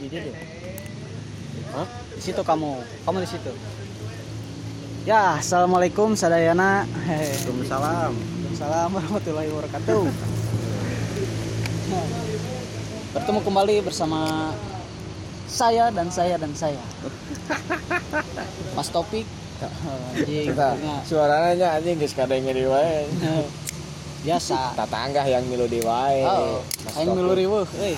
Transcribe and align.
di 0.00 0.06
dia. 0.08 0.32
Hah? 1.76 1.86
Di 2.16 2.22
situ 2.24 2.40
kamu, 2.40 2.70
kamu 3.04 3.16
di 3.20 3.28
situ. 3.28 3.52
Ya, 5.04 5.36
assalamualaikum 5.40 6.12
sadayana. 6.16 6.84
Waalaikumsalam. 7.04 8.12
Waalaikumsalam 8.16 8.88
warahmatullahi 8.96 9.48
wabarakatuh. 9.52 10.02
Nah, 11.90 12.06
Bertemu 13.10 13.40
kembali 13.42 13.74
bersama 13.82 14.52
saya 15.50 15.90
dan 15.90 16.06
saya 16.14 16.38
dan 16.38 16.52
saya. 16.54 16.78
Mas 18.78 18.86
Topik. 18.88 19.26
Anjing, 19.60 20.56
suaranya 21.04 21.76
anjing 21.76 22.00
geus 22.00 22.16
kadenge 22.16 22.54
di 22.54 22.64
wae. 22.64 23.04
biasa. 24.24 24.72
Tatangga 24.72 25.26
yang 25.26 25.44
milu 25.50 25.68
di 25.68 25.82
wae. 25.84 26.22
Oh, 26.24 26.62
aing 26.96 27.12
Topik. 27.12 27.18
milu 27.18 27.32
riweuh 27.34 27.66
euy. 27.82 27.96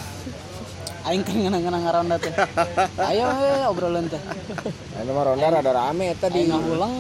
Aing 1.02 1.26
kan 1.26 1.34
ngeunang-ngeunang 1.34 1.82
ngaronda 1.82 2.16
teh. 2.22 2.30
Ayo 3.10 3.26
we 3.34 3.50
obrolan 3.66 4.06
teh. 4.06 4.22
Anu 5.02 5.10
mah 5.10 5.34
ronda 5.34 5.50
rada 5.50 5.72
rame 5.74 6.14
eta 6.14 6.30
di 6.30 6.46
ngahulang 6.46 6.94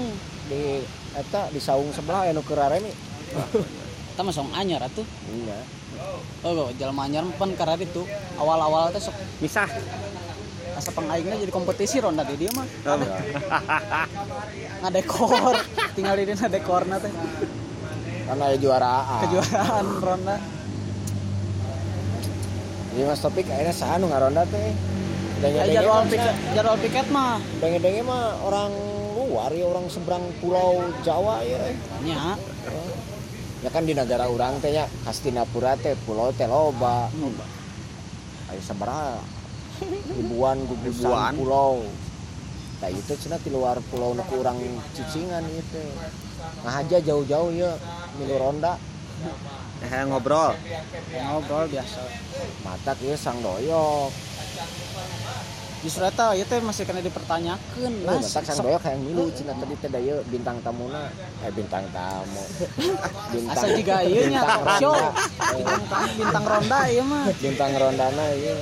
di 0.50 0.82
eta 1.14 1.46
di 1.54 1.62
saung 1.62 1.94
sebelah 1.94 2.26
anu 2.26 2.42
keur 2.42 2.58
rame. 2.58 2.90
kita 4.12 4.20
mah 4.26 4.34
song 4.34 4.50
anyar 4.58 4.82
atuh. 4.82 5.06
Iya. 5.30 5.58
Oh, 6.42 6.74
jelema 6.74 7.06
anyar 7.06 7.22
pan 7.38 7.54
karena 7.54 7.78
itu 7.78 8.02
awal-awal 8.42 8.90
teh 8.90 8.98
sok 8.98 9.14
Misah. 9.38 9.70
asa 10.72 10.88
pengaingnya 10.96 11.36
jadi 11.36 11.52
kompetisi 11.52 12.00
ronda 12.00 12.24
di 12.26 12.34
dia 12.34 12.50
mah. 12.56 12.66
Oh. 12.88 12.96
Ngadekor, 14.82 15.54
tinggal 15.94 16.16
di 16.16 16.24
dia 16.26 16.48
dekorna 16.48 16.96
teh. 16.96 17.12
Karena 18.26 18.44
aya 18.50 18.56
juaraan. 18.56 19.20
Kejuaraan 19.28 19.86
ronda. 20.00 20.36
Jadi 22.92 23.08
Mas 23.08 23.24
Topik 23.24 23.48
akhirnya 23.48 23.72
saha 23.72 23.96
nu 23.96 24.12
ngaronda 24.12 24.44
teh. 24.52 24.60
Ya, 25.42 25.48
Denge-denge 25.48 25.74
jadwal 25.74 25.96
mah 25.96 26.06
piket, 26.06 26.34
jadwal 26.54 26.78
piket 26.78 27.06
mah 27.10 27.34
Denge-denge 27.58 28.02
mah 28.06 28.24
orang 28.46 28.72
luar 29.18 29.50
ya 29.50 29.64
orang 29.66 29.90
seberang 29.90 30.22
pulau 30.38 30.86
Jawa 31.02 31.42
ya. 31.42 31.58
nya. 32.04 32.36
Ya 33.64 33.70
kan 33.72 33.82
di 33.82 33.96
negara 33.96 34.28
orang 34.28 34.60
teh 34.60 34.70
nya 34.70 34.86
Hastinapura 35.08 35.74
teh 35.80 35.96
pulau 36.04 36.30
teh 36.36 36.44
loba. 36.46 37.08
Hmm. 37.10 37.34
Ayo 38.52 38.60
sabaraha? 38.60 39.18
Ribuan 40.12 40.62
gugusan 40.68 41.32
pulau. 41.34 41.82
Nah 42.78 42.90
itu 42.92 43.14
cenah 43.16 43.40
di 43.40 43.50
luar 43.50 43.80
pulau 43.88 44.12
nu 44.12 44.22
urang 44.36 44.60
cicingan 44.94 45.42
itu. 45.48 45.82
Nah 46.62 46.84
aja 46.84 47.00
jauh-jauh 47.02 47.50
ya 47.56 47.72
milu 48.20 48.36
ronda 48.36 48.76
Eh 49.82 50.02
ngobrol. 50.06 50.54
Ngobrol 51.12 51.66
biasa. 51.68 52.00
mata 52.62 52.92
kieu 52.94 53.14
sang 53.14 53.38
doyok. 53.38 54.10
Justru 55.82 56.06
eta 56.06 56.30
ieu 56.32 56.46
teh 56.46 56.62
masih 56.62 56.86
kena 56.86 57.02
dipertanyakeun. 57.02 58.06
Nah, 58.06 58.14
Mas, 58.14 58.30
matak 58.30 58.42
sang 58.46 58.62
doyok 58.62 58.82
yang 58.86 59.02
milu 59.02 59.24
cenah 59.34 59.56
tadi 59.58 59.74
teh 59.76 59.90
daya 59.90 60.14
bintang 60.24 60.62
tamuna. 60.62 61.10
Eh 61.42 61.50
bintang 61.50 61.82
tamu. 61.90 62.44
Bintang. 63.34 63.58
Asa 63.58 63.66
juga 63.74 63.96
ieu 64.02 64.22
nya 64.30 64.40
bintang 64.40 64.62
talk 64.62 64.78
show. 64.78 64.94
ronda. 64.94 65.10
Bintang 65.58 66.06
bintang 66.14 66.44
ronda 66.46 66.78
ieu 66.86 67.02
mah. 67.02 67.24
bintang 67.34 67.72
rondana 67.74 68.24
ieu 68.32 68.56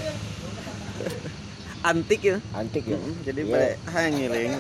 Antik 1.81 2.21
ya. 2.21 2.37
antik 2.53 2.84
ya. 2.84 3.01
Hmm, 3.01 3.17
Jadi 3.25 3.41
Iya. 3.41 3.53
pada 3.53 3.69
hayang 3.97 4.12
ngiling. 4.17 4.53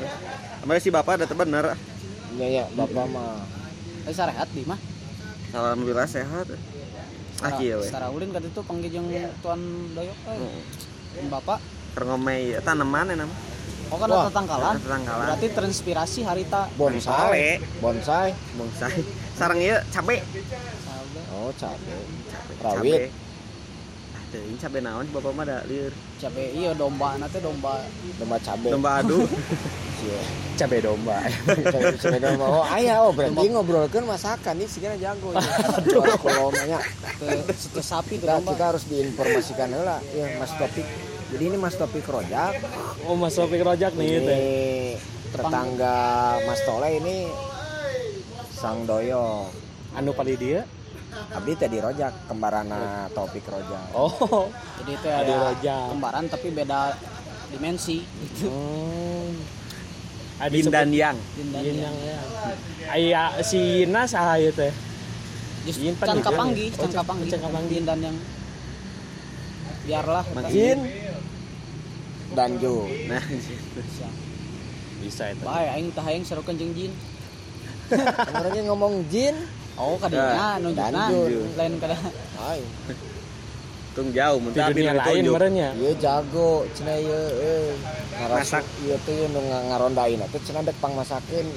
Ambil 0.64 0.80
si 0.80 0.88
bapak 0.88 1.20
ada 1.20 1.28
bener. 1.30 1.64
Iya 2.32 2.46
ya, 2.48 2.64
bapak 2.72 3.04
mah 3.08 3.44
Eh 4.04 4.12
sarehat 4.12 4.48
di 4.52 4.64
mah. 4.64 4.80
Alhamdulillah 5.50 6.06
sehat. 6.06 6.46
Ah 7.40 7.50
kieu 7.56 7.80
we. 7.80 7.86
Secara 7.88 8.12
ulin 8.12 8.30
kan 8.30 8.42
itu 8.44 8.60
panggil 8.62 8.90
jeung 8.92 9.08
tuan 9.40 9.60
doyok 9.96 10.18
euy. 10.36 10.60
Bapak 11.26 11.58
Keur 11.90 12.04
ngomei 12.06 12.54
eta 12.54 12.70
tanaman 12.70 13.10
ya 13.10 13.16
nama. 13.26 13.34
Oh 13.90 13.98
kan 13.98 14.06
Wah, 14.06 14.30
tetangkalan. 14.30 14.78
tetangkalan. 14.78 15.26
Berarti 15.26 15.46
terinspirasi 15.50 16.20
harita. 16.22 16.70
bonsai. 16.78 17.58
Bonsai. 17.82 18.30
Bonsai. 18.54 19.02
Sarang 19.34 19.58
ieu 19.58 19.74
cabe. 19.90 20.22
Oh, 21.34 21.50
cabe. 21.58 21.94
Cabe. 22.62 22.78
Rawit. 22.78 23.02
Ah 23.10 23.29
teuing 24.30 24.58
cabe 24.62 24.78
naon 24.78 25.06
bapak 25.10 25.32
mah 25.34 25.44
da 25.44 25.58
lieur. 25.66 25.92
cabe 26.22 26.54
iya 26.54 26.70
domba 26.72 27.18
nanti 27.18 27.42
domba 27.42 27.82
Domba 28.16 28.36
cabe. 28.40 28.68
Domba 28.70 28.90
adu. 29.02 29.18
Iya. 30.00 30.20
Cabe 30.56 30.80
domba. 30.80 31.20
cabe, 32.00 32.18
domba. 32.24 32.44
Oh, 32.48 32.64
aya 32.64 33.04
oh 33.04 33.12
berarti 33.12 33.52
ngobrolkeun 33.52 34.08
masakan 34.08 34.56
nih 34.56 34.64
sigana 34.64 34.96
jago. 34.96 35.36
Aduh, 35.76 36.00
kalau 36.16 36.48
nanya 36.56 36.80
ke 37.20 37.52
situ 37.52 37.84
sapi 37.84 38.16
kita, 38.16 38.40
kita 38.40 38.64
harus 38.64 38.88
diinformasikan 38.88 39.68
heula 39.76 40.00
ya 40.16 40.40
Mas 40.40 40.56
Topik. 40.56 40.88
Jadi 41.36 41.44
ini 41.52 41.56
Mas 41.60 41.76
Topik 41.76 42.08
Rojak. 42.08 42.64
Oh 43.04 43.12
Mas 43.12 43.36
Topik 43.36 43.60
Rojak 43.60 43.92
nih. 43.92 44.24
Ini 44.24 44.40
tetangga 45.36 46.00
Mas 46.48 46.64
Tole 46.64 46.96
ini 46.96 47.28
Sang 48.56 48.88
Doyo. 48.88 49.52
Anu 49.92 50.16
pali 50.16 50.32
dia. 50.40 50.64
Abdi 51.10 51.52
teh 51.58 51.68
di 51.68 51.78
Rojak, 51.78 52.30
kembarana 52.30 53.10
Topik 53.10 53.44
Rojak. 53.46 53.94
Oh. 53.94 54.46
jadi 54.82 54.92
itu 54.94 55.08
ada 55.10 55.34
Rojak. 55.50 55.84
kembaran 55.94 56.24
tapi 56.30 56.48
beda 56.50 56.94
dimensi 57.50 58.02
gitu 58.02 58.46
Hmm. 58.46 59.34
Adi 60.40 60.64
Yin 60.64 60.72
dan 60.72 60.88
yang. 60.88 61.16
Din 61.36 61.48
dan 61.52 61.60
Yin 61.60 61.76
yang. 61.84 61.92
yang 61.92 61.96
ya. 62.00 62.18
Aya 62.88 63.22
si 63.44 63.84
Yina 63.84 64.08
saha 64.08 64.40
ieu 64.40 64.48
teh? 64.54 64.72
Yin 65.68 65.92
pan 66.00 66.08
can 66.08 66.16
juga 66.24 66.32
kapanggi 66.32 66.72
ya? 66.72 66.80
Oh, 66.80 66.88
can 66.88 66.92
kapanggi 67.04 67.26
can 67.28 67.40
kapanggi. 67.44 67.74
Din 67.76 67.84
dan 67.84 67.98
yang 68.00 68.16
biarlah 69.84 70.24
Jin 70.48 70.78
dan 72.32 72.50
Ju. 72.56 72.86
Nah, 73.10 73.20
Bisa. 73.76 74.08
Bisa 75.00 75.24
itu. 75.32 75.42
bae 75.44 75.66
aing 75.76 75.88
tah 75.92 76.04
aing 76.08 76.24
serukeun 76.24 76.56
jeung 76.60 76.72
jin 76.76 76.92
Orangnya 78.30 78.62
ngomong 78.70 79.04
Jin. 79.10 79.34
Oh 79.80 79.96
kadinya 79.96 80.60
nunjukna 80.60 81.04
Danjur. 81.08 81.28
lain 81.56 81.72
kada 81.78 81.96
Ay, 82.38 82.60
tung 83.90 84.08
jauh 84.12 84.38
mun 84.38 84.52
Di 84.52 84.60
lain 84.86 85.24
merenya. 85.26 85.68
ieu 85.74 85.92
jago 85.96 86.50
cenah 86.72 86.96
ieu 86.96 87.22
eh 87.34 87.72
Masak. 88.12 88.62
Masak 88.62 88.64
ieu 88.82 88.96
teh 89.02 89.24
nu 89.26 89.40
nga- 89.42 89.64
ngarondain 89.66 90.20
atuh 90.20 90.40
cenah 90.40 90.60
dek 90.60 90.76
pangmasakeun. 90.78 91.48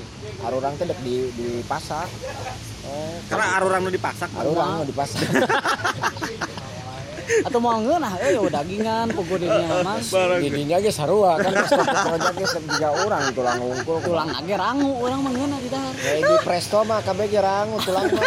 Arurang 0.41 0.73
teh 0.73 0.87
dek 0.87 0.99
di 1.03 1.27
dipasak. 1.33 2.07
Oh, 2.83 3.15
Karena 3.27 3.59
arurang 3.59 3.81
nu 3.83 3.91
dipasak. 3.91 4.29
arurang 4.33 4.79
nu 4.79 4.85
dipasak. 4.85 5.19
atau 7.43 7.57
mau 7.57 7.77
ngeunah 7.77 8.13
eh 8.19 8.33
yo 8.33 8.45
dagingan 8.47 9.07
pugu 9.09 9.35
dinya 9.37 9.79
mas 9.81 10.07
Di 10.39 10.49
dinya 10.49 10.77
ge 10.77 10.89
sarua 10.89 11.37
kan 11.37 11.51
Mas 11.51 11.69
Topik 11.69 11.95
Rojak 12.05 12.33
ge 12.35 12.45
tiga 12.67 12.89
urang 12.99 13.25
tulang 13.31 13.57
ngungkul. 13.57 13.97
tulang 14.01 14.29
age 14.29 14.53
rangu 14.53 14.91
urang 14.97 15.19
mah 15.19 15.31
ngeunah 15.31 15.59
di 15.59 15.69
dahar 15.69 15.93
Ya 15.95 16.13
di 16.19 16.35
Presto 16.41 16.79
mah 16.81 16.99
kabeh 16.99 17.25
ge 17.25 17.39
rangu 17.39 17.77
tulang 17.79 18.05
mah. 18.07 18.23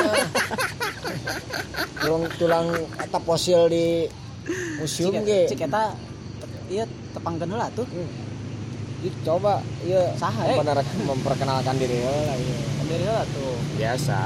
Tulang 1.96 2.24
tulang 2.36 2.66
eta 2.96 3.18
fosil 3.18 3.60
di 3.66 3.86
museum 4.78 5.12
cik 5.12 5.22
ge. 5.22 5.40
cik 5.50 5.60
eta 5.64 5.82
ieu 6.66 6.84
tepangkeun 7.12 7.50
heula 7.50 7.68
tuh 7.72 7.86
Ih, 8.98 9.12
coba 9.22 9.60
ieu 9.82 10.00
Saha, 10.16 10.40
eh? 10.46 10.56
memperkenalkan, 10.56 10.96
memperkenalkan 11.04 11.74
diri 11.76 12.00
heula 12.00 12.34
ieu. 12.34 12.56
sendiri 12.76 13.04
heula 13.04 13.22
tuh 13.28 13.54
Biasa. 13.76 14.20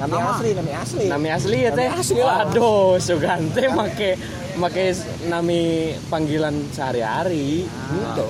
Nami 0.00 0.16
Nama. 0.16 0.32
asli, 0.32 0.50
nami 0.56 0.72
asli. 0.72 1.04
Nami 1.12 1.28
asli 1.28 1.58
ya 1.60 1.70
teh. 1.76 1.84
Nami 1.84 2.00
asli 2.00 2.20
lah. 2.24 2.48
Waduh, 2.48 2.96
Sugante 2.96 3.64
make 3.68 4.16
make 4.56 4.84
nami 5.28 5.92
panggilan 6.08 6.56
sehari-hari. 6.72 7.68
Gitu. 7.68 8.26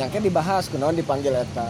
Nyangke 0.00 0.24
dibahas 0.24 0.72
kunaon 0.72 0.96
dipanggil 0.96 1.36
eta. 1.36 1.68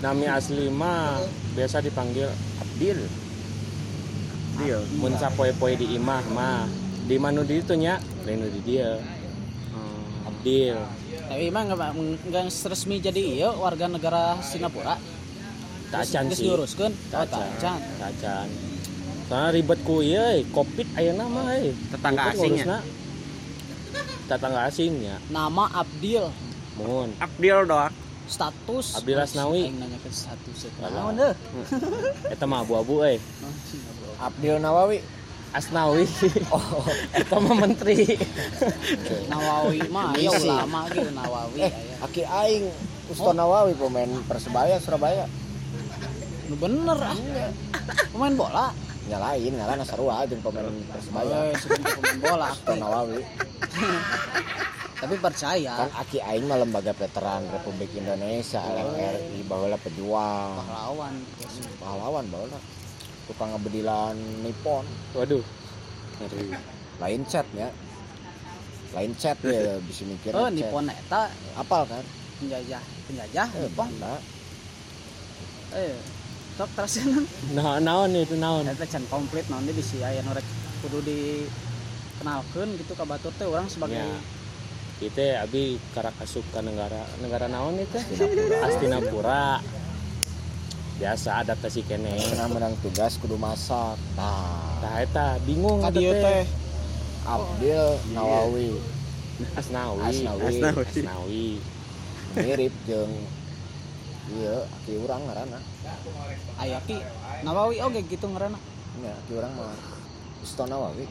Nami 0.00 0.24
asli 0.24 0.72
mah 0.72 1.20
biasa 1.52 1.84
dipanggil 1.84 2.32
Abdil. 2.64 3.04
Dia. 4.64 4.80
Mun 4.96 5.12
sapoe-poe 5.20 5.76
di 5.76 5.92
imah 6.00 6.24
mah 6.32 6.64
di 7.04 7.20
manu 7.20 7.44
di 7.44 7.60
itu 7.60 7.76
nya, 7.76 8.00
lain 8.24 8.48
di 8.48 8.60
dia. 8.64 8.96
Hmm. 9.68 10.32
Abdil. 10.32 10.80
tapi 11.22 11.48
emang 11.48 11.64
nggak 11.64 11.92
nggak 12.28 12.44
resmi 12.44 13.00
jadi 13.00 13.22
iya 13.22 13.48
warga 13.56 13.88
negara 13.88 14.36
Singapura 14.44 15.00
Tacan 15.92 16.24
sih. 16.32 16.48
diuruskeun 16.48 16.88
oh 16.88 17.10
Tacan. 17.12 17.48
tacan 17.60 17.80
Tacan. 18.00 18.48
Soalnya 19.28 19.48
ribet 19.52 19.80
ku 19.84 20.00
euy, 20.00 20.44
Covid 20.50 20.88
ayeuna 20.92 21.24
mah 21.24 21.52
euy. 21.52 21.72
Tetangga 21.88 22.32
asingnya? 22.32 22.78
Tetangga 24.24 24.60
asingnya. 24.66 25.16
nama 25.28 25.68
Abdil 25.74 26.32
Mun. 26.74 27.12
Abdil 27.20 27.68
doak. 27.68 27.92
status 28.22 28.96
Abdil 28.96 29.20
Asnawi. 29.20 29.68
Aing 29.68 29.76
nanyakeun 29.76 30.14
status 30.14 30.58
Alah. 30.80 30.88
naon 30.94 31.14
deh 31.20 31.34
Eta 32.32 32.48
mah 32.48 32.64
abu-abu 32.64 33.04
euy. 33.04 33.20
Abdil 34.16 34.56
Nawawi. 34.56 34.98
Asnawi. 35.52 36.08
Oh, 36.54 36.80
Eta 37.12 37.36
mah 37.36 37.52
menteri. 37.52 38.08
Nawawi 39.32 39.84
mah 39.92 40.16
Misi. 40.16 40.48
ulama 40.48 40.88
gitu 40.88 41.12
Nawawi 41.12 41.60
eh, 41.60 41.72
Aki 42.00 42.22
Aing 42.24 42.64
Ustaz 43.12 43.36
Nawawi 43.36 43.76
pemain 43.76 44.08
Persebaya 44.24 44.80
Surabaya. 44.80 45.28
Nu 46.50 46.54
bener 46.58 46.98
ah. 46.98 47.18
Pemain 48.10 48.34
bola? 48.34 48.66
Nyalain 49.06 49.52
ngaran 49.54 49.82
sarua 49.86 50.26
jeung 50.26 50.42
pemain 50.42 50.70
persebaya. 50.90 51.54
Pemain 51.58 52.18
bola 52.22 52.46
aktif. 52.54 52.76
Nawawi. 52.78 53.20
Tapi 55.02 55.14
percaya. 55.18 55.74
Kan 55.82 55.90
Aki 55.98 56.18
Aing 56.22 56.46
mah 56.46 56.62
lembaga 56.62 56.94
veteran 56.94 57.42
Republik 57.50 57.90
Indonesia 57.98 58.62
LRI 58.62 59.42
baheula 59.50 59.74
pejuang. 59.82 60.62
Pahlawan. 60.62 61.14
pahlawan 61.82 62.24
baheula. 62.30 62.58
Tukang 63.26 63.50
ngebedilan 63.54 64.14
Nippon. 64.46 64.86
Waduh. 65.18 65.42
Ngeri 66.22 66.54
lain 67.02 67.22
chat 67.26 67.46
ya. 67.50 67.66
Lain 68.94 69.12
chat 69.18 69.34
ya 69.42 69.82
bisa 69.82 70.06
mikir 70.06 70.30
Oh, 70.38 70.46
chat. 70.46 70.54
Nippon 70.54 70.86
eta. 70.86 71.26
Apal 71.58 71.82
kan? 71.90 72.04
Penjajah, 72.38 72.82
penjajah 73.10 73.48
eh, 73.50 73.62
Nippon. 73.66 73.90
Eh, 75.72 75.94
sok 76.52 76.70
terusin. 76.76 77.24
nah 77.56 77.80
naon 77.80 78.12
itu 78.12 78.36
naon 78.36 78.68
Eta 78.68 78.84
can 78.84 79.04
komplit 79.08 79.48
naon 79.48 79.64
di 79.64 79.80
si 79.80 80.04
aya 80.04 80.20
nu 80.20 80.36
rek 80.36 80.44
kudu 80.84 81.00
dikenalkeun 81.00 82.76
gitu 82.76 82.92
ka 82.92 83.04
batur 83.08 83.32
teh 83.36 83.48
orang 83.48 83.66
sebagai 83.72 84.04
Ya. 84.04 84.08
Kita 85.02 85.42
abi 85.42 85.82
karak 85.98 86.14
asup 86.22 86.46
ke 86.54 86.62
negara 86.62 87.02
negara 87.18 87.50
naon 87.50 87.74
itu 87.80 87.98
Astinapura. 87.98 88.58
Astinapura 88.68 89.44
biasa 91.02 91.42
adaptasi 91.42 91.82
kene 91.88 92.14
pernah 92.30 92.46
menang 92.46 92.78
tugas 92.84 93.18
kudu 93.18 93.34
masak 93.34 93.98
nah 94.14 94.78
Tah 94.78 95.02
eta 95.02 95.26
bingung 95.42 95.82
dieu 95.90 96.14
teh. 96.14 96.46
Abdil 97.22 97.98
Nawawi 98.14 98.78
Asnawi 99.58 100.02
Asnawi. 100.10 100.42
Asnawi. 100.46 100.82
Asnawi 100.84 101.48
mirip 102.32 102.74
jeung 102.86 103.12
iya 104.32 104.64
Aki 104.64 104.92
urang 105.02 105.22
ngaranna 105.26 105.58
Aya 106.56 106.78
ki 106.80 106.96
Nawawi 107.42 107.80
oge 107.80 108.00
gitu 108.04 108.26
ngaranna. 108.26 108.58
ya 108.98 109.12
Aki 109.16 109.32
urang 109.34 109.52
mah 109.52 109.74
Aston 110.40 110.68
Nawawi 110.68 111.04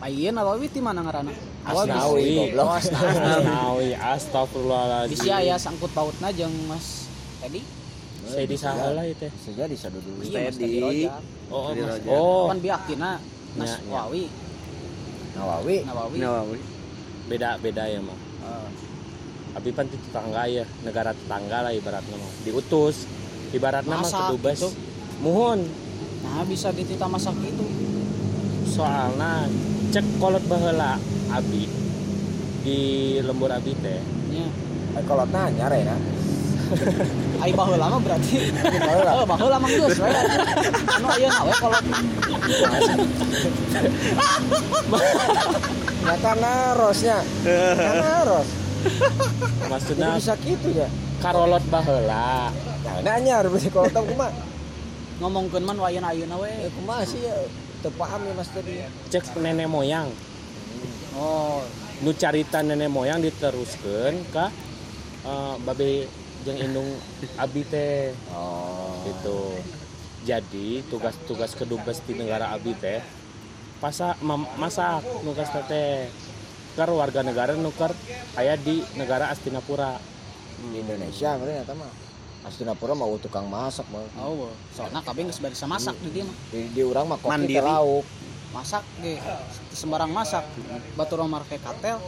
Ayeuna 0.00 0.40
Nawawi 0.40 0.66
ti 0.66 0.80
mana 0.80 1.00
ngaranna? 1.00 1.28
Asnawi, 1.60 2.24
goblok. 2.50 2.66
Oh, 2.66 2.74
Asnawi 2.74 3.88
astagfirullahaladzim 3.92 5.12
Di 5.12 5.16
si 5.18 5.28
aya 5.28 5.54
sangkut 5.54 5.92
pautna 5.92 6.28
jeung 6.30 6.52
Mas 6.66 7.06
Tedi. 7.38 7.60
saya 8.22 8.44
di 8.44 8.54
salah 8.54 9.02
itu 9.02 9.26
bisa 9.28 9.50
jadi 9.52 9.74
sadu 9.74 9.98
dulu 9.98 10.22
Iya, 10.22 10.48
Rojak. 10.48 11.12
oh 11.48 11.68
Di 11.68 11.80
mas 11.80 11.96
Roja. 11.98 12.08
oh 12.10 12.44
Kan 12.46 12.58
biakina 12.60 13.10
Mas 13.52 13.70
Ya, 13.70 13.76
ya. 13.76 13.90
Wawi, 13.92 14.24
Nawawi 15.32 15.76
Nawawi. 15.82 16.16
Nawawi. 16.18 16.58
beda 17.26 17.50
beda 17.58 17.84
ya 17.86 18.00
mah 18.00 18.18
Eh, 18.40 18.68
Abi 19.52 19.70
pan 19.70 19.84
itu 19.84 19.98
tetangga 20.00 20.46
ya 20.46 20.64
negara 20.80 21.10
tetangga 21.12 21.58
lah 21.60 21.70
ibaratnya 21.70 22.14
mah 22.14 22.32
diutus 22.40 23.04
ibaratnya 23.50 23.92
mah 23.92 24.02
Masak 24.02 24.20
kedubes 24.28 24.58
gitu. 24.58 24.68
muhun 25.20 25.60
Nah, 26.20 26.44
bisa 26.44 26.70
ditita 26.70 27.04
masak 27.04 27.34
gitu. 27.40 27.64
soalnya 28.64 29.50
cek 29.90 30.06
kolot 30.16 30.44
baheula 30.44 30.94
abi 31.28 31.66
di 32.60 32.78
lembur 33.18 33.50
abi 33.50 33.74
teh 33.74 33.98
Nya. 34.30 34.46
eh, 34.94 35.04
kalau 35.04 35.26
nanya 35.26 35.66
Rena 35.66 35.96
Ai 37.40 37.50
baheula 37.50 37.88
mah 37.88 37.98
berarti. 37.98 38.46
baheula. 38.62 39.10
Oh, 39.12 39.26
baheula 39.26 39.58
mah 39.58 39.66
geus 39.66 39.98
we. 39.98 40.06
Anu 40.06 41.06
ayeuna 41.10 41.42
we 41.42 41.54
kolot. 41.58 41.84
nyata 46.00 46.32
narosnya 46.36 47.16
Nyata 47.42 47.92
naros 47.96 48.46
Jadi 48.46 48.69
maksudnya 49.70 50.16
bisa 50.16 50.34
gitu 50.40 50.68
ya? 50.72 50.88
karolot 51.20 51.64
baheula. 51.68 52.48
Nah 52.84 53.00
nanya 53.04 53.44
harus 53.44 53.68
kalau 53.68 53.88
tahu 53.92 54.08
kumah 54.16 54.32
Ngomongkeun 55.20 55.64
man 55.68 55.76
wayeuna 55.76 56.16
ayeuna 56.16 56.40
we. 56.40 56.48
ya 56.48 56.68
kumah 56.72 57.04
sih 57.04 57.20
ya. 57.20 57.36
Ya 57.80 58.32
mas 58.36 58.48
tadi 58.52 58.84
cek 59.08 59.36
nenek 59.40 59.68
moyang. 59.68 60.08
Oh, 61.16 61.64
nu 62.04 62.12
carita 62.12 62.60
nenek 62.60 62.92
moyang 62.92 63.20
diteruskan 63.24 64.20
ke 64.32 64.46
eh, 65.24 65.54
babe 65.64 66.08
jeung 66.44 66.56
indung 66.60 66.88
abi 67.36 67.62
teh. 67.68 68.16
Oh. 68.32 68.96
Gitu. 69.04 69.40
Jadi 70.24 70.84
tugas-tugas 70.92 71.56
kedubes 71.56 72.04
di 72.04 72.16
negara 72.16 72.52
abi 72.52 72.76
teh 72.76 73.00
pasa 73.80 74.12
mam- 74.20 74.48
masak 74.60 75.00
nugas 75.24 75.48
teh 75.68 76.12
ker 76.70 76.90
warga 76.90 77.20
negara 77.20 77.52
nuker 77.54 77.92
aya 78.34 78.54
di 78.54 78.80
negara 78.94 79.28
Astinapura 79.28 79.98
di 80.62 80.78
Indonesia 80.78 81.34
mereka 81.36 81.64
nyata 81.64 81.74
mah 81.74 81.90
Astinapura 82.40 82.94
mau 82.94 83.12
tukang 83.16 83.44
masak 83.46 83.84
mau 83.90 84.00
oh. 84.16 84.48
Soalnya 84.72 85.00
kabeh 85.00 85.28
geus 85.28 85.36
bisa 85.36 85.66
masak 85.66 85.92
di 86.00 86.08
dieu 86.10 86.24
mah. 86.24 86.36
di, 86.48 86.60
di 86.72 86.80
urang 86.80 87.04
mah 87.04 87.18
Mandiri. 87.20 87.58
teh 87.58 87.64
lauk 87.64 88.06
Masak 88.50 88.82
ge 88.98 89.14
sembarang 89.70 90.10
masak. 90.10 90.42
Batur 90.98 91.22
mah 91.22 91.38
make 91.38 91.62
katel, 91.62 92.02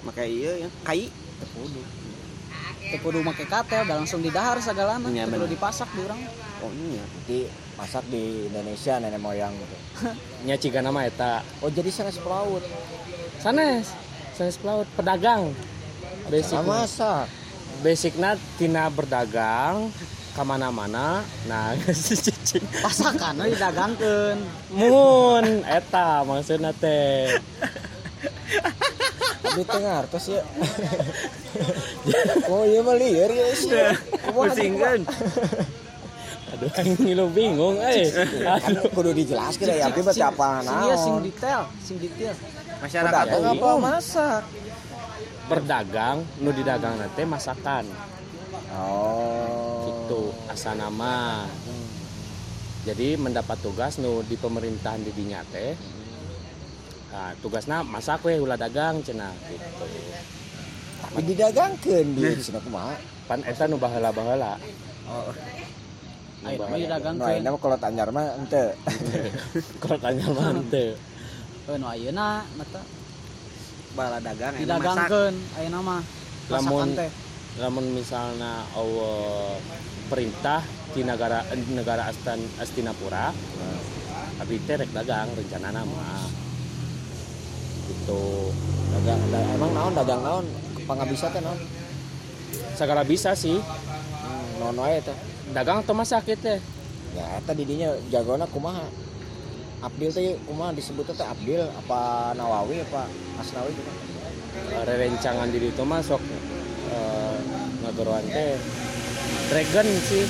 Maka 0.00 0.24
iya 0.24 0.64
ya. 0.64 0.68
Kai. 0.80 1.12
teu 2.88 2.96
kudu 2.98 3.20
make 3.20 3.44
katel, 3.44 3.84
da 3.84 3.94
langsung 3.94 4.24
didahar 4.24 4.56
sagalana, 4.58 5.06
Iya, 5.06 5.28
teu 5.28 5.36
kudu 5.36 5.44
bener. 5.44 5.52
dipasak 5.52 5.92
di 5.92 6.00
urang. 6.00 6.20
Oh 6.64 6.72
iya. 6.72 7.04
jadi 7.20 7.38
masak 7.74 8.04
di 8.08 8.48
Indonesia 8.48 8.96
nenek 8.96 9.18
moyang 9.18 9.52
gitu 9.52 9.76
nya 10.46 10.54
ciga 10.54 10.78
nama 10.78 11.02
eta 11.02 11.42
oh 11.58 11.68
jadi 11.68 11.90
sanes 11.90 12.16
pelaut 12.16 12.62
sanes. 13.42 13.90
Sanes 14.38 14.56
pelaut 14.56 14.88
pedagang. 14.94 15.50
Basic 16.30 16.54
sama 16.54 16.86
masak 16.86 17.26
basicna 17.82 18.38
tina 18.56 18.86
berdagang 18.88 19.90
kamana-mana. 20.32 21.26
Nah 21.50 21.74
si 21.92 22.14
cicing. 22.14 22.64
Pasakan 22.80 23.42
we 23.42 23.52
didagangkeun. 23.52 24.38
mun 24.72 25.46
eta 25.66 26.22
maksudna 26.24 26.70
teh. 26.72 27.36
Di 29.52 29.64
tengah 29.68 30.06
terus 30.08 30.32
ya. 30.32 30.42
Oh 32.48 32.64
iya 32.64 32.80
mah 32.80 32.96
liar 32.96 33.30
ya 33.34 33.46
sih. 33.52 33.68
Kumaha 34.30 34.54
Pusingkan. 34.54 35.00
aduh 36.52 36.68
aing 36.84 37.00
ngilu 37.00 37.26
bingung 37.32 37.76
eh. 37.80 38.12
Kan 38.12 38.60
aduh. 38.60 38.88
Kudu 38.92 39.10
dijelaskan 39.16 39.66
ya 39.72 39.88
tapi 39.88 40.00
berarti 40.04 40.20
apa 40.20 40.48
iya 40.84 40.96
sing 41.00 41.16
detail, 41.24 41.62
sing 41.80 41.96
detail. 41.96 42.36
Masyarakat 42.82 43.14
Pedagang 43.14 43.44
ini. 43.46 43.60
apa 43.62 43.68
masak? 43.78 44.42
Berdagang 45.46 46.16
nu 46.42 46.50
didagang 46.50 46.94
nanti 46.98 47.22
masakan. 47.22 47.84
Oh. 48.74 49.86
Itu 49.86 50.34
asa 50.50 50.74
nama. 50.74 51.46
Jadi 52.82 53.14
mendapat 53.14 53.62
tugas 53.62 54.02
nu 54.02 54.26
di 54.26 54.34
pemerintahan 54.34 55.06
di 55.06 55.14
dinya 55.14 55.46
teh 55.54 55.78
nah, 57.12 57.30
tugasnya 57.44 57.84
masak 57.84 58.24
weh 58.24 58.40
ulah 58.40 58.58
dagang 58.58 58.98
cenah 59.04 59.30
gitu. 59.46 59.86
Tapi 61.04 61.20
didagangkeun 61.28 62.06
di 62.18 62.40
sini 62.42 62.58
kumaha? 62.58 62.98
Pan 63.30 63.44
eta 63.46 63.70
nu 63.70 63.78
baheula-baheula. 63.78 64.58
Oh. 65.06 65.30
Ayo 66.42 66.58
mah 66.58 67.60
kalau 67.62 67.78
tanyar 67.78 68.10
mah 68.10 68.34
ente. 68.34 68.74
Kalau 69.82 69.94
tanya 70.02 70.26
mah 70.34 70.58
Eh 70.74 71.11
nu 71.68 71.86
ayeuna 71.86 72.42
mata? 72.58 72.82
Bala 73.92 74.18
dagang. 74.18 74.56
didagangkeun 74.56 75.34
ayeuna 75.58 75.78
mah. 75.80 76.02
Lamun- 76.50 76.96
teh. 76.98 77.10
lamun 77.60 77.84
misalnya 77.92 78.64
Allah 78.72 79.60
perintah 80.08 80.64
di 80.92 81.04
negara 81.04 81.44
eh, 81.52 81.56
di 81.56 81.72
negara 81.72 82.08
Astan 82.08 82.40
Astinapura 82.56 83.28
tapi 84.40 84.56
teh 84.64 84.74
rek 84.74 84.90
dagang 84.90 85.28
rencana 85.32 85.68
nama 85.70 86.26
gitu. 87.86 88.50
Dagang 88.92 89.20
da- 89.30 89.48
emang 89.54 89.70
naon 89.72 89.92
dagang 89.94 90.20
naon? 90.20 90.46
Pangabisa 90.82 91.30
teh 91.30 91.40
naon? 91.40 91.60
Segala 92.74 93.04
bisa 93.04 93.36
sih. 93.36 93.60
Hmm, 93.60 94.48
naon 94.58 94.76
wae 94.82 94.98
teh? 94.98 95.16
Dagang 95.52 95.84
atau 95.84 95.94
masak 95.94 96.26
teh. 96.34 96.58
Ya 97.12 97.38
eta 97.38 97.52
di 97.52 97.68
dinya 97.68 97.92
jagona 98.08 98.48
kumaha 98.48 98.88
Abdil 99.82 100.10
teh 100.14 100.38
kumaha 100.46 100.70
disebutnya 100.70 101.14
teh 101.18 101.26
Abdil? 101.26 101.62
Apa 101.84 102.30
Nawawi 102.38 102.86
apa 102.86 103.10
Asnawi 103.42 103.74
gitu? 103.74 103.90
Rerencangan 104.86 105.50
diri 105.50 105.74
itu 105.74 105.82
masuk 105.82 106.22
eh, 106.94 107.36
ngageroan 107.82 108.22
teh. 108.30 108.54
Dragon 109.50 109.88
sih. 110.06 110.24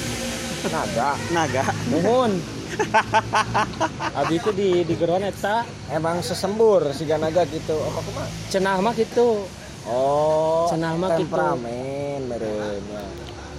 Naga. 0.72 1.10
Naga. 1.36 1.64
nuhun. 1.92 2.32
Abi 4.18 4.40
itu 4.40 4.50
di 4.56 4.88
di 4.88 4.94
geroan 4.96 5.28
eta. 5.28 5.68
Emang 5.92 6.24
sesembur 6.24 6.96
si 6.96 7.04
naga 7.04 7.44
gitu. 7.44 7.76
Apa 7.76 8.00
kumaha? 8.00 8.26
Cenah 8.48 8.80
mah 8.80 8.94
gitu. 8.96 9.44
Oh 9.84 10.70
Cenah 10.70 10.94
mah 10.96 11.10
gitu. 11.18 11.28
temperamen 11.28 12.20
merenya 12.30 13.02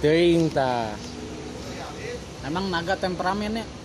teuing 0.04 0.52
tah. 0.52 0.92
Emang 2.44 2.68
naga 2.68 2.92
temperamennya. 2.98 3.83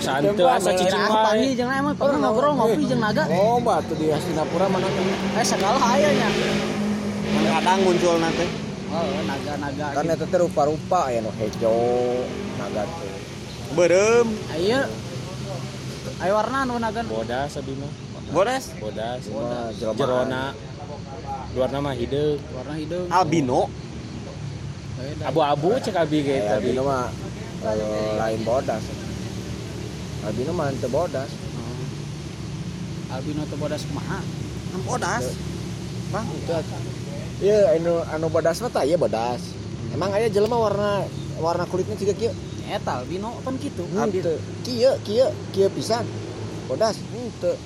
Santu 0.00 0.44
asa 0.48 0.70
cicing 0.74 1.02
wae 1.02 1.22
pangi 1.26 1.50
jeung 1.54 1.70
emang 1.70 1.94
pernah 1.96 2.18
ngobrol 2.30 2.52
ngopi 2.58 2.82
jeung 2.88 3.02
naga. 3.02 3.24
oh 3.30 3.58
batu 3.62 3.92
di 3.98 4.10
Hastinapura 4.10 4.66
mana 4.70 4.88
tuh 4.90 5.04
Eh 5.38 5.46
segala 5.46 5.78
ayahnya. 5.96 6.28
Kadang 7.32 7.80
muncul 7.86 8.16
nanti. 8.18 8.46
Oh, 8.92 9.08
naga-naga 9.24 9.86
kan 9.96 10.04
eta 10.04 10.24
teh 10.28 10.38
rupa-rupa 10.40 11.08
ya 11.08 11.24
no 11.24 11.32
hejo 11.40 11.74
naga 12.60 12.84
tuh 12.84 13.08
Berem. 13.72 14.28
Ayo. 14.52 14.84
Ayo 16.20 16.32
warna 16.36 16.68
anu 16.68 16.76
nagan. 16.76 17.08
bodas 17.08 17.56
abi 17.56 17.72
mah 17.80 17.92
Bodas. 18.32 18.64
bodas 18.80 19.22
jerona 19.96 20.52
luar 21.52 21.68
nama 21.68 21.92
hidup 21.92 22.40
Warna 22.56 22.74
hidung. 22.80 23.08
Albino. 23.12 23.68
Abu-abu 25.24 25.80
cek 25.80 25.96
abi 25.96 26.20
Eh, 26.20 26.24
gitu 26.24 26.52
abi 26.52 26.52
albino 26.52 26.82
mah 26.84 27.08
eh, 27.64 28.12
lain 28.18 28.40
bodas 28.42 28.82
albino 30.22 30.52
mah 30.52 30.70
teu 30.76 30.90
bodas 30.90 31.30
Oh. 31.32 33.14
Albino 33.14 33.44
teu 33.44 33.56
bodas 33.56 33.82
kumaha? 33.84 34.18
Bodas. 34.82 35.24
Bang. 36.12 36.26
iya 37.40 37.72
anu 37.74 38.04
anu 38.04 38.26
bodas 38.28 38.60
mah 38.60 38.68
tah 38.68 38.84
iya 38.84 38.96
bodas 38.96 39.40
emang 39.92 40.12
aya 40.12 40.28
jelema 40.28 40.56
warna 40.56 41.04
warna 41.40 41.64
kulitnya 41.66 41.96
juga 41.96 42.14
kieu 42.14 42.32
Eta 42.62 43.04
albino 43.04 43.36
kan 43.44 43.58
gitu. 43.58 43.82
henteu 43.92 44.36
kieu 44.64 44.92
kieu 45.04 45.28
kieu 45.52 45.68
pisan 45.72 46.04
bodas 46.68 46.96
henteu 47.00 47.56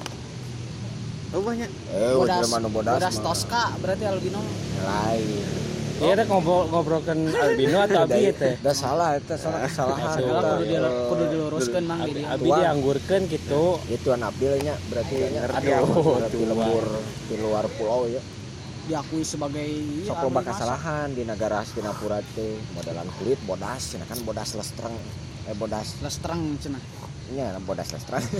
banyak. 1.37 1.69
eh 1.93 2.15
Bodas, 2.17 2.49
bodas, 2.49 2.97
bodas 2.97 3.15
mah 3.19 3.23
Tosca 3.23 3.65
berarti 3.83 4.05
albino. 4.09 4.41
lain 4.81 5.66
Iya 5.97 6.13
teh 6.13 6.27
ngobrol 6.29 6.69
ngobrolkan 6.69 7.19
albino 7.33 7.81
atau 7.81 8.05
abi 8.05 8.29
teh. 8.37 8.61
udah 8.61 8.77
salah 8.77 9.17
itu 9.17 9.33
salah 9.41 9.65
kesalahan. 9.65 10.13
Salah, 10.13 10.43
Kalau 10.45 10.53
kudu 10.53 10.65
di 10.69 10.77
kudu 11.09 11.25
diluruskeun 11.33 11.85
Mang 11.89 12.01
abi, 12.05 12.13
di 12.13 12.21
dia. 12.21 12.37
abi 12.37 12.45
Tua. 12.45 12.57
dianggurkeun 12.61 13.23
gitu. 13.33 13.63
Itu 13.89 14.09
anak 14.13 14.29
Abdilnya 14.37 14.75
berarti 14.93 15.15
nya 15.33 15.41
Aduh, 15.49 16.21
berarti 16.21 16.37
lembur 16.45 16.85
di 17.27 17.35
luar 17.41 17.65
pulau 17.81 18.05
ya. 18.13 18.21
Diakui 18.87 19.25
sebagai 19.25 19.67
sok 20.05 20.21
loba 20.29 20.41
kesalahan 20.45 21.17
di 21.17 21.25
negara 21.25 21.65
Hastinapura 21.65 22.21
teh. 22.37 22.61
Modelan 22.77 23.09
kulit 23.17 23.41
bodas 23.49 23.97
cenah 23.97 24.05
kan 24.05 24.21
bodas 24.21 24.53
lestreng. 24.53 24.93
Eh 25.49 25.57
bodas. 25.57 25.97
Lestreng 26.05 26.61
cenah. 26.61 26.83
nya 27.27 27.59
bodas 27.59 27.91
lestreng 27.91 28.23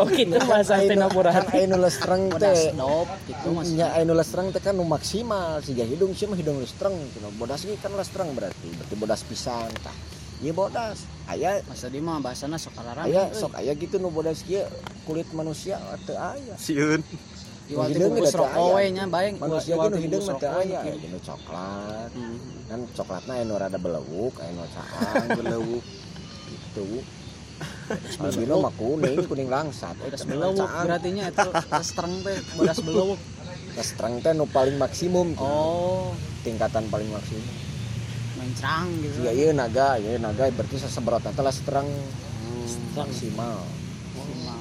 oh 0.00 0.06
gitu. 0.10 0.36
Bahasa 0.42 0.78
Hastinapura 0.78 1.30
kan 1.30 1.46
anu 1.54 1.76
lestreng 1.78 2.28
teh 2.34 2.74
gitu 3.26 3.46
nya 3.48 3.54
maksudnya. 3.54 3.86
anu 3.94 4.12
lestreng 4.18 4.46
teh 4.50 4.62
kan 4.62 4.74
maksimal. 4.76 5.62
Siga 5.62 5.86
hidung 5.86 6.12
sih 6.12 6.26
mah 6.26 6.38
hidung 6.38 6.58
lestreng 6.58 6.94
cenah 7.14 7.32
bodas 7.38 7.62
ini 7.64 7.78
kan 7.78 7.94
lestreng 7.94 8.34
berarti. 8.34 8.68
Berarti 8.74 8.94
bodas 8.98 9.20
pisang 9.22 9.70
tah. 9.80 9.94
Ieu 10.42 10.52
bodas. 10.52 11.06
Aya 11.30 11.64
Masa 11.64 11.88
di 11.88 11.98
mah 12.02 12.20
bahasana 12.20 12.60
sok 12.60 12.76
kalarang. 12.76 13.06
aya 13.08 13.30
sok 13.32 13.56
aya 13.56 13.72
gitu 13.74 13.96
nu 13.96 14.10
bodas 14.12 14.42
kieu 14.44 14.66
kulit 15.06 15.26
manusia 15.32 15.80
teu 16.04 16.18
aya. 16.18 16.54
Siun. 16.58 17.00
Udah 17.66 17.88
teu 17.90 18.30
rokok 18.30 18.78
we 18.78 18.94
nya 18.94 19.04
bae. 19.08 19.34
manusia 19.38 19.74
teh 19.78 20.00
hidung 20.02 20.22
mah 20.26 20.36
teu 20.42 20.52
aya 20.52 20.80
nu 20.86 21.18
coklat. 21.22 22.10
Hmm. 22.12 22.38
kan 22.66 22.80
coklatnya 22.98 23.46
anu 23.46 23.54
rada 23.54 23.78
belewuk 23.78 24.34
aya 24.42 24.50
nu 24.52 24.66
caang 24.74 25.26
belewuk 25.38 25.84
gitu 26.46 27.00
albino 28.20 28.54
mah 28.62 28.72
kuning 28.74 29.16
kuning 29.26 29.48
langsat. 29.48 29.94
Mah 29.98 30.10
belewuk 30.12 30.66
caang. 30.66 30.84
berarti 30.86 31.08
nya 31.14 31.24
eta 31.30 31.44
lestreng 31.50 32.12
teh 32.22 32.36
bodas 32.58 32.78
belewuk. 32.82 33.20
lestreng 33.76 34.14
teh 34.24 34.32
nu 34.32 34.44
paling 34.48 34.76
maksimum. 34.80 35.36
Oh, 35.36 36.16
tingkatan 36.40 36.88
paling 36.88 37.08
maksimum. 37.12 37.54
Mencrang 38.36 38.86
gitu. 39.04 39.16
ya 39.24 39.32
iya 39.32 39.50
naga 39.52 40.00
iya 40.00 40.16
naga. 40.16 40.48
Berarti 40.50 40.80
seseberot 40.80 41.22
teh 41.22 41.44
lestreng 41.44 41.88
maksimal. 42.96 43.62
Maksimal. 44.16 44.60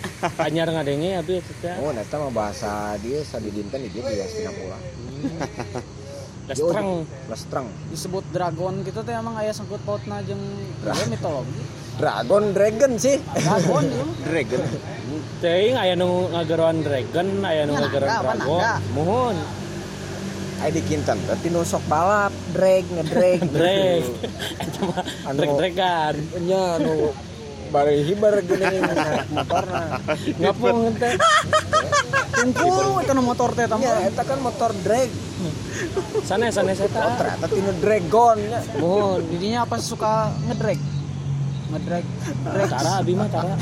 anyar 0.48 0.68
ngadenge 0.68 1.10
abi 1.16 1.32
eta 1.40 1.52
teh? 1.60 1.74
Oh 1.80 1.92
eta 1.92 2.16
mah 2.16 2.32
bahasa 2.32 2.96
dia 3.00 3.20
sadidinten 3.24 3.84
di 3.84 3.90
di 3.92 4.00
Singapura 4.00 4.78
lestreng 6.50 7.06
lestreng 7.30 7.66
disebut 7.92 8.24
dragon 8.34 8.82
gitu 8.82 9.00
teh 9.06 9.14
emang 9.14 9.38
aya 9.38 9.54
sangkut 9.54 9.80
pautna 9.86 10.24
jeung 10.24 10.40
mitologi. 11.08 11.79
Dragon 12.00 12.44
dragon 12.50 12.92
sih. 12.96 13.16
Dragon 13.20 13.84
ieu. 13.94 14.06
dragon. 14.24 14.62
Teuing 15.38 15.76
aya 15.76 15.94
nu 15.94 16.28
ngageroan 16.28 16.80
dragon 16.80 17.28
aya 17.42 17.64
nu 17.64 17.72
Ya, 17.72 17.80
ngageroan 17.82 18.10
dragon. 18.18 18.60
Muhun 18.92 19.36
Ayo 20.60 20.76
di 20.76 20.82
Kinten, 20.82 21.16
berarti 21.24 21.48
nu 21.48 21.60
sok 21.62 21.80
balap, 21.86 22.28
drag, 22.52 22.84
ngedrag, 22.86 23.40
drag. 23.56 24.04
Itu 24.60 24.80
mah 24.84 25.00
Anu- 25.24 25.40
drag 25.40 25.72
dragan 25.72 26.14
nya 26.42 26.76
nu 26.76 27.16
bari 27.70 28.02
hibar 28.02 28.42
gini 28.42 28.66
motorna. 29.30 30.02
ngapung 30.36 30.90
teh 30.96 31.14
Tungkul 32.30 32.98
eta 32.98 33.12
nu 33.12 33.22
motor 33.22 33.52
teh 33.52 33.62
Ya, 33.62 33.70
tamu. 33.70 33.84
eta 33.84 34.22
kan 34.22 34.38
motor 34.38 34.70
drag. 34.80 35.08
sanes 36.20 36.52
sanes 36.52 36.76
Oh, 36.76 36.84
eta 36.84 37.08
ternyata 37.14 37.46
tinu 37.46 37.72
dragon. 37.78 38.36
Nya. 38.38 38.60
muhun 38.76 39.20
Didinya 39.26 39.64
apa 39.64 39.78
suka 39.78 40.28
ngedrag? 40.44 40.76
Ngedrag. 41.70 42.04
Drag. 42.42 42.68
tara 42.70 42.92
abi 42.98 43.12
mah 43.14 43.28
tara 43.30 43.54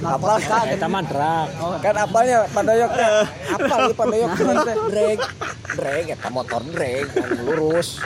Narkotika 0.00 0.58
gitu. 0.64 0.74
eta 0.80 0.86
mah 0.88 1.02
drag 1.04 1.48
Kan 1.84 1.94
apanya 2.00 2.38
padayok 2.48 2.90
teh? 2.96 3.08
Apa 3.52 3.74
ieu 3.84 3.92
padayok 3.92 4.30
teh? 4.40 4.76
Drag. 4.88 5.18
Drag 5.76 6.04
eta 6.16 6.28
motor 6.32 6.62
drag 6.72 7.06
kan 7.12 7.28
lurus. 7.44 8.00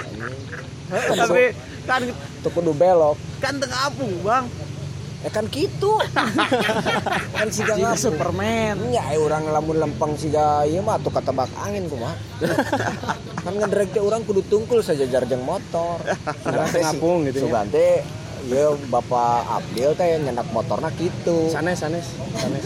Tapi 0.91 1.55
kan 1.87 2.03
Tuh 2.43 2.51
kudu 2.51 2.73
belok. 2.75 3.17
kan 3.39 3.57
tengah 3.57 3.89
apung, 3.89 4.11
Bang. 4.25 4.49
Ya 5.21 5.29
kan 5.29 5.45
gitu. 5.53 6.01
kan 7.37 7.49
siga 7.53 7.77
ngapung. 7.77 8.01
Superman. 8.01 8.77
Ya, 8.89 9.05
orang 9.21 9.53
lamun 9.53 9.77
lempeng 9.77 10.17
siga 10.17 10.65
ieu 10.65 10.81
mah 10.81 10.97
atuh 10.97 11.13
katebak 11.13 11.53
angin 11.61 11.87
kumaha. 11.87 12.17
kan 13.45 13.55
ngedrag 13.55 13.93
teh 13.93 14.01
urang 14.01 14.25
kudu 14.25 14.41
tungkul 14.49 14.81
saja 14.81 15.05
jarjeng 15.05 15.45
motor. 15.45 16.01
Karena 16.45 16.67
ngapung 16.67 17.29
gitu 17.29 17.47
ya. 18.49 18.73
Bapak 18.89 19.45
Abdil 19.61 19.93
teh 19.99 20.17
nyendak 20.23 20.49
motorna 20.55 20.89
kitu. 20.97 21.53
sanes 21.53 21.81
sanes 21.83 22.07
sanes 22.39 22.65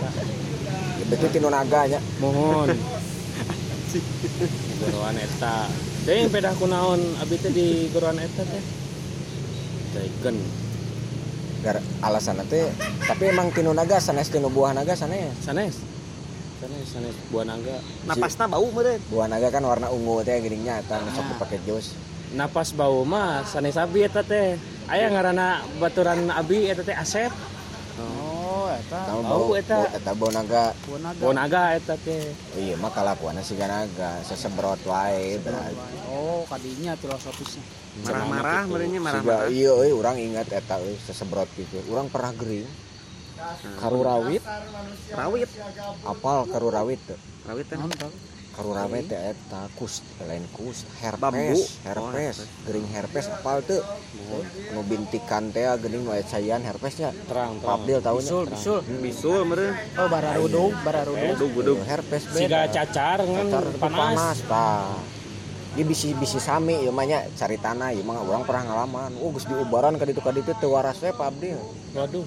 Ya 1.00 1.04
betul 1.10 1.28
tinu 1.34 1.50
naga 1.50 1.90
nya. 1.90 1.98
mohon 2.22 2.70
guruan 4.82 5.14
eta 5.14 5.70
deui 6.02 6.26
pedah 6.26 6.54
kunaon 6.58 6.98
abi 7.22 7.38
teh 7.38 7.50
di 7.54 7.90
guruan 7.94 8.18
eta 8.18 8.42
teh 8.42 8.62
dragon 9.94 10.36
Gar 11.64 11.78
alasan 12.04 12.42
teh 12.50 12.68
tapi 13.06 13.30
emang 13.30 13.48
tinu 13.54 13.70
naga 13.72 14.02
sanes 14.02 14.28
tinu 14.28 14.50
buah 14.50 14.74
naga 14.74 14.98
sanes. 14.98 15.32
sanes 15.40 15.78
sanes 16.58 16.86
sanes 16.90 17.16
buah 17.30 17.46
naga 17.46 17.76
Napasna 18.08 18.48
bau 18.48 18.66
meureun. 18.72 19.00
Buah 19.12 19.28
naga 19.28 19.48
kan 19.52 19.62
warna 19.62 19.88
ungu 19.92 20.24
teh 20.26 20.38
geuning 20.42 20.64
nya 20.66 20.82
eta 20.82 20.98
nu 21.00 21.10
sok 21.14 21.24
dipake 21.34 21.58
jus. 21.66 21.94
napas 22.34 22.74
bau 22.74 23.06
mah 23.06 23.46
sanes 23.46 23.78
abi 23.78 24.02
eta 24.02 24.26
teh 24.26 24.58
aya 24.86 25.06
ngaranna 25.08 25.48
baturan 25.76 26.28
abi 26.28 26.68
eta 26.68 26.82
teh 26.82 26.94
asep 26.94 27.32
Oh, 27.94 28.66
eta. 28.66 29.06
Tahu 29.06 29.20
Bau 29.22 29.38
bau 29.44 29.54
eta. 29.54 29.86
eta 29.88 30.10
bau 30.12 30.26
naga. 30.28 30.74
Buah 30.82 30.98
naga. 31.00 31.20
buah 31.20 31.34
naga 31.36 31.62
eta 31.72 31.94
teh 31.96 32.34
Oh 32.50 32.58
iya 32.58 32.74
mah 32.74 32.90
kalakuanna 32.90 33.38
siga 33.40 33.66
naga 33.66 34.18
sesebrot 34.20 34.82
wae 34.82 35.38
berarti. 35.38 35.78
Oh, 36.08 36.42
kadinya 36.44 36.94
filosofisnya. 36.94 37.62
Marah-marah 38.02 38.66
meureunnya 38.66 38.98
Siga 38.98 39.06
marah-marah. 39.06 39.46
iya 39.48 39.70
euy 39.70 39.92
urang 39.92 40.18
ingat 40.18 40.50
eta 40.50 40.80
euy 40.80 40.98
sesebrot 40.98 41.46
gitu. 41.54 41.86
Urang 41.86 42.08
pernah 42.08 42.34
gering. 42.34 42.66
Karu 43.76 44.00
rawit, 44.00 44.40
Rawit. 45.12 45.48
apal 46.02 46.48
karu 46.48 46.68
rawit 46.70 46.98
teu? 47.04 47.18
Rawit 47.44 47.66
teh. 47.68 47.76
Naon 48.54 48.62
tau? 48.62 48.62
Karu 48.62 48.70
rawit 48.70 49.04
teh 49.11 49.34
eta 49.34 49.66
kus, 49.75 50.02
lain 50.23 50.46
kus, 50.54 50.87
Bambu. 51.18 51.34
herpes, 51.42 51.58
Oh, 51.58 52.06
herpes, 52.11 52.37
gering 52.66 52.87
herpes 52.94 53.26
apal 53.26 53.58
teu? 53.66 53.82
Nu 54.70 54.80
bintikan 54.87 55.50
teh 55.50 55.66
geuning 55.82 56.06
wae 56.06 56.23
cayan 56.23 56.62
herpesnya. 56.62 57.11
terang 57.26 57.58
terang 57.58 57.82
Papdil 57.82 57.99
tahunya. 57.99 58.30
Bisul, 58.30 58.44
bisul. 58.46 58.80
Bisul 59.02 59.40
meureun. 59.42 59.75
Oh, 59.99 60.06
bararudung, 60.06 60.73
bararudung. 60.87 61.34
Budug 61.34 61.50
budug. 61.50 61.78
Herpes 61.82 62.23
siga 62.30 62.70
cacar 62.70 63.26
ngan 63.26 63.50
panas 63.82 64.14
panas 64.14 64.38
tah. 64.46 64.94
Dia 65.75 65.82
bisi 65.82 66.14
bisi 66.14 66.38
sami 66.38 66.87
ieu 66.87 66.94
mah 66.94 67.02
nya 67.02 67.26
cari 67.34 67.58
tanah 67.58 67.90
ieu 67.90 68.06
mah 68.06 68.23
urang 68.23 68.46
pernah 68.46 68.62
ngalaman. 68.70 69.18
Oh 69.18 69.34
geus 69.34 69.50
diubaran 69.50 69.99
ka 69.99 70.06
ditu 70.06 70.23
ka 70.23 70.30
ditu 70.30 70.54
teu 70.62 70.70
waras 70.70 71.02
we 71.02 71.11
Abdil. 71.11 71.58
waduh 71.99 72.23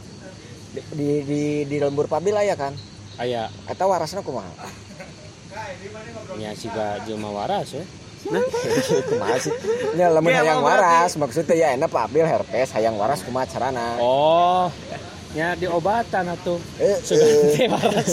Di 0.76 0.84
di 0.92 1.08
di, 1.24 1.42
di 1.64 1.76
lembur 1.80 2.12
Pak 2.12 2.20
Abdil 2.20 2.36
aya 2.36 2.60
kan. 2.60 2.76
aya 3.16 3.48
Eta 3.72 3.88
warasna 3.88 4.20
kumaha? 4.20 4.52
Nya 6.38 6.52
siga 6.54 7.02
jelema 7.06 7.30
waras 7.34 7.74
ya 7.74 7.84
kumaha 9.08 9.38
sih? 9.40 9.54
Nya 9.96 10.12
lamun 10.12 10.34
hayang 10.34 10.60
waras 10.60 11.16
maksudnya 11.16 11.56
ya 11.56 11.68
enak 11.78 11.88
Pak 11.88 12.12
herpes 12.12 12.76
hayang 12.76 12.98
waras 13.00 13.24
kumaha 13.24 13.48
carana? 13.48 13.96
oh 14.02 14.68
nya 15.38 15.54
diobatan 15.54 16.34
atuh 16.34 16.58
Eh, 16.78 16.98
sugante 17.00 17.64
waras 17.70 18.10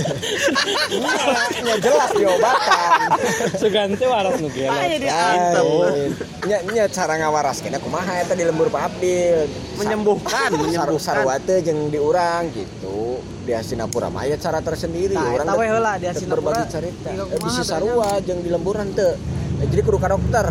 nya 1.65 1.75
jelas 1.81 2.11
diobatan. 2.13 3.09
sugante 3.57 4.05
waras 4.05 4.37
nu 4.39 4.49
antem. 4.53 5.65
Lain. 5.65 6.11
Nya 6.45 6.59
nya 6.67 6.85
cara 6.87 7.17
ngawaras 7.17 7.59
kena 7.59 7.79
kumaha 7.79 8.21
eta 8.21 8.37
di 8.37 8.45
lembur 8.45 8.69
Pak 8.69 8.93
Abdil. 8.93 9.49
Menyembuhkan, 9.75 10.53
menyembuhkan. 10.53 11.01
sarua 11.01 11.41
teh 11.41 11.65
jeung 11.65 11.89
diurang 11.89 12.53
gitu. 12.53 13.25
Di 13.41 13.53
Hastinapura 13.53 14.09
mah 14.09 14.25
aya 14.25 14.37
cara 14.37 14.61
tersendiri. 14.61 15.13
Nah, 15.13 15.33
Urang 15.33 15.47
eta 15.47 15.55
we 15.55 15.65
teh- 15.65 15.71
heula 15.71 15.93
di 15.95 16.01
teh 16.03 16.09
Hastinapura. 16.13 16.53
berbagi 16.53 16.65
cerita. 16.71 17.09
Tiga 17.09 17.25
Eh, 17.27 17.39
bisi 17.41 17.57
teh, 17.57 17.67
sarua 17.67 18.11
jeung 18.21 18.41
di 18.41 18.51
lemburan 18.51 18.93
teu. 18.93 19.17
Eh, 19.59 19.67
jadi 19.67 19.81
kudu 19.81 19.97
ka 19.97 20.09
dokter. 20.11 20.47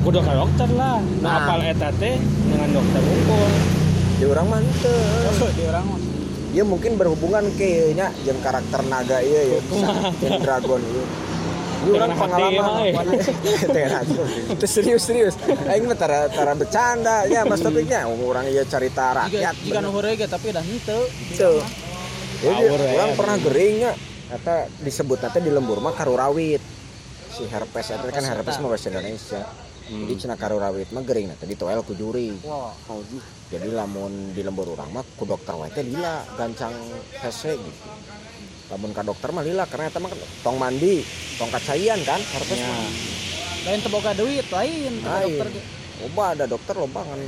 Kudu 0.00 0.18
ka 0.18 0.32
dokter 0.34 0.68
lah. 0.72 0.96
Nah, 1.20 1.20
Nah. 1.20 1.36
apal 1.44 1.60
eta 1.62 1.92
teh 1.94 2.16
dengan 2.42 2.68
dokter 2.70 3.00
unggul. 3.02 3.52
Di 4.20 4.28
orang 4.28 4.46
mantep 4.52 5.48
di 5.56 5.64
orang 5.64 5.86
dia 6.52 6.64
mungkin 6.68 7.00
berhubungan 7.00 7.48
kayaknya 7.56 8.12
jeung 8.20 8.36
karakter 8.44 8.84
naga 8.84 9.24
iya 9.24 9.56
ya 9.56 9.60
jeung 10.20 10.40
dragon 10.44 10.82
iya 10.84 11.04
Ini 11.80 11.96
orang 11.96 12.12
Dengan 12.12 12.12
hati, 12.12 12.20
pengalaman 12.20 13.04
ya, 13.72 13.88
hati. 13.88 14.12
Itu 14.52 14.66
serius 14.68 15.00
serius. 15.00 15.32
Aing 15.64 15.88
mah 15.88 15.96
tara 15.96 16.28
tara 16.28 16.52
bercanda 16.52 17.24
ya 17.24 17.48
Mas 17.48 17.64
topiknya 17.64 18.04
orang 18.04 18.52
iya 18.52 18.68
cerita 18.68 19.16
rakyat. 19.16 19.56
jika 19.64 19.80
nu 19.80 19.88
heureuy 19.88 20.12
ge 20.20 20.28
tapi 20.28 20.52
dah 20.52 20.60
henteu 20.60 21.08
Itu. 21.08 21.64
Jadi 22.44 22.68
ya. 22.68 23.00
orang 23.00 23.16
pernah 23.16 23.36
geringnya 23.40 23.96
kata 24.28 24.68
disebut 24.84 25.24
nanti 25.24 25.40
di 25.40 25.48
lembur 25.48 25.80
mah 25.80 25.96
karurawit. 25.96 26.60
Si 27.32 27.48
herpes 27.48 27.96
itu 27.96 28.08
kan 28.12 28.28
herpes 28.28 28.60
mah 28.60 28.68
bahasa 28.68 28.92
Indonesia. 28.92 29.40
Jadi 29.88 30.12
cina 30.20 30.36
karurawit 30.36 30.92
mah 30.92 31.00
gering 31.00 31.32
nanti 31.32 31.48
ditoel 31.48 31.80
ku 31.80 31.96
juri. 31.96 32.36
wah 32.44 32.76
Jadi 33.50 33.66
lamun 33.74 34.30
di 34.30 34.46
lembur 34.46 34.78
orang 34.78 34.94
mah 34.94 35.04
ku 35.18 35.26
dokter 35.26 35.58
wae 35.58 35.74
teh 35.74 35.82
lila 35.82 36.22
gancang 36.38 36.70
hese 37.18 37.58
gitu. 37.58 37.82
Lamun 38.70 38.94
ka 38.94 39.02
dokter 39.02 39.34
mah 39.34 39.42
lila 39.42 39.66
karena 39.66 39.90
eta 39.90 39.98
mah 39.98 40.14
tong 40.46 40.54
mandi, 40.54 41.02
tong 41.34 41.50
kacayan 41.50 41.98
kan 42.06 42.22
herpes 42.22 42.62
Ya. 42.62 42.70
mah. 42.70 42.90
lain 43.60 43.78
teu 43.84 43.90
boga 43.92 44.16
duit 44.16 44.46
lain 44.48 45.04
Lain. 45.04 45.36
dokter 45.36 45.48
ge 45.52 45.62
Loba 46.00 46.32
ada 46.32 46.48
dokter 46.48 46.74
loba 46.80 47.04
ngan 47.04 47.20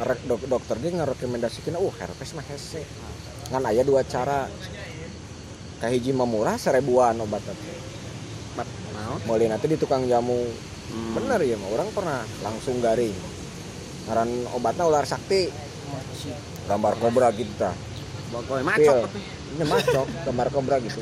ngerek 0.00 0.20
dok, 0.24 0.40
dokter 0.48 0.76
dia 0.80 0.90
ngarekomendasikeun 0.96 1.76
uh 1.76 1.94
herpes 1.98 2.32
mah 2.32 2.46
hese. 2.46 2.80
Ngan 3.52 3.68
aya 3.68 3.82
dua 3.84 4.00
cara. 4.06 4.46
Kahiji 5.82 6.14
mah 6.16 6.24
murah 6.24 6.56
seribuan 6.56 7.18
obat 7.20 7.42
teh. 7.42 7.58
Naon? 8.94 9.18
Mulai 9.26 9.50
nanti 9.50 9.66
di 9.66 9.76
tukang 9.76 10.06
jamu 10.06 10.38
Hmm. 10.88 11.20
bener 11.20 11.44
ya 11.44 11.52
mah 11.60 11.68
orang 11.68 11.92
pernah 11.92 12.24
langsung 12.40 12.80
garing. 12.80 13.12
Ngaran 14.08 14.30
obatnya 14.50 14.84
ular 14.84 15.04
sakti, 15.04 15.52
gambar 16.64 16.96
kobra 16.96 17.28
gitu 17.30 17.68
Pil. 18.28 18.60
macok. 18.60 19.04
Ini 19.50 19.64
macok, 19.64 20.06
gambar 20.24 20.46
kobra 20.48 20.76
gitu. 20.80 21.00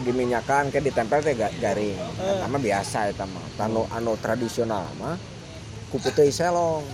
Diminyakan 0.00 0.70
kayak 0.70 0.84
ditempel 0.86 1.18
teh 1.18 1.34
ga- 1.34 1.52
garing. 1.54 1.98
Eta 2.16 2.46
mah 2.46 2.56
biasa 2.58 3.10
eta 3.10 3.24
mah. 3.24 3.42
Anu 3.58 3.84
anu 3.88 4.14
tradisional 4.16 4.86
mah 4.94 5.16
ku 5.88 5.96
putih 5.98 6.30
selong. 6.30 6.84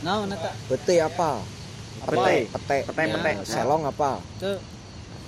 naon 0.00 0.32
eta 0.32 0.50
Putih 0.64 1.04
apa? 1.04 1.44
Pete. 2.02 2.48
Pete. 2.48 2.76
Pete, 2.88 3.02
Ya, 3.04 3.14
pete. 3.14 3.32
Selong 3.44 3.82
apa? 3.84 4.16
teu 4.40 4.56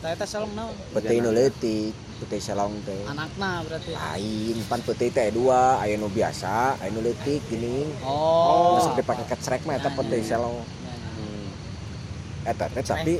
tah 0.00 0.10
eta 0.10 0.24
salong 0.24 0.52
naon 0.52 0.72
Putih 0.90 1.20
nu 1.20 1.30
leutik, 1.30 1.92
putih 2.22 2.38
selong 2.38 2.78
teh. 2.86 3.02
anakna 3.10 3.66
berarti 3.66 3.90
Lain, 3.98 4.56
pan 4.70 4.78
putih 4.86 5.10
teh 5.10 5.34
dua, 5.34 5.82
aya 5.82 5.98
nu 5.98 6.06
biasa, 6.06 6.78
aya 6.78 6.90
nu 6.94 7.02
leutik 7.02 7.42
gini. 7.50 7.90
oh 8.06 8.78
Masuk 8.78 8.94
dipake 8.94 9.26
kecrek 9.26 9.66
mah 9.66 9.74
eta 9.74 9.90
putih 9.90 10.22
selong. 10.22 10.62
Ya, 10.62 10.62
ya. 10.86 10.94
Hmm. 11.18 11.46
Eta 12.46 12.64
teh 12.70 12.82
tapi 12.86 13.18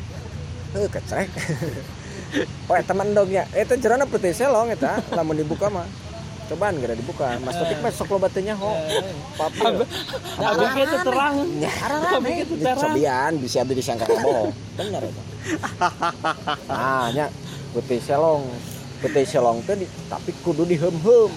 heuh 0.72 0.88
kecrek. 0.88 1.28
Oh, 2.72 2.76
eta 2.80 2.96
mah 2.96 3.04
endog 3.04 3.28
ya. 3.28 3.44
Eta 3.52 3.76
jerona 3.76 4.08
putih 4.08 4.32
selong 4.32 4.72
eta, 4.72 5.04
lamun 5.12 5.36
dibuka 5.36 5.68
mah. 5.68 5.84
Cobaan 6.48 6.80
gara 6.80 6.96
dibuka. 6.96 7.38
Mas 7.40 7.54
Topik 7.56 7.78
mah 7.80 7.92
sok 7.92 8.08
loba 8.12 8.28
teu 8.32 8.42
nyaho. 8.44 8.72
Papil. 9.36 9.84
Abi 10.36 10.64
itu 10.84 10.96
terang. 11.00 11.36
Abi 12.12 12.32
itu 12.44 12.54
terang. 12.60 12.92
Cobian 12.92 13.32
bisa 13.38 13.62
abdi 13.62 13.76
disangka 13.78 14.04
bohong. 14.08 14.50
Bener 14.76 15.02
eta. 15.04 15.22
Nah, 16.70 17.10
nya 17.10 17.26
putih 17.72 17.98
selong. 17.98 18.44
Putih 18.98 19.24
selong 19.24 19.58
teh 19.62 19.74
di- 19.76 19.90
tapi 20.06 20.30
kudu 20.40 20.62
dihem-hem, 20.62 21.30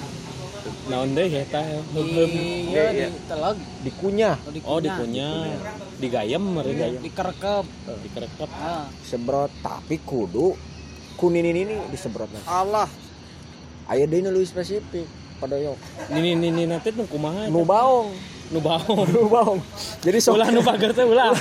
Naon 0.85 1.13
deui 1.13 1.33
eta? 1.35 1.61
Heum. 1.61 2.29
iya 2.67 3.09
di 3.09 3.19
teleg 3.25 3.57
dikunyah, 3.81 4.35
Oh, 4.63 4.77
dikunyah. 4.77 5.49
Digayem 5.97 6.41
meureun 6.41 6.73
gayem. 6.75 7.01
dikerekep 7.01 7.65
Dikerekep. 8.01 8.49
ah 8.55 8.85
sebrot 9.01 9.49
tapi 9.61 9.97
kudu 9.99 10.53
kunin 11.15 11.41
ini 11.43 11.63
ini 11.63 11.75
disebrotna. 11.89 12.37
Allah. 12.45 12.89
Aya 13.85 14.05
deui 14.05 14.19
nu 14.19 14.29
leuwih 14.29 14.45
spesifik 14.45 15.05
pada 15.37 15.55
yok. 15.55 15.77
Nini 16.09 16.33
nini 16.35 16.65
nanti 16.65 16.89
nu 16.91 17.05
kumaha? 17.05 17.45
Nu 17.45 17.61
baong, 17.61 18.09
Nu 18.47 18.59
baong. 18.59 19.05
nu 19.07 19.25
baong. 19.25 19.59
Jadi 20.01 20.17
sok 20.19 20.35
Ulah 20.35 20.49
nu 20.49 20.61
pager 20.61 20.91
teh 20.91 21.01
ulah. 21.03 21.33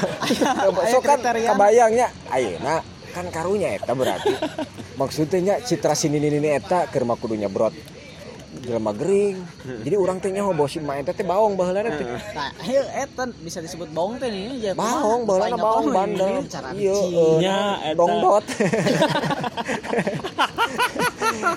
sok 0.93 1.01
kan 1.01 1.17
kriteria. 1.19 1.49
kabayangnya 1.51 2.07
ayeuna 2.29 2.81
kan 3.15 3.31
karunya 3.31 3.79
eta 3.79 3.95
berarti. 3.95 4.35
Maksudnya 4.99 5.39
nya 5.39 5.55
citra 5.63 5.95
sini 5.95 6.19
ini 6.19 6.43
ini 6.43 6.51
eta 6.59 6.91
keur 6.91 7.07
mah 7.07 7.15
kudu 7.15 7.39
nyebrot 7.39 7.73
jelema 8.65 8.91
gering. 8.95 9.37
Jadi 9.85 9.95
urang 9.99 10.19
teh 10.19 10.31
nyaho 10.33 10.51
bawa 10.57 10.69
si 10.71 10.79
mah 10.83 10.97
eta 10.99 11.13
teh 11.15 11.23
baong 11.27 11.55
baheulana 11.55 11.91
teh. 11.95 12.07
nah 12.35 12.51
heu 12.65 12.85
eta 12.91 13.31
bisa 13.43 13.59
disebut 13.61 13.91
baong 13.93 14.19
teh 14.19 14.31
nih 14.31 14.71
ya 14.71 14.73
Baong, 14.75 15.27
baheulana 15.29 15.57
baong 15.59 15.87
bandel. 15.93 16.43
Iya, 16.75 16.97
eh, 16.97 17.37
Nya, 17.39 17.59
dongdot. 17.95 18.45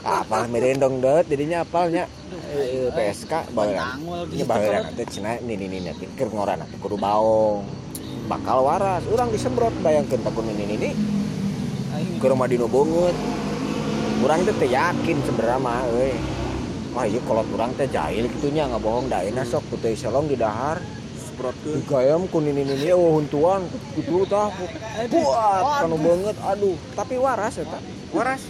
Apal 0.04 0.50
meureun 0.50 0.78
dongdot 0.78 1.26
jadinya 1.30 1.64
apalnya 1.64 2.06
Eh, 2.48 2.88
PSK 2.96 3.52
baheulana. 3.52 4.00
Bantangul 4.00 4.20
Ini 4.32 4.44
baheulana 4.48 4.90
teh 4.96 5.06
cenah 5.08 5.36
ini 5.44 5.54
ini 5.68 5.78
nanti 5.84 6.08
keur 6.16 6.32
ngorana 6.32 6.64
teh 6.64 6.80
kudu 6.80 6.96
baong. 6.96 7.64
Bakal 8.28 8.60
waras, 8.64 9.04
urang 9.08 9.32
disembrot 9.32 9.72
bayangkeun 9.80 10.20
takun 10.20 10.52
ini 10.52 10.64
ini 10.76 10.90
ke 12.18 12.26
rumah 12.28 12.50
dino 12.50 12.66
banget 12.66 13.16
kurang 14.18 14.42
teh 14.44 14.56
teh 14.58 14.70
yakin 14.70 15.18
sebenarnya 15.24 15.60
mah 15.62 15.82
euy. 15.94 16.14
Wah 16.98 17.06
iya 17.06 17.22
kalau 17.22 17.46
kurang 17.54 17.72
teh 17.78 17.86
jahil 17.86 18.26
gitunya 18.26 18.66
nggak 18.66 18.82
bohong 18.82 19.06
dah 19.06 19.22
enak 19.22 19.46
sok 19.46 19.64
putih 19.70 19.94
selong 19.94 20.26
di 20.26 20.36
dahar. 20.36 20.82
Sprotkeun. 21.18 21.86
digayam 21.86 22.26
kuning 22.34 22.58
ini 22.58 22.74
ini 22.74 22.90
oh 22.98 23.22
huntuan. 23.22 23.70
Gitu 23.94 24.26
tah 24.26 24.50
kuat 25.06 25.86
kanu 25.86 25.98
banget 26.02 26.36
aduh. 26.42 26.78
Tapi 26.98 27.16
waras 27.22 27.62
ya 27.62 27.66
tak 27.70 27.82
Waras. 28.10 28.42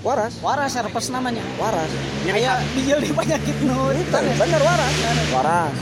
waras. 0.00 0.34
Waras 0.40 0.72
herpes 0.80 1.06
namanya. 1.12 1.44
Waras. 1.60 1.90
Kayak 2.24 2.64
bijil 2.72 2.98
di 3.04 3.10
penyakit 3.12 3.56
nu 3.66 3.92
itu 3.92 4.16
Bener, 4.16 4.62
waras. 4.64 4.92
Waras. 5.34 5.76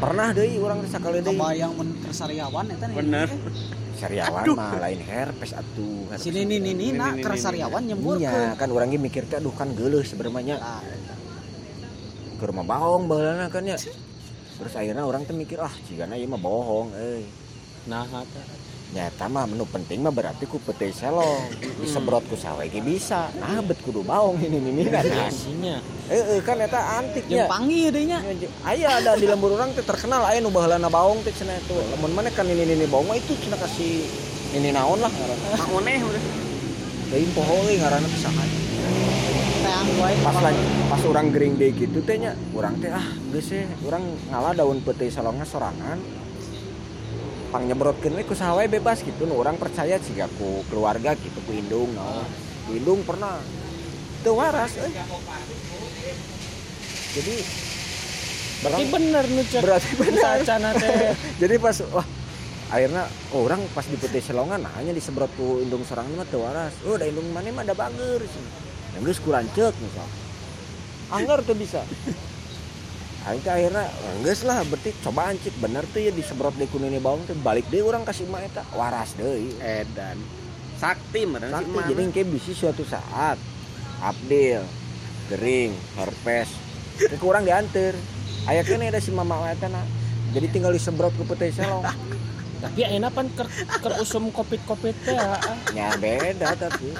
Pernah 0.00 0.28
deh 0.32 0.56
orang 0.58 0.80
sakali 0.88 1.20
deh 1.20 1.28
kebayang 1.28 1.72
mun 1.76 1.88
kersariawan 2.02 2.66
eta 2.72 2.88
nih. 2.90 2.96
Bener. 2.98 3.28
Sariawan 4.00 4.44
mah 4.56 4.80
lain 4.80 5.00
herpes 5.04 5.52
atuh 5.52 6.08
herpes. 6.08 6.24
sini 6.24 6.48
nih 6.48 6.58
nih 6.58 6.72
nih 6.72 6.88
nak 6.96 7.12
Ini, 7.12 7.20
ini, 7.20 7.24
kersariawan 7.24 7.82
nyembur 7.84 8.16
Iya, 8.16 8.56
kan 8.56 8.68
orangnya 8.72 8.96
mikir 8.96 9.28
teh 9.28 9.36
aduh 9.36 9.52
kan 9.52 9.68
geuleuh 9.76 10.00
sebenarnya. 10.00 10.56
Ah, 10.56 10.80
ke 12.40 12.44
rumah 12.48 12.64
bohong 12.64 13.04
baheulana 13.04 13.52
kan 13.52 13.68
ya. 13.68 13.76
Terus 14.56 14.72
akhirnya 14.72 15.04
orang 15.04 15.28
tuh 15.28 15.36
mikir 15.36 15.60
ah 15.60 15.72
jigana 15.84 16.16
ieu 16.16 16.28
mah 16.28 16.40
bohong 16.40 16.96
euy. 16.96 17.28
Nah, 17.88 18.04
eta. 18.08 18.59
Nyata 18.90 19.30
mah 19.30 19.46
menu 19.46 19.62
penting 19.70 20.02
mah 20.02 20.10
berarti 20.10 20.44
ku 20.50 20.58
putih 20.58 20.90
selong. 20.90 21.50
Disebrot 21.78 22.26
ku 22.26 22.34
sawe 22.34 22.66
ge 22.66 22.82
bisa. 22.82 23.30
Nah 23.38 23.62
bet 23.62 23.78
kudu 23.82 24.02
baong 24.02 24.38
ini 24.42 24.58
ini 24.58 24.82
kan 24.90 25.06
Asinya. 25.06 25.78
eh 26.10 26.42
kan 26.42 26.58
eta 26.58 26.98
antiknya. 26.98 27.46
Jeung 27.46 27.50
panggih 27.50 27.94
deui 27.94 28.10
nya. 28.10 28.18
Aya 28.66 28.98
ada 28.98 29.14
di 29.14 29.30
lembur 29.30 29.54
orang 29.54 29.70
teh 29.72 29.86
terkenal 29.86 30.26
aya 30.26 30.42
nu 30.42 30.50
baheulana 30.50 30.90
baong 30.90 31.22
teh 31.22 31.30
cenah 31.30 31.54
itu. 31.54 31.74
Lamun 31.94 32.12
mana 32.12 32.30
kan 32.34 32.46
ini 32.50 32.66
ini 32.66 32.86
baong 32.90 33.06
mah 33.06 33.16
itu 33.18 33.32
cenah 33.38 33.58
kasih 33.62 34.02
ini 34.50 34.74
naon 34.74 34.98
lah 34.98 35.12
Mangoneh 35.54 36.02
udah. 36.02 36.22
teuing 37.10 37.32
poho 37.34 37.66
euy 37.66 37.74
ngaranna 37.82 38.06
teang 38.06 39.88
wae. 39.98 40.14
Pas 40.22 40.38
lagi 40.38 40.62
pas 40.86 41.02
orang 41.10 41.26
gering 41.34 41.54
deh 41.58 41.70
gitu 41.74 41.98
teh 42.06 42.16
nya 42.22 42.38
orang 42.54 42.78
teh 42.78 42.86
ah 42.86 43.02
geus 43.34 43.50
orang 43.82 44.02
ngalah 44.30 44.54
daun 44.54 44.78
putih 44.78 45.10
salongnya 45.10 45.42
sorangan 45.42 45.98
pang 47.50 47.66
nyebrotkeun 47.66 48.14
we 48.14 48.22
ku 48.22 48.38
saha 48.38 48.54
wae 48.56 48.70
bebas 48.70 49.02
gitu. 49.02 49.26
Nu 49.26 49.42
orang 49.42 49.58
percaya 49.58 49.98
sih 49.98 50.14
ku 50.38 50.62
keluarga 50.70 51.18
gitu 51.18 51.38
ku 51.42 51.50
indung 51.50 51.90
no. 51.92 52.22
Ku 52.64 52.78
indung 52.78 53.02
pernah 53.02 53.42
teu 54.20 54.36
waras 54.36 54.72
euy 54.76 54.92
jadi 57.10 57.34
Berarti 58.60 58.84
bener 58.92 59.24
nu 59.24 59.40
cek. 59.40 59.60
berarti 59.64 59.90
teh. 59.96 61.16
jadi 61.42 61.54
pas 61.56 61.76
wah 61.96 62.06
akhirnya 62.70 63.08
orang 63.32 63.64
pas 63.72 63.88
di 63.88 63.96
putih 63.96 64.20
selongan 64.20 64.60
nah, 64.60 64.72
hanya 64.76 64.92
disebrot 64.92 65.32
ku 65.34 65.64
indung 65.64 65.80
sorangan 65.88 66.12
mah 66.12 66.28
teu 66.28 66.44
waras 66.44 66.76
oh 66.84 67.00
da 67.00 67.08
indung 67.08 67.24
mana 67.32 67.48
mah 67.56 67.64
ada 67.64 67.72
bager 67.72 68.20
sih 68.20 68.44
yang 68.94 69.02
geus 69.08 69.18
kurang 69.24 69.48
cek 69.56 69.72
misal. 69.80 70.08
Anggar 71.10 71.42
tuh 71.42 71.56
bisa 71.56 71.82
Aing 73.20 73.44
teh 73.44 73.52
akhirnya 73.52 73.84
geus 74.24 74.40
lah 74.48 74.64
berarti 74.64 74.96
coba 75.04 75.28
cek 75.36 75.60
bener 75.60 75.84
tuh 75.92 76.00
ya 76.00 76.08
disebrot 76.08 76.56
di 76.56 76.64
kunini 76.64 76.96
bawang 76.96 77.20
tuh 77.28 77.36
balik 77.44 77.68
deh 77.68 77.84
orang 77.84 78.00
kasih 78.00 78.24
mah 78.32 78.40
eta. 78.40 78.64
Waras 78.72 79.12
deui 79.20 79.52
Edan. 79.60 80.16
Sakti 80.80 81.28
meureun 81.28 81.52
si 81.52 81.56
Sakti 81.60 81.76
Eman. 81.76 81.88
jadi 81.92 82.00
engke 82.08 82.22
bisi 82.24 82.56
suatu 82.56 82.80
saat 82.88 83.36
Abdil 84.00 84.64
kering 85.28 85.76
herpes 86.00 86.48
itu 86.96 87.16
kurang 87.20 87.44
diantar 87.44 87.92
aya 88.48 88.64
kene 88.64 88.88
ada 88.88 89.04
si 89.04 89.12
mama 89.12 89.44
eta 89.52 89.68
na. 89.68 89.84
Jadi 90.32 90.46
tinggal 90.48 90.72
disebrot 90.72 91.12
ke 91.12 91.24
putih 91.28 91.52
selong. 91.52 91.84
Tapi 92.64 92.84
enak 92.84 93.12
pan 93.16 93.28
ker, 93.32 93.48
ker 93.80 93.92
usum 94.04 94.28
kopit-kopit 94.32 94.96
teh 95.04 95.16
ya 95.76 95.92
beda 96.00 96.56
tapi. 96.56 96.92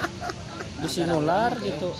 Bisi 0.81 1.05
nular 1.05 1.53
gitu. 1.61 1.93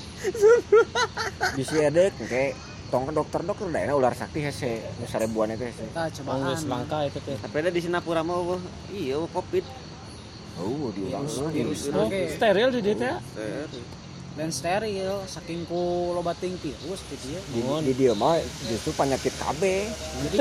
bisi 1.58 1.78
edek 1.82 2.14
engke 2.22 2.54
tong 2.92 3.08
ke 3.08 3.14
dokter-dokter 3.16 3.72
daerah 3.72 3.96
ular 3.96 4.12
sakti 4.12 4.44
hese 4.44 4.84
nu 5.00 5.08
sarebuan 5.08 5.50
itu 5.50 5.64
hese. 5.64 5.88
Kita 5.88 6.12
cobaan 6.12 6.44
Oh, 6.44 6.60
langka 6.68 6.98
eta 7.08 7.20
teh. 7.24 7.38
tapi 7.40 7.56
ada 7.58 7.72
di 7.72 7.80
Singapura 7.80 8.22
iya 8.92 9.16
wah, 9.16 9.30
covid. 9.32 9.64
Oh 10.60 10.92
di 10.92 11.08
urang 11.08 11.26
virus 11.50 11.88
Oh, 11.90 12.06
Oke. 12.06 12.36
steril 12.36 12.70
di 12.70 12.80
dieu 12.84 12.96
teh. 13.00 13.16
Dan 14.32 14.48
steril 14.48 15.28
saking 15.28 15.68
ku 15.68 16.16
loba 16.16 16.32
ting 16.40 16.56
virus 16.64 17.04
gitu 17.12 17.36
ya. 17.36 17.42
Di, 17.52 17.62
di 17.84 17.94
dia 18.00 18.14
mah 18.16 18.40
justru 18.64 18.96
penyakit 18.96 19.36
KB 19.36 19.62
jadi 20.24 20.38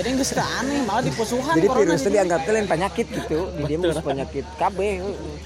jadi 0.00 0.06
nggak 0.16 0.24
suka 0.24 0.44
aneh 0.64 0.80
malah 0.88 1.04
dipusuhan 1.04 1.52
jadi 1.60 1.68
corona 1.68 1.84
virus 1.84 2.00
itu 2.00 2.08
jadi. 2.08 2.16
dianggap 2.16 2.40
lain 2.48 2.68
penyakit 2.68 3.06
gitu. 3.12 3.38
Di 3.52 3.62
dia 3.68 3.76
mah 3.76 4.04
penyakit 4.04 4.46
KB 4.56 4.78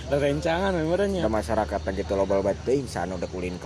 rencangan 0.07 0.71
memangnya. 0.71 1.27
masyarakat 1.27 1.81
gitu 1.99 2.13
loba 2.15 2.39
loba 2.39 2.53
sana 2.87 3.19
udah 3.19 3.31
ulin 3.35 3.59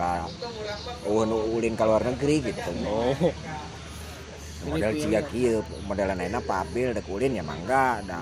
nu 1.29 1.37
ulin 1.53 1.77
ka 1.77 1.85
luar 1.85 2.09
negeri 2.09 2.49
gitu. 2.49 2.71
Oh, 2.89 3.13
model 4.67 4.93
ciga 4.99 5.21
kieu 5.29 5.61
model 5.87 6.17
lainnya 6.17 6.41
pabil 6.43 6.91
dek 6.97 7.07
ulin 7.07 7.39
ya 7.39 7.45
mangga 7.45 8.03
da 8.03 8.21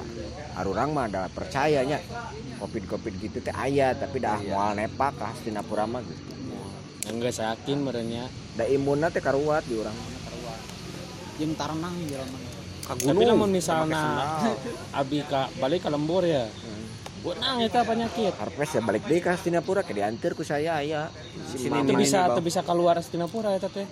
arurang 0.56 0.90
mah 0.96 1.06
da 1.06 1.28
percayanya. 1.28 2.00
Covid 2.56 2.88
covid 2.88 3.14
gitu 3.20 3.38
teh 3.44 3.52
aya 3.52 3.92
tapi 3.92 4.24
dah 4.24 4.40
moal 4.48 4.72
nepak 4.72 5.12
ka 5.20 5.36
Hastinapura 5.36 5.84
mah 5.84 6.00
gitu. 6.00 6.32
Enggak 7.12 7.38
yakin 7.38 7.78
merenya. 7.84 8.24
da 8.56 8.64
imunna 8.64 9.12
teh 9.12 9.20
karuat 9.20 9.62
di 9.68 9.76
urang. 9.76 9.94
Jeung 11.36 11.52
tarenang 11.52 11.92
jelema 12.08 12.38
Tapi 12.86 13.24
namun 13.28 13.52
misalnya 13.52 14.00
abi 15.00 15.20
ka 15.28 15.52
balik 15.60 15.84
ke 15.84 15.90
lembur 15.92 16.24
ya. 16.24 16.48
Benang 17.20 17.60
eta 17.60 17.82
penyakit. 17.84 18.32
Harpes 18.38 18.70
ya 18.72 18.80
balik 18.80 19.04
deh 19.04 19.20
ke 19.20 19.28
Hastinapura 19.28 19.84
ke 19.84 19.92
diantar 19.92 20.32
ku 20.32 20.40
saya 20.40 20.80
aya. 20.80 21.12
Si 21.52 21.60
Sini 21.60 21.84
Itu 21.84 21.92
bisa 21.92 22.32
itu 22.32 22.40
bisa 22.40 22.64
keluar 22.64 22.96
Astinapura 22.96 23.52
eta 23.52 23.68
teh. 23.68 23.84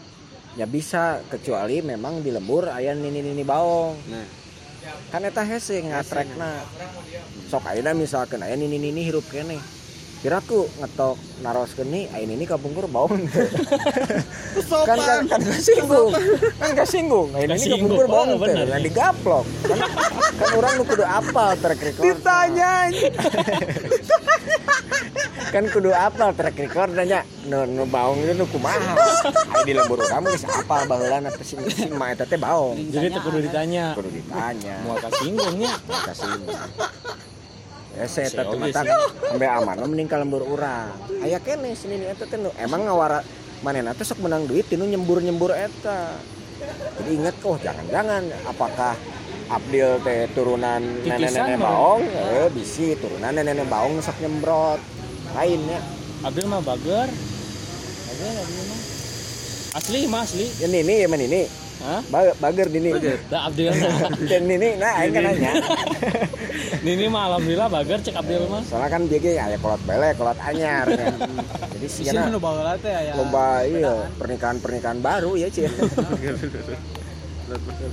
ya 0.54 0.70
bisa 0.70 1.18
kecuali 1.26 1.82
memang 1.82 2.22
di 2.22 2.30
lembur 2.30 2.70
aya 2.70 2.94
nini 2.94 3.20
nini 3.20 3.42
baong. 3.42 3.94
Nah 4.06 4.43
kan 5.12 5.22
eta 5.24 5.42
hese 5.46 5.80
ngatrekna 5.82 6.50
sok 7.50 7.64
ayeuna 7.70 7.92
misalkan 7.94 8.42
aya 8.42 8.56
nini 8.56 8.78
nini 8.78 9.06
hirup 9.08 9.24
kene 9.30 9.58
kiraku 10.24 10.64
ngetok 10.80 11.14
naros 11.38 11.70
kene 11.76 12.08
aya 12.08 12.24
nini 12.24 12.42
kabungkur 12.42 12.88
baong 12.88 13.12
kan 14.88 14.96
kan 14.96 15.20
kan 15.28 15.40
kasinggung 15.44 16.10
kan 16.56 16.70
kasinggung 16.72 17.28
aya 17.30 17.44
nini 17.44 17.60
Kasinggung. 17.60 17.92
kabungkur 17.92 18.06
baong 18.08 18.28
Oh, 18.32 18.40
bener. 18.40 18.64
nah 18.64 18.80
digaplok. 18.80 19.44
Kan 19.62 19.78
kan 20.34 20.48
orang 20.56 20.72
nu 20.74 20.82
kudu 20.82 21.04
apal 21.04 21.52
track 21.54 21.78
record. 21.78 22.02
Ditanya 22.08 22.72
kan 25.54 25.62
kudu 25.68 25.92
apal 25.92 26.32
track 26.32 26.56
record 26.56 26.88
nya 26.96 27.20
nu 27.44 27.68
nu 27.68 27.84
baong 27.84 28.16
itu 28.18 28.32
nu 28.32 28.44
kumaha? 28.48 28.96
Aya 29.52 29.62
di 29.62 29.70
lembur 29.70 30.00
urang 30.00 30.24
geus 30.24 30.42
apal 30.42 30.88
baheulana 30.88 31.28
teh 31.30 31.44
si 31.44 31.54
si 31.68 31.84
ma 31.92 32.10
eta 32.10 32.24
teh 32.24 32.36
baong. 32.36 32.74
Jadi 32.88 33.12
teu 33.12 33.20
kudu 33.22 33.38
ditanya. 33.40 33.92
kudu 33.92 34.08
ditanya. 34.08 34.74
Mau 34.82 34.96
kasinggungnya. 34.96 35.72
kasih 35.84 36.28
ya 37.94 38.06
saya 38.10 38.28
Si 38.28 38.36
tetep 38.36 38.50
Ogi 38.50 38.60
mata 38.60 38.80
sih. 38.82 38.90
sampai 39.30 39.48
aman 39.48 39.76
meninggal 39.86 40.18
lembur 40.26 40.42
urang 40.42 40.90
aya 41.22 41.38
kene 41.38 41.74
sini 41.78 42.02
eta 42.06 42.26
teh 42.26 42.38
emang 42.58 42.86
ngawara 42.86 43.22
manehna 43.62 43.94
teh 43.94 44.02
sok 44.02 44.22
menang 44.22 44.50
duit 44.50 44.66
tinu 44.66 44.84
nyembur-nyembur 44.86 45.54
eta 45.54 46.18
jadi 47.02 47.10
ingat 47.14 47.34
oh 47.46 47.56
jangan-jangan 47.58 48.22
apakah 48.50 48.94
Abdil 49.46 50.00
teh 50.02 50.26
turunan 50.34 50.82
nenek-nenek 51.06 51.60
baong 51.62 52.02
eh 52.02 52.48
bisi 52.50 52.98
turunan 52.98 53.30
nenek-nenek 53.30 53.66
baong 53.70 54.02
sok 54.02 54.18
nyembrot 54.18 54.80
lainnya 55.34 55.82
Abdul 56.24 56.48
mah 56.48 56.64
bager. 56.64 57.08
Bager 58.08 58.34
Abdul 58.40 58.64
mah. 58.64 58.80
Asli 59.76 60.00
mah 60.08 60.24
asli. 60.24 60.46
ya 60.56 60.66
ini 60.72 61.04
ya 61.04 61.08
ini 61.10 61.42
Hah? 61.84 62.00
Ba- 62.08 62.36
bager 62.40 62.72
dini 62.72 62.96
Da 63.28 63.52
Abdul 63.52 63.68
dan 64.24 64.42
ini 64.48 64.68
nah 64.80 65.04
aing 65.04 65.12
kan 65.12 65.22
nanya 65.28 65.52
Nini 66.84 67.08
mah 67.08 67.28
alhamdulillah 67.28 67.68
bager 67.68 68.00
cek 68.00 68.16
Abdul 68.16 68.48
mah. 68.48 68.64
soalnya 68.64 68.88
kan 68.88 69.04
dia 69.04 69.20
ge 69.20 69.36
aya 69.36 69.56
kolot 69.60 69.80
bele 69.84 70.16
kolot 70.16 70.36
anyar 70.40 70.88
kan. 70.88 71.12
jadi 71.76 71.86
sih 71.88 72.04
sih 72.08 72.16
nu 72.32 72.40
baheula 72.40 72.76
teh 72.80 72.88
aya 72.88 73.12
lomba 73.16 73.64
iya 73.64 74.08
pernikahan 74.16 74.56
pernikahan 74.64 74.98
baru 75.04 75.36
ya 75.36 75.48
cie 75.52 75.68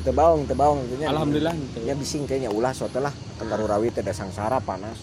tebaung 0.08 0.48
tebaung 0.48 0.80
artinya 0.88 1.08
Alhamdulillah 1.12 1.52
gitu. 1.52 1.80
ya 1.84 1.94
bising 1.94 2.24
kayaknya 2.24 2.50
ulah 2.50 2.72
sote 2.72 3.04
lah. 3.04 3.12
Kentaru 3.36 3.68
rawi 3.68 3.92
teh 3.92 4.00
da 4.00 4.16
sangsara 4.16 4.64
panas. 4.64 4.96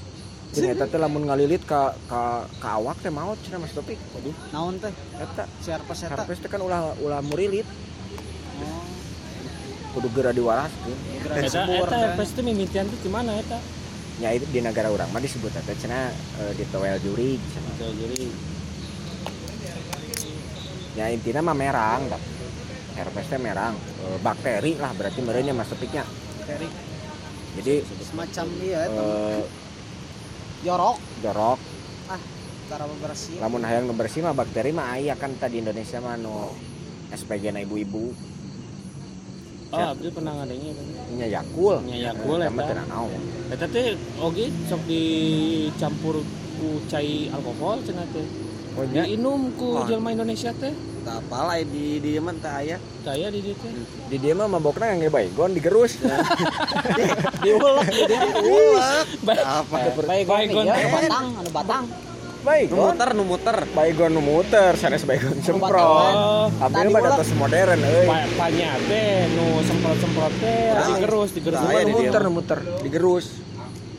Cina 0.49 0.73
eta 0.73 0.89
teh 0.89 0.97
lamun 0.97 1.29
ngalilit 1.29 1.61
ka 1.69 1.93
ka 2.09 2.49
ka 2.57 2.81
awak 2.81 2.97
teh 3.05 3.13
maot 3.13 3.37
cenah 3.45 3.61
Mas 3.61 3.77
Topik. 3.77 4.01
Waduh 4.17 4.33
naon 4.51 4.81
teh? 4.81 4.89
Eta. 5.21 5.45
Siar 5.61 5.85
pas 5.85 6.01
eta. 6.01 6.17
Harpes 6.17 6.41
teh 6.41 6.49
kan 6.49 6.65
ulah 6.65 6.97
ulah 7.05 7.21
murilit 7.21 7.69
kudu 9.99 10.15
geura 10.15 10.31
diwaraskeun 10.31 10.99
gerak 11.27 11.37
Eta 11.43 11.51
subur 11.51 11.87
eta 11.91 11.99
herpes 11.99 12.31
teh 12.39 12.45
mimitian 12.47 12.87
tuh 12.87 12.99
di 13.03 13.11
mana 13.11 13.35
eta? 13.35 13.59
nya 14.23 14.31
itu 14.35 14.47
di 14.51 14.63
negara 14.63 14.95
urang 14.95 15.11
mah 15.11 15.19
disebut 15.19 15.51
eta 15.51 15.75
cenah 15.75 16.15
eh, 16.39 16.53
di 16.55 16.63
toel 16.71 16.99
juri 17.03 17.35
cenah. 17.39 17.73
Tuh, 17.83 17.91
Jadi 17.99 18.23
ya 20.95 21.11
intinya 21.11 21.51
mah 21.51 21.57
merang 21.59 22.07
dah 22.07 22.23
herpes 22.95 23.27
teh 23.27 23.43
merang. 23.43 23.75
Eh, 24.07 24.19
bakteri 24.23 24.79
lah 24.79 24.95
berarti 24.95 25.19
merenya 25.19 25.51
Mas 25.51 25.67
Topiknya 25.67 26.07
Terik 26.47 26.71
jadi 27.59 27.83
semacam 28.07 28.47
iya 28.63 28.87
eta 28.87 29.03
eh, 29.03 29.43
jorok. 30.63 30.99
jorok. 31.27 31.59
Ah 32.07 32.23
cara 32.69 32.85
bebersih 32.87 33.41
lamun 33.41 33.65
hayang 33.65 33.89
nu 33.89 33.97
bersih 33.97 34.21
mah 34.23 34.37
bakteri 34.37 34.71
mah 34.71 34.95
aya 34.95 35.19
kan 35.19 35.35
tadi 35.41 35.59
Indonesia 35.59 35.99
mah 35.99 36.15
nu 36.21 36.55
SPG 37.09 37.57
na 37.57 37.65
ibu-ibu 37.65 38.13
oh 39.69 39.93
Abdul 39.93 40.11
pernah 40.11 40.33
ngadengnya 40.35 40.73
kan. 40.73 40.87
nya 41.15 41.27
Yakul 41.31 41.77
Nya 41.85 42.13
mah 42.15 42.63
eta. 42.63 42.73
teu 42.73 42.77
naon 42.83 43.21
Eta 43.49 43.67
teh 43.67 43.87
oge 44.19 44.45
sok 44.65 44.81
dicampur 44.85 46.17
ku 46.57 46.69
cai 46.87 47.29
alkohol 47.29 47.81
cenah 47.85 48.07
teh. 48.11 48.27
oh 48.75 48.85
nya 48.89 49.05
Diinum 49.05 49.53
ku 49.55 49.77
Oh. 49.77 49.85
jelema 49.85 50.11
Indonesia 50.11 50.51
teh. 50.53 50.73
tak 51.05 51.21
apalah 51.23 51.57
di 51.61 52.01
di 52.01 52.11
zaman 52.13 52.37
tak 52.41 52.55
aya 52.61 52.77
Kaya 53.01 53.29
di 53.29 53.41
dieu 53.41 53.57
teh. 53.57 53.73
di 54.09 54.17
dia 54.17 54.33
mah 54.33 54.49
mabokna 54.49 54.89
yang 54.91 55.09
baygon 55.09 55.53
digerus 55.53 55.97
diulek 57.41 57.89
apa 59.39 59.77
Baik 60.01 60.25
Baygon 60.27 60.65
baik 60.65 60.77
anu 60.79 60.89
batang 60.91 61.27
anu 61.37 61.51
batang 61.53 61.85
baygon 62.41 62.79
muter 62.87 63.11
nu 63.13 63.23
muter 63.25 63.57
baygon 63.73 64.11
nu 64.11 64.21
muter 64.21 64.73
sanes 64.75 65.03
baygon 65.03 65.35
semprot 65.41 66.15
Oh, 66.15 66.47
abdi 66.61 66.87
mah 66.87 67.01
datos 67.03 67.31
modern 67.35 67.81
euy. 67.81 68.07
Pa- 68.07 68.31
panya 68.39 68.71
teh 68.81 69.11
nu 69.29 69.45
semprot-semprot 69.61 70.33
teh 70.39 70.61
Nah, 70.71 70.87
digerus 70.89 71.31
digerus. 71.33 71.57
Nah, 71.57 71.65
Cuma 71.65 71.75
aya 71.75 71.83
nu 71.83 71.89
di 71.89 71.95
dia 71.97 72.01
muter 72.05 72.21
mah. 72.21 72.25
nu 72.25 72.33
muter 72.33 72.59
digerus 72.81 73.27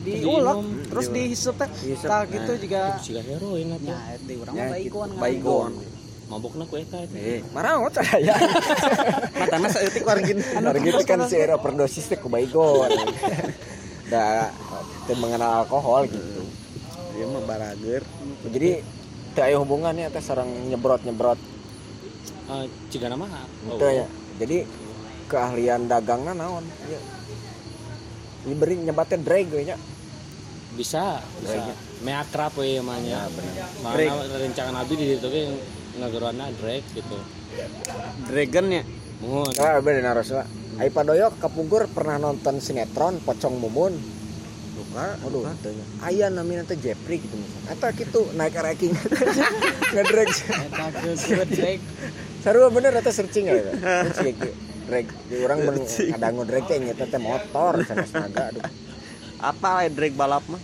diulek. 0.00 0.56
terus 0.88 1.06
dihisep 1.08 1.54
teh. 1.54 1.70
Tah 2.00 2.22
gitu 2.26 2.52
juga. 2.58 2.82
Siga 2.98 3.20
heroin 3.22 3.66
nya 3.68 3.76
atuh. 3.76 3.98
di 4.20 4.34
urang 4.34 4.54
Ya, 4.54 4.64
mah 4.64 4.72
baygon 4.72 5.08
baygon 5.16 5.72
Mabokna 6.26 6.62
ku 6.64 6.78
eta 6.78 6.94
eta. 6.96 7.16
eh. 7.16 7.42
Maraot 7.50 7.90
saya 7.92 8.38
matana 9.34 9.66
saeutik 9.68 10.06
war 10.06 10.14
gini 10.16 10.38
Hari 10.38 10.78
gitu 10.86 11.02
kan 11.02 11.26
si 11.26 11.36
overdosis 11.36 12.06
teh 12.06 12.16
ku 12.16 12.26
baygon 12.26 12.86
da 14.10 14.46
teu 15.04 15.14
mengenal 15.14 15.60
alkohol 15.60 16.06
gitu 16.06 16.39
dia 17.20 17.28
mah 17.28 17.44
barager 17.44 18.02
jadi 18.48 18.80
teu 19.36 19.44
aya 19.44 19.60
hubungannya 19.60 20.08
teh 20.08 20.24
sareng 20.24 20.48
nyebrot-nyebrot 20.72 21.60
Eh, 22.50 22.66
cigana 22.90 23.14
mah. 23.14 23.30
Oh. 23.70 23.78
Itu 23.78 23.86
ya. 23.86 24.06
Jadi 24.42 24.66
keahlian 25.30 25.86
dagangnya 25.86 26.34
naon? 26.34 26.66
Ya. 26.90 26.98
Diberi 28.42 28.74
nyebatnya 28.82 29.22
drag 29.22 29.46
we 29.54 29.62
nya. 29.70 29.76
Bisa, 30.74 31.22
bisa. 31.38 31.54
Drag. 31.54 31.78
Meakrap 32.02 32.58
we 32.58 32.82
namanya. 32.82 33.30
Mana 33.86 34.26
rencangan 34.26 34.74
abi 34.82 34.94
di 34.98 35.14
ditu 35.14 35.30
ge 35.30 35.46
ngageurana 36.02 36.50
drag 36.58 36.82
gitu. 36.90 37.18
dragon 38.30 38.66
ya 38.70 38.82
Mun. 39.20 39.52
Ah, 39.58 39.78
bener 39.84 40.02
naros 40.02 40.32
lah. 40.32 40.46
Ai 40.80 40.88
padoyok 40.88 41.38
kapungkur 41.38 41.86
pernah 41.92 42.16
nonton 42.16 42.58
sinetron 42.58 43.22
Pocong 43.22 43.54
Mumun. 43.62 43.94
Buka 44.80 45.06
Aduh, 45.28 45.44
teu 45.60 45.72
nya. 45.76 45.84
Aya 46.00 46.26
namina 46.32 46.64
teh 46.64 46.80
Jeffrey 46.80 47.20
gitu 47.20 47.36
misalnya. 47.36 47.76
Eta 47.76 47.88
kitu 47.92 48.20
naik 48.32 48.56
ranking. 48.56 48.96
Ngedrag. 49.94 50.28
Sarua 52.40 52.68
bener 52.72 52.96
eta 52.96 53.12
searching 53.16 53.52
ya. 53.52 53.60
Searching. 54.08 54.36
Drag. 54.88 55.06
Di 55.28 55.36
urang 55.44 55.60
men 55.62 55.84
ngadangu 55.84 56.42
drag 56.48 56.64
teh 56.66 56.76
nya 56.80 56.94
teh 56.96 57.20
motor 57.20 57.84
sanes 57.84 58.10
naga 58.16 58.50
aduh. 58.50 58.64
apa 59.40 59.68
lah 59.72 59.88
drag 59.88 60.12
balap 60.12 60.44
mah 60.52 60.60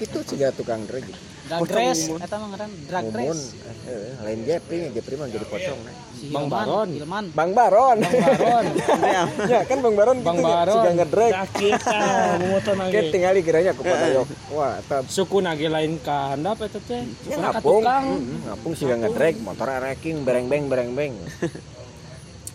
Kitu 0.00 0.24
siga 0.24 0.54
tukang 0.54 0.86
drag 0.86 1.04
gitu. 1.04 1.33
Drag 1.44 1.68
race 1.68 2.02
eta 2.08 2.36
mah 2.40 2.48
ngaran 2.52 2.70
drag 2.88 3.06
race 3.12 3.44
Eh, 3.84 4.16
lain 4.24 4.40
Jeffrey 4.48 4.80
nya 4.80 4.88
Jeffrey 4.96 5.12
mah 5.20 5.28
jadi 5.28 5.44
pocong. 5.44 5.76
nah. 5.84 5.92
si 6.16 6.32
Bang 6.32 6.48
Baron. 6.48 6.88
Hilman 6.88 7.24
Bang 7.36 7.52
Baron. 7.52 8.00
Bang 8.00 8.16
Baron. 8.16 8.64
ya 9.52 9.60
kan 9.68 9.78
Bang 9.84 9.92
Baron 9.92 10.18
Bang 10.24 10.40
gitu, 10.40 10.48
Baron. 10.48 10.76
Siga 10.80 10.90
ngedrag. 10.96 11.32
Kita 11.52 13.08
tinggali 13.12 13.40
kiranya 13.44 13.76
ke 13.76 13.84
Padayok. 13.84 14.26
Wah, 14.56 14.80
eta 14.80 15.04
Suku 15.04 15.44
nage 15.44 15.68
lain 15.68 16.00
ka 16.00 16.32
handap 16.32 16.64
eta 16.64 16.80
teh. 16.80 17.04
ka 17.28 17.60
ngapung. 17.60 17.84
tukang. 17.84 18.04
Mm, 18.08 18.38
ngapung 18.48 18.72
siga 18.72 18.96
ngedrag, 19.04 19.34
motor 19.44 19.68
racking 19.68 20.16
bereng-beng 20.24 20.64
bereng-beng. 20.72 21.12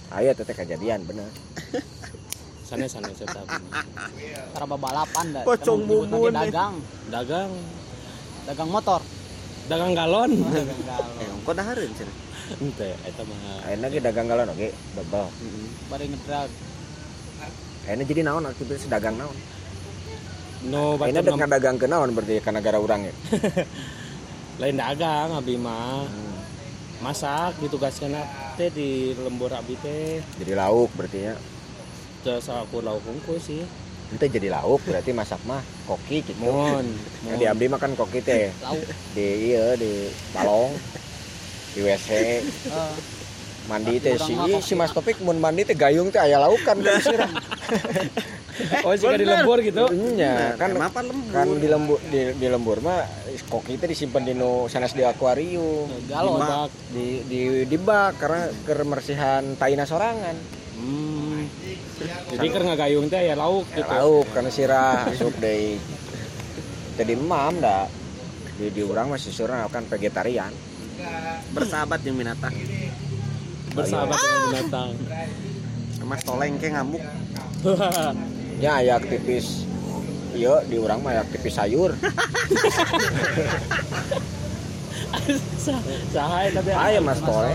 aya 0.10 0.34
teh 0.34 0.42
kejadian 0.50 1.06
bener 1.06 1.30
sana 2.70 2.90
sana 2.90 3.14
saya 3.14 3.46
Cara 4.58 4.66
balapan 4.66 5.26
dah. 5.30 5.44
Pocong 5.46 5.82
bumbun, 5.86 6.34
lagi 6.34 6.50
eh. 6.50 6.54
dagang, 6.54 6.74
dagang 7.14 7.52
dagang 8.50 8.70
motor. 8.70 9.02
dagang 9.70 9.94
galon 9.94 10.32
Dagang 10.50 10.82
galon. 10.84 11.16
Eh, 11.22 11.30
engko 11.30 11.52
dahareun 11.54 11.94
cenah. 11.94 12.16
ente 12.50 12.90
eta 13.06 13.22
mah 13.22 13.62
ayeuna 13.64 13.88
ge 13.88 14.00
dagang 14.02 14.26
galon 14.26 14.50
oge 14.50 14.74
bebel 14.98 15.26
Bari 15.86 16.06
ngedrag. 16.10 16.50
ayeuna 17.86 18.04
jadi 18.04 18.22
naon 18.26 18.44
aktivitas 18.44 18.90
dagang 18.90 19.16
naon 19.16 19.38
no 20.66 20.98
batur 20.98 21.22
dek 21.22 21.46
dagang 21.48 21.78
ke 21.78 21.86
naon 21.86 22.10
berarti 22.12 22.42
ka 22.42 22.50
negara 22.50 22.82
urang 22.82 23.06
ya 23.06 23.14
lain 24.62 24.76
dagang 24.76 25.30
abi 25.32 25.56
mah 25.56 26.04
Hmm. 26.10 26.36
masak 27.00 27.56
ditugaskan 27.62 28.12
teh 28.58 28.68
di 28.68 29.14
lembur 29.16 29.54
abi 29.54 29.78
teh 29.80 30.20
jadi 30.36 30.58
lauk 30.58 30.92
berarti 30.98 31.32
ya 31.32 31.36
terus 32.26 32.50
aku 32.50 32.82
lauk 32.82 33.00
unggul 33.06 33.40
sih 33.40 33.64
itu 34.10 34.26
jadi 34.26 34.50
lauk 34.50 34.82
berarti 34.90 35.14
masak 35.14 35.38
mah 35.46 35.62
koki 35.86 36.26
gitu 36.26 36.40
mon 36.42 36.86
Nah, 37.20 37.36
di 37.36 37.46
abdi 37.46 37.70
makan 37.70 37.94
koki 37.94 38.24
teh 38.24 38.50
Lauk. 38.64 38.82
di 39.14 39.54
iya 39.54 39.76
di 39.78 40.10
balong 40.34 40.72
di 41.76 41.80
WC 41.86 42.10
Eh, 42.10 42.40
mandi 43.70 44.02
teh 44.02 44.18
si 44.18 44.34
si 44.66 44.74
Mas 44.74 44.90
Topik 44.90 45.22
mun 45.22 45.38
mandi 45.38 45.62
teh 45.62 45.78
gayung 45.78 46.10
teh 46.10 46.18
aya 46.18 46.42
laukan 46.42 46.82
kan 46.82 46.96
sirah. 46.98 47.30
oh 48.88 48.92
sih 48.98 49.08
di 49.14 49.24
lembur 49.30 49.62
gitu 49.62 49.86
Nya 50.18 50.58
kan 50.58 50.74
apa 50.74 51.00
lembur? 51.06 51.30
kan 51.32 51.48
di 51.54 51.68
lembur 51.70 51.98
di, 52.10 52.20
di 52.34 52.48
lembur 52.50 52.78
mah 52.82 53.06
koki 53.46 53.78
teh 53.78 53.86
disimpan 53.86 54.26
di 54.26 54.34
nu 54.34 54.66
sanes 54.66 54.98
di 54.98 55.06
akuarium 55.06 55.86
galon. 56.10 56.42
Dibak. 56.42 56.70
di 56.90 57.06
di 57.30 57.40
di 57.70 57.78
bak 57.78 58.18
karena 58.18 58.50
kemersihan 58.66 59.54
taina 59.54 59.86
sorangan 59.86 60.34
hmm. 60.82 61.29
Jadi 62.30 62.48
karena 62.54 62.74
gayung 62.80 63.08
teh 63.12 63.28
ya 63.28 63.36
lauk 63.36 63.68
gitu. 63.76 63.90
lauk 63.90 64.28
karena 64.32 64.52
sirah 64.54 65.10
asup 65.12 65.36
deui. 65.42 65.76
Tadi 66.96 67.14
mam 67.16 67.60
dah 67.60 67.88
di 68.60 68.72
di 68.72 68.82
urang 68.84 69.12
masih 69.12 69.32
surah 69.32 69.68
kan 69.68 69.84
vegetarian. 69.88 70.52
Bersahabat 71.56 72.04
jeung 72.04 72.20
binatang. 72.20 72.54
bersahabat 73.70 74.18
dengan 74.18 74.42
binatang. 74.50 74.90
Mas 76.04 76.26
Toleng 76.26 76.58
ke 76.58 76.74
ngamuk. 76.74 77.04
ya 78.64 78.82
aya 78.82 78.98
aktivis. 78.98 79.70
Iya 80.30 80.64
di 80.64 80.78
urang 80.78 81.02
mah 81.02 81.20
aktivis 81.20 81.58
sayur 81.58 81.98
Sah- 85.60 85.86
saha 86.14 86.38
eta 86.50 86.62
teh 86.62 86.74
Aya 86.74 87.00
Mas 87.02 87.20
Tole. 87.22 87.54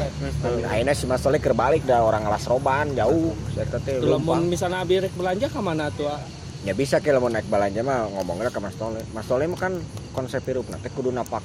Akhirnya 0.64 0.94
si 0.94 1.05
Mas 1.07 1.23
Tole 1.23 1.38
kerbalik 1.38 1.83
dah 1.87 2.03
orang 2.03 2.27
alas 2.27 2.44
roban 2.47 2.94
jauh. 2.94 3.35
Lamun 3.55 4.03
lumpang. 4.03 4.42
misalnya 4.47 4.83
abi 4.83 5.03
belanja 5.14 5.47
ke 5.51 5.61
mana 5.61 5.90
tuh 5.94 6.09
ah? 6.11 6.20
Ya 6.64 6.73
bisa 6.73 6.97
ke 6.97 7.12
mau 7.12 7.29
naik 7.29 7.44
balanja 7.53 7.85
mah 7.85 8.09
ngomongnya 8.09 8.49
ke 8.49 8.61
Mas 8.62 8.77
Tole. 8.79 9.03
Mas 9.12 9.27
Tole 9.29 9.44
mah 9.47 9.59
kan 9.59 9.77
konsep 10.16 10.40
hirup 10.47 10.64
teh 10.70 10.90
kudu 10.94 11.11
napak 11.12 11.42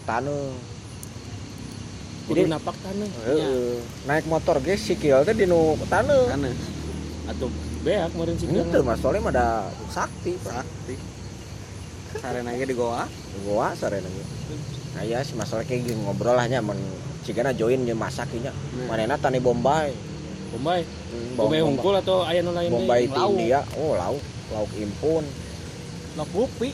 kudu 2.30 2.46
Jadi- 2.46 2.54
napak 2.54 2.76
tanah 2.86 3.10
Heeh. 3.26 3.82
Naik 4.06 4.26
motor 4.30 4.62
ge 4.62 4.78
sikil 4.78 5.26
teh 5.26 5.34
di 5.34 5.50
nu 5.50 5.74
taneuh. 5.90 6.30
Kana 6.30 6.50
atau 7.30 7.50
beak 7.82 8.10
meureun 8.14 8.38
sih 8.38 8.46
Itu 8.50 8.80
Mas 8.86 9.02
Tole 9.02 9.18
mah 9.18 9.34
ada 9.34 9.66
sakti, 9.90 10.38
sakti. 10.38 10.96
Sarena 12.22 12.54
ge 12.54 12.66
di 12.70 12.76
goa. 12.78 13.10
Gua 13.44 13.74
sarena 13.74 14.06
ge. 14.06 14.24
Nah 14.96 15.04
ya 15.04 15.22
si 15.22 15.38
Mas 15.38 15.50
Tole 15.50 15.64
kayak 15.64 15.86
gini 15.86 16.02
ngobrol 16.02 16.34
lah 16.34 16.46
nya 16.46 16.60
mun 16.60 16.78
cigana 17.22 17.54
join 17.54 17.84
jeung 17.84 17.98
masak 17.98 18.30
ieu 18.34 18.42
nya. 18.42 18.54
Manehna 18.90 19.16
tani 19.16 19.38
Bombay. 19.38 19.94
Bombay 20.50 20.82
Hmm, 21.10 21.34
Bombay 21.38 21.62
hungkul 21.62 21.94
atau 21.98 22.22
aya 22.22 22.42
nu 22.42 22.54
lain 22.54 22.70
Bombay 22.70 23.06
deui? 23.06 23.14
ti 23.14 23.22
India. 23.22 23.60
Oh, 23.78 23.94
lauk, 23.94 24.22
lauk 24.50 24.70
impun. 24.78 25.26
Lauk 26.14 26.30
upi. 26.34 26.70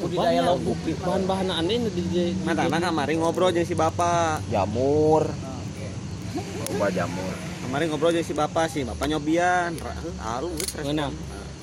Budidaya 0.00 0.40
lauk 0.44 0.64
upi. 0.64 0.92
bahan-bahan 0.96 1.48
aneh 1.52 1.76
nu 1.80 1.88
di 1.88 2.02
di- 2.08 2.36
Matana 2.44 2.80
kamari 2.80 3.16
ngobrol 3.16 3.52
jeung 3.52 3.64
si 3.64 3.72
bapak. 3.72 4.44
jamur 4.48 5.28
coba 6.68 6.88
jamur 6.90 7.32
Kemarin 7.64 7.86
ngobrol 7.92 8.12
jeung 8.12 8.24
si 8.24 8.32
bapak 8.32 8.68
sih, 8.68 8.84
bapak 8.84 9.08
nyobian. 9.08 9.72
Alus 10.20 10.68
respon. 10.76 11.12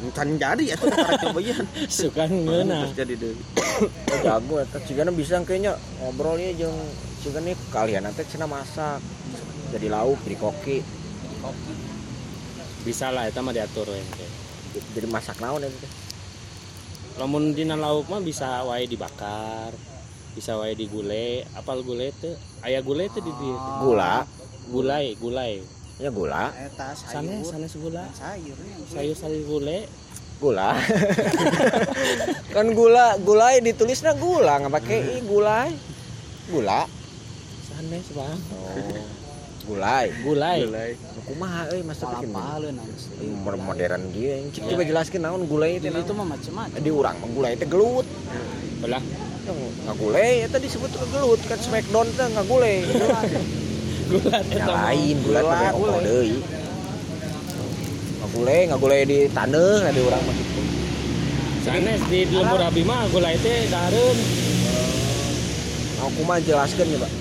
Can 0.09 0.41
jadi 0.41 0.63
ya 0.73 0.75
tuh 0.81 0.89
karek 0.89 1.21
nyobian. 1.29 1.65
suka 1.85 2.25
Terus 2.25 2.93
jadi 2.97 3.13
deui. 3.13 3.37
oh, 3.37 4.19
jago. 4.25 4.57
Eta 4.57 4.81
cigana 4.81 5.13
bisa 5.13 5.37
kayaknya. 5.45 5.77
Ngobrol 6.01 6.41
ya 6.41 6.51
jeung 6.57 6.73
cigana 7.21 7.53
kalian 7.69 8.09
nanti 8.09 8.25
cina 8.25 8.49
masak. 8.49 8.97
Jadi 9.69 9.87
lauk 9.93 10.17
jadi 10.25 10.35
koki. 10.41 10.77
Bisa 12.81 13.13
lah 13.13 13.29
eta 13.29 13.45
mah 13.45 13.53
diatur 13.53 13.85
we 13.93 14.01
teh 14.17 14.31
jadi 14.97 15.05
masak 15.05 15.37
naon 15.37 15.61
itu 15.61 15.77
teh 15.85 15.93
lamun 17.21 17.53
dina 17.53 17.77
lauk 17.77 18.09
mah 18.09 18.23
bisa 18.23 18.65
wae 18.65 18.89
dibakar 18.89 19.69
bisa 20.33 20.57
wae 20.57 20.73
digule 20.73 21.45
apal 21.53 21.85
gule 21.85 22.09
teh? 22.17 22.33
Aya 22.65 22.81
gule 22.81 23.05
teh 23.05 23.21
di 23.21 23.29
di 23.29 23.49
gula. 23.85 24.25
Gulai 24.71 25.13
gulai 25.19 25.61
ya 26.01 26.09
gula. 26.09 26.49
Eta 26.57 26.97
sana 26.97 27.29
sayur. 27.29 27.45
sana 27.45 27.67
gula. 27.69 28.03
Sayur. 28.17 28.57
sayur 28.89 29.15
sayur 29.15 29.41
gule 29.45 29.79
gula. 30.41 30.73
Kan 32.57 32.67
gula 32.73 33.05
gulai 33.21 33.61
ditulisnya 33.61 34.17
gula 34.17 34.57
nggak 34.65 34.73
pakai 34.81 34.99
i 34.99 35.17
gulai 35.21 35.69
gula. 36.49 36.89
Sanes 37.69 38.07
bang. 38.17 38.39
Oh 38.57 39.21
gulai. 39.71 40.05
Gulai. 40.25 40.57
Gulai. 40.65 40.91
kumaha 41.21 41.61
euy 41.71 41.81
mas 41.85 41.97
tapi 42.01 42.25
Pala-pala 42.27 42.69
nang. 42.73 43.61
modern 43.61 44.01
dia 44.09 44.41
cik 44.51 44.67
coba 44.73 44.83
jelaskeun 44.83 45.21
naon 45.21 45.45
gulai 45.45 45.77
teh 45.77 45.93
naon. 45.93 46.03
itu 46.03 46.13
mah 46.17 46.27
macam-macam. 46.27 46.81
di 46.81 46.91
urang 46.91 47.15
mah 47.21 47.29
gulai 47.29 47.53
teh 47.55 47.67
gelut. 47.69 48.07
Belah. 48.81 49.03
Nggak 49.85 49.95
gulai 50.01 50.49
itu 50.49 50.57
disebut 50.57 50.91
gelut 51.13 51.39
kan 51.45 51.59
smackdown 51.61 52.07
teh 52.17 52.25
nggak 52.25 52.45
gulai 52.49 52.75
gulat 54.11 54.45
eta 54.51 54.67
mah 54.67 54.91
lain 54.91 55.15
gulai 55.23 55.41
Gula, 55.41 55.51
pakai 55.55 55.69
opo 55.71 55.99
deui 56.03 56.35
gulai 58.31 58.59
nggak 58.67 58.79
gulai 58.79 59.01
di 59.03 59.19
taneuh 59.27 59.77
nah 59.83 59.91
di 59.91 60.01
urang 60.03 60.23
mah 60.23 60.35
gitu 60.35 60.61
sanes 61.61 62.01
di 62.07 62.19
lembur 62.31 62.61
abi 62.63 62.81
mah 62.87 63.01
gulai 63.11 63.35
teh 63.39 63.67
dahareun 63.67 64.17
aku 66.01 66.19
mah 66.25 66.41
jelaskeun 66.41 66.89
ya 66.89 66.97
pak. 66.97 67.11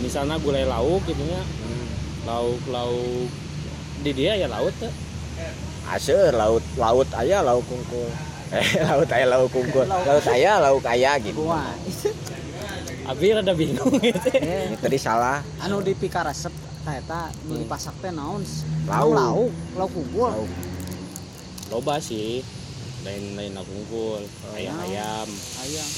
Misalnya 0.00 0.40
gulai 0.40 0.64
lauk 0.64 1.04
gitu 1.04 1.20
nya 1.28 1.42
lauk 2.24 2.62
lauk 2.72 3.28
di 4.02 4.10
dia 4.16 4.34
ya 4.40 4.48
laut 4.48 4.72
teh 4.80 4.90
Aseur 5.90 6.32
laut 6.32 6.64
laut 6.78 7.08
aya 7.18 7.42
lauk 7.44 7.62
kungkul 7.68 8.08
eh 8.56 8.70
laut 8.86 9.10
aya 9.10 9.26
lauk 9.28 9.50
kungkul 9.52 9.84
laut 10.08 10.26
aya 10.30 10.62
lauk 10.62 10.84
aya 10.86 11.18
gitu. 11.20 11.42
abi 13.06 13.26
rada 13.34 13.52
bingung 13.54 13.98
gitu. 13.98 14.30
Eh, 14.38 14.78
tadi 14.78 14.98
salah. 14.98 15.42
Anu 15.62 15.82
di 15.82 15.94
pika 15.96 16.22
resep 16.22 16.52
eta 16.82 17.30
nu 17.46 17.58
dipasak 17.62 17.94
teh 18.02 18.10
naon? 18.10 18.42
Lauk. 18.86 19.14
Lauk, 19.14 19.52
lauk. 19.78 20.06
Lauk. 20.14 20.50
loba 21.70 21.96
sih. 22.02 22.42
Lain 23.02 23.34
lain 23.38 23.52
lauk 23.54 23.68
unggul. 23.70 24.22
Ayam 24.54 24.76
ayam. 24.86 25.28
Ayam. 25.62 25.90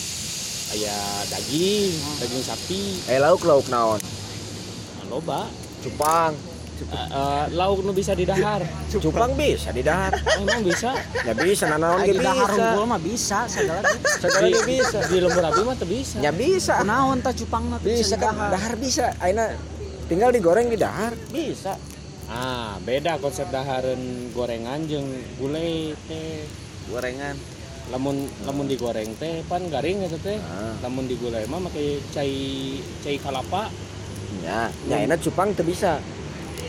ayam 0.72 1.22
daging 1.28 1.92
daging 2.20 2.44
sapi. 2.44 2.82
Eh 3.08 3.18
lauk 3.20 3.42
lauk 3.44 3.66
naon? 3.68 4.00
Loba. 5.08 5.48
Cupang 5.84 6.32
Eh, 6.74 6.90
eh, 6.90 7.44
lauk 7.54 7.86
nu 7.86 7.94
bisa 7.94 8.18
didahar. 8.18 8.66
Cupang 8.90 9.38
bisa 9.38 9.70
di 9.70 9.86
dahar 9.86 10.10
emang 10.42 10.66
bisa? 10.66 10.90
Ya 11.22 11.30
bisa 11.30 11.70
nanaon 11.70 12.02
ge 12.02 12.18
di 12.18 12.18
dahar 12.18 12.50
bisa. 12.50 12.58
unggul 12.58 12.84
mah 12.90 13.00
bisa 13.00 13.38
segala 13.46 13.80
segala 14.18 14.46
ge 14.50 14.62
bisa. 14.66 14.98
Di 15.06 15.16
lembur 15.22 15.44
abi 15.46 15.62
mah 15.62 15.76
teu 15.78 15.86
bisa. 15.86 16.18
Ya 16.18 16.34
bisa. 16.34 16.82
Kunaon 16.82 17.22
tah 17.22 17.30
cupangna 17.30 17.78
teh 17.78 17.94
bisa 17.94 18.18
kan? 18.18 18.34
dahar. 18.34 18.50
dahar 18.58 18.74
bisa. 18.74 19.14
Aina 19.22 19.54
tinggal 20.10 20.34
digoreng 20.34 20.66
di 20.66 20.74
dahar. 20.74 21.14
Bisa. 21.30 21.78
Ah 22.26 22.74
beda 22.82 23.22
konsep 23.22 23.46
dahareun 23.54 24.34
gorengan 24.34 24.82
jeung 24.90 25.06
gulai 25.38 25.94
teh. 26.10 26.42
Gorengan. 26.90 27.38
lamun 27.92 28.16
lamun 28.48 28.64
digoreng 28.64 29.12
teh 29.20 29.44
pan 29.46 29.62
garing 29.70 30.02
eta 30.02 30.18
teh. 30.18 30.40
Ah. 30.42 30.74
lamun 30.82 31.06
digulai 31.06 31.46
mah 31.46 31.70
make 31.70 32.02
cai 32.10 32.34
cai 33.06 33.14
kalapa. 33.22 33.70
Ya 34.42 34.74
ya 34.90 35.06
aina 35.06 35.14
cupang 35.14 35.54
teu 35.54 35.62
bisa 35.62 36.02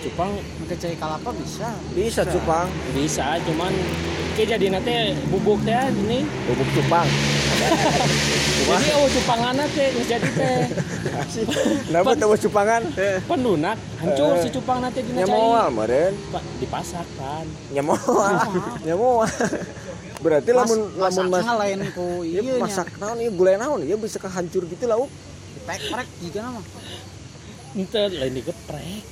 cupang 0.05 0.31
Make 0.61 0.75
cai 0.77 0.95
kalapa? 0.95 1.29
Bisa. 1.33 1.69
bisa 1.91 2.21
cupang 2.23 2.67
bisa 2.93 3.41
cuman 3.41 3.73
ke 4.35 4.43
jadi 4.43 4.67
teh 4.83 5.15
bubuk 5.31 5.63
teh 5.63 5.73
ini. 5.95 6.27
Bubuk 6.45 6.67
cupang 6.73 7.07
jadi 8.67 9.07
cupanganna 9.09 9.63
teh 9.71 9.87
geus 9.89 10.07
jadi 10.07 10.29
teh. 10.29 10.59
Kenapa 11.87 12.11
tahu 12.13 12.35
cupangan 12.37 12.81
pan 13.29 13.39
lunak 13.39 13.77
hancur 13.97 14.35
si 14.43 14.49
cupang 14.51 14.83
nanti 14.83 14.99
dina 15.01 15.23
nya 15.23 15.25
moal 15.25 15.65
cai 15.65 15.73
meureun. 15.73 16.13
Pa- 16.29 16.45
dipasak 16.59 17.07
kan 17.15 17.45
nya 17.71 17.81
moal 17.81 18.35
nya 18.83 18.95
moal 18.95 19.29
berarti 20.19 20.49
lamun 20.51 20.79
lamun 20.95 21.25
mas 21.29 21.45
lain 21.45 21.79
ku 21.93 22.23
Iya 22.23 22.39
ieu 22.41 22.55
masak 22.57 22.87
naon 22.97 23.17
ieu 23.19 23.31
gulai 23.31 23.55
naon 23.55 23.83
ieu 23.83 23.95
bisa 23.95 24.19
kehancur 24.19 24.65
gitu 24.65 24.83
lauk 24.85 25.07
Dipek-prek 25.55 26.09
juga 26.21 26.39
nama. 26.43 26.61
ente 27.75 28.01
lain 28.09 28.33
digeprek 28.33 29.03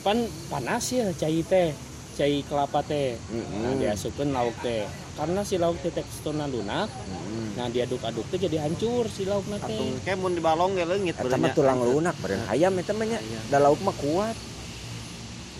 pan 0.00 0.18
panas 0.46 0.84
ya 0.88 1.10
cai 1.12 1.42
teh 1.42 1.70
cai 2.14 2.42
kelapa 2.42 2.82
teh 2.82 3.14
Mm-mm. 3.28 3.60
nah 3.60 3.72
diasupkan 3.74 4.28
lauk 4.28 4.54
teh 4.58 4.82
karena 5.14 5.40
si 5.42 5.54
lauk 5.54 5.78
teh 5.78 5.90
teksturna 5.90 6.46
lunak 6.46 6.86
Mm-mm. 6.86 7.54
nah 7.54 7.66
diaduk-aduk 7.66 8.26
teh 8.28 8.38
jadi 8.40 8.62
hancur 8.62 9.06
si 9.06 9.22
laukna 9.22 9.58
teh 9.58 9.70
Atuh 9.70 9.98
kayak 10.02 10.16
mun 10.16 10.32
dibalong 10.32 10.74
ge 10.74 10.84
leungit 10.84 11.14
Eta 11.14 11.34
mah 11.34 11.50
tulang 11.50 11.78
lunak 11.78 12.14
beren 12.18 12.42
ayam 12.46 12.74
eta 12.74 12.90
mah 12.92 13.06
nya. 13.06 13.18
Da 13.46 13.58
lauk 13.58 13.78
mah 13.80 13.94
kuat. 13.94 14.36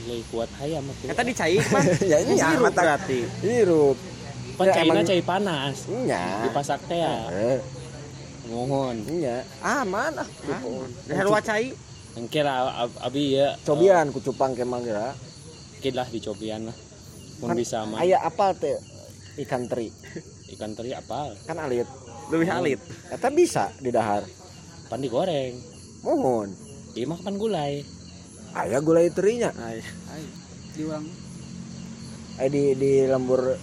Leuwih 0.00 0.24
kuat 0.28 0.50
hayam 0.56 0.82
atuh 0.84 1.06
Eta 1.08 1.22
dicaik 1.22 1.62
mah. 1.68 1.82
Ya 2.10 2.16
ini 2.20 2.34
Hirup 2.34 2.58
amat 2.60 2.72
berarti. 2.74 3.20
Hirup. 3.40 3.96
pan 4.54 4.64
Ya, 4.64 4.74
caina 4.74 4.90
emang- 4.92 5.06
cai 5.06 5.22
panas 5.22 5.76
Nya. 5.86 6.22
dipasak 6.42 6.80
teh 6.86 6.98
ya 6.98 7.14
Eh, 7.30 7.58
mohon 8.48 8.96
nya. 9.04 9.42
Aman 9.60 10.14
ah. 10.16 10.28
Dah 11.04 11.18
dua 11.20 11.38
cai. 11.40 11.70
engke 11.70 11.87
lah 12.16 12.56
ab- 12.80 12.98
abi 13.00 13.36
ya 13.36 13.54
Cobian 13.62 14.10
ku 14.10 14.18
cupang 14.18 14.52
ke 14.52 14.64
mangga. 14.64 15.12
Mungkin 15.74 15.94
lah 15.94 16.06
dicobian 16.08 16.66
lah 16.66 16.76
mun 17.38 17.48
Kan 17.48 17.56
bisa 17.56 17.86
mah 17.86 18.02
Aya 18.02 18.18
apal 18.18 18.50
teh 18.54 18.74
ikan 19.38 19.70
teri. 19.70 19.94
ikan 20.50 20.74
teri 20.74 20.90
apa 20.90 21.34
Kan 21.44 21.58
alit. 21.58 21.86
Lebih 22.28 22.48
alit. 22.50 22.80
Eta 23.08 23.30
bisa 23.30 23.70
di 23.78 23.88
dahar. 23.88 24.26
pan 24.88 24.98
digoreng 24.98 25.52
Mohon. 26.00 26.48
iya 26.96 27.04
mah 27.04 27.20
pan 27.20 27.36
gulai 27.36 27.84
Aya 28.56 28.80
gulai 28.80 29.12
terinya. 29.12 29.52
Ay. 29.54 29.84
Ay, 30.08 30.22
di 30.72 30.82
Eh 32.38 32.48
di 32.48 32.62
di 32.74 32.92
lembur 33.04 33.54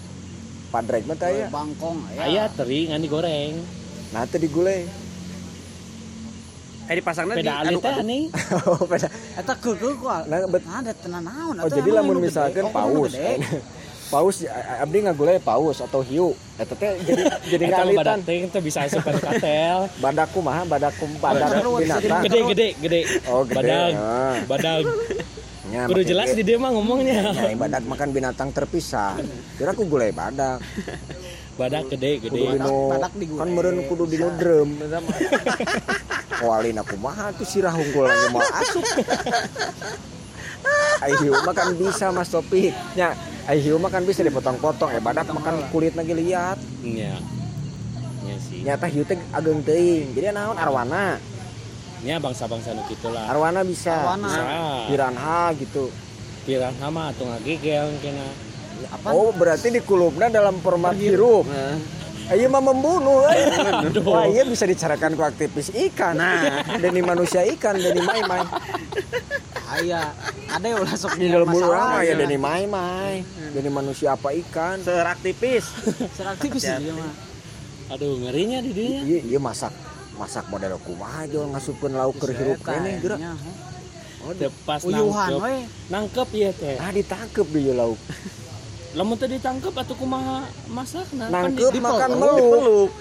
padrek 0.70 1.04
mah 1.04 1.16
teh 1.16 1.26
aya. 1.26 1.48
bangkong 1.50 2.00
aya 2.14 2.46
teri 2.50 2.88
ngan 2.88 3.02
digoreng 3.02 3.54
Nah 4.14 4.24
teh 4.24 4.40
digulai. 4.40 5.05
Eh 6.86 6.96
dipasangna 6.96 7.34
di 7.34 7.42
beda 7.42 7.54
alit 7.60 7.78
teh 7.78 7.94
aneh 7.96 8.24
Oh, 8.70 8.84
beda. 8.84 9.08
eta 9.34 9.54
keukeu 9.56 9.94
ku 9.96 10.06
Nah, 10.06 10.38
bet- 10.46 10.64
ada 10.64 10.92
tenan 10.94 11.24
naon 11.24 11.56
Oh 11.58 11.68
jadi 11.68 11.90
lamun 11.92 12.14
nu 12.14 12.20
gede. 12.20 12.28
misalkan 12.28 12.66
paus. 12.70 13.12
paus 14.06 14.36
a- 14.46 14.80
abdi 14.80 15.02
ngagulai 15.02 15.40
paus 15.40 15.78
atau 15.80 16.00
hiu. 16.00 16.38
Eta 16.56 16.74
teh 16.74 16.94
jadi 17.00 17.24
jadi 17.52 17.64
badak 17.66 17.80
ngalitan. 17.90 18.18
teh 18.22 18.36
itu 18.44 18.60
bisa 18.60 18.80
asupan 18.84 19.18
katel 19.18 19.90
Badakku 19.98 20.40
mah 20.40 20.62
badakku 20.64 21.06
badak 21.18 21.50
Terus, 21.58 21.80
binatang. 21.82 22.22
gede 22.22 22.40
gede 22.48 22.68
gede 22.80 23.02
Oh 23.26 23.42
gede. 23.42 23.56
badag 23.58 23.92
Ah. 23.96 24.36
badag 24.46 24.84
Nya, 25.66 25.90
kudu 25.90 26.06
jelas 26.06 26.30
di 26.32 26.46
dia 26.46 26.56
mah 26.56 26.70
ngomongnya 26.70 27.34
Nyai 27.34 27.58
badak 27.58 27.82
makan 27.84 28.10
binatang 28.12 28.50
terpisah. 28.52 29.18
Kira 29.58 29.74
aku 29.74 29.82
gulai 29.84 30.14
badak. 30.14 30.62
Badak 31.56 31.88
gede 31.88 32.20
Kudu 32.20 32.36
gede 32.36 32.60
dino 32.60 32.76
badak 32.92 33.14
digulai. 33.16 33.40
kan 33.40 33.48
meureun 33.50 33.80
kudu 33.88 34.04
dino 34.06 34.28
drum 34.36 34.70
eta 34.84 35.00
mah. 35.00 35.16
Kualina 36.36 36.84
kumaha 36.84 37.32
tuh 37.32 37.48
sirah 37.48 37.72
unggul 37.72 38.04
lagi 38.06 38.28
mau 38.30 38.44
asup. 38.44 38.84
Ai 41.00 41.14
hiu 41.22 41.32
mah 41.32 41.54
kan 41.54 41.72
bisa 41.76 42.10
Mas 42.10 42.28
Topik. 42.28 42.74
Nya, 42.98 43.14
ai 43.46 43.62
hiu 43.62 43.78
mah 43.78 43.88
kan 43.88 44.02
bisa 44.02 44.20
dipotong-potong. 44.20 44.90
Eh 44.92 45.00
badak 45.00 45.30
makan 45.30 45.62
kulit 45.70 45.94
lagi 45.94 46.12
liat. 46.12 46.58
iya 46.82 47.16
iya 48.26 48.36
sih 48.42 48.60
Nyata 48.66 48.88
hiu 48.90 49.04
teh 49.04 49.16
ageng 49.30 49.62
teuing. 49.62 50.12
Jadi 50.12 50.34
naon 50.34 50.58
arwana. 50.58 51.20
nya 52.02 52.22
bangsa-bangsa 52.22 52.70
nu 52.72 52.86
kitu 52.86 53.10
lah 53.10 53.26
Arwana 53.28 53.66
bisa. 53.66 53.90
Arwana. 53.96 54.28
bisa 54.28 54.44
Piranha 54.86 55.42
gitu. 55.56 55.90
pirang 56.46 56.78
sama 56.78 57.10
atau 57.10 57.26
ngagegel 57.26 57.90
kena 58.00 58.28
Apa? 58.88 59.08
Oh, 59.10 59.32
berarti 59.32 59.70
di 59.70 59.80
kulubna 59.80 60.28
dalam 60.28 60.60
format 60.60 60.94
hirup. 60.94 61.48
Ayo 62.26 62.50
mah 62.50 62.60
membunuh. 62.60 63.22
eh. 63.28 63.46
Wah, 64.02 64.26
iya 64.26 64.42
bisa 64.44 64.66
dicarakan 64.66 65.14
ku 65.14 65.22
aktivis 65.22 65.70
ikan. 65.70 66.16
Nah, 66.16 66.42
deni 66.76 67.00
manusia 67.00 67.46
ikan, 67.48 67.78
deni 67.78 68.02
mai-mai. 68.02 68.42
Aya, 69.68 70.10
ada 70.48 70.66
yang 70.66 70.80
ulah 70.80 70.96
sok 70.96 71.18
Di 71.18 71.28
dalam 71.28 71.46
bulu 71.46 71.66
masalah. 71.66 72.02
orang 72.02 72.04
ya 72.04 72.14
deni 72.16 72.38
mai-mai. 72.38 73.22
Deni 73.52 73.70
manusia 73.70 74.14
apa 74.14 74.34
ikan. 74.36 74.82
Seraktivis. 74.82 75.66
Seraktif 76.14 76.50
sih 76.56 76.74
dia 76.76 76.94
mah. 76.94 77.14
aduh 77.86 78.18
ngerinya 78.18 78.66
di 78.66 78.74
dinya 78.74 79.02
Iya, 79.06 79.20
iya 79.22 79.38
masak 79.38 79.70
masak 80.18 80.50
model 80.50 80.82
kumaha 80.82 81.30
jual 81.30 81.54
ngasupkeun 81.54 81.94
lauk 81.94 82.18
keur 82.18 82.34
hirup 82.34 82.58
kene 82.58 82.98
geura. 82.98 83.22
Oh, 84.26 84.34
Teu 84.34 84.50
pas 84.66 84.82
Uyuhan 84.82 85.30
nangkep 85.30 85.38
we. 85.38 85.56
nangkep 85.94 86.30
ya 86.34 86.50
teh 86.50 86.76
Ah 86.82 86.90
ditangkep 86.90 87.46
di 87.46 87.70
lauk. 87.70 88.02
Lamun 88.96 89.16
teh 89.16 89.28
ditangkep 89.28 89.74
atau 89.76 89.94
kumaha 89.94 90.40
masakna 90.68 91.28
Kan 91.28 91.52
Nangkep 91.52 91.70
di- 91.70 91.84
makan 91.84 92.10
meluk. 92.16 92.52
Peluk. 92.56 92.92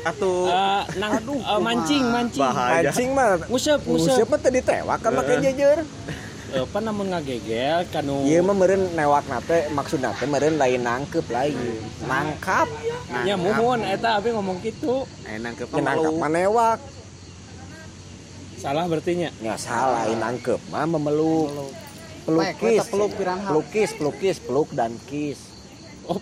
Atuh 0.00 0.46
Eh, 0.46 0.82
nang 0.96 1.12
eh, 1.14 1.58
mancing 1.60 2.04
mancing 2.06 2.38
bahaya. 2.40 2.82
Mancing 2.84 3.08
mah 3.12 3.28
ngusep 3.46 3.78
Ngusep 3.80 4.14
ngusep 4.14 4.26
mah 4.26 4.38
teh 4.38 4.52
ditewak 4.52 4.98
kan 4.98 5.10
make 5.12 5.34
jejer. 5.38 5.78
Eh, 6.48 6.64
apa 6.64 6.78
namun 6.80 7.12
ngagegel 7.12 7.84
kanu 7.88 8.24
Ieu 8.24 8.40
mah 8.40 8.56
meureun 8.56 8.88
newak 8.94 9.28
nate 9.28 9.68
maksudna 9.68 10.10
teh 10.12 10.24
meureun 10.24 10.56
lain 10.56 10.80
nangkep 10.80 11.26
lain. 11.28 11.54
Nangkap. 12.02 12.66
nya 13.20 13.34
muhun 13.34 13.80
eta 13.80 14.16
abi 14.16 14.30
ngomong 14.30 14.58
gitu 14.60 15.04
Eh 15.24 15.36
nangkep 15.36 15.66
Nya 15.70 15.82
nangkap 15.84 16.08
malu. 16.08 16.18
mah 16.18 16.30
newak. 16.30 16.78
salah 18.58 18.84
berarti 18.84 19.12
nya 19.14 19.30
Ya 19.38 19.54
salah 19.54 20.02
lain 20.02 20.18
nangkep 20.18 20.58
mah 20.68 20.82
memeluk. 20.84 21.46
Baik, 21.48 21.87
Pelukis. 22.28 22.84
peluk 22.92 23.12
piranha. 23.16 23.48
Pelukis, 23.48 23.90
pelukis, 23.96 24.36
peluk 24.44 24.68
dan 24.76 24.92
kiss. 25.08 25.40
oh, 26.04 26.20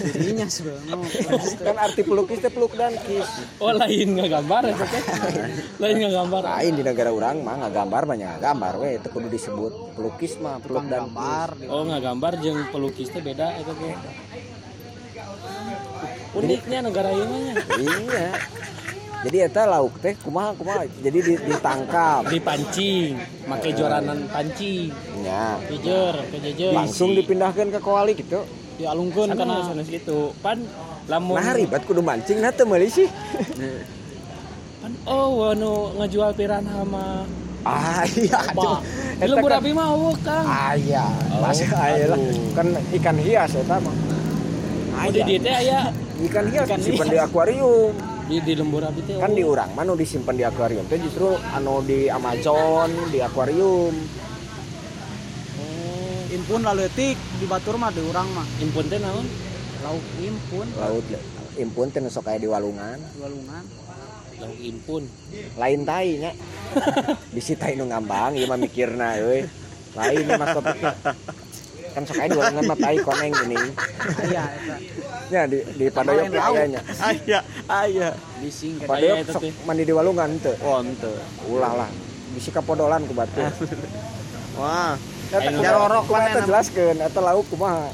Dirinya 0.00 0.48
sebenarnya. 0.48 0.96
Kan 1.68 1.76
arti 1.76 2.02
pelukis 2.04 2.40
teh 2.40 2.48
peluk 2.48 2.72
dan 2.72 2.96
kiss. 3.04 3.28
oh 3.60 3.72
lain 3.72 4.16
ngagambar 4.16 4.72
eta 4.72 4.84
teh 4.88 5.02
lain 5.80 5.96
ngagambar 6.04 6.42
Lain 6.44 6.72
di 6.76 6.82
negara 6.84 7.10
orang 7.12 7.40
mah 7.40 7.56
ngagambar 7.64 8.02
banyak 8.08 8.28
ngagambar 8.36 8.72
we 8.80 8.96
itu 8.96 9.08
kudu 9.08 9.28
disebut 9.28 9.72
pelukis 9.96 10.36
mah 10.40 10.60
peluk 10.60 10.88
dan 10.88 11.08
gambar. 11.08 11.48
oh 11.68 11.84
ngagambar 11.84 12.32
jeung 12.40 12.60
pelukis 12.72 13.08
teh 13.12 13.20
beda 13.20 13.56
eta 13.56 13.72
teh 13.72 13.94
uniknya 16.36 16.78
negara 16.84 17.08
ieu 17.12 17.24
mah 17.24 17.40
nya. 17.40 17.54
Iya. 17.80 18.28
Jadi 19.26 19.42
eta 19.42 19.66
lauk 19.66 19.98
teh 19.98 20.14
kumaha 20.16 20.54
kumaha. 20.54 20.86
Jadi 20.96 21.18
di- 21.20 21.42
ditangkap. 21.44 22.30
dipancing 22.30 23.18
make 23.44 23.70
joranan 23.72 24.30
pancing 24.30 24.94
Ya. 25.20 25.58
jejer 25.66 26.14
ke 26.24 26.36
jejer 26.40 26.70
Langsung 26.70 27.10
dipindahkan 27.12 27.66
ke 27.68 27.78
koali 27.78 28.14
gitu. 28.14 28.46
dialungkeun 28.76 29.32
Sana. 29.32 29.40
kana 29.40 29.54
sanes 29.66 29.88
gitu 29.88 30.36
pan 30.38 30.60
lamun 31.06 31.34
Nah 31.34 31.56
ribet 31.56 31.80
kudu 31.82 32.04
mancing 32.04 32.38
nah 32.38 32.52
teu 32.52 32.62
meuli 32.62 32.86
sih. 32.86 33.08
pan 34.78 34.92
oh 35.04 35.48
anu 35.48 35.72
ngajual 35.96 36.30
piranha 36.30 36.84
mah 36.84 37.24
Ah 37.64 38.04
iya. 38.06 38.36
di 39.16 39.26
lembur 39.26 39.48
kan- 39.48 39.58
api 39.58 39.70
mah 39.72 39.86
eueuh 39.90 40.16
kang 40.20 40.44
Ah 40.44 40.76
iya. 40.76 41.02
Oh, 41.32 41.40
Masih 41.42 41.66
aya 41.68 42.04
lah. 42.06 42.18
aduh. 42.20 42.52
Kan 42.52 42.66
ikan 42.92 43.16
hias 43.16 43.50
eta 43.54 43.76
mah. 43.76 43.94
oh 44.94 45.10
di 45.10 45.20
dieu 45.24 45.40
teh 45.40 45.54
aya 45.56 45.90
Ikan 46.18 46.44
hias 46.46 46.64
Ikan 46.64 46.78
disimpan 46.78 47.06
hias. 47.06 47.12
di 47.12 47.18
akuarium. 47.18 47.92
Di 48.26 48.36
di 48.42 48.52
lembur 48.58 48.82
api 48.82 49.00
teh 49.06 49.14
Kan 49.22 49.32
di 49.38 49.42
oh. 49.46 49.54
urang 49.54 49.70
mah 49.78 49.86
nu 49.86 49.94
disimpan 49.94 50.34
di 50.34 50.42
akuarium 50.42 50.84
teh 50.90 50.98
justru 50.98 51.30
anu 51.54 51.78
di 51.86 52.10
Amazon 52.10 52.90
di 53.14 53.22
akuarium. 53.22 53.94
oh 55.62 56.20
Impun 56.34 56.60
lalu 56.66 56.90
etik 56.90 57.14
di 57.38 57.46
batur 57.46 57.78
mah 57.78 57.94
di 57.94 58.02
urang 58.02 58.26
mah. 58.34 58.46
impun 58.58 58.84
teh 58.90 58.98
naon 58.98 59.26
Lauk 59.86 60.02
impun, 60.18 60.66
Laut 60.74 61.06
impun 61.54 61.86
teh 61.94 62.02
sok 62.10 62.26
aya 62.26 62.42
di 62.42 62.48
walungan. 62.50 62.98
walungan. 63.22 63.62
lauk 64.42 64.58
impun 64.58 65.02
Lain 65.56 65.80
tai 65.86 66.18
nya. 66.18 66.32
Bisi 67.34 67.54
tai 67.54 67.78
nu 67.78 67.86
ngambang 67.86 68.34
ieu 68.34 68.50
mah 68.50 68.58
mikirna 68.58 69.16
euy. 69.22 69.46
Lain 69.96 70.26
mas 70.34 70.50
topik. 70.52 70.82
Kan 71.96 72.04
di 72.04 72.36
walungan 72.36 72.64
mah 72.68 72.76
tai 72.76 73.00
koneng 73.00 73.32
gini. 73.32 73.56
Aya 74.20 74.42
eta. 74.52 74.76
Ya 75.32 75.42
di 75.48 75.64
di 75.64 75.88
Padoyok 75.88 76.28
laut. 76.28 76.76
aya. 77.00 77.40
Aya. 77.64 78.08
Bising 78.44 78.84
kan. 78.84 78.92
Padoyok 78.92 79.16
Aya 79.16 79.24
eta 79.24 79.32
sok 79.32 79.48
mandi 79.64 79.82
di 79.88 79.92
walungan 79.96 80.36
teu. 80.44 80.52
Oh, 80.60 80.84
ente. 80.84 81.08
Ulah 81.48 81.72
lah. 81.72 81.90
Bisi 82.36 82.52
kapodolan 82.52 83.08
ku 83.08 83.16
batu. 83.16 83.40
Wah, 84.60 85.00
Jarorok 85.32 86.04
mana 86.12 86.36
eta 86.36 86.44
jelaskeun 86.44 87.00
eta 87.00 87.20
lauk 87.24 87.48
kumaha? 87.48 87.88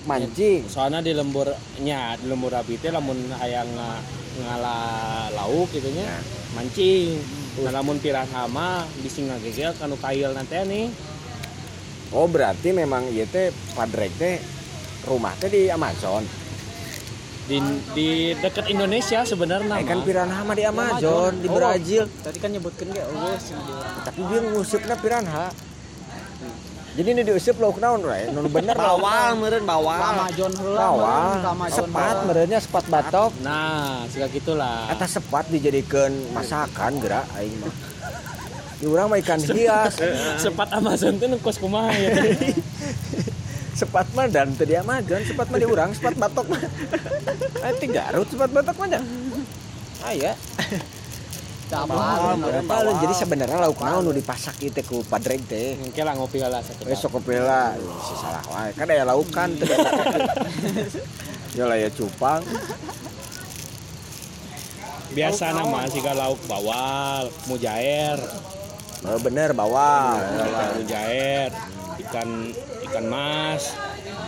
Mancing. 0.00 0.64
soalnya 0.64 1.04
di 1.04 1.12
lembur 1.12 1.44
nya 1.84 2.16
di 2.16 2.24
lembur 2.24 2.48
api 2.56 2.80
teh 2.80 2.88
lamun 2.88 3.20
aya 3.36 3.68
nga, 3.68 4.00
ngala 4.40 4.78
lauk 5.36 5.68
gitu 5.76 5.92
nya 5.92 6.08
mancing 6.56 7.20
nah 7.60 7.68
lamun 7.76 8.00
piranha 8.00 8.48
mah 8.48 8.88
bisi 9.04 9.28
ngagegel 9.28 9.76
kanu 9.76 10.00
kail 10.00 10.32
nanti 10.32 10.56
nih 10.64 10.88
Oh 12.10 12.26
berarti 12.26 12.70
memang 12.70 13.06
ieu 13.08 13.22
teh 13.24 13.48
padrek 13.72 14.10
teh 14.16 14.42
rumah 15.04 15.34
teh 15.36 15.46
di 15.46 15.62
Amazon. 15.68 16.26
di 17.42 17.58
di 17.90 18.08
dekat 18.32 18.70
Indonesia 18.70 19.26
sebenarnya 19.26 19.74
Eh 19.74 19.82
kan 19.82 20.06
piranha 20.06 20.46
mah 20.46 20.54
di 20.54 20.62
Amazon, 20.62 21.34
di 21.34 21.50
Oh. 21.50 21.58
Brazil. 21.58 22.06
Tadi 22.06 22.38
kan 22.38 22.54
nyebutkeun 22.54 22.94
ge 22.94 23.02
eueuh 23.02 23.34
sih 23.36 23.58
di 23.58 23.72
urang. 23.74 24.06
Tapi 24.06 24.20
dia 24.22 24.38
ngusupna 24.44 24.94
piranha. 24.94 25.50
Jadi 26.90 27.08
ini 27.08 27.22
diuseup 27.22 27.58
lauk 27.58 27.78
naon 27.78 28.02
we? 28.02 28.30
Nu 28.30 28.46
bener 28.46 28.74
bawal 28.74 29.34
Ka 29.34 29.62
bawal. 29.62 29.98
Amazon 29.98 30.52
heula. 30.58 30.78
Bawal. 30.78 31.36
Amazon 31.44 31.86
Sepat 31.86 32.16
merenya 32.22 32.58
sepat 32.58 32.84
batok. 32.86 33.30
nah 33.40 34.06
suka 34.06 34.26
gitulah 34.26 34.86
Eta 34.86 35.06
sepat 35.06 35.50
dijadikan 35.50 36.10
masakan 36.30 36.98
geura 36.98 37.26
aing 37.34 37.54
mah. 37.58 37.74
Di 38.80 38.88
urang 38.88 39.12
mah 39.12 39.20
ikan 39.20 39.36
hias. 39.36 40.00
sepat 40.44 40.72
Amazon 40.72 41.20
tuh 41.20 41.28
kos 41.44 41.60
kumaha 41.60 41.92
ya? 41.92 42.16
Sepat 43.80 44.12
mah 44.12 44.28
dan 44.28 44.52
mah 44.84 44.98
jangan 45.04 45.24
sepat 45.24 45.46
mah 45.48 45.58
di 45.60 45.68
urang 45.68 45.90
sepat 45.96 46.16
batok 46.16 46.46
mah. 46.52 46.60
Nanti 47.64 47.86
garut 47.88 48.28
sepat 48.28 48.50
batok 48.52 48.76
mah 48.76 48.88
dah. 48.92 49.02
Aya. 50.04 50.32
Apa? 51.70 52.34
Bawal, 52.66 52.98
jadi 52.98 53.14
sebenarnya 53.14 53.62
lauk 53.62 53.78
naon 53.78 54.02
nu 54.02 54.10
dipasak 54.10 54.58
ieu 54.58 54.74
teh 54.74 54.82
ku 54.82 55.06
padreg 55.06 55.38
teh? 55.46 55.78
Mungkin 55.78 56.02
lah 56.02 56.18
ngopi 56.18 56.42
lah 56.42 56.58
satu. 56.60 56.82
besok 56.82 57.22
kopela 57.22 57.78
si 57.78 58.14
salah 58.18 58.42
wae. 58.50 58.74
Kan 58.74 58.90
aya 58.90 59.06
lauk 59.06 59.30
kan 59.30 59.54
ya 61.54 61.64
lah 61.70 61.78
ya 61.78 61.88
cupang. 61.94 62.42
Biasa 65.14 65.54
nama 65.54 65.86
sih 65.90 66.02
lauk 66.02 66.42
bawal, 66.50 67.30
mujair, 67.46 68.18
oh, 69.02 69.18
bener 69.18 69.50
bawal 69.52 70.18
ikan 70.18 70.68
mujair, 70.76 71.48
ikan 72.00 72.28
ikan 72.84 73.04
mas. 73.06 73.72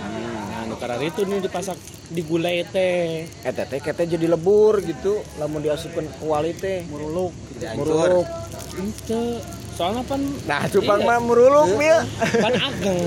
Nah, 0.02 0.66
nu 0.66 0.74
karena 0.76 0.96
itu 1.00 1.22
nih 1.22 1.38
dipasak 1.40 1.76
di 2.06 2.22
gulai 2.22 2.62
teh. 2.66 3.24
eta 3.40 3.64
teh 3.64 3.78
kete 3.78 4.04
jadi 4.06 4.26
lebur 4.26 4.78
gitu 4.78 5.24
lamun 5.36 5.60
diasupkeun 5.60 6.06
ku 6.18 6.30
wali 6.30 6.52
teh 6.52 6.84
Muruluk. 6.86 7.32
muruluk 7.74 8.26
Itu 8.72 9.40
soalnya 9.72 10.04
pan 10.04 10.20
nah 10.44 10.68
cupang 10.68 11.00
Iya. 11.00 11.08
mah 11.08 11.18
muruluk 11.18 11.68
dia 11.74 11.98
pan 12.36 12.52
ageng. 12.52 13.00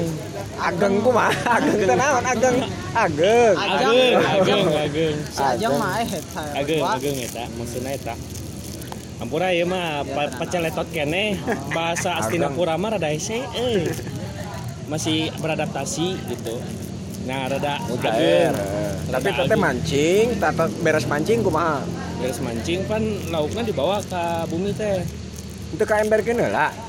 ageng 0.57 0.93
ku 0.99 1.09
mah 1.11 1.29
ageng 1.55 1.77
teh 1.79 1.95
naon 1.95 2.23
ageng 2.25 2.57
ageng 2.91 3.53
Ageng, 3.55 4.15
ageng, 4.17 4.65
ageng. 4.73 5.15
Sajang 5.29 5.73
mah 5.77 6.01
eh 6.01 6.07
eta. 6.09 6.43
Ageng, 6.55 6.81
ageng 6.81 7.15
eta, 7.21 7.43
maksudnya 7.53 7.91
eta. 7.93 8.13
Ampura 9.15 9.55
ieu 9.55 9.63
mah 9.63 10.03
pa, 10.03 10.27
paceletot 10.35 10.91
keneh 10.91 11.39
bahasa 11.71 12.19
Astinapura 12.19 12.75
mah 12.75 12.99
rada 12.99 13.07
hese 13.07 13.41
euy. 13.55 13.87
Masih 14.91 15.31
beradaptasi 15.39 16.19
gitu. 16.29 16.61
Nah, 17.25 17.49
rada 17.49 17.81
Mujair. 17.89 18.53
ageng. 18.53 18.53
Tapi 19.09 19.27
teteh 19.33 19.57
mancing, 19.57 20.25
tata 20.37 20.69
beres 20.83 21.05
mancing 21.09 21.41
kumaha? 21.41 21.81
Beres 22.21 22.37
mancing 22.37 22.85
pan 22.85 23.01
lauknya 23.33 23.65
dibawa 23.65 23.97
ke 24.03 24.23
bumi 24.51 24.77
teh. 24.77 25.01
Itu 25.73 25.83
ka 25.89 26.05
emberkeun 26.05 26.37
heula. 26.37 26.69
Atuh 26.69 26.84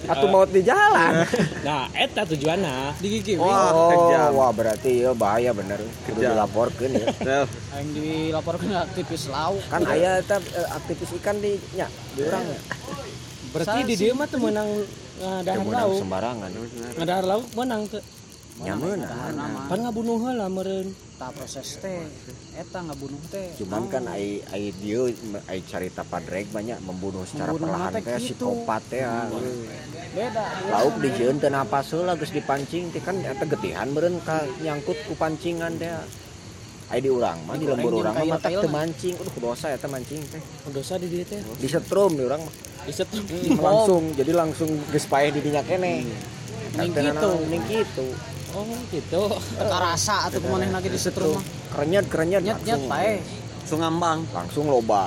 Eh. 0.00 0.28
maut 0.28 0.48
di 0.48 0.62
jalan. 0.62 1.12
Nah, 1.66 1.84
eta 1.92 2.24
tujuanna. 2.24 2.96
Di 2.96 3.08
gigi 3.10 3.36
Wah. 3.36 3.68
Oh, 3.70 4.08
wah 4.32 4.50
berarti 4.50 5.04
ya 5.04 5.12
bahaya 5.12 5.52
bener. 5.52 5.76
Kudu 6.08 6.24
Kejam. 6.24 6.32
dilaporkeun 6.32 6.92
ya. 6.96 7.06
Yang 7.76 7.88
dilaporkan 7.92 8.68
aktivis 8.80 9.28
lauk. 9.28 9.60
Kan 9.68 9.84
aya 9.84 10.18
eta 10.18 10.40
eh, 10.40 10.68
aktivis 10.72 11.10
ikan 11.20 11.36
di 11.38 11.60
nya 11.76 11.86
di 12.16 12.24
urang. 12.24 12.44
Berarti 13.50 13.80
Sa- 13.82 13.86
di 13.86 13.94
dia 13.94 14.12
mah 14.16 14.24
teu 14.24 14.38
meunang 14.38 14.68
ngadahar 15.20 15.58
Kemenang 15.60 15.84
lauk. 15.84 15.98
sembarangan. 16.00 16.50
Ngadahar 16.96 17.24
lauk 17.28 17.46
menang 17.52 17.82
teu. 17.86 18.00
Nyamun. 18.60 19.00
nama. 19.00 19.60
Pan 19.68 19.78
ngabunuh 19.80 20.16
heula 20.20 20.46
meureun. 20.48 20.88
Ta 21.16 21.28
proses 21.32 21.76
teh. 21.76 22.08
Eta 22.50 22.78
ngabunuh 22.82 23.22
teh. 23.30 23.54
Cuman 23.62 23.86
kan 23.86 24.04
ai 24.10 24.42
ai 24.50 24.74
dieu 24.74 25.06
ai 25.46 25.62
carita 25.62 26.02
padreg 26.02 26.50
banyak 26.50 26.82
membunuh 26.82 27.22
secara 27.22 27.54
Membunuh 27.54 27.70
perlahan 27.70 27.92
teh 27.94 28.02
gitu. 28.02 28.18
psikopat 28.34 28.82
teh. 28.90 29.02
ah. 29.06 29.30
beda. 30.10 30.44
Lauk 30.68 30.94
dijieun 30.98 31.38
teu 31.38 31.48
napas 31.48 31.94
heula 31.94 32.18
geus 32.18 32.34
dipancing 32.34 32.90
teh 32.90 32.98
kan 32.98 33.16
eta 33.22 33.46
getihan 33.46 33.88
meureun 33.88 34.18
ka 34.20 34.42
nyangkut 34.60 34.98
ku 35.06 35.14
pancingan 35.14 35.78
teh. 35.78 35.94
Ai 36.90 36.98
di 36.98 37.06
urang 37.06 37.38
mah 37.46 37.54
di 37.54 37.70
lembur 37.70 38.02
urang 38.02 38.18
mah 38.18 38.26
matak 38.34 38.50
teu 38.50 38.66
mancing. 38.66 39.14
Udah 39.14 39.32
dosa 39.38 39.66
eta 39.70 39.86
mancing 39.86 40.20
teh. 40.26 40.42
Dosa 40.68 40.98
di 40.98 41.06
dia 41.06 41.22
teh. 41.22 41.38
Disetrum 41.62 42.18
di 42.18 42.22
urang 42.26 42.42
mah. 42.42 42.54
Disetrum. 42.82 43.24
langsung 43.62 44.02
jadi 44.18 44.32
langsung 44.34 44.70
geus 44.90 45.06
paeh 45.06 45.30
di 45.30 45.38
dinya 45.38 45.62
kene. 45.62 46.02
Mending 46.74 47.14
Eta 47.14 47.14
gitu. 47.14 47.30
Mending 47.46 47.64
gitu. 47.70 48.06
Oh, 48.50 48.66
gitu. 48.88 49.22
Teka 49.30 49.78
rasa 49.78 50.26
atau 50.26 50.38
ke 50.38 50.46
mana 50.46 50.66
lagi 50.72 50.88
disetrum 50.88 51.32
mah. 51.32 51.44
Kerenyet 51.70 52.06
kerenyet 52.06 52.42
Nyet 52.42 52.58
nyet 52.60 52.76
langsung. 52.76 52.90
pae. 52.90 53.14
Sungambang. 53.62 54.18
Langsung 54.30 54.66
loba. 54.66 55.06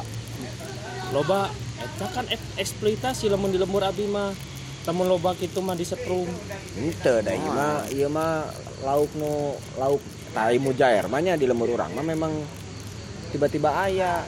loba 1.11 1.45
eta 1.77 2.09
kan 2.09 2.25
ek- 2.25 2.57
eksploitasi 2.57 3.29
lamun 3.29 3.53
di 3.53 3.61
lembur 3.61 3.85
abi 3.85 4.07
mah 4.07 4.33
tamun 4.81 5.05
loba 5.05 5.37
kitu 5.37 5.61
mah 5.61 5.73
disetrum 5.73 6.25
Henteu 6.73 7.21
da 7.21 7.29
ieu 7.31 7.45
mah 7.45 7.85
ieu 7.87 8.09
mah 8.09 8.49
lauk 8.81 9.13
nu 9.13 9.53
lauk 9.77 10.01
tai 10.33 10.57
mujair 10.57 11.05
mah 11.05 11.21
nya 11.21 11.37
di 11.37 11.45
lembur 11.45 11.69
urang 11.69 11.93
mah 11.93 12.01
memang 12.01 12.33
tiba-tiba 13.29 13.69
aya 13.79 14.25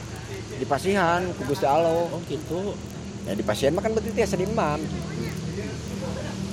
di 0.52 0.64
pasihan 0.64 1.26
ku 1.34 1.42
Gusti 1.44 1.66
Allah. 1.66 1.90
oh 2.06 2.22
gitu 2.24 2.78
Ya 3.22 3.34
di 3.34 3.42
pasihan 3.42 3.74
mah 3.74 3.82
kan 3.82 3.90
berarti 3.90 4.14
tiasa 4.14 4.38
di 4.38 4.46
imam. 4.46 4.78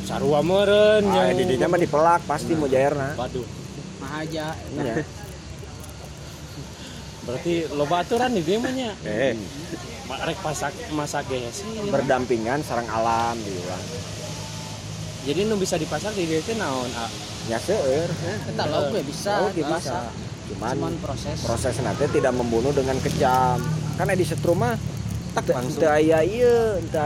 Sarua 0.04 0.40
meureun 0.40 1.04
Ah, 1.06 1.26
yang 1.26 1.38
di 1.38 1.46
dinya 1.48 1.66
mah 1.66 1.78
dipelak 1.78 2.22
pasti 2.24 2.54
mujairna. 2.54 3.16
waduh 3.16 3.48
Mah 3.98 4.20
aja. 4.20 4.52
Iya. 4.74 4.96
berarti 7.24 7.54
loba 7.72 8.04
aturan 8.04 8.32
di 8.32 8.42
dia 8.42 8.60
mah 8.60 8.68
nya 8.70 8.92
Eh, 9.02 9.32
Ma- 10.04 10.20
rek 10.22 10.36
pasak 10.38 10.76
masak 10.92 11.24
ge 11.26 11.40
sih 11.50 11.64
berdampingan 11.88 12.60
sarang 12.62 12.84
alam 12.86 13.40
di 13.40 13.48
urang. 13.50 13.84
jadi 15.24 15.48
nu 15.48 15.56
bisa 15.56 15.80
dipasak 15.80 16.12
di 16.14 16.28
dia 16.28 16.44
teh 16.44 16.54
naon 16.54 16.92
ah 16.94 17.08
Ya 17.44 17.60
seueur. 17.60 18.08
Eta 18.48 18.64
lauk 18.64 18.96
gue 18.96 19.04
bisa. 19.04 19.36
Lauk 19.38 19.52
ge 19.52 19.64
dimasak. 19.64 19.92
bisa. 19.92 20.16
Cuman 20.48 20.76
Cuman 20.76 20.94
proses. 21.00 21.36
proses 21.40 21.76
nanti 21.80 22.08
tidak 22.10 22.32
membunuh 22.32 22.72
dengan 22.72 22.96
kejam 23.00 23.60
karena 23.96 24.16
di 24.16 24.24
setrum 24.24 24.60
mah 24.60 24.80
tak 25.34 25.52
langsung. 25.52 25.80
teu 25.80 25.92
aya 25.92 26.24
ieu 26.24 26.80
teu 26.88 27.04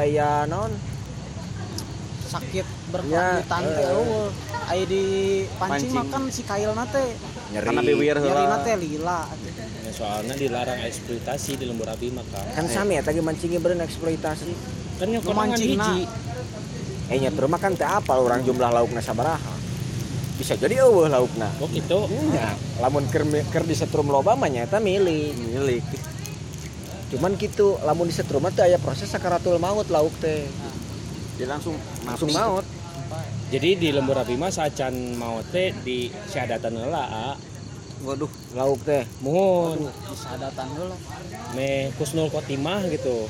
sakit 2.87 3.05
Ya, 3.07 3.43
berkelanjutan 3.43 3.61
teh 3.67 3.83
eh. 3.83 3.93
eueuh. 3.93 4.29
Aya 4.67 4.83
di 4.83 5.03
pancing 5.53 5.67
Pancing. 5.87 5.91
mah 5.93 6.05
kan 6.09 6.21
si 6.27 6.41
kailna 6.43 6.83
teh 6.87 7.07
nyeri 7.49 7.65
Karena 7.65 7.81
biwir 7.81 8.15
heula. 8.17 8.27
nyarina 8.27 8.57
teh 8.59 8.73
lila. 8.75 9.21
Ya, 9.83 9.91
soalnya 9.91 10.35
dilarang 10.35 10.79
eksploitasi 10.83 11.51
di 11.55 11.65
lembur 11.65 11.87
abi 11.87 12.11
mah 12.11 12.23
kan 12.27 12.65
sami 12.67 12.95
eta 12.95 13.11
ge 13.11 13.23
mancingnya 13.23 13.59
beureun 13.59 13.79
eksploitasi 13.81 14.51
kan 14.97 15.07
yang 15.07 15.23
mancingna. 15.23 15.83
hiji 15.95 16.03
eh 17.07 17.17
nya 17.17 17.31
teu 17.31 17.47
mah 17.47 17.55
kan 17.55 17.71
teu 17.71 17.87
apal 17.87 18.19
urang 18.19 18.43
jumlah 18.43 18.67
laukna 18.67 18.99
sabaraha 18.99 19.55
bisa 20.35 20.53
jadi 20.53 20.83
eueuh 20.83 21.07
laukna 21.07 21.47
oh 21.57 21.71
gitu 21.71 22.03
nya 22.29 22.51
lamun 22.77 23.07
keur 23.07 23.23
keur 23.47 23.63
di 23.63 23.71
setrum 23.73 24.11
loba 24.11 24.35
mah 24.35 24.51
nya 24.51 24.67
eta 24.67 24.83
milik 24.83 25.31
Milik. 25.39 25.83
cuman 27.07 27.39
gitu 27.39 27.79
lamun 27.79 28.05
di 28.05 28.13
setrum 28.13 28.43
mah 28.43 28.51
teu 28.51 28.67
aya 28.67 28.75
proses 28.77 29.07
sakaratul 29.07 29.55
maut 29.55 29.87
lauk 29.87 30.11
teh 30.19 30.43
Dia 31.37 31.47
langsung 31.47 31.79
langsung 32.03 32.27
maut 32.33 32.65
jadi 33.47 33.69
di 33.73 33.87
lembur 33.89 34.15
abi 34.15 34.35
mah 34.35 34.51
sacan 34.51 34.91
mau 35.15 35.39
teh 35.45 35.71
di 35.81 35.97
syahadatan 36.27 36.75
ah. 36.89 37.35
Waduh. 37.97 38.29
lauk 38.53 38.85
teh 38.85 39.09
muhun 39.19 39.89
Disadatan 40.05 40.67
heula. 40.69 40.97
me 41.55 41.89
kusnul 41.97 42.29
khotimah 42.29 42.85
gitu 42.87 43.25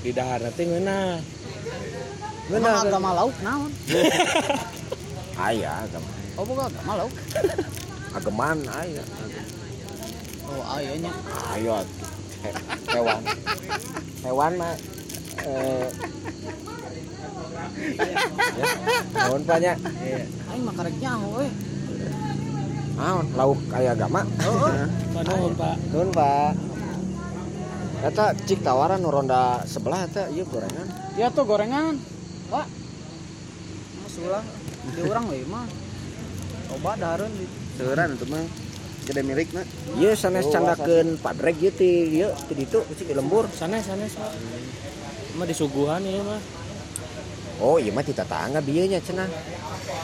di 0.00 0.10
dahar 0.10 0.40
nanti 0.40 0.64
ngeunah 0.64 1.20
Emang 2.44 2.76
agama 2.80 3.10
lauk 3.14 3.36
naon? 3.40 3.72
aya 5.48 5.84
agama 5.84 6.08
Oh 6.34 6.44
bukan 6.44 6.64
agama 6.66 6.92
lauk. 6.96 7.12
ageman 8.14 8.58
aya 8.72 9.04
Oh 10.44 10.62
ayahnya. 10.72 11.12
ayo 11.52 11.76
hewan 12.88 13.20
hewan 14.22 14.52
mah 14.56 14.74
eh 15.42 15.88
naon 19.14 19.42
pak 19.42 19.58
nya 19.58 19.72
Aing 20.50 20.62
mah 20.62 20.74
karek 20.78 20.96
nyaho 21.02 21.28
eh. 21.42 21.52
naon 22.94 23.26
lauk 23.34 23.60
aya 23.74 23.92
agama 23.92 24.22
Panuhun 25.14 25.52
pak 25.58 25.76
Nuhun 25.90 26.10
pak 26.14 26.52
Eta 28.04 28.36
cik 28.36 28.60
tawaran 28.60 29.00
nu 29.00 29.08
ronda 29.08 29.64
sebelah 29.64 30.04
eta 30.04 30.28
ieu 30.28 30.44
gorengan. 30.44 30.84
Ya 31.16 31.32
tuh 31.32 31.48
gorengan. 31.48 31.96
Pak. 32.52 32.68
Mas 34.04 34.16
ulah 34.20 34.44
di 34.92 35.00
urang 35.08 35.24
we 35.32 35.40
mah. 35.48 35.64
Coba 36.68 37.00
dahareun 37.00 37.32
di 37.32 37.48
Seuran 37.80 38.12
itu 38.12 38.28
mah. 38.28 38.44
Gede 39.08 39.24
milik 39.24 39.56
na. 39.56 39.64
Ieu 39.96 40.12
sanes 40.20 40.52
candakeun 40.52 41.16
padreg 41.16 41.56
ieu 41.64 41.72
ti 41.72 42.20
ieu 42.20 42.28
ti 42.44 42.52
ditu 42.52 42.84
cik 42.92 43.08
di 43.08 43.16
lembur. 43.16 43.48
sana 43.56 43.80
pak 43.80 43.96
mah 45.40 45.46
disuguhan 45.48 46.04
ya 46.04 46.20
mah 46.22 46.40
Oh 47.62 47.78
iya 47.78 47.94
mah 47.94 48.02
tita 48.02 48.26
tangga 48.26 48.58
bieu 48.58 48.86
nya 48.90 48.98
cenah. 48.98 49.30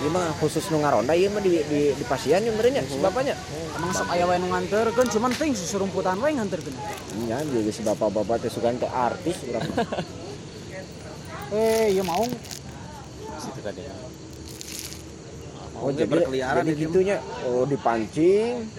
Ieu 0.01 0.11
mah 0.12 0.30
khusus 0.38 0.62
nu 0.70 0.78
ngaronda 0.78 1.18
ieu 1.18 1.26
mah 1.34 1.42
di 1.42 1.59
di, 1.66 1.80
di 1.96 2.05
pasian 2.07 2.46
ieu 2.46 2.55
meureun 2.55 2.78
nya 2.78 2.82
si 2.86 2.98
bapaknya. 3.03 3.34
Emang 3.74 3.90
sok 3.90 4.07
aya 4.14 4.24
wae 4.28 4.38
nu 4.38 4.46
nganterkeun 4.55 5.09
cuman 5.11 5.30
teuing 5.34 5.57
susurumputan 5.59 6.22
wae 6.22 6.36
nganterkeun. 6.38 6.74
Nya 7.26 7.42
dia 7.42 7.72
si 7.74 7.82
bapak-bapak 7.82 8.46
teh 8.46 8.51
sugan 8.53 8.78
teh 8.78 8.90
artis 8.90 9.36
urang. 9.51 9.66
Eh, 11.51 11.90
ieu 11.90 12.07
mau 12.07 12.22
situ 13.42 13.59
tadi 13.59 13.82
Oh 15.82 15.90
jadi 15.90 16.07
berkeliaran 16.07 16.62
jadi 16.62 16.78
ini 16.78 16.82
gitu 16.86 16.98
nya. 17.03 17.18
Oh 17.42 17.66
dipancing. 17.66 18.70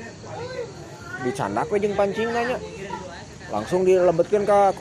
Dicandak 1.28 1.68
we 1.68 1.84
jeung 1.84 2.00
pancingna 2.00 2.48
nya. 2.48 2.58
Langsung 3.52 3.84
dilebetkeun 3.84 4.48
ka 4.48 4.72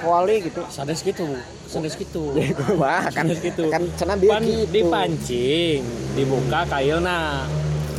kuali 0.00 0.34
gitu. 0.46 0.62
sanes 0.70 1.00
gitu 1.02 1.26
sanes 1.66 1.94
gitu 1.94 2.32
gua 2.58 2.72
mah 2.78 3.04
kan 3.10 3.26
Sanes 3.28 3.40
gitu 3.42 3.68
kan 3.68 3.82
cenah 3.98 4.16
pan 4.16 4.42
gitu. 4.42 4.70
dipancing 4.72 5.82
dibuka 6.16 6.60
kailna 6.70 7.44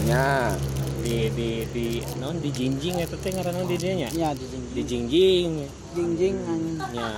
nya 0.07 0.55
di 0.99 1.31
di 1.31 1.49
di 1.71 1.87
non 2.19 2.37
di 2.39 2.49
jinjing 2.51 2.99
eta 2.99 3.15
teh 3.19 3.31
ngaranna 3.31 3.63
di 3.67 3.75
dieu 3.77 3.93
nya 3.95 4.09
di 4.35 4.45
jing 4.47 4.63
di 4.73 4.81
jingjing 4.83 5.49
jing 5.95 6.09
jing 6.17 6.35
anjing. 6.43 6.77
nya 6.95 7.09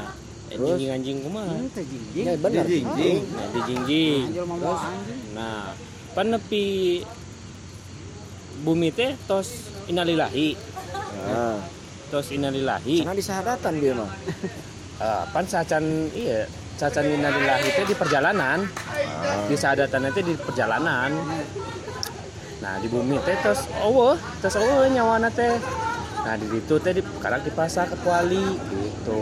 Eh, 0.52 0.60
Terus? 0.60 0.68
jinjing 0.76 0.92
anjing 0.92 1.18
kumaha? 1.24 1.56
Hmm, 1.56 1.68
teh 1.72 1.84
jing 1.88 2.04
jing. 2.12 2.26
ya 2.28 2.34
bener 2.36 2.66
Jinjing. 2.68 3.18
nah 3.32 3.48
di 3.48 4.40
mau 4.44 4.76
anjing. 4.76 5.20
nah 5.32 5.72
pan 6.12 6.28
nepi 6.28 6.66
bumi 8.62 8.92
teh 8.92 9.16
tos 9.26 9.72
innalillahi. 9.88 10.60
Nah 11.26 11.81
tos 12.12 12.28
innalillahi. 12.36 13.08
Karena 13.08 13.16
disahadatan 13.16 13.74
dia 13.80 13.96
mah 13.96 14.12
Eh, 15.02 15.24
pan 15.34 15.42
sacan? 15.50 16.14
Iya 16.14 16.46
sacan 16.78 17.10
innalillahi 17.10 17.74
teh 17.74 17.86
di 17.90 17.96
perjalanan. 17.98 18.70
Di 19.50 19.58
saadatan 19.58 20.14
teh 20.14 20.22
di 20.22 20.38
perjalanan. 20.38 21.10
Nah 22.62 22.78
di 22.78 22.86
bumi 22.86 23.18
teh 23.26 23.34
tos 23.42 23.66
eueuh 23.82 24.14
tos 24.46 24.62
eueuh 24.62 24.94
nyawana 24.94 25.34
teh. 25.34 25.58
Nah 26.22 26.38
di 26.38 26.46
situ 26.54 26.78
teh 26.78 26.94
di 26.94 27.02
sekarang 27.02 27.42
dipasang 27.42 27.90
ke 27.90 27.98
kuali 28.06 28.46
gitu. 28.70 29.22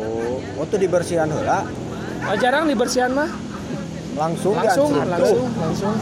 Waktu 0.59 0.75
dibersihan 0.83 1.31
heula? 1.31 1.63
Oh, 2.27 2.35
jarang 2.35 2.67
dibersihan 2.67 3.15
mah 3.15 3.31
langsung 4.17 4.53
langsung 4.57 4.89
diancur. 4.89 5.09
langsung 5.09 5.49
langsung. 5.61 5.93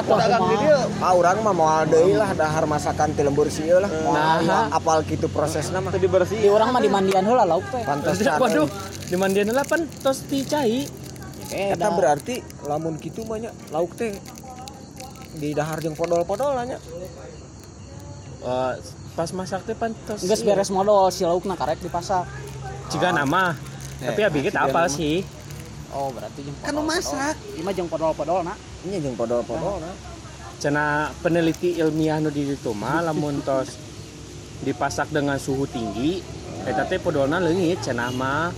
Aku 0.00 0.10
dagang 0.16 0.42
di 0.48 0.56
dia. 0.64 0.78
ah 1.04 1.12
orang 1.12 1.36
mah 1.44 1.54
moal 1.54 1.82
deui 1.84 2.14
lah 2.16 2.30
dahar 2.32 2.64
masakan 2.64 3.12
ti 3.12 3.20
lembur 3.20 3.48
lah. 3.52 3.90
Nah. 4.08 4.38
nah. 4.44 4.64
apal 4.72 5.04
kitu 5.04 5.28
prosesna 5.28 5.84
mah. 5.84 5.92
Itu 5.92 6.00
dibersih. 6.00 6.38
Di 6.40 6.48
orang 6.48 6.72
mah 6.72 6.80
dimandian 6.80 7.24
heula 7.28 7.44
lauk 7.44 7.64
teh. 7.68 7.84
pantes 7.84 8.16
waduh 8.24 8.68
di 9.08 9.16
mandian 9.16 9.48
lah 9.52 9.64
pan 9.68 9.84
tos 10.00 10.24
dicai. 10.28 10.88
Eh, 11.48 11.72
Eta 11.72 11.88
berarti 11.92 12.44
lamun 12.64 12.96
kitu 13.00 13.24
banyak 13.24 13.52
lauk 13.72 13.92
teh. 13.96 14.16
Di 15.36 15.52
dahar 15.52 15.84
jeung 15.84 15.96
podol-podol 15.96 16.56
nya. 16.64 16.80
Eh, 18.40 18.74
pas 19.12 19.30
masak 19.36 19.68
teh 19.68 19.76
pan 19.76 19.92
tos 20.08 20.24
Geus 20.24 20.40
beres 20.44 20.72
modal 20.72 21.12
si 21.12 21.28
laukna 21.28 21.56
karek 21.56 21.80
dipasak. 21.84 22.24
jika 22.88 23.12
nama. 23.12 23.52
Tapi 23.98 24.20
abi 24.22 24.46
kita 24.46 24.70
apa 24.70 24.86
sih 24.86 25.26
Oh, 25.96 26.12
berarti 26.12 26.44
jeung 26.44 26.56
Kan 26.60 26.76
masak. 26.84 27.36
Ieu 27.56 27.64
mah 27.64 27.72
jeung 27.72 27.88
podol-podol 27.88 28.44
na. 28.44 28.54
Nya 28.84 28.98
jeung 29.00 29.16
podol-podol 29.16 29.80
nah. 29.80 29.94
cina 30.58 31.14
peneliti 31.22 31.78
ilmiah 31.78 32.18
nu 32.18 32.34
di 32.34 32.42
ditu 32.42 32.74
mah 32.74 32.98
lamun 33.06 33.38
tos 33.46 33.78
dipasak 34.66 35.14
dengan 35.14 35.38
suhu 35.38 35.70
tinggi 35.70 36.18
eta 36.66 36.82
teh 36.82 36.98
podolna 36.98 37.38
leungit 37.38 37.78
cenah 37.78 38.10
mah 38.10 38.50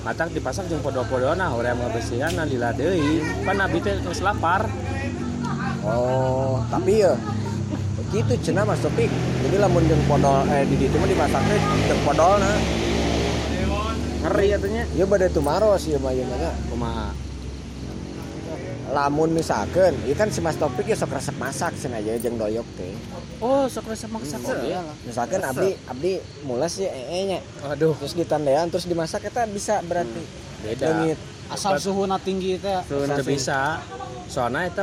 matak 0.00 0.32
dipasak 0.32 0.64
jeung 0.72 0.80
podol-podolna 0.80 1.52
hoream 1.52 1.76
ngabersihan 1.76 2.32
na 2.32 2.48
lila 2.48 2.72
deui 2.72 3.20
pan 3.44 3.60
abi 3.60 3.78
teh 3.84 4.00
geus 4.00 4.24
lapar 4.24 4.66
Oh, 5.80 6.60
tapi 6.68 7.00
ya 7.00 7.16
begitu 7.96 8.52
cenah 8.52 8.68
Mas 8.68 8.84
Topik. 8.84 9.08
Jadi 9.40 9.56
lamun 9.56 9.80
jeung 9.88 10.04
podol 10.04 10.44
eh 10.52 10.68
di 10.68 10.76
ditu 10.76 10.92
mah 11.00 11.08
dimasak 11.08 11.40
teh 11.40 11.60
jeung 11.88 12.02
podolna. 12.04 12.52
Ngeri. 14.20 14.46
Ieu 14.96 15.06
bade 15.08 15.28
tumaros 15.32 15.88
ieu 15.88 15.98
mah 15.98 16.12
ieu 16.12 16.24
mah 16.28 16.52
kumaha 16.68 17.08
Lamun 18.90 19.30
misalkan, 19.30 19.94
ieu 20.02 20.18
kan 20.18 20.26
si 20.34 20.42
Mas 20.42 20.58
Topik 20.58 20.90
ya 20.90 20.98
sok 20.98 21.14
resep 21.14 21.38
masak 21.38 21.78
cenah 21.78 22.02
aya 22.02 22.18
jeung 22.18 22.34
doyok 22.34 22.66
teh. 22.74 22.90
oh 23.38 23.70
sok 23.70 23.86
resep 23.86 24.10
masak 24.10 24.42
oge 24.42 24.74
Misalkan 25.06 25.46
abdi 25.46 25.78
abdi 25.86 26.12
mules 26.42 26.74
ya 26.74 26.90
ee 26.90 27.22
nya. 27.30 27.38
aduh 27.70 27.94
Terus 28.02 28.18
ditandean 28.18 28.66
terus 28.66 28.90
dimasak 28.90 29.30
eta 29.30 29.46
bisa 29.46 29.78
berarti. 29.86 30.22
beda 30.66 30.90
Leungit. 30.90 31.18
Asal 31.54 31.78
suhuna 31.78 32.18
tinggi 32.18 32.58
teh. 32.58 32.82
Teu 32.90 33.06
bisa 33.22 33.78
soalnya 34.26 34.66
eta 34.66 34.82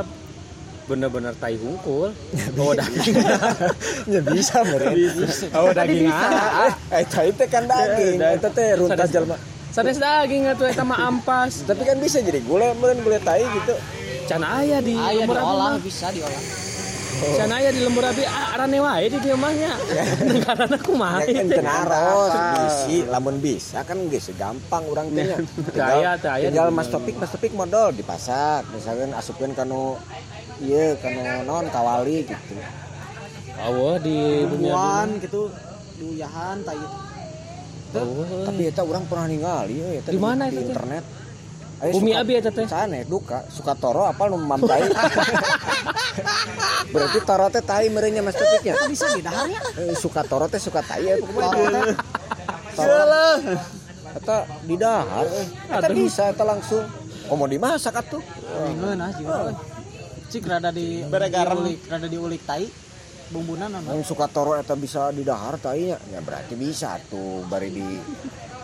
bener-bener 0.88 1.30
tai 1.34 1.54
hungkul. 1.54 2.10
Oh 2.58 2.72
daging. 2.72 3.14
Ya 4.08 4.20
bisa 4.22 4.60
meureun. 4.62 4.96
oh 5.54 5.70
daging 5.70 6.08
ah 6.08 6.72
Eh, 6.88 7.04
eta 7.04 7.20
itu 7.22 7.44
kan 7.46 7.68
daging, 7.70 8.16
eta 8.18 8.48
teh 8.48 8.74
runtas 8.74 9.08
jalma. 9.08 9.36
sanes 9.68 9.96
daging 9.96 10.48
atuh 10.48 10.64
eta 10.64 10.82
mah 10.82 11.04
ampas. 11.04 11.62
Tapi 11.62 11.84
kan 11.84 11.96
bisa 11.96 12.18
jadi 12.18 12.40
gule, 12.40 12.72
meureun 12.74 12.98
gule 12.98 13.18
tai 13.18 13.44
gitu. 13.44 13.76
can 14.24 14.40
aya 14.40 14.78
di 14.78 14.92
Aya 14.92 15.24
lembur 15.24 15.36
abi 15.36 15.40
diolah 15.42 15.70
mah. 15.70 15.80
bisa 15.80 16.06
diolah. 16.08 16.42
can 17.34 17.48
aya 17.50 17.68
di 17.68 17.80
lembur 17.80 18.04
abi 18.04 18.22
arane 18.24 18.78
wae 18.78 19.06
di 19.06 19.18
dieu 19.18 19.34
mah 19.34 19.48
nya. 19.50 19.72
Negarana 20.20 20.76
kumaha 20.78 21.18
Ya 21.22 21.32
kan 21.34 21.46
teh. 21.46 21.56
tenaros 21.56 22.32
bisi, 22.54 22.96
lamun 23.04 23.36
bisa 23.38 23.80
kan 23.82 23.96
geus 24.06 24.28
gampang 24.34 24.84
urang 24.84 25.08
teh 25.10 25.32
Tinggal 25.72 26.68
di 26.68 26.74
Mas 26.74 26.88
Topik, 26.88 27.16
Mas 27.16 27.30
Topik 27.30 27.52
modal 27.52 27.90
dipasak, 27.90 28.68
misalkan 28.68 29.12
asupkeun 29.12 29.52
kanu 29.52 29.96
ieu 30.60 30.90
kanu 30.98 31.20
non 31.44 31.66
kawali 31.68 32.24
gitu. 32.24 32.54
Awah 33.58 33.96
di 33.98 34.16
bumi 34.44 34.66
abi 34.66 34.70
Buan 34.70 35.08
gitu 35.18 35.42
diuyahan 35.96 36.62
tai. 36.62 36.78
Eueuh. 37.88 38.44
Tapi 38.44 38.62
eta 38.64 38.84
urang 38.84 39.02
pernah 39.04 39.26
ningali 39.26 39.76
euy 39.76 39.94
eta 39.98 40.08
Di 40.08 40.18
mana 40.18 40.46
di 40.46 40.54
teh? 40.54 40.62
internet. 40.62 41.04
Aya 41.78 41.90
Bumi 41.94 42.10
suka- 42.10 42.20
abi 42.20 42.32
eta 42.34 42.50
teh? 42.50 42.66
Sana 42.66 42.98
duka, 43.02 43.38
suka 43.48 43.72
toro 43.72 44.02
apal 44.04 44.28
nu 44.28 44.38
mampai. 44.40 44.82
Berarti 46.88 47.18
toro 47.22 47.46
teh 47.48 47.62
tai 47.62 47.88
merenya 47.88 48.20
Mas 48.20 48.34
Topiknya. 48.34 48.74
Bisa 48.84 49.06
di 49.10 49.20
daharnya. 49.20 49.60
Eh, 49.76 49.94
suka 49.94 50.22
toro 50.22 50.46
teh 50.46 50.58
suka 50.58 50.80
tai 50.80 51.02
ya 51.02 51.14
pokoknya. 51.16 51.94
Toro. 52.74 53.26
Eta 54.10 54.36
di 54.62 54.74
dahar 54.74 55.26
eh. 55.26 55.46
Eta 55.70 55.88
bisa 55.88 56.22
eta 56.28 56.44
langsung. 56.44 56.84
Oh 57.28 57.36
mau 57.36 57.46
dimasak 57.46 57.94
atuh. 57.94 58.20
Bingeun 58.66 58.98
ah 58.98 59.10
jiwa. 59.10 59.52
Cik 60.28 60.44
rada 60.44 60.68
di 60.68 61.00
Bare 61.02 61.28
garam. 61.28 61.56
diulik, 61.58 61.80
rada 61.84 62.04
diulik 62.04 62.42
tai. 62.44 62.68
Bumbunan 63.28 63.68
anu. 63.70 63.92
Yang 63.92 64.08
suka 64.08 64.24
toro 64.26 64.52
eta 64.52 64.72
bisa 64.72 65.08
di 65.10 65.20
dahar 65.20 65.56
tai 65.56 65.88
nya. 65.88 65.98
Ya 66.08 66.20
berarti 66.20 66.52
bisa 66.52 66.96
tuh 67.06 67.44
bari 67.44 67.68
di 67.70 67.84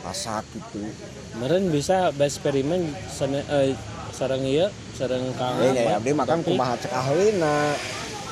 masak 0.00 0.44
gitu. 0.50 0.84
meureun 1.34 1.68
bisa 1.68 2.12
bereksperimen 2.12 2.80
sana 3.08 3.40
eh, 3.40 3.72
sareng 4.10 4.44
ieu 4.44 4.68
sareng 4.92 5.24
kang 5.34 5.56
Eh 5.58 5.72
ya 5.74 5.96
abdi 5.96 6.12
makan 6.12 6.40
kumaha 6.40 6.76
cek 6.76 6.92
ahlina. 6.92 7.72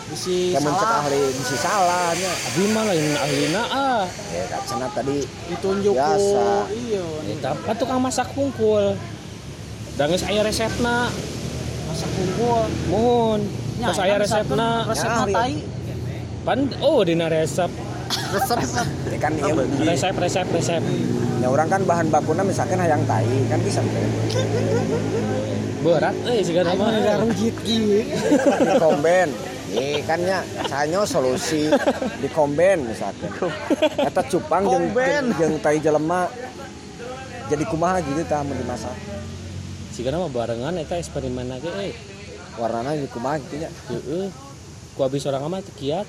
Isi 0.09 0.53
Kemun 0.53 0.69
cek 0.71 0.85
salah 0.85 1.01
ahli 1.03 1.21
bisi 1.33 1.57
salah 1.57 2.13
nya. 2.13 2.29
abi 2.29 2.63
mah 2.69 2.85
lain 2.85 3.07
ahlina 3.19 3.63
ah 3.67 4.05
Ya 4.29 4.45
kan 4.47 4.61
cenah 4.63 4.91
tadi 4.93 5.25
ditunjuk 5.49 5.97
Biasa. 5.97 6.47
iya 6.71 7.05
eta 7.33 7.51
kan 7.59 7.75
tukang 7.75 7.97
masak 7.99 8.29
hungkul 8.31 8.93
da 9.97 10.05
geus 10.07 10.21
aya 10.23 10.45
resepna 10.45 11.09
mohon. 12.91 13.41
Nya, 13.81 13.87
Terus 13.91 14.01
aya 14.05 14.15
kan 14.15 14.21
resepna 14.23 14.69
Resepna 14.87 15.23
Nyari. 15.25 15.35
tai. 15.35 15.55
pan 16.43 16.59
oh 16.83 17.01
dina 17.07 17.27
resep. 17.31 17.71
Ya 19.11 19.19
kan 19.23 19.33
ieu 19.39 19.57
resep. 19.87 20.13
resep 20.19 20.47
resep 20.53 20.83
Ya 21.43 21.47
orang 21.51 21.69
kan 21.71 21.83
bahan 21.83 22.07
bakuna 22.11 22.43
misalkan 22.47 22.79
hayang 22.79 23.03
tai 23.07 23.27
kan 23.51 23.59
bisa 23.63 23.83
berat 25.83 26.15
eh 26.31 26.39
nama 26.63 26.79
mah 26.79 27.17
runggit 27.27 27.57
kieu. 27.67 28.07
di 28.07 28.73
komben. 28.79 29.29
Iya 29.73 30.05
kan 30.05 30.21
ya, 30.21 30.45
sanyo 30.69 31.03
solusi. 31.03 31.73
Di 32.21 32.29
komben 32.31 32.87
misalkan. 32.87 33.33
Eta 33.99 34.23
cupang 34.31 34.63
jeung 34.69 34.93
jeung- 34.95 35.33
jeung 35.35 35.55
tai 35.59 35.81
jelema. 35.83 36.29
Jadi 37.51 37.65
kumaha 37.67 37.99
gitu 38.05 38.23
tah 38.29 38.47
mun 38.47 38.55
dimasak. 38.55 38.95
Siga 39.93 40.09
nama 40.09 40.27
barengan 40.27 40.75
eta 40.81 40.97
eksperimen 40.97 41.53
lagi 41.53 41.69
eh 41.69 41.93
Warnana 42.53 42.93
jadi 42.93 43.09
kumaha 43.09 43.41
gitu 43.41 43.61
nya. 43.61 43.69
heeh 43.89 44.29
ku 44.93 45.01
abis 45.05 45.25
orang 45.25 45.49
teu 45.63 45.73
kiat 45.77 46.09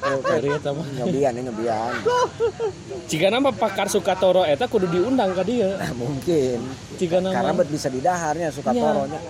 Dari 0.00 0.48
eta 0.50 0.74
mah. 0.74 0.82
Nyobian 0.82 1.38
ini 1.38 1.46
nyobian. 1.46 1.94
Jika 3.06 3.30
nama 3.30 3.54
pakar 3.54 3.86
Sukatoro 3.86 4.42
eta 4.42 4.66
kudu 4.66 4.90
diundang 4.90 5.30
ka 5.38 5.46
dia. 5.46 5.78
Nah, 5.78 5.92
mungkin. 6.02 6.58
Jika 6.98 7.22
Karena 7.22 7.46
nama 7.46 7.54
bet 7.54 7.70
bisa 7.70 7.86
di 7.86 8.02
daharnya 8.02 8.50
suka 8.50 8.74
Iya. 8.74 8.82
toronya. 8.90 9.20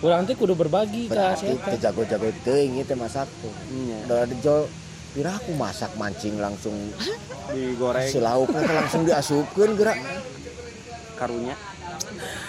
urang 0.00 0.24
teh 0.24 0.32
kudu 0.32 0.56
berbagi 0.56 1.12
ka 1.12 1.36
teu 1.36 1.76
jago-jago 1.76 2.32
teuing 2.40 2.80
ieu 2.80 2.86
teh 2.86 2.96
masak 2.96 3.28
tuh. 3.42 3.52
Iya. 3.68 3.98
Udah 4.06 4.24
dijol 4.28 4.60
Pira 5.10 5.34
aku 5.34 5.50
masak 5.58 5.90
mancing 5.98 6.38
langsung 6.38 6.72
Digoreng 7.50 8.06
si 8.06 8.22
langsung 8.22 9.02
diasupkeun 9.02 9.74
gerak. 9.74 9.98
Karunya. 11.20 11.54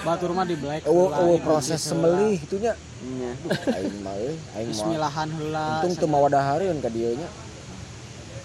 Batur 0.08 0.32
mah 0.32 0.48
di 0.48 0.56
black. 0.56 0.88
Eueuh 0.88 1.12
di 1.12 1.44
proses 1.44 1.84
sembelih 1.84 2.40
itunya. 2.40 2.74
Iya. 3.04 3.32
Aing 3.76 3.98
mah 4.00 4.16
euy, 4.16 4.32
heula. 4.32 4.56
aing 4.56 4.68
mah. 4.72 4.72
Bismillahan 4.72 5.30
heula. 5.36 5.68
Untung 5.84 5.94
teu 6.00 6.08
mawa 6.08 6.28
dahareun 6.32 6.80
ka 6.80 6.88
dieu 6.88 7.12
nya. 7.20 7.28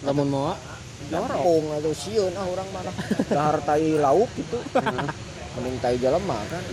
Lamun 0.02 0.28
mau 0.28 0.52
Gampung 1.06 1.70
atau 1.76 1.92
sieun 1.94 2.34
ah 2.34 2.46
urang 2.50 2.66
mah. 2.74 2.82
Dahar 3.30 3.62
tai 3.68 3.94
lauk 3.94 4.26
gitu. 4.34 4.58
Mending 5.54 5.76
tai 5.78 5.96
jelema 6.02 6.42
kan. 6.50 6.64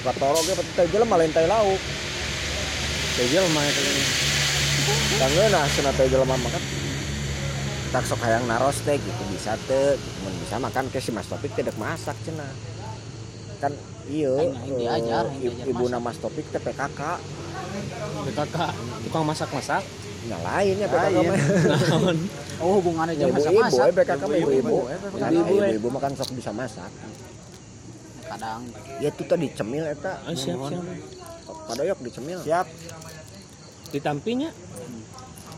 Suka 0.00 0.12
toro 0.16 0.40
ge 0.48 0.54
tai 0.72 0.88
jelema 0.88 1.20
lain 1.20 1.34
tai 1.34 1.44
lauk. 1.44 1.80
Tejel 3.20 3.44
mah 3.52 3.62
eta. 3.62 3.80
Tanggeuna 5.20 5.60
cenah 5.76 5.92
tai 5.92 6.08
jelema 6.08 6.34
mah 6.40 6.50
kan. 6.50 6.83
Tak 7.94 8.02
sok 8.10 8.26
hayang 8.26 8.50
naros 8.50 8.82
teh 8.82 8.98
gitu 8.98 9.22
bisa 9.30 9.54
teu. 9.70 9.94
Mun 10.26 10.34
bisa 10.42 10.58
makan 10.58 10.90
ke 10.90 10.98
si 10.98 11.14
Mas 11.14 11.30
Topik 11.30 11.54
teh 11.54 11.62
dek 11.62 11.78
masak 11.78 12.18
cenah. 12.26 12.50
Kan 13.62 13.70
eh, 14.10 14.50
diajar 14.74 15.30
ibu 15.38 15.86
masak. 15.86 15.94
nama 15.94 16.02
Mas 16.02 16.18
Topik 16.18 16.42
teh 16.50 16.58
PKK. 16.58 17.00
BKK 18.26 18.58
tukang 19.06 19.22
masak-masak 19.26 19.82
Nah 20.26 20.40
lain 20.42 20.74
ya 20.74 20.86
PKK 20.90 21.16
mah. 21.22 21.38
naon 21.94 22.18
Oh 22.58 22.82
hubungannya 22.82 23.14
Ya, 23.14 23.30
jeung 23.30 23.38
ibu-ibu 23.38 23.62
masak-masak. 23.62 23.86
ya 23.86 23.94
PKK 23.94 24.22
mah 24.26 24.38
ibu-ibu. 24.42 24.76
Ibu-ibu, 24.90 25.16
Nah, 25.22 25.28
ibu-ibu, 25.30 25.86
eh. 25.86 25.92
Makan 25.94 26.12
sok 26.18 26.30
bisa 26.34 26.50
masak. 26.50 26.90
Kadang 28.26 28.60
Ya 28.98 29.08
itu 29.14 29.22
tadi 29.22 29.46
cemil 29.54 29.86
eta. 29.86 30.18
Ah, 30.26 30.34
siap 30.34 30.58
siap 30.66 30.82
Padoyok 31.70 31.98
dicemil. 32.02 32.42
Siap. 32.42 32.66
ditampinya 33.94 34.50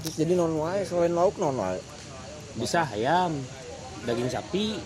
Terus 0.05 0.15
jadi 0.21 0.37
non 0.37 0.53
wae 0.61 0.85
selain 0.85 1.17
lauk 1.17 1.41
non 1.41 1.57
wae. 1.57 1.81
Bisa 2.57 2.89
ayam 2.89 3.37
daging 4.09 4.33
sapi 4.33 4.81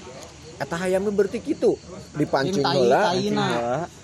Eta 0.61 0.77
hayam 0.77 1.09
mah 1.09 1.13
berarti 1.17 1.41
kitu. 1.41 1.73
Dipancing 2.21 2.61
heula. 2.61 3.17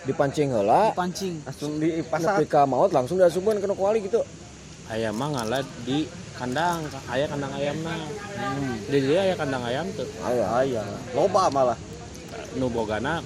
Dipancing 0.08 0.48
heula. 0.56 0.96
pancing. 0.96 1.44
Langsung 1.44 1.76
di 1.76 2.00
pasar. 2.00 2.40
Nepi 2.40 2.48
ka 2.48 2.64
maut 2.64 2.96
langsung 2.96 3.20
diasupan 3.20 3.60
ke 3.60 3.68
kuali 3.76 4.00
gitu. 4.00 4.24
ayam 4.86 5.18
mah 5.18 5.34
ngalah 5.34 5.66
di 5.82 6.06
kandang 6.38 6.86
ayah 7.10 7.26
kandang 7.26 7.50
ayamna 7.58 8.06
di 8.86 8.98
dia 9.02 9.26
ayah 9.26 9.34
kandang 9.34 9.66
ayam 9.66 9.84
tuh 9.92 10.08
Aya. 10.24 10.46
Aya. 10.64 10.82
Loba 11.12 11.52
malah. 11.52 11.76
nu 12.56 12.72
bogana 12.72 13.20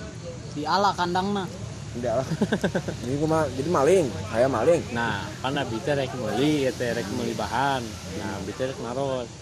Di 0.51 0.67
ala 0.67 0.91
kandangna. 0.99 1.47
Tidak 1.95 2.15
lah. 2.17 2.27
Jadi 3.03 3.15
gua 3.19 3.29
mah 3.31 3.43
jadi 3.51 3.71
maling, 3.71 4.07
hayam 4.31 4.51
maling. 4.51 4.83
nah 4.95 5.27
abi 5.43 5.79
teh 5.87 5.95
rek 5.95 6.11
meuli 6.19 6.67
ya 6.67 6.71
rek 6.75 7.07
meuli 7.15 7.35
bahan 7.35 7.83
nah 8.23 8.39
teh 8.47 8.67
rek 8.71 8.79
naros 8.79 9.40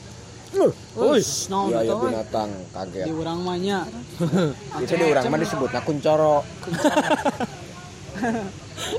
Loh, 0.49 0.73
Uish, 0.97 1.53
naon 1.53 1.69
ya 1.69 1.85
ya 1.85 1.85
itu 1.85 1.95
we? 1.95 2.09
binatang 2.09 2.49
Di 2.49 2.73
kaget. 2.73 3.05
urang 3.13 3.39
mah 3.45 3.57
nya. 3.61 3.85
Itu 4.83 4.95
di 4.97 5.05
urang 5.05 5.25
mah 5.29 5.39
disebutna 5.39 5.81
kuncoro. 5.85 6.37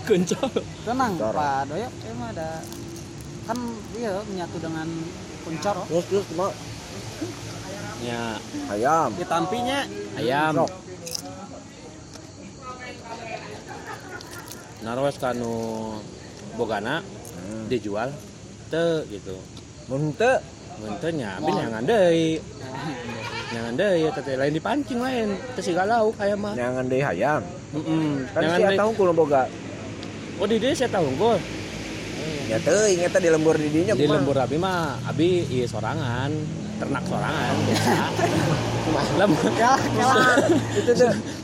kencok 0.07 0.51
Tenang, 0.85 1.11
Kuncoro. 1.17 1.35
Pak 1.35 1.61
Doyok 1.67 1.93
emang 2.05 2.29
ada 2.31 2.49
kan 3.49 3.57
dia 3.91 4.13
menyatu 4.29 4.57
dengan 4.61 4.87
kuncor. 5.41 5.75
Terus 5.89 6.05
terus 6.05 6.27
mah 6.37 6.53
ya 7.99 8.37
ayam. 8.69 9.09
Ditampinya 9.17 9.79
ayam 10.15 10.63
Sok. 10.63 10.71
naros 14.79 15.17
kanu 15.19 15.55
bogana 16.55 17.03
Hmm. 17.39 17.65
dijual 17.65 18.13
teu 18.69 19.01
gitu 19.09 19.33
Mun 19.89 20.13
Wah. 20.79 20.95
tapi 21.01 21.49
nyangan 21.51 21.83
deui. 21.83 22.29
Nyangan 23.49 23.73
deui 23.75 23.99
ya 24.05 24.09
teh 24.13 24.35
lain 24.37 24.53
dipancing 24.53 24.99
lain. 25.01 25.27
Teu 25.57 25.61
siga 25.63 25.83
lauk 25.83 26.15
aya 26.21 26.35
mah. 26.37 26.53
nyangan 26.55 26.85
deui 26.87 27.03
hayam. 27.03 27.41
Heeh. 27.75 28.07
Kan 28.31 28.41
Nyangan 28.45 28.59
si 28.71 28.79
tahu 28.79 28.91
kulo 28.95 29.11
boga. 29.11 29.43
Oh 30.39 30.47
di 30.47 30.55
dieu 30.55 30.71
saya 30.71 30.87
tahu 30.87 31.03
unggul. 31.11 31.37
Ya 32.49 32.57
teuing 32.65 33.05
eta 33.05 33.21
di 33.21 33.29
lembur 33.29 33.53
di 33.61 33.69
dinya 33.69 33.93
Di 33.93 34.09
lembur 34.09 34.33
abi 34.41 34.57
mah 34.57 34.97
abi 35.05 35.45
ieu 35.53 35.69
sorangan, 35.69 36.33
ternak 36.81 37.03
sorangan 37.05 37.55
biasa. 37.67 37.93
Lembur. 39.21 39.53
Ya, 39.53 39.77
Itu 40.73 40.91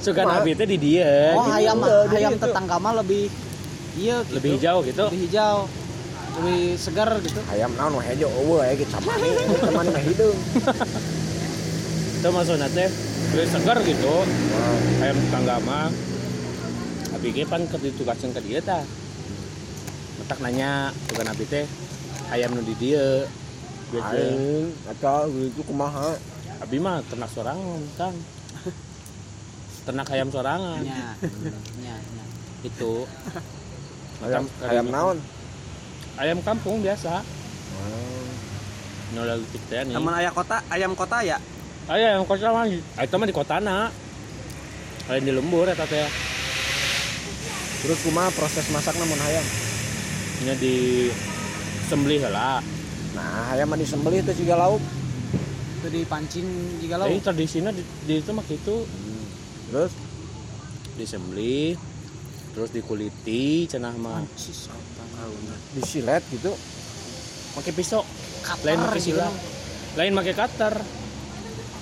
Sugan 0.01 0.25
Kumaha? 0.25 0.41
abi 0.41 0.57
teh 0.57 0.65
di 0.65 0.77
dieu. 0.81 1.05
Oh, 1.37 1.45
gitu 1.45 1.53
hayam 1.53 1.77
hayam 2.09 2.31
gitu. 2.33 2.49
tetangga 2.49 2.75
mah 2.81 2.93
lebih 3.05 3.29
iya 3.99 4.17
gitu. 4.25 4.35
Lebih 4.41 4.49
hijau 4.57 4.77
gitu. 4.81 5.05
Lebih 5.05 5.21
hijau. 5.29 5.55
Lebih 6.35 6.75
segar 6.75 7.09
gitu. 7.23 7.39
hayam 7.47 7.71
naon 7.79 7.95
we 7.95 8.03
hejo 8.03 8.27
eueuh 8.27 8.59
aya 8.59 8.75
gitu 8.75 8.91
sama 8.91 9.15
teman 9.15 9.87
mah 9.87 10.03
hideung. 10.03 10.39
Itu 12.19 12.27
maksudnya 12.27 12.67
teh 12.75 12.89
lebih 13.31 13.47
segar 13.47 13.77
gitu. 13.87 14.13
Ayam 14.99 15.15
tetangga 15.15 15.55
mah. 15.63 15.87
Abi 17.15 17.27
ge 17.35 17.47
pan 17.47 17.63
keur 17.71 17.79
ditugaskeun 17.79 18.35
ka 18.35 18.43
dieu 18.43 18.59
tah. 18.59 18.83
Metak 20.19 20.39
nanya 20.43 20.91
sugan 21.07 21.31
abi 21.31 21.45
teh 21.47 21.65
ayam 22.35 22.51
nu 22.51 22.61
di 22.67 22.75
dieu. 22.83 23.23
Gitu. 23.95 24.03
Aing 24.03 24.75
eta 24.91 25.29
itu 25.31 25.61
kumaha? 25.63 26.19
Abi 26.59 26.79
mah 26.79 27.03
ternak 27.07 27.31
sorangan, 27.31 27.83
Kang. 27.95 28.15
Ternak 29.87 30.07
ayam 30.11 30.27
sorangan. 30.33 30.83
Nya. 30.83 31.15
Itu. 32.65 33.07
Ayam 34.19 34.49
ayam 34.67 34.87
naon? 34.91 35.17
Ayam 36.15 36.39
kampung 36.39 36.79
biasa. 36.79 37.23
Nolal 39.15 39.39
teh 39.69 39.81
nih. 39.83 39.95
Teman 39.95 40.13
ayah 40.19 40.31
kota, 40.31 40.57
ayam 40.71 40.91
kota 40.95 41.23
ya. 41.23 41.37
Ayam 41.87 42.25
kota 42.25 42.49
mah, 42.51 42.65
itu 42.67 43.15
mah 43.15 43.27
di 43.27 43.35
kotana. 43.35 43.77
Lain 45.05 45.23
di 45.23 45.31
lembur 45.31 45.69
eta 45.69 45.85
teh. 45.85 46.07
Terus 47.85 47.99
kumaha 48.01 48.33
proses 48.33 48.65
masak 48.73 48.97
namun 48.97 49.19
hayam? 49.21 49.45
Nya 50.47 50.53
di 50.57 51.07
sembelih 51.85 52.25
heula. 52.25 52.59
Nah, 53.13 53.53
hayam 53.53 53.69
mah 53.69 53.77
disembelih 53.77 54.25
teh 54.25 54.33
siga 54.33 54.57
lauk. 54.57 54.81
Itu 55.79 55.87
dipancing 55.93 56.47
juga 56.81 56.97
Tapi 56.97 57.21
lo. 57.21 57.23
tradisinya 57.23 57.69
di, 57.69 57.83
di 58.09 58.13
itu 58.17 58.31
mah 58.33 58.43
gitu. 58.49 58.87
Terus 59.69 59.91
Disembelih 60.95 61.75
terus 62.55 62.71
dikuliti 62.71 63.67
cenah 63.67 63.91
mah 63.99 64.23
Cis, 65.29 65.73
disilet 65.75 66.23
gitu. 66.29 66.51
pakai 67.55 67.71
pisau. 67.71 68.01
Cutter 68.45 68.65
lain 68.67 68.79
pakai 68.83 69.01
gitu. 69.01 69.07
sila 69.15 69.27
lain 69.95 70.11
pakai 70.13 70.33
cutter. 70.35 70.73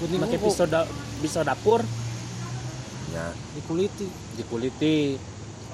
Pakai 0.03 0.37
buku. 0.37 0.47
pisau 0.49 0.65
da, 0.67 0.81
pisau 1.23 1.43
dapur. 1.43 1.81
Ya, 3.13 3.29
dikuliti. 3.57 4.07
dikuliti. 4.37 5.17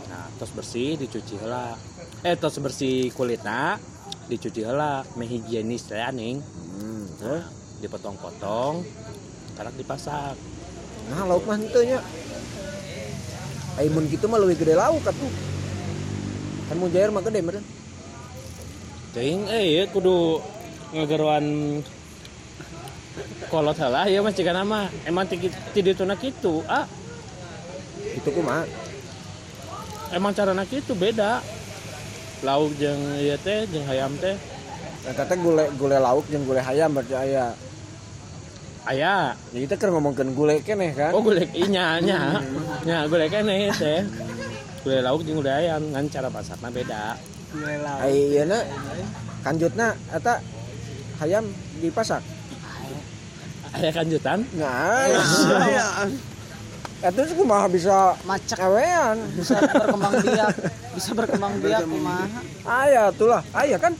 Nah 0.10 0.26
terus 0.42 0.52
bersih 0.56 0.98
dicuci 0.98 1.38
heula 1.38 1.78
eh 2.20 2.36
terus 2.36 2.60
bersih 2.60 3.16
kulitnya 3.16 3.80
dicuci 4.28 4.66
heula 4.66 5.08
meh 5.16 5.30
higienis 5.30 5.88
teh 5.88 6.02
aning 6.02 6.42
hmm, 6.42 7.04
nah, 7.22 7.44
dipotong-potong. 7.80 8.84
Karak 9.56 9.76
dipasak 9.76 10.40
Nah, 11.10 11.26
lauk 11.26 11.44
mah 11.50 11.58
henteu 11.58 11.82
nya. 11.82 12.00
Aimun 13.82 14.06
gitu 14.14 14.30
mah 14.30 14.38
leuwih 14.38 14.58
gede 14.58 14.78
lauk 14.78 15.02
atuh. 15.02 15.32
Kan 16.70 16.78
mujair 16.78 17.10
mah 17.10 17.26
gede 17.26 17.42
meureun. 17.42 17.66
Teuing 19.10 19.50
eh 19.50 19.64
ieu 19.74 19.86
kudu 19.90 20.38
ngageruan 20.94 21.46
kolot 23.50 23.74
heula 23.74 24.06
ya 24.06 24.22
mas 24.22 24.38
jika 24.38 24.54
nama 24.54 24.86
emang 25.10 25.26
ti 25.26 25.50
ti 25.50 25.80
dituna 25.82 26.14
kitu 26.14 26.62
ah 26.70 26.86
Itu 28.14 28.30
kumaha? 28.30 28.70
emang 30.14 30.34
carana 30.38 30.66
kitu 30.66 30.94
beda 30.94 31.42
lauk 32.46 32.74
jeung 32.78 33.02
ieu 33.18 33.38
teh 33.42 33.66
jeung 33.70 33.86
hayam 33.90 34.14
teh 34.22 34.38
Eta 35.10 35.26
teh 35.26 35.38
gule 35.42 35.74
gule 35.74 35.98
lauk 35.98 36.30
jeung 36.30 36.46
gule 36.46 36.62
hayam 36.62 36.94
berarti 36.94 37.18
aya. 37.18 37.58
aya 38.86 39.34
Jadi 39.54 39.66
kita 39.66 39.76
keur 39.82 39.90
ngomongkeun 39.98 40.38
gule 40.38 40.62
keneh 40.62 40.94
kan. 40.94 41.18
oh 41.18 41.22
gulek 41.26 41.50
inya 41.58 41.98
nya 41.98 42.42
nya 42.86 43.10
gulek 43.10 43.34
keneh 43.34 43.74
teh 43.74 44.06
gulai 44.84 45.02
lauk 45.04 45.22
jeung 45.28 45.38
gulai 45.40 45.68
ayam 45.68 45.84
kan 45.92 46.06
cara 46.08 46.28
masakna 46.32 46.70
beda 46.72 47.18
Ai 47.98 48.30
ieuna 48.30 48.62
kanjutna 49.42 49.98
eta 50.14 50.38
hayam 51.18 51.50
dipasak. 51.82 52.22
aya 53.70 53.90
kanjutan 53.90 54.46
Nah, 54.54 55.06
eta 57.00 57.20
sih 57.26 57.34
kumaha 57.38 57.66
bisa 57.72 58.14
Macak 58.22 58.60
ewean. 58.70 59.18
bisa 59.34 59.58
berkembang 59.66 60.14
biak, 60.22 60.54
bisa 60.94 61.10
berkembang 61.18 61.54
biak 61.58 61.82
kumaha. 61.90 62.40
Aya 62.70 63.10
tuh 63.18 63.34
lah, 63.34 63.42
aya 63.56 63.78
kan? 63.82 63.94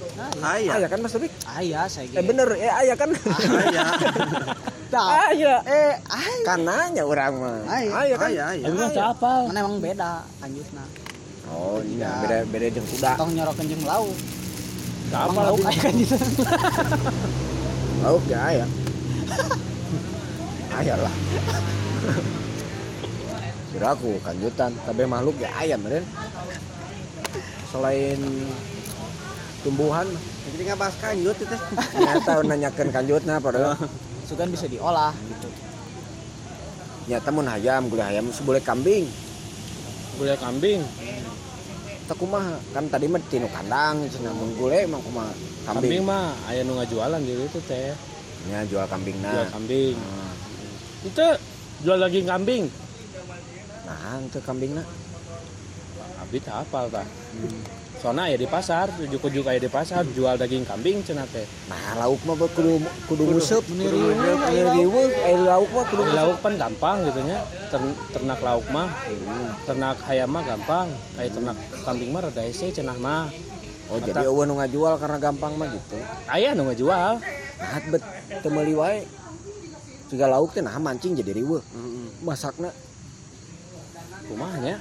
Aya. 0.46 0.72
Aya 0.78 0.88
kan 0.90 1.00
Mas 1.02 1.14
Topik? 1.16 1.32
Aya 1.50 1.90
saya 1.90 2.06
Eh 2.06 2.24
bener, 2.26 2.50
eh 2.54 2.70
aya 2.70 2.94
kan? 2.94 3.10
Aya. 3.18 3.84
Dah. 4.90 5.30
Aya. 5.30 5.62
Eh, 5.64 5.94
ay. 6.02 6.38
Kan 6.42 6.66
nanya 6.66 7.06
urang 7.06 7.38
mah. 7.38 7.62
Aya. 7.70 7.90
Aya 7.94 8.16
kan? 8.18 8.30
Aya, 8.30 8.44
aya. 8.58 8.66
Apal 9.06 9.42
Mana 9.54 9.60
emang 9.62 9.78
beda 9.78 10.26
lanjutna. 10.42 10.84
Oh, 11.50 11.82
iya, 11.82 11.98
Iya. 11.98 12.12
beda 12.22 12.38
beda 12.50 12.68
jeung 12.74 12.88
kuda. 12.90 13.12
Tong 13.18 13.32
nyorokeun 13.34 13.68
jeung 13.68 13.84
lauk. 13.86 14.18
apal 15.10 15.30
Emang 15.30 15.46
lauk 15.50 15.62
aya 15.66 15.80
kan 15.80 15.94
gitu. 15.94 16.18
Lauk 18.02 18.24
ya 18.26 18.40
aya. 18.44 18.66
aya 20.74 20.94
lah. 20.96 21.14
Kira 23.70 23.88
aku 23.94 24.18
kanjutan, 24.22 24.72
kabeh 24.86 25.06
makhluk 25.06 25.38
ya 25.38 25.50
aya 25.54 25.78
meureun. 25.78 26.06
Selain 27.70 28.20
tumbuhan, 29.62 30.08
Jadi 30.50 30.64
ngabas 30.66 30.94
kanjut 30.98 31.38
itu. 31.38 31.58
nyata 31.94 32.34
nanyakeun 32.42 32.90
kanjutna 32.90 33.38
padahal 33.38 33.78
Sugan 34.30 34.54
bisa 34.54 34.70
diolah 34.70 35.10
gitu. 35.18 35.50
nyata 37.10 37.34
mun 37.34 37.50
hayam, 37.50 37.90
gulai 37.90 38.14
hayam 38.14 38.30
sebule 38.30 38.62
kambing. 38.62 39.10
gulai 40.22 40.38
kambing 40.38 40.86
Tak 42.06 42.18
kumaha, 42.22 42.58
kan 42.74 42.86
tadi 42.90 43.06
mah 43.10 43.22
tinu 43.30 43.50
kandang, 43.50 44.06
cenah 44.14 44.30
mun 44.30 44.54
gulai 44.54 44.86
emang 44.86 45.02
kumaha 45.02 45.34
kambing 45.66 45.98
kambing. 45.98 46.02
mah 46.06 46.38
aya 46.46 46.62
nu 46.62 46.78
ngajualan 46.78 47.18
di 47.26 47.34
itu 47.34 47.60
teh 47.66 47.98
Nya 48.54 48.62
jual 48.70 48.86
kambing 48.86 49.18
jual 49.18 49.34
nah. 49.34 49.50
kambing 49.50 49.98
Nah, 49.98 50.34
itu 51.10 51.26
jual 51.82 51.98
lagi 51.98 52.22
kambing 52.22 52.70
Nah, 53.90 54.22
itu 54.22 54.40
kambingna. 54.46 54.86
abi 56.22 56.38
tak 56.38 56.62
apal 56.62 56.86
tah 56.94 57.08
soalnya 58.00 58.32
ya 58.32 58.38
di 58.40 58.48
pasar 58.48 58.88
ujuk-ujuk 58.96 59.44
aya 59.44 59.60
di 59.60 59.68
pasar 59.68 60.08
jual 60.16 60.40
daging 60.40 60.64
kambing 60.64 61.04
cenah 61.04 61.28
teh. 61.28 61.44
Nah 61.68 62.00
lauk 62.00 62.24
mah 62.24 62.40
kudu 62.40 62.80
kudu 63.12 63.24
aya 63.28 63.60
meni 63.68 65.36
lauk. 65.44 65.68
mah 65.76 65.86
kudu 65.92 66.04
lauk 66.08 66.38
kan 66.40 66.54
gampang 66.56 67.04
gitu 67.04 67.20
nya. 67.28 67.44
Ter- 67.68 67.98
ternak 68.16 68.40
lauk 68.40 68.64
mah. 68.72 68.88
Ternak 69.68 70.00
hayam 70.08 70.32
mah 70.32 70.44
gampang. 70.48 70.88
Kayak 71.20 71.32
ternak 71.36 71.58
kambing 71.84 72.10
mah 72.16 72.22
rada 72.24 72.42
ese 72.48 72.72
cenah 72.72 72.96
mah. 72.96 73.28
Oh 73.92 74.00
jadi 74.00 74.32
eueuh 74.32 74.48
nu 74.48 74.56
ngajual 74.56 74.96
karena 74.96 75.18
gampang 75.20 75.60
mah 75.60 75.68
gitu. 75.68 76.00
Aya 76.32 76.56
nu 76.56 76.72
ngajual. 76.72 77.20
Nah 77.60 77.80
bet 77.92 78.04
teu 78.40 78.50
meuli 78.50 78.74
wae. 78.80 79.04
Jika 80.08 80.26
lauk 80.26 80.56
teh 80.56 80.64
nah 80.64 80.80
mancing 80.80 81.20
jadi 81.20 81.36
riweuh. 81.36 81.62
Masakna. 82.24 82.72
Eh, 84.30 84.32
sok. 84.32 84.78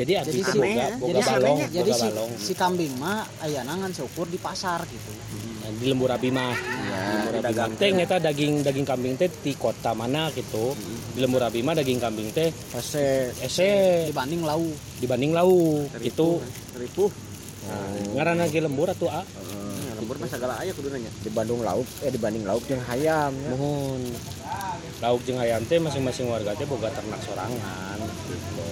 Jadi 0.00 0.12
Jadi 0.24 0.32
abis 0.32 0.44
si, 0.48 0.58
boga, 0.58 0.86
boga 0.96 1.12
jadi 1.12 1.20
si, 1.20 1.28
balong 1.28 1.58
jadi 1.68 1.90
boga 1.90 2.00
si, 2.00 2.08
balong. 2.08 2.30
si 2.40 2.52
kambing 2.56 2.92
mah 2.96 3.20
aya 3.44 3.60
nangan 3.68 3.90
seukur 3.92 4.26
di 4.32 4.40
pasar 4.40 4.80
gitu. 4.88 5.12
Nah, 5.60 5.70
di 5.76 5.86
lembur 5.92 6.08
abi 6.08 6.32
mah. 6.32 6.56
Lembur 6.56 7.44
abi 7.44 7.52
mah. 7.52 7.76
Teh 7.76 7.90
nyata 7.92 8.16
daging 8.16 8.64
daging 8.64 8.86
kambing 8.88 9.14
teh 9.20 9.28
di 9.28 9.52
kota 9.54 9.92
mana 9.92 10.32
gitu. 10.32 10.72
Di 11.12 11.20
lembur 11.20 11.44
abi 11.44 11.60
mah 11.60 11.76
daging 11.76 12.00
kambing 12.00 12.32
teh 12.32 12.48
Ese. 12.72 13.36
Ese. 13.44 14.08
Dibanding 14.08 14.40
lau. 14.40 14.64
dibanding 15.00 15.32
lau 15.36 15.84
gitu. 16.00 16.40
Ripuh 16.76 17.10
nah, 17.68 18.16
ngaran 18.16 18.40
lagi 18.40 18.58
lembur 18.60 18.88
atuh 18.88 19.12
ah 19.12 19.24
lembur 20.00 20.16
mah 20.16 20.28
segala 20.32 20.56
aya 20.60 20.72
kudu 20.72 20.88
nanya. 20.88 21.12
Di 21.20 21.28
Bandung 21.28 21.60
lauk 21.60 21.84
eh 22.00 22.08
dibanding 22.08 22.48
lauk 22.48 22.64
yang 22.72 22.80
hayam 22.88 23.32
ya. 23.36 23.50
mohon. 23.52 24.00
Lauk 25.00 25.20
jeung 25.28 25.40
ayam 25.40 25.60
teh 25.68 25.76
masing-masing 25.76 26.28
warga 26.28 26.56
teh 26.56 26.64
boga 26.64 26.88
ternak 26.88 27.20
sorangan 27.24 28.00
gitu 28.28 28.70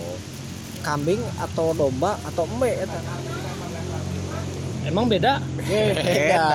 kambing 0.88 1.20
atau 1.36 1.76
domba 1.76 2.16
atau 2.24 2.48
embe 2.48 2.72
eta? 2.72 3.00
Emang 4.88 5.04
beda? 5.12 5.36
Beda. 5.68 6.48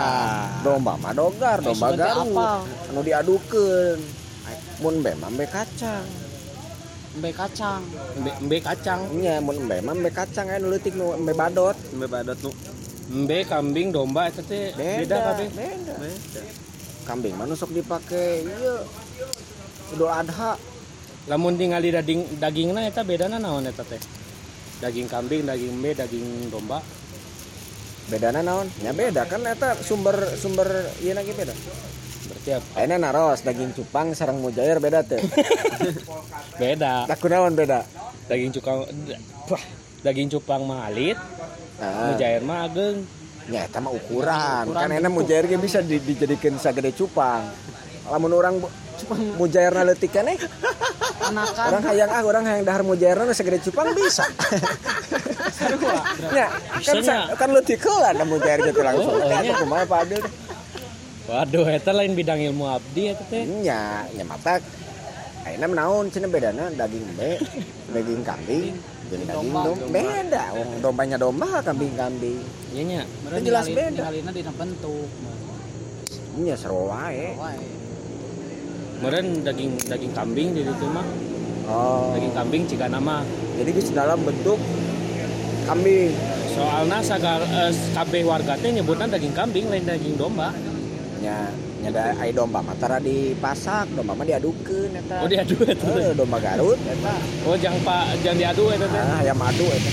domba 0.66 0.98
mah 0.98 1.14
dogar 1.14 1.62
domba 1.62 1.94
garut. 1.94 2.34
anu 2.90 3.00
diadukeun. 3.06 4.00
Mun 4.82 4.94
embe 4.98 5.12
mah 5.22 5.30
embe 5.30 5.46
kacang. 5.46 6.06
Embe 7.14 7.30
kacang. 7.30 7.82
embe, 8.18 8.32
embe 8.42 8.58
kacang. 8.58 9.02
Nya 9.14 9.38
mun 9.38 9.56
embe 9.62 9.78
mah 9.86 9.94
embe 9.94 10.10
kacang 10.10 10.50
aya 10.50 10.58
nu 10.58 10.74
leutik 10.74 10.98
nu 10.98 11.14
embe 11.14 11.32
badot. 11.38 11.78
Embe 11.94 12.10
badot 12.10 12.38
nu. 12.42 12.50
Embe 13.14 13.38
kambing 13.46 13.94
domba 13.94 14.34
eta 14.34 14.42
teh 14.42 14.74
beda 14.74 15.18
kabeh 15.30 15.50
beda. 15.54 15.94
Beda. 16.02 16.42
kambing 17.06 17.38
mah 17.38 17.46
nu 17.46 17.54
sok 17.54 17.70
dipake 17.70 18.50
ieu. 18.50 18.82
Idul 19.94 20.10
Adha. 20.10 20.58
Lamun 21.30 21.54
tinggali 21.56 21.94
daging 21.94 22.42
dagingna 22.42 22.82
eta 22.90 23.06
bedana 23.06 23.38
naon 23.38 23.70
eta 23.70 23.86
teh 23.86 24.02
daging 24.84 25.08
kambing 25.08 25.48
daging 25.48 25.80
embe 25.80 25.96
daging 25.96 26.52
domba. 26.52 26.84
Bedana 28.12 28.44
naon? 28.44 28.68
Nya 28.84 28.92
beda 28.92 29.24
kan 29.32 29.48
eta 29.48 29.80
sumber 29.80 30.36
sumber 30.36 30.68
ieu 31.00 31.16
lagi 31.16 31.32
beda. 31.32 31.56
Berarti 32.28 32.50
apa? 32.52 32.68
Ayeuna 32.76 32.98
naros 33.00 33.40
daging 33.48 33.72
cupang 33.72 34.12
sareng 34.12 34.44
mujair 34.44 34.84
beda 34.84 35.00
teh. 35.08 35.24
Beda. 36.62 37.08
Laku 37.10 37.26
naon 37.32 37.56
beda? 37.56 37.88
Daging 38.28 38.52
cupang 38.60 38.84
wah 39.48 39.64
daging 40.04 40.30
cupang 40.36 40.62
mah 40.68 40.92
alit 40.92 41.16
nah, 41.80 42.12
mujair 42.12 42.44
mah 42.44 42.68
ageng. 42.68 43.08
Nya 43.44 43.68
eta 43.68 43.84
mah 43.84 43.92
ukuran, 43.92 44.72
Ukuran 44.72 44.88
kan 44.88 44.92
enak 44.92 45.12
mujair 45.12 45.44
ge 45.48 45.60
bisa 45.60 45.84
di, 45.84 46.00
dijadikan 46.00 46.56
sagede 46.60 46.96
cupang. 46.96 47.44
Lamun 48.08 48.32
orang 48.36 48.60
bu- 48.60 48.72
mujairna 49.40 49.84
leutik 49.84 50.12
keneh 50.16 50.38
Anakan. 51.26 51.66
orang 51.70 51.84
hayang 51.86 52.10
ah 52.10 52.22
orang 52.22 52.44
hayang 52.44 52.64
dahar 52.64 52.82
mujairna 52.82 53.24
nu 53.24 53.32
sagede 53.32 53.60
cupang 53.62 53.92
bisa 53.92 54.26
nya 56.30 56.48
kan 56.76 56.96
Bisanya. 56.96 57.04
sa- 57.04 57.28
kan 57.36 57.50
leutik 57.50 57.80
heula 57.80 58.10
da 58.12 58.24
mujair 58.24 58.60
gitu 58.62 58.80
langsung 58.80 59.14
Oh, 59.14 59.24
nya. 59.24 59.54
kumaha 59.56 59.84
Pak 59.84 60.00
Adil 60.04 60.20
teh? 60.20 60.34
waduh 61.24 61.66
eta 61.66 61.92
lain 61.92 62.12
bidang 62.12 62.40
ilmu 62.44 62.68
abdi 62.68 63.04
eta 63.10 63.24
teh 63.26 63.44
nya 63.46 63.80
nya 64.10 64.24
mata 64.24 64.60
ayeuna 65.44 65.68
naon 65.70 66.08
cenah 66.08 66.28
bedana 66.28 66.68
daging 66.70 67.06
embe 67.06 67.32
daging 67.90 68.22
kambing 68.22 68.76
jeung 69.08 69.24
daging 69.24 69.52
domba, 69.52 69.62
domba 69.66 69.88
beda 69.90 70.44
wong 70.54 70.70
dombanya 70.80 71.18
domba 71.18 71.48
kambing-kambing 71.62 72.40
nya 72.72 72.82
nya 72.84 73.02
jelas 73.40 73.68
beda. 73.68 74.04
Ningalina 74.04 74.32
dina 74.32 74.52
bentuk. 74.52 75.08
nya 76.36 76.56
seru 76.56 76.90
wae 76.90 77.36
Wae. 77.36 77.62
Meureun 79.04 79.44
daging 79.44 79.76
daging 79.84 80.14
kambing 80.16 80.56
di 80.56 80.64
ditu 80.64 80.88
mah. 80.88 81.04
Oh. 81.68 82.16
Daging 82.16 82.32
kambing 82.32 82.64
jika 82.64 82.88
nama. 82.88 83.20
Jadi 83.60 83.70
geus 83.76 83.92
dalam 83.92 84.24
bentuk 84.24 84.56
kambing. 85.68 86.16
Soalnya 86.56 87.04
sagal 87.04 87.44
eh, 87.44 87.76
kabeh 87.92 88.24
warga 88.24 88.56
teh 88.56 88.72
nyebutna 88.72 89.12
daging 89.12 89.36
kambing 89.36 89.68
lain 89.68 89.84
daging 89.84 90.16
domba. 90.16 90.56
Nya 91.20 91.52
nya 91.84 91.90
da 91.92 92.16
aya 92.16 92.32
domba 92.32 92.64
mah 92.64 92.80
tara 92.80 93.04
dipasak 93.04 93.92
domba 93.92 94.16
mah 94.16 94.24
diadukeun 94.24 94.96
eta. 94.96 95.20
Oh 95.20 95.28
diadu 95.28 95.60
eta. 95.68 95.88
Eh, 96.00 96.16
domba 96.16 96.40
Garut 96.40 96.80
eta. 96.80 97.14
Oh 97.44 97.60
jangan 97.60 97.84
pak 97.84 98.24
jangan 98.24 98.38
diadu 98.40 98.64
eta 98.72 98.88
teh. 98.88 99.04
Ah 99.04 99.20
ayam 99.20 99.36
madu 99.36 99.68
eta. 99.68 99.92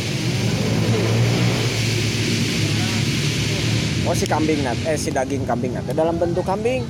Oh 4.11 4.17
si 4.17 4.27
kambing 4.27 4.67
nat, 4.67 4.75
eh 4.91 4.99
si 4.99 5.15
daging 5.15 5.47
kambing 5.47 5.71
nat 5.71 5.87
dalam 5.95 6.19
bentuk 6.19 6.43
kambing, 6.43 6.83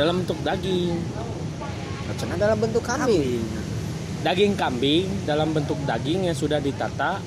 dalam 0.00 0.24
bentuk 0.24 0.40
daging 0.40 0.96
cenah 2.16 2.36
dalam 2.40 2.56
bentuk 2.56 2.82
kambing. 2.84 3.42
daging 4.18 4.54
kambing 4.58 5.06
dalam 5.28 5.54
bentuk 5.54 5.78
daging 5.84 6.26
yang 6.30 6.36
sudah 6.36 6.58
ditata. 6.58 7.20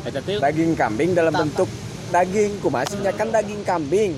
Teh 0.00 0.40
Daging 0.40 0.72
kambing 0.72 1.12
dalam 1.12 1.28
Tata. 1.28 1.44
bentuk 1.44 1.68
daging, 2.08 2.56
kumasinya 2.64 3.12
kan 3.12 3.28
daging 3.28 3.60
kambing. 3.66 4.16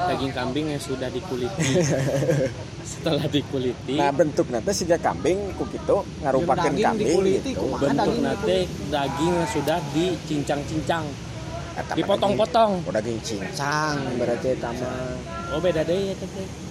daging 0.00 0.32
kambing 0.32 0.66
yang 0.72 0.80
sudah 0.80 1.12
dikuliti. 1.12 1.76
Setelah 2.90 3.28
dikuliti. 3.28 4.00
Nah 4.00 4.08
bentuk 4.16 4.48
nanti 4.48 4.72
siga 4.72 4.96
kambing 4.96 5.52
ku 5.60 5.68
Jeung 5.68 6.48
daging 6.48 6.80
kambing 6.80 6.96
dikuliti, 6.96 7.52
gitu. 7.52 7.76
bentuk 7.76 8.16
nate 8.24 8.58
daging 8.88 9.32
yang 9.36 9.48
sudah 9.52 9.78
dicincang-cincang. 9.92 11.04
Mah 11.04 11.96
dipotong-potong. 11.96 12.72
Oh 12.88 12.92
daging 12.92 13.20
cincang 13.20 13.96
berarti 14.16 14.56
eta 14.56 14.72
mah. 14.72 15.52
oh 15.52 15.60
beda 15.60 15.84
deh 15.84 16.16
eta 16.16 16.26
teh 16.28 16.69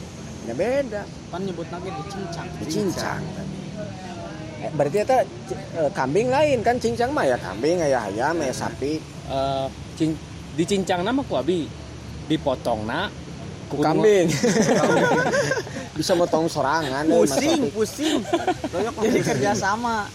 Ya 0.49 0.55
beda, 0.55 1.01
Kan 1.29 1.45
nyebut 1.45 1.69
lagi 1.69 1.89
dicincang. 1.93 2.47
cincang. 2.65 3.21
Eh, 4.59 4.71
berarti 4.73 4.97
eta 4.99 5.17
c- 5.45 5.61
eh, 5.71 5.89
kambing 5.93 6.27
lain 6.27 6.59
kan 6.59 6.75
cincang 6.75 7.13
mah 7.13 7.21
ya 7.23 7.37
kambing, 7.37 7.77
ya 7.79 8.01
ayam, 8.03 8.33
ya 8.35 8.49
sapi. 8.51 8.97
Eh, 9.29 9.67
cin- 9.93 10.17
dicincang 10.57 11.05
nama 11.05 11.21
ku 11.21 11.37
abi 11.37 11.69
dipotong 12.25 12.83
na 12.83 13.13
Ku 13.69 13.77
kambing. 13.77 14.25
Bisa 15.95 16.17
motong 16.17 16.49
sorangan 16.49 17.05
mas 17.05 17.29
Pusing, 17.29 17.69
pusing. 17.69 18.17
Loyok 18.73 18.93
Jadi 18.99 19.19
kerjasama. 19.21 20.09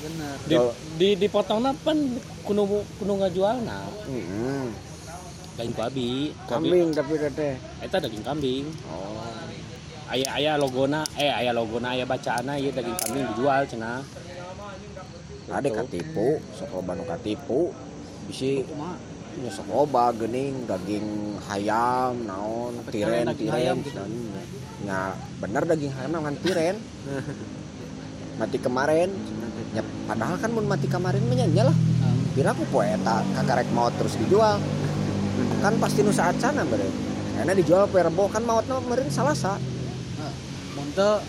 Bener. 0.00 0.34
di, 0.42 0.54
Kalau- 0.58 0.74
di 0.96 1.08
dipotong 1.14 1.60
na 1.60 1.70
pan 1.72 1.96
kuno 2.42 2.66
kuno 2.98 3.12
ngajual 3.16 3.62
na 3.62 3.84
Mm-mm. 4.02 4.89
Lain 5.60 5.76
ku 5.76 5.82
abi 5.84 6.32
Ku 6.48 6.56
abi, 6.56 6.68
Kambing 6.72 6.88
tapi 6.96 7.12
teh. 7.36 7.54
eta 7.84 7.96
daging 8.00 8.24
kambing. 8.24 8.64
Oh. 8.88 9.20
ayah 10.10 10.30
ayah 10.40 10.54
logona 10.58 11.06
eh 11.14 11.30
ayah 11.30 11.54
logona 11.54 11.94
ayah 11.94 12.08
bacaana 12.08 12.56
ieu 12.56 12.72
daging 12.72 12.96
kambing 12.96 13.24
dijual 13.30 13.62
cenah. 13.68 14.00
Ada 15.50 15.68
katipu, 15.68 16.40
sok 16.56 16.70
loba 16.80 16.96
nu 16.96 17.04
katipu. 17.04 17.70
Bisi. 18.24 18.64
Kumaha? 18.64 18.96
nya 19.30 19.50
sok 19.52 19.68
loba 19.70 20.10
geuning 20.16 20.66
daging 20.66 21.38
hayam 21.46 22.26
naon 22.26 22.82
tiren 22.90 23.30
tiren. 23.38 23.78
gitu. 23.86 24.02
nya 24.82 25.14
bener 25.38 25.62
daging 25.68 25.92
hayam 25.92 26.16
ngan 26.16 26.36
tiren. 26.40 26.76
Mati 28.40 28.56
kemarin. 28.56 29.12
Ya 29.76 29.84
padahal 30.08 30.40
kan 30.40 30.50
mun 30.50 30.66
mati 30.66 30.88
kemarin 30.88 31.22
nya 31.30 31.68
lah. 31.68 31.76
Kira 32.34 32.50
aku 32.56 32.64
poe 32.72 32.86
eta 32.86 33.22
kakarek 33.38 33.68
maut 33.74 33.94
terus 34.00 34.16
dijual 34.18 34.58
kan 35.58 35.74
pasti 35.76 36.00
nu 36.00 36.10
saat 36.10 36.36
sana 36.36 36.62
bere 36.62 36.88
karena 37.34 37.52
dijual 37.52 37.84
poe 37.86 38.00
rebo 38.00 38.24
kan 38.26 38.42
mautna 38.42 38.80
meureun 38.80 39.08
salasa 39.08 39.56
mun 40.72 40.88
teu 40.92 41.20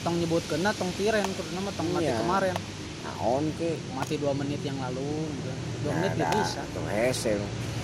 tong 0.00 0.16
nyebutkeunna 0.16 0.70
tong 0.72 0.90
tiren 0.94 1.24
mah 1.26 1.72
tong 1.74 1.88
mati 1.90 2.06
Iya. 2.06 2.16
kemarin. 2.18 2.56
naon 2.98 3.44
ke 3.56 3.72
Mati 3.92 4.14
2 4.14 4.30
menit 4.32 4.60
yang 4.60 4.76
lalu. 4.78 5.06
gitu. 5.32 5.50
2 5.86 5.96
menit 5.96 6.12
Ya, 6.12 6.18
ya 6.18 6.24
dah, 6.24 6.32
bisa. 6.38 6.62
tuh 6.70 6.84
hese 6.86 7.32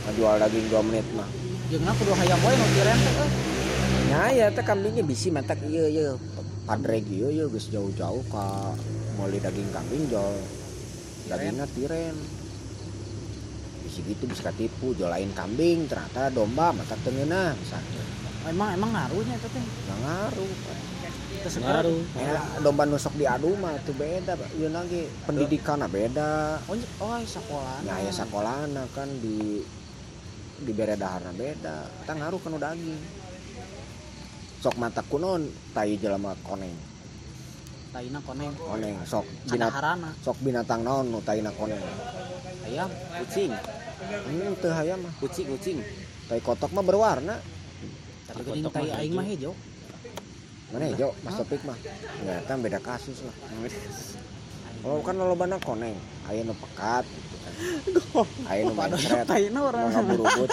ngejual 0.05 0.37
daging 0.39 0.67
2 0.69 0.85
menit 0.85 1.07
mah 1.13 1.29
Jeung 1.65 1.87
kudu 1.89 2.13
hayam 2.13 2.39
wae 2.39 2.55
nu 2.55 2.67
tiren 2.71 2.99
teh. 2.99 3.15
eh. 3.17 3.31
nya 4.05 4.23
ya 4.31 4.47
teh 4.53 4.63
kambingnya 4.63 5.03
bisi 5.03 5.29
matak 5.29 5.59
ieu 5.65 5.89
ieu 5.89 6.15
padreg 6.65 7.05
ieu 7.09 7.29
ieu 7.29 7.47
geus 7.49 7.69
jauh-jauh 7.69 8.21
ka 8.29 8.73
meuli 9.17 9.39
daging 9.39 9.69
kambing 9.71 10.05
jual 10.07 10.35
dagingnya 11.27 11.67
tiren 11.73 12.17
gitu 14.03 14.27
bisa 14.27 14.51
katipu 14.51 14.97
jual 14.99 15.13
lain 15.13 15.31
kambing 15.37 15.87
ternyata 15.87 16.33
domba 16.35 16.75
matak 16.75 16.99
teu 17.07 17.15
ngeunah 17.15 17.55
misalnya 17.55 18.03
emang 18.49 18.77
emang 18.77 18.91
ngaruhnya 18.93 19.35
itu 19.41 19.49
teh 19.49 19.63
nggak 19.63 19.99
ngaruh. 20.05 20.53
Terus 21.45 21.57
ngaruh. 21.61 22.01
Ya 22.17 22.41
domba 22.61 22.89
nusok 22.89 23.17
diadu 23.17 23.53
mah 23.57 23.77
itu 23.77 23.93
beda 23.97 24.37
Pak. 24.37 24.49
Ieu 24.57 24.69
lagi 24.69 25.09
pendidikannya 25.29 25.89
beda. 25.89 26.61
Oh 26.69 26.77
ny- 26.77 26.93
oh 27.01 27.21
sekolah. 27.25 27.85
Ya 27.85 28.01
ya 28.01 28.13
sekolahna 28.13 28.85
kan 28.93 29.09
di 29.21 29.61
di 30.61 30.73
bere 30.73 30.97
daharna 30.97 31.33
beda. 31.37 31.89
Kita 32.05 32.13
ngaruh 32.17 32.41
kanu 32.41 32.57
daging. 32.61 33.01
Sok 34.65 34.77
mata 34.81 35.05
kunon 35.05 35.45
tai 35.77 35.97
jelema 36.01 36.33
koneng. 36.45 36.73
Taina 37.93 38.19
koneng. 38.25 38.53
Koneng 38.57 38.97
sok 39.05 39.25
binat, 39.49 39.73
cadaharana 39.73 40.11
sok 40.25 40.37
binatang 40.41 40.81
naon 40.81 41.13
nu 41.13 41.21
taina 41.21 41.53
koneng. 41.53 41.81
Ayam 42.65 42.89
kucing 43.21 43.53
hmm, 44.09 44.61
teu 44.61 44.73
hayam 44.73 44.99
mah. 45.05 45.13
Kucing 45.21 45.47
kucing 45.49 45.79
tai 46.29 46.41
kotok 46.41 46.71
mah 46.73 46.85
berwarna. 46.85 47.37
Tapi 48.29 48.41
geuning 48.45 48.73
tai 48.73 48.89
mah 48.89 48.99
aing 49.01 49.13
hijau. 49.13 49.19
mah 49.19 49.27
hijau. 49.29 49.53
mana 50.73 50.85
hijau? 50.91 51.11
Mas 51.23 51.35
topik 51.39 51.63
mah. 51.63 51.79
Ya 52.25 52.41
kan 52.49 52.59
beda 52.65 52.81
kasus 52.81 53.23
lah. 53.23 53.37
Kalau 54.85 55.01
kan 55.01 55.17
lolobana 55.17 55.57
koneng 55.65 55.97
aya 56.29 56.45
nu 56.45 56.53
pekat 56.53 57.09
gitu 57.09 57.37
kan. 57.41 57.53
Aya 58.53 58.69
nu 58.69 58.77
mencret 58.77 59.29
mau 59.53 59.73
orang. 59.73 59.83
ngaburubut 59.93 60.51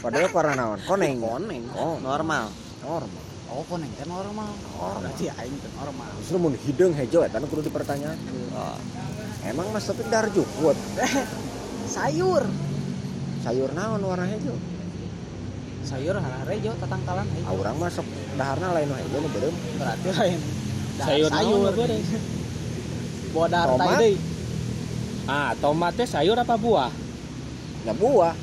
padahal 0.00 0.28
karena 0.32 0.52
naon? 0.56 0.78
Koneng. 0.88 1.16
Koneng. 1.20 1.62
Oh. 1.76 2.00
Normal. 2.00 2.48
Normal. 2.80 3.24
Oh 3.50 3.66
koneng 3.68 3.90
teh 3.98 4.06
normal. 4.08 4.48
Oh 4.80 4.96
berarti 4.96 5.28
aing 5.28 5.56
teh 5.60 5.72
normal. 5.76 6.08
Justru 6.24 6.36
mun 6.40 6.54
hidung 6.56 6.96
hijau 6.96 7.20
eta 7.20 7.36
kudu 7.42 7.68
dipertanyakan. 7.68 8.16
Oh. 8.56 8.76
emang 9.44 9.68
mas 9.76 9.84
topik 9.84 10.08
dar 10.08 10.28
jukut? 10.32 10.76
Sayur 11.94 12.46
sayur 13.40 13.70
naon 13.72 14.00
warna 14.04 14.26
hijau? 14.28 14.56
Sayur 15.84 16.14
harare 16.20 16.54
hijau 16.60 16.76
tatangkalan 16.76 17.24
ah 17.24 17.34
hijau 17.34 17.56
urang 17.56 17.76
mah 17.80 17.90
sok 17.90 18.06
daharna 18.36 18.76
lain 18.76 18.88
hijau 18.92 19.18
nu 19.24 19.28
beureum. 19.32 19.56
Berarti 19.80 20.08
lain. 20.12 20.40
Sayur 21.00 21.30
sayur. 21.32 21.72
dahar 23.48 23.68
Tomat. 23.74 23.86
tai 23.86 23.98
deui. 24.02 24.14
Ah 25.30 25.50
tomatnya 25.56 26.04
sayur 26.06 26.36
apa 26.36 26.54
buah? 26.58 26.92
Ya 27.88 27.92
buah. 27.96 28.34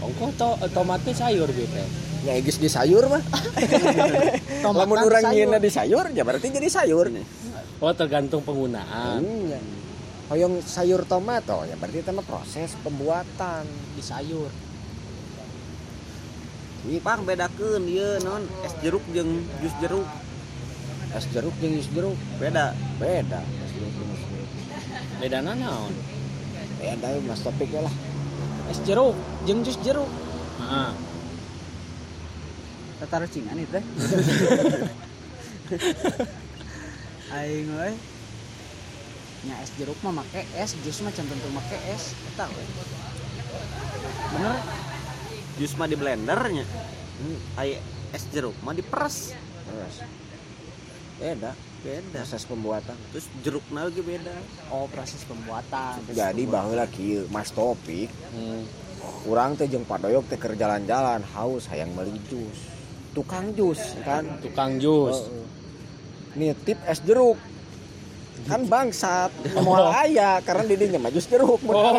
Ongko 0.00 0.26
to 0.38 0.48
tomatnya 0.72 1.12
sayur 1.12 1.48
gitu 1.52 1.76
ya 2.20 2.36
egis 2.36 2.60
di 2.60 2.68
sayur 2.68 3.08
mah. 3.08 3.22
Tomat 4.60 4.80
lamun 4.84 4.98
urang 5.08 5.32
di 5.60 5.70
sayur 5.72 6.12
ya 6.12 6.22
berarti 6.24 6.52
jadi 6.52 6.68
sayur. 6.68 7.08
Oh 7.80 7.92
tergantung 7.96 8.44
penggunaan. 8.44 9.24
Iya. 9.24 9.79
Hoyong 10.30 10.62
sayur 10.62 11.02
tomat 11.10 11.42
oh 11.50 11.66
ya 11.66 11.74
berarti 11.74 12.06
itu 12.06 12.12
proses 12.22 12.70
pembuatan. 12.86 13.66
di 13.98 14.02
sayur 14.02 14.50
Pang 17.02 17.26
bedakeun 17.26 17.84
ieu 17.90 18.22
non 18.22 18.46
es 18.62 18.72
jeruk 18.78 19.02
jeung 19.10 19.42
jus 19.60 19.74
jeruk 19.82 20.06
Es 21.10 21.26
jeruk 21.34 21.52
jeung 21.58 21.74
jus 21.74 21.90
jeruk 21.90 22.14
beda. 22.38 22.70
beda. 23.02 23.42
Es 23.42 23.70
jeruk 23.74 23.90
jeung 23.90 24.10
jus 24.14 24.22
jeruk. 24.30 24.50
beda 25.18 25.38
naon 25.42 25.92
Beda 26.78 27.06
ya 27.10 27.20
mas 27.26 27.42
topik 27.42 27.74
lah. 27.74 27.92
es 28.70 28.78
jeruk 28.86 29.18
jeung 29.44 29.66
jus 29.66 29.74
jeruk 29.82 30.06
ah 30.62 30.94
tatar 33.02 33.26
cingan 33.26 33.58
itu 33.58 33.74
teh 33.74 33.84
aing 37.34 37.66
euy 37.72 37.94
nya 39.46 39.56
es 39.64 39.70
jeruk 39.80 39.96
mah 40.04 40.20
make 40.20 40.42
es 40.56 40.76
jus 40.84 41.00
mah 41.00 41.12
can 41.16 41.24
tentu 41.24 41.48
make 41.54 41.78
es 41.88 42.12
eta 42.34 42.44
we 42.52 42.64
bener 44.36 44.56
Jus 45.60 45.76
mah 45.76 45.84
di 45.84 45.92
blendernya. 45.92 46.64
Ai 47.60 47.76
es 48.16 48.24
jeruk 48.32 48.56
mah 48.64 48.72
diperes. 48.72 49.36
Terus. 49.68 49.96
Beda 51.20 51.52
Beda. 51.84 52.16
proses 52.16 52.48
pembuatan. 52.48 52.96
Terus 53.12 53.26
jerukna 53.44 53.84
lagi 53.84 54.00
beda. 54.00 54.32
oh 54.72 54.88
proses 54.88 55.20
pembuatan 55.28 56.00
Jadi 56.08 56.48
baheula 56.48 56.88
kieu 56.88 57.28
mas 57.28 57.52
topik 57.52 58.08
hmm. 58.08 59.28
urang 59.28 59.52
teh 59.52 59.68
jeung 59.68 59.84
padoyok 59.84 60.32
teh 60.32 60.40
keur 60.40 60.56
jalan-jalan 60.56 61.20
haus 61.36 61.68
hayang 61.68 61.92
meuli 61.92 62.16
jus. 62.24 62.72
Tukang 63.12 63.52
jus 63.52 63.80
kan. 64.00 64.40
tukang 64.40 64.80
jus 64.80 65.28
Heeh. 65.28 66.56
Nitip 66.56 66.80
es 66.88 67.04
jeruk. 67.04 67.36
Kan 68.48 68.66
bangsat, 68.66 69.30
moal 69.60 69.90
aya 69.92 70.40
karena 70.40 70.64
di 70.64 70.76
dinya 70.78 70.98
mah 71.02 71.12
jus 71.12 71.28
jeruk 71.28 71.60
mun 71.60 71.76
Oh. 71.76 71.94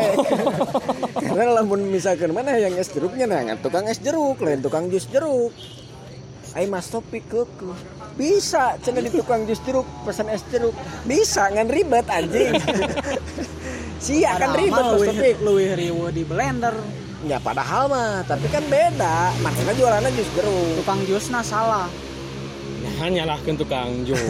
Karena 1.31 1.61
lamun 1.61 1.87
misalkan 1.87 2.33
mana 2.35 2.57
yang 2.59 2.75
es 2.75 2.91
jeruknya 2.91 3.29
nah 3.29 3.55
tukang 3.61 3.87
es 3.87 4.01
jeruk, 4.01 4.41
lain 4.41 4.59
tukang 4.59 4.89
jus 4.91 5.07
jeruk. 5.07 5.53
Ai 6.51 6.67
mas 6.67 6.91
topik 6.91 7.23
keukeut. 7.31 7.79
Bisa 8.19 8.75
cenah 8.83 8.99
di 8.99 9.11
tukang 9.15 9.47
jus 9.47 9.63
jeruk 9.63 9.87
pesan 10.03 10.27
es 10.27 10.43
jeruk. 10.51 10.75
Bisa 11.07 11.47
ngan 11.47 11.71
ribet 11.71 12.03
anjing. 12.11 12.51
Sia 14.03 14.35
kan 14.35 14.51
Padahal 14.51 14.59
ribet 14.59 14.83
mas 14.83 15.01
topik. 15.07 15.35
leuwih 15.39 15.71
riweuh 15.77 16.11
di 16.11 16.23
blender 16.27 16.75
Ya 17.21 17.37
padahal 17.37 17.85
mah, 17.85 18.25
tapi 18.25 18.49
kan 18.49 18.65
beda. 18.65 19.29
Makanya 19.45 19.77
jualannya 19.77 20.09
jus 20.17 20.29
jeruk. 20.33 20.83
tukang 20.83 20.99
jusna 21.05 21.45
salah 21.45 21.85
nah 22.99 23.09
nyalahkan 23.09 23.55
tukang 23.57 24.05
jus. 24.07 24.19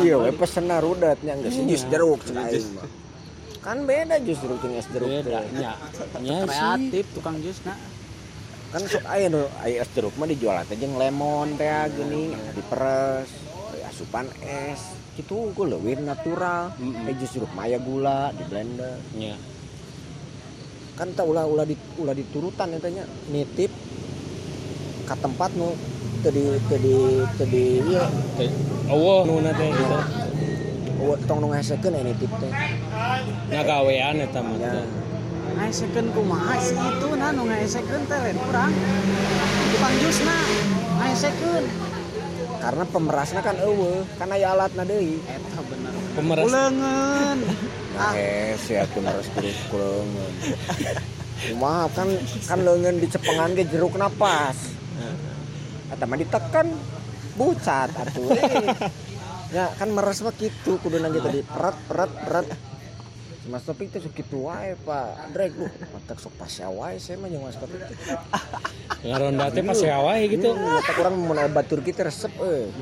Iya, 0.00 0.16
we 0.16 0.32
pesen 0.32 0.72
rudatnya 0.72 1.36
geus 1.44 1.52
Iya. 1.52 1.68
jus 1.68 1.84
jeruk 1.92 2.20
cenah 2.24 2.48
aing 2.48 2.64
mah. 2.72 2.88
Kan 3.60 3.84
beda 3.84 4.16
jus 4.24 4.40
jeruk 4.40 4.58
jeung 4.64 4.72
es 4.72 4.88
jeruk. 4.88 5.08
beda 5.08 5.44
nya. 5.52 5.76
Nya 6.16 6.48
kreatif 6.48 7.04
tukang 7.12 7.36
jusna 7.44 7.76
kan 8.72 8.80
sok 8.88 9.04
aya 9.04 9.28
nu 9.28 9.44
aya 9.60 9.84
es 9.84 9.90
jeruk 9.92 10.16
mah 10.16 10.24
dijual 10.24 10.64
teh 10.64 10.80
jeung 10.80 10.96
lemon 10.96 11.60
teh 11.60 11.68
geuning 11.92 12.32
diperes 12.56 13.28
aya 13.76 13.92
asupan 13.92 14.32
es. 14.40 14.80
Gitu 15.12 15.52
gue 15.52 15.66
leuwih 15.68 16.00
natural. 16.00 16.72
Mm-mm. 16.80 17.04
eh 17.04 17.14
jus 17.20 17.36
jeruk 17.36 17.52
mah 17.52 17.68
aya 17.68 17.76
gula 17.76 18.32
di 18.32 18.48
blender. 18.48 18.96
Nya 19.12 19.36
kan 20.96 21.08
tak 21.12 21.24
ulah 21.28 21.44
ulah 21.44 21.68
di 21.68 21.76
ulah 22.00 22.16
diturutan 22.16 22.80
eta 22.80 22.88
nya. 22.88 23.04
Nitip 23.28 23.68
ka 25.08 25.14
tempat 25.18 25.50
nu 25.58 25.74
teu 26.22 26.30
di 26.30 26.44
teu 26.70 26.78
di 26.78 26.96
teu 27.36 27.46
di 27.50 27.64
ieu 27.82 28.06
oh 28.90 29.26
nu 29.26 29.42
teh 29.42 29.68
gitu. 29.70 29.98
Oh, 31.02 31.18
tong 31.26 31.42
nu 31.42 31.50
ngasekeun 31.50 31.98
eh 31.98 32.02
nitip 32.06 32.30
teh. 32.38 32.52
Ngagawean 33.50 34.22
eta 34.22 34.38
mah 34.38 34.54
Ya. 34.58 34.70
teh. 34.70 34.86
ngaesekeun 35.52 36.06
kumaha 36.16 36.56
sih 36.58 36.74
itu 36.74 37.08
nah 37.20 37.30
nu 37.34 37.44
ngaesekeun 37.44 38.02
teh 38.08 38.18
lain 38.22 38.38
urang. 38.48 38.72
Tukang 39.74 39.94
jusna 40.00 40.38
ngaesekeun 41.02 41.64
karena 42.62 42.84
pemerasnya 42.86 43.40
kan 43.42 43.56
eueuh 43.58 44.06
kan 44.16 44.30
aya 44.30 44.54
alatna 44.54 44.86
deui. 44.86 45.18
Eta 45.26 45.60
bener. 45.66 45.92
Pemeras 46.14 46.44
uleungeun 46.46 47.38
Nah, 47.92 48.16
es 48.16 48.64
ya 48.72 48.88
terus 48.88 49.28
kulengan. 49.68 50.32
Maaf 51.60 51.92
kan 51.92 52.08
kan 52.48 52.58
leungeun 52.64 52.96
di 52.96 53.06
cepengan 53.10 53.52
ge 53.52 53.68
jeruk 53.68 54.00
napas. 54.00 54.71
Mah 56.02 56.18
ditekan 56.18 56.66
bucat 57.34 57.90
atuh. 57.90 58.32
eh. 58.32 58.66
Ya 59.52 59.68
kan 59.76 59.92
meres 59.92 60.24
mah 60.24 60.32
kitu 60.32 60.80
kudu 60.80 60.96
nang 60.96 61.12
tadi 61.12 61.44
peret 61.44 61.76
peret 61.84 62.12
peret. 62.24 62.46
Mas 63.42 63.66
Topik 63.68 63.92
sok 63.92 64.16
kitu 64.16 64.48
wae 64.48 64.72
Pak. 64.80 65.28
Drek 65.36 65.52
lu 65.52 65.68
matak 65.92 66.16
sok 66.16 66.32
pasya 66.40 66.72
wae 66.72 66.96
saya 66.96 67.20
mah 67.20 67.28
jeung 67.28 67.44
Mas 67.44 67.60
Topik 67.60 67.84
teh. 67.84 67.96
ngaronda 69.04 69.52
teh 69.52 69.60
pas 69.60 69.76
wae 69.76 70.24
gitu 70.30 70.56
Hmm, 70.56 70.80
Eta 70.80 70.92
kurang 70.96 71.20
mun 71.20 71.36
batur 71.52 71.84
kita 71.84 72.08
resep 72.08 72.32
euy. 72.40 72.72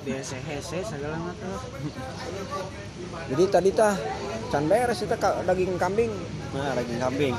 di 0.00 0.16
hese 0.16 0.80
segala 0.80 1.20
macam 1.20 1.60
Jadi 3.28 3.44
tadi 3.52 3.70
tah 3.70 3.92
can 4.48 4.64
beres 4.64 5.04
ka- 5.20 5.44
daging 5.44 5.76
kambing. 5.76 6.08
Nah, 6.56 6.72
daging 6.72 6.96
kambing. 6.96 7.34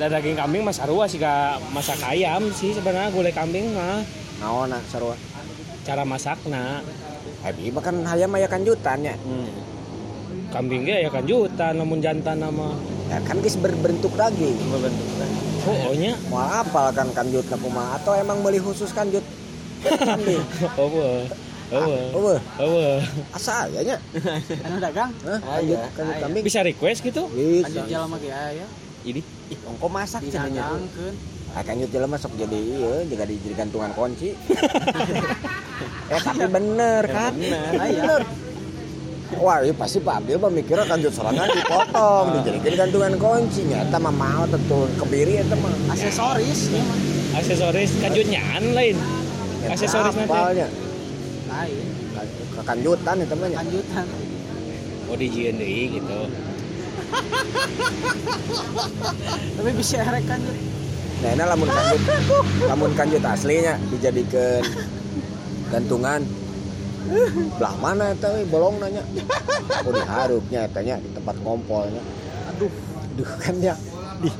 Da 0.00 0.08
daging 0.08 0.32
kambing 0.34 0.64
mas 0.64 0.80
sarua 0.80 1.04
sih 1.04 1.20
ka 1.20 1.34
masak 1.68 2.00
ayam 2.02 2.48
sih 2.50 2.72
sebenarnya 2.72 3.12
gulai 3.12 3.30
kambing 3.30 3.68
mah 3.70 4.00
Naon 4.40 4.72
na 4.72 4.80
sarua? 4.88 5.12
cara 5.82 6.02
masakna 6.02 6.80
Abi 7.42 7.68
mah 7.68 7.80
kan 7.80 7.96
hayam 8.02 8.32
aya 8.32 8.44
kanjutan 8.46 9.00
ya. 9.02 9.12
hmm. 9.14 9.48
kambing 10.48 10.82
ge 10.82 11.04
ya 11.04 11.10
kanjutan 11.10 11.76
lamun 11.76 12.00
jantan 12.00 12.40
nama 12.40 12.72
Ya 13.10 13.18
kan 13.20 13.42
geus 13.42 13.58
berbentuk 13.58 14.14
daging. 14.14 14.54
Berbentuk 14.70 15.26
oh 15.66 15.92
nya 15.92 16.14
Mau 16.30 16.38
apal 16.38 16.94
kan 16.94 17.10
kanjutna 17.10 17.58
kumaha 17.58 17.98
atau 17.98 18.14
emang 18.14 18.38
beli 18.40 18.56
khusus 18.56 18.88
kanjut 18.90 19.22
kambing? 19.82 20.40
oh 20.76 20.88
oh 20.88 21.20
Oh, 21.70 22.34
oh 22.58 22.98
asa 23.30 23.66
aya 23.66 23.84
nya. 23.84 23.96
anu 24.60 24.80
dagang 24.80 25.10
Hah? 25.22 25.38
Aya, 25.54 25.74
Kanjut 25.76 25.80
kanjut 25.92 26.14
aya. 26.14 26.22
kambing. 26.22 26.42
bisa 26.42 26.60
request 26.62 26.98
gitu 27.00 27.22
lanjut 27.26 27.66
Bisa. 27.68 27.82
jalan 27.84 28.08
lagi 28.10 28.30
aya 28.30 28.66
Ini 29.00 29.20
ih 29.24 29.58
ongko 29.64 29.86
masak 29.88 30.22
cenanya. 30.28 30.76
Ah 31.50 31.66
kanjut 31.66 31.90
jelema 31.90 32.14
sok 32.14 32.36
jadi 32.38 32.54
ieu 32.54 33.02
juga 33.10 33.24
di 33.26 33.34
jadi 33.40 33.54
gantungan 33.58 33.90
kunci. 33.96 34.36
eh 36.14 36.20
tapi 36.20 36.46
bener 36.46 37.04
kan? 37.10 37.32
Bener. 37.34 37.72
Bener. 37.74 38.22
Wah, 39.38 39.62
iya 39.62 39.70
pasti 39.70 40.02
Pak 40.02 40.26
Abdil 40.26 40.42
mah 40.42 40.50
mikirnya 40.50 40.90
kanjut 40.90 41.14
sorangan 41.14 41.46
dipotong, 41.54 42.26
dijadikan 42.34 42.74
gantungan 42.86 43.14
kunci. 43.14 43.62
Nyata 43.66 43.96
mah 44.02 44.14
mau 44.14 44.42
tentu 44.46 44.90
kebiri 44.98 45.38
eta 45.42 45.54
mah. 45.54 45.70
aksesoris 45.94 46.60
ya 46.70 46.82
mah 46.82 46.98
aksesoris 47.30 47.90
kanjutnyaan 48.02 48.62
lain 48.74 48.96
aksesoris 49.70 50.14
nanti 50.18 50.26
Apalnya. 50.26 50.68
lain 51.46 51.86
Kekanjutan 52.50 53.16
itu 53.22 53.34
mah 53.38 53.48
nya. 53.48 53.58
lanjutan 53.62 54.06
oh 55.10 55.16
di 55.18 55.26
deui 55.30 55.82
gitu 55.98 56.18
tapi 59.56 59.70
bisa 59.76 59.96
erek 60.00 60.24
kanjut 60.26 60.56
Nah, 61.20 61.36
ini 61.36 61.44
lamun 61.44 61.68
kanjut. 61.68 62.00
Lamun 62.64 62.92
kanjut 62.96 63.20
aslinya 63.20 63.76
dijadikan 63.92 64.64
gantungan. 65.68 66.24
Belah 67.60 67.76
mana 67.76 68.16
we 68.16 68.48
bolong 68.48 68.80
nanya. 68.80 69.04
Oh 69.84 69.92
diharupnya 69.92 70.64
etanya 70.64 70.96
di 70.96 71.12
tempat 71.12 71.36
kompolnya. 71.44 72.00
Aduh, 72.56 72.72
aduh 72.72 73.30
kan 73.36 73.52
ya. 73.60 73.76
Di 74.24 74.32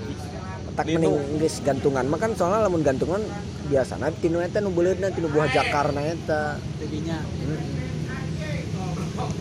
tak 0.73 0.89
mending 0.89 1.21
gantungan 1.61 2.05
mah 2.09 2.17
kan 2.17 2.33
soalnya 2.33 2.65
lamun 2.65 2.81
gantungan 2.81 3.21
biasana 3.69 4.09
tinu 4.17 4.41
eta 4.41 4.65
nu 4.65 4.73
beuleudna 4.73 5.13
tinu 5.13 5.29
buah 5.29 5.53
jakarna 5.53 6.01
eta. 6.01 6.57
jadinya 6.81 7.21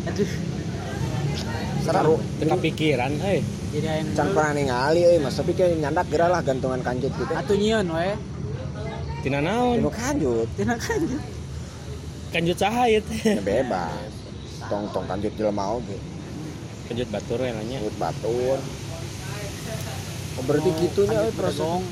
aduh 0.04 0.28
Seru. 0.28 0.36
teu 0.36 0.59
pikiran 2.60 3.12
eh 3.26 3.42
jadi 3.70 4.02
yang 4.02 4.10
Can 4.18 4.34
pernah 4.34 4.54
ningali 4.58 5.02
euy 5.06 5.18
Mas 5.22 5.38
tapi 5.38 5.54
kayak 5.54 5.78
nyandak 5.78 6.10
geura 6.10 6.26
lah 6.26 6.42
gantungan 6.42 6.82
kanjut 6.82 7.14
gitu. 7.14 7.34
atuh 7.38 7.54
nyieun 7.54 7.86
we 7.94 8.10
tina 9.22 9.40
naon? 9.46 9.78
Tinu 9.78 9.92
kanjut. 9.94 10.48
Tina 10.58 10.74
kanjut. 10.80 11.22
Kanjut 12.34 12.58
saha 12.58 12.84
ya 12.90 13.00
bebas. 13.46 14.10
Tong 14.66 14.90
tong 14.90 15.06
kanjut 15.06 15.34
jelema 15.38 15.78
oge. 15.78 15.98
kanjut 16.90 17.08
batur 17.14 17.46
we 17.46 17.54
nanya. 17.54 17.78
Kanjut 17.78 17.98
batun. 18.02 18.60
Oh, 20.40 20.44
berarti 20.50 20.70
gitunya 20.82 21.20
euy 21.22 21.34
proses 21.38 21.62
prosong 21.62 21.84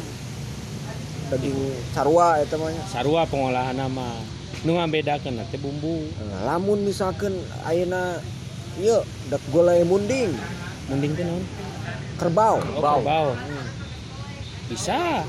daging 1.30 1.58
sarua 1.94 2.42
eta 2.42 2.56
mah. 2.58 2.74
Nya. 2.74 2.84
sarua 2.90 3.22
pengolahan 3.30 3.76
nama 3.78 4.18
nu 4.66 4.82
ngabedakeun 4.82 5.38
teh 5.54 5.62
bumbu. 5.62 6.10
Lamun 6.42 6.82
misalkan 6.90 7.38
ayeuna 7.70 8.18
ieu 8.78 9.02
dak 9.30 9.42
gulai 9.50 9.82
munding, 9.82 10.34
mending 10.90 11.12
teh 11.18 11.26
naon? 11.26 11.44
Kerbau. 12.18 12.58
oh 12.58 12.82
kerbau. 12.82 13.28
Bisa. 14.68 15.24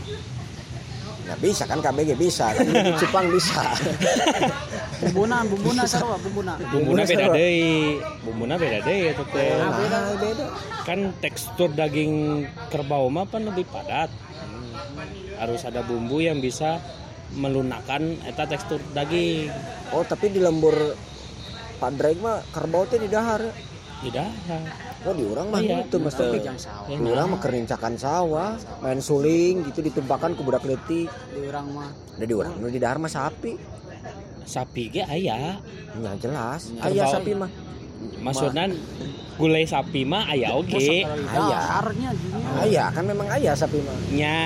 Ya 1.29 1.37
bisa 1.37 1.69
kan 1.69 1.85
KBG 1.85 2.17
bisa, 2.17 2.57
kan 2.57 2.65
Jepang 3.01 3.29
bisa. 3.29 3.77
bumbuna 5.05 5.45
bumbuna 5.45 5.85
sarua 5.85 6.17
bumbuna. 6.17 6.57
Bumbuna 6.73 7.05
beda 7.05 7.27
deui. 7.37 8.01
Bumbuna 8.25 8.55
beda 8.57 8.79
deui 8.81 9.13
eta 9.13 9.25
teh. 9.29 9.61
Nah, 9.61 9.77
beda. 9.77 9.99
beda. 10.17 10.45
kan 10.89 11.13
tekstur 11.21 11.69
daging 11.77 12.45
kerbau 12.73 13.13
mah 13.13 13.29
kan 13.29 13.45
lebih 13.45 13.69
padat. 13.69 14.09
Harus 15.37 15.69
ada 15.69 15.85
bumbu 15.85 16.25
yang 16.25 16.41
bisa 16.41 16.81
melunakkan 17.37 18.17
eta 18.25 18.49
tekstur 18.49 18.81
daging. 18.97 19.53
Oh, 19.93 20.09
tapi 20.09 20.33
di 20.33 20.41
lembur 20.41 20.97
Pak 21.79 21.91
Drake 21.95 22.19
mah 22.19 22.43
kerbau 22.49 22.85
teh 22.85 22.97
di 22.97 23.07
dahar. 23.07 23.43
tidak 23.99 24.31
Oh, 25.03 25.11
di 25.11 25.23
urang 25.23 25.49
mah 25.49 25.59
Iya. 25.59 25.83
gitu 25.83 25.99
Mas 25.99 26.15
tapi 26.15 26.39
sawah 26.39 26.87
Di 26.89 27.03
urang 27.05 27.29
mah 27.29 27.41
kerincakan 27.41 27.95
sawah, 27.95 28.55
main 28.79 29.01
suling 29.01 29.63
gitu 29.65 29.79
ditumpakan 29.81 30.35
ke 30.35 30.41
budak 30.41 30.63
leutik. 30.63 31.11
di 31.29 31.43
orang 31.45 31.67
mah 31.69 31.91
Da 32.15 32.23
di 32.23 32.31
urang 32.31 32.55
nu 32.57 32.67
di 32.67 32.79
dahar 32.79 32.97
mah 32.97 33.09
sapi. 33.09 33.59
sapi 34.45 34.83
ge 34.89 35.03
aya 35.03 35.59
Ya 35.93 36.13
jelas. 36.17 36.71
Hmm. 36.71 36.79
Aya 36.81 37.05
Kerbau. 37.05 37.13
sapi 37.13 37.31
mah. 37.35 37.51
maksudnya 38.19 38.65
gulai 39.35 39.65
sapi 39.65 40.01
mah 40.03 40.25
aya 40.29 40.47
Masa 40.49 40.59
oge 40.61 40.99
kalau 41.03 41.17
di 41.17 41.27
Aya. 41.29 41.59
daharnya 41.59 42.09
gini 42.13 42.39
Aya 42.57 42.85
kan 42.89 43.05
memang 43.05 43.27
aya 43.29 43.53
sapi 43.53 43.79
mah. 43.79 43.97
nya 44.11 44.39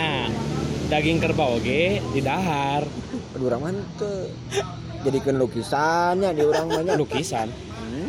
daging 0.89 1.19
kerbau 1.19 1.57
ge 1.59 2.01
di 2.09 2.21
dahar 2.21 2.89
Di 3.33 3.39
urang 3.39 3.61
mah 3.63 3.73
teu. 5.03 5.11
Jadikeun 5.11 5.37
lukisannya 5.43 6.31
di 6.31 6.43
urang 6.47 6.71
mah 6.71 6.87
nya. 6.87 6.95
lukisan. 6.95 7.51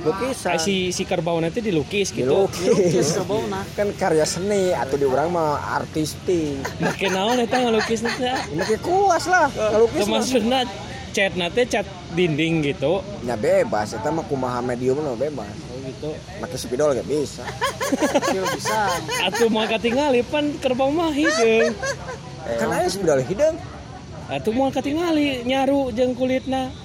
Lukisan. 0.03 0.59
Si 0.59 0.91
si 0.93 1.03
kerbau 1.07 1.39
nanti 1.41 1.63
dilukis 1.63 2.13
gitu. 2.13 2.45
Dilukis. 2.45 3.17
kerbau 3.17 3.41
nah. 3.49 3.65
Kan 3.73 3.89
karya 3.97 4.27
seni 4.27 4.75
atau 4.75 4.99
di 4.99 5.09
orang 5.09 5.33
mah 5.33 5.81
artistik 5.81 6.61
make 6.77 7.09
naon 7.09 7.39
eta 7.39 7.57
ngalukis 7.57 8.05
nanti 8.05 8.29
kayak 8.29 8.83
kuas 8.83 9.25
lah 9.25 9.49
ngelukis 9.49 10.05
mah. 10.05 10.19
Maksudna 10.21 10.59
cat 11.15 11.33
nanti 11.39 11.61
cat 11.65 11.87
dinding 12.13 12.61
gitu. 12.61 13.01
Ya 13.23 13.39
bebas 13.39 13.95
itu 13.95 14.09
mah 14.11 14.27
kumaha 14.27 14.59
medium 14.59 14.99
mah 14.99 15.15
bebas. 15.15 15.49
Oh 15.71 15.79
gitu. 15.87 16.11
Pakai 16.43 16.57
spidol 16.59 16.99
gak 16.99 17.07
bisa. 17.07 17.47
Bisa. 18.59 18.91
Atuh 19.23 19.47
mau 19.47 19.63
katingali 19.65 20.19
pan 20.27 20.51
kerbau 20.59 20.91
mah 20.91 21.15
hideung 21.15 21.71
kan 22.43 22.75
aja 22.75 22.91
spidol 22.91 23.23
hidung? 23.23 23.55
Atuh 24.27 24.51
mau 24.51 24.67
katingali 24.67 25.47
nyaru 25.47 25.95
jeung 25.95 26.11
kulitna 26.11 26.75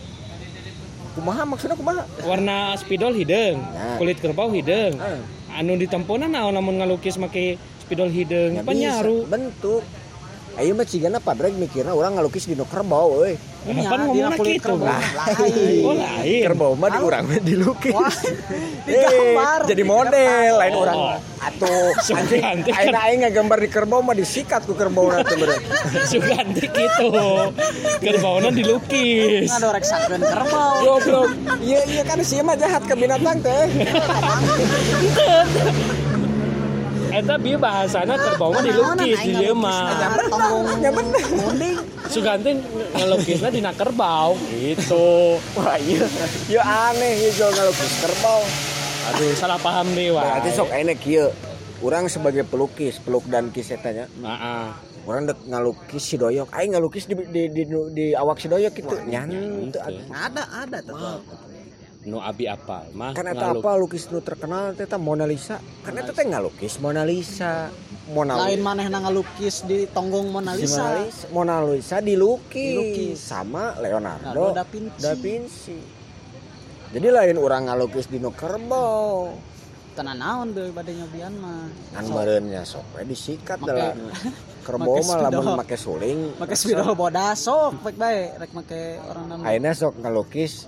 kumaha 1.18 1.42
maksudnya 1.42 1.74
kumaha 1.74 2.00
warna 2.22 2.56
spidol 2.74 3.10
hideung 3.10 3.58
Nah. 3.58 3.98
kulit 3.98 4.16
kerbau 4.16 4.48
hideung 4.48 4.94
Eh, 4.94 5.18
anu 5.52 5.74
ditempona 5.74 6.24
naon 6.24 6.54
lamun 6.54 6.78
ngalukis 6.78 7.18
make 7.18 7.58
spidol 7.80 8.06
hideung 8.08 8.54
ya 8.54 8.62
pan 8.62 8.72
bisa. 8.72 8.82
nyaru 8.86 9.26
bentuk 9.26 9.82
Ayo 10.54 10.74
mah 10.74 10.82
cigana 10.82 11.18
padrek 11.18 11.54
mikirna 11.54 11.90
orang 11.92 12.18
ngalukis 12.18 12.42
di 12.44 12.54
no 12.54 12.62
kerbau 12.64 13.22
euy. 13.22 13.38
Nya, 13.60 13.84
Pan 13.84 13.98
dina 14.06 14.06
ngomongna 14.06 14.38
kulit 14.38 14.54
gitu. 14.54 14.64
kerbau. 14.70 14.86
Lah. 14.86 15.02
Lain. 15.28 15.82
oh 15.82 15.94
lain 15.94 16.40
Kerbau 16.40 16.72
mah 16.72 16.88
di 16.88 16.98
urang 17.00 17.24
mah 17.24 17.38
dilukis. 17.38 17.92
Wah, 17.92 18.08
Eh, 18.88 18.94
digambar. 18.94 19.60
jadi 19.66 19.82
model 19.84 20.52
lain 20.56 20.72
Oh. 20.72 20.80
orang 20.80 20.98
atuh 21.38 21.92
anjing 22.16 22.40
Suganti 22.40 22.70
kan. 22.70 22.78
ayeuna 22.80 23.00
aing 23.04 23.20
ngagambar 23.20 23.58
di 23.58 23.68
kerbau 23.68 24.00
mah 24.00 24.12
disikat 24.12 24.62
ku 24.62 24.72
kerbau 24.72 25.06
nanti 25.06 25.34
bener. 25.34 25.58
Suganti 26.10 26.64
gitu 26.64 27.08
kerbauna 28.00 28.48
dilukis 28.48 29.50
Ngadorek 29.50 29.84
sakeun 29.84 30.22
kerbau. 30.22 30.72
Goblok. 30.80 31.28
Iya 31.58 31.80
iya 31.84 32.02
kan 32.02 32.18
sih 32.20 32.40
mah 32.40 32.54
jahat 32.54 32.82
ke 32.82 32.94
binatang 32.94 33.38
teh. 33.38 33.66
Eta 37.10 37.34
bieu 37.36 37.56
bahasana 37.56 38.14
dilukis 38.60 39.18
di 39.20 39.32
dieu 39.34 39.52
mah 39.52 39.96
Tonggong 40.28 40.78
Ya 40.78 40.90
bener. 40.90 41.24
munding. 41.30 41.76
Suganti 42.06 42.50
ngelukisnya 42.94 43.48
dina 43.48 43.72
kerbau 43.72 44.36
gitu 44.50 45.36
Wah 45.54 45.76
iya. 45.76 46.04
Ya 46.48 46.62
aneh 46.90 47.12
ya 47.18 47.30
jual 47.34 47.50
ngalukis 47.50 47.92
kerbau. 47.98 48.42
aduh 49.08 49.32
salah 49.34 49.56
paham 49.56 49.88
deh 49.90 50.12
wah 50.12 50.36
Berarti 50.36 50.50
sok 50.52 50.68
ayeuna 50.68 50.94
kieu. 50.94 51.28
Urang 51.78 52.10
sebagai 52.10 52.42
pelukis, 52.42 52.98
peluk 52.98 53.22
dan 53.24 53.48
kis 53.48 53.70
eta 53.70 53.94
nya. 53.94 54.04
Heeh. 54.10 54.66
Orang 55.06 55.24
dek 55.24 55.38
ngalukis 55.46 56.02
si 56.02 56.18
doyok, 56.18 56.50
aing 56.50 56.74
ngalukis 56.74 57.06
di 57.06 57.14
di 57.24 57.46
di, 57.48 57.62
di 57.94 58.06
awak 58.12 58.36
si 58.36 58.50
doyok 58.50 58.74
gitu. 58.74 58.98
Nyan 59.06 59.30
teu 59.70 59.86
Gitu. 59.86 60.10
Ada, 60.10 60.42
ada 60.58 60.78
tuh. 60.82 61.22
Nu 62.08 62.18
abi 62.18 62.48
apa 62.48 62.88
mah 62.96 63.12
Kan 63.12 63.28
eta 63.28 63.52
apa 63.52 63.70
lukis 63.76 64.08
nu 64.08 64.24
terkenal 64.24 64.72
teh 64.72 64.88
teh 64.88 64.96
Mona 64.96 65.28
Lisa. 65.28 65.60
Kan 65.84 65.94
eta 65.94 66.10
teh 66.10 66.24
ngalukis 66.24 66.80
Mona 66.80 67.04
Lisa. 67.04 67.68
Mona 68.08 68.40
Lain 68.40 68.56
Lisa. 68.56 68.64
maneh 68.64 68.86
ngalukis 68.88 69.56
di 69.68 69.84
tonggong 69.86 70.32
Mona 70.32 70.56
Lisa. 70.56 70.80
Mona 70.80 70.92
Lisa, 71.04 71.24
Mona 71.28 71.54
Lisa 71.60 71.96
dilukis, 72.00 72.72
Dilukis. 72.72 73.18
sama 73.20 73.76
Leonardo 73.76 74.56
da 74.56 74.64
Vinci. 74.64 74.98
da 75.04 75.12
Vinci. 75.12 75.78
Jadi 76.88 77.08
lain 77.12 77.36
orang 77.36 77.68
ngalukis 77.68 78.08
di 78.08 78.16
no 78.16 78.32
kerbau. 78.32 79.36
Tenan 79.92 80.16
naon 80.16 80.54
deui 80.54 80.70
bade 80.70 80.94
nyobian 80.94 81.34
mah. 81.36 81.68
Kan 81.92 82.06
Sok, 82.06 82.14
meureunnya 82.14 82.62
sok 82.64 82.86
we 82.96 83.02
disikat 83.04 83.58
Make- 83.60 83.76
lah. 83.76 83.92
Kerbau 84.68 85.00
mah 85.00 85.16
lamun 85.26 85.58
make 85.58 85.76
suling. 85.76 86.32
Make 86.38 86.54
spidol 86.54 86.94
bodas 86.94 87.40
sok 87.40 87.82
baik 87.82 87.96
bae 87.98 88.20
rek 88.38 88.52
make 88.54 88.80
orang 89.04 89.24
nama. 89.26 89.42
Ayeuna 89.44 89.74
sok 89.74 89.98
ngalukis 89.98 90.64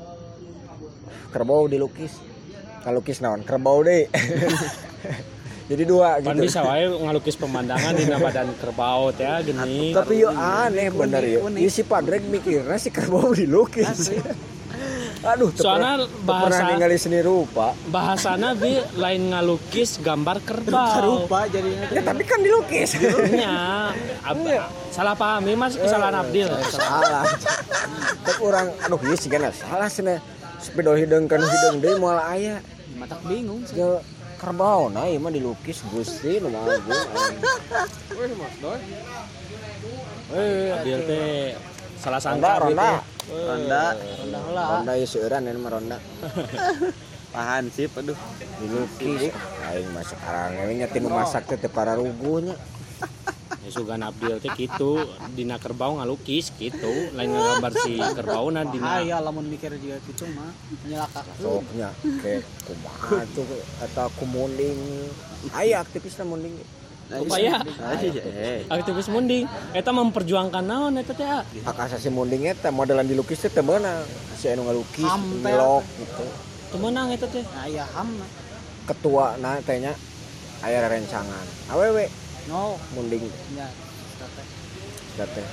kerbau 1.30 1.64
dilukis. 1.64 2.18
Ngalukis 2.80 3.18
naon? 3.18 3.40
Kerbau 3.40 3.80
deh. 3.80 4.06
Jadi 5.70 5.86
dua 5.86 6.18
pan 6.18 6.34
gitu. 6.34 6.50
bisa 6.50 6.66
wae 6.66 6.82
ngalukis 6.82 7.38
pemandangan 7.38 7.94
di 7.94 8.02
badan 8.04 8.50
kerbau 8.58 9.14
teh 9.14 9.22
gini 9.40 9.94
Tapi 9.94 10.18
yo 10.18 10.28
aneh 10.28 10.90
bener 10.90 11.22
yo. 11.22 11.46
unik. 11.46 11.56
Ieu 11.56 11.70
si 11.70 11.86
Padrek 11.86 12.26
mikirnya 12.26 12.74
si 12.74 12.90
kerbau 12.90 13.30
dilukis. 13.38 13.86
Asli. 13.86 14.18
Aduh, 15.22 15.52
Soalnya 15.52 16.08
bahasa- 16.24 16.64
ningali 16.66 16.96
seni 16.96 17.20
rupa. 17.20 17.76
bahasana 17.86 18.56
bi 18.56 18.80
lain 18.96 19.30
ngalukis 19.30 20.00
gambar 20.00 20.40
kerbau 20.40 21.28
Rupa 21.28 21.44
jadinya 21.46 21.86
Ya 21.86 22.00
tapi 22.00 22.24
kan 22.24 22.40
dilukis. 22.40 22.96
nya 23.30 23.92
ab- 24.22 24.64
salah 24.90 25.12
paham 25.12 25.44
ini 25.44 25.54
mas 25.54 25.76
kesalahan 25.76 26.18
Abdil 26.18 26.48
salah. 26.66 27.28
Tapi 28.18 28.40
orang 28.40 28.72
aduh 28.80 28.98
ieu 29.04 29.14
sih 29.14 29.28
kan 29.28 29.44
salah 29.52 29.86
cenah. 29.86 30.18
Spidol 30.60 30.96
hideung 31.00 31.26
kan 31.26 31.40
hideung 31.40 31.78
deui 31.80 31.96
moal 31.96 32.20
aya. 32.20 32.60
matak 33.00 33.20
bingung 33.24 33.64
sih. 33.64 33.80
Ya 33.80 34.02
kerbau 34.36 34.88
nah 34.88 35.04
ieu 35.04 35.20
mah 35.20 35.28
dilukis 35.28 35.84
Gusti 35.92 36.40
nu 36.40 36.48
mah 36.48 36.64
Eh, 40.30 40.70
Abdil 40.70 41.00
teh 41.04 41.58
salah 41.98 42.20
Ronda, 42.22 42.24
sangka 42.24 42.50
ronda. 42.62 42.86
ya. 42.86 43.00
Ronda 43.30 43.82
Ronda 43.98 44.38
heula. 44.40 44.62
Ronda 44.76 44.92
ieu 44.96 45.06
seueuran 45.08 45.48
ini 45.48 45.58
mah 45.60 45.70
ronda. 45.72 45.98
pahan 47.34 47.64
sih 47.70 47.86
aduh 47.86 48.18
Dilukis. 48.58 49.30
Aing 49.70 49.88
mah 49.94 50.04
sekarang 50.04 50.50
ini 50.66 50.84
nya 50.84 50.88
tinu 50.88 51.08
masak 51.08 51.48
teh 51.48 51.56
para 51.68 51.96
rugunya. 51.96 52.56
Sugan 53.70 54.02
abdil 54.02 54.36
teh 54.42 54.50
gitu 54.58 55.00
dina 55.32 55.56
kerbau 55.56 55.96
ngalukis 55.96 56.52
gitu 56.58 57.14
lain 57.16 57.30
nggambar 57.30 57.72
si 57.80 57.96
kerbau 57.96 58.50
na 58.50 58.66
dina. 58.66 59.00
Aya 59.00 59.22
lamun 59.22 59.46
mikir 59.46 59.72
juga 59.78 60.02
gitu 60.04 60.26
mah 60.34 60.52
nyelaka 60.84 61.22
soknya 61.38 61.94
kayak 62.20 62.44
kumaha 62.66 63.22
tuh 63.32 63.46
atau 63.80 64.06
kumunding 64.18 64.78
aya 65.54 65.80
aktivis 65.80 66.18
na 66.18 66.26
munding. 66.26 66.54
Upaya. 67.10 67.58
eh 67.98 68.62
aktivis. 68.70 69.10
Munding. 69.10 69.42
Eta 69.74 69.90
memperjuangkan 69.90 70.62
naon 70.62 70.94
eta 70.94 71.10
teh 71.10 71.26
ah. 71.26 71.42
hak 71.42 71.78
asasi 71.90 72.06
munding 72.06 72.46
eta 72.46 72.70
modelan 72.70 73.02
dilukis 73.02 73.42
teh 73.42 73.50
teu 73.50 73.66
meunang. 73.66 74.06
Si 74.38 74.46
anu 74.46 74.62
ngalukis 74.62 75.10
Ham 75.10 75.42
ngelok 75.42 75.82
gitu. 75.98 76.24
Teu 76.70 76.78
meunang 76.78 77.10
eta 77.10 77.26
teh. 77.26 77.42
Aya 77.58 77.82
ham. 77.98 78.14
Na. 78.14 78.26
ketua 78.90 79.38
nah 79.38 79.54
tehnya 79.62 79.94
aya 80.66 80.82
rencangan 80.90 81.46
awewe 81.70 82.10
no. 82.48 82.80
Munding. 82.96 83.26
Eta 85.16 85.26
teh 85.28 85.46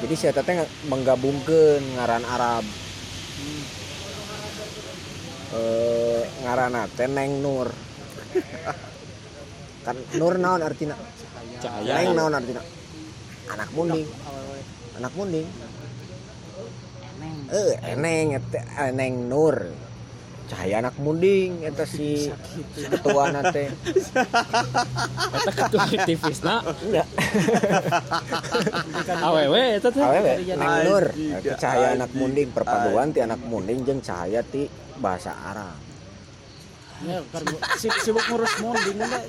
jadi 0.00 0.14
si 0.16 0.24
eta 0.32 0.40
teh 0.40 0.56
menggabungkeun 0.88 2.00
ngaran 2.00 2.24
Arab. 2.24 2.64
Hmm. 2.64 3.64
eh 5.60 6.22
ngaranna 6.46 6.88
teh 6.96 7.08
Neng 7.10 7.44
Nur. 7.44 7.68
Kan 9.84 9.96
Nur 10.16 10.34
naon 10.40 10.64
artina 10.64 10.96
cahaya. 11.60 12.00
Neng 12.00 12.16
naon 12.16 12.32
artina 12.32 12.62
anak 13.52 13.68
munding. 13.76 14.08
Anak 14.96 15.12
munding. 15.18 15.46
Neng. 17.20 17.36
eh 17.52 17.72
eneng 17.92 18.40
eneng 18.78 19.14
Nur 19.28 19.89
cahaya 20.50 20.82
anak 20.82 20.98
munding 20.98 21.62
eta 21.62 21.86
si 21.86 22.26
ketua 22.74 23.30
teh 23.54 23.70
eta 25.38 25.50
ketua 25.54 25.82
aktivisna 25.86 26.54
enggak 26.82 27.08
awewe 29.30 29.62
eta 29.78 29.88
teh 29.94 30.02
awewe 30.02 30.34
Nur. 30.58 31.04
Eta 31.14 31.54
cahaya 31.56 31.94
anak 31.94 32.10
munding 32.16 32.48
perpaduan 32.50 33.14
ti 33.14 33.22
anak 33.22 33.40
munding 33.46 33.86
jeung 33.86 34.00
cahaya 34.02 34.42
ti 34.42 34.66
bahasa 34.98 35.32
Arab. 35.32 35.78
Ya, 37.00 37.24
sibuk 37.80 38.24
ngurus 38.28 38.54
monding 38.60 38.98
enggak. 39.00 39.24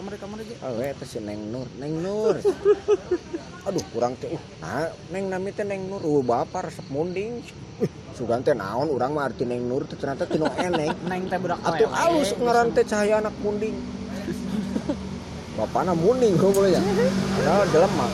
Kamar-kamar 0.00 0.40
aja. 0.40 0.56
awewe 0.64 0.96
eta 0.96 1.04
si 1.04 1.20
Neng 1.20 1.52
Nur 1.52 1.68
Neng 1.76 2.00
Nur 2.00 2.40
aduh 3.68 3.84
kurang 3.92 4.16
teh 4.16 4.32
uh, 4.32 4.40
nah 4.64 4.88
Neng 5.12 5.28
nami 5.28 5.52
teh 5.52 5.60
Neng 5.60 5.92
Nur 5.92 6.00
uh 6.00 6.24
bapak 6.24 6.72
resep 6.72 6.88
munding 6.88 7.44
sugan 8.16 8.40
teh 8.40 8.56
naon 8.56 8.88
urang 8.88 9.12
mah 9.12 9.28
arti 9.28 9.44
Neng 9.44 9.68
Nur 9.68 9.84
teh 9.84 10.00
ternyata 10.00 10.24
tinu 10.24 10.48
eneng 10.56 10.96
Neng 11.12 11.28
teh 11.28 11.36
budak 11.36 11.60
Atuh 11.60 11.92
alus 11.92 12.32
ngaran 12.32 12.72
teh 12.72 12.80
cahaya 12.88 13.20
anak 13.20 13.36
munding. 13.44 13.76
Bapakna 15.60 15.92
munding 15.92 16.32
heuh 16.32 16.72
ya. 16.72 16.80
Padahal 17.36 17.68
jelema. 17.68 18.08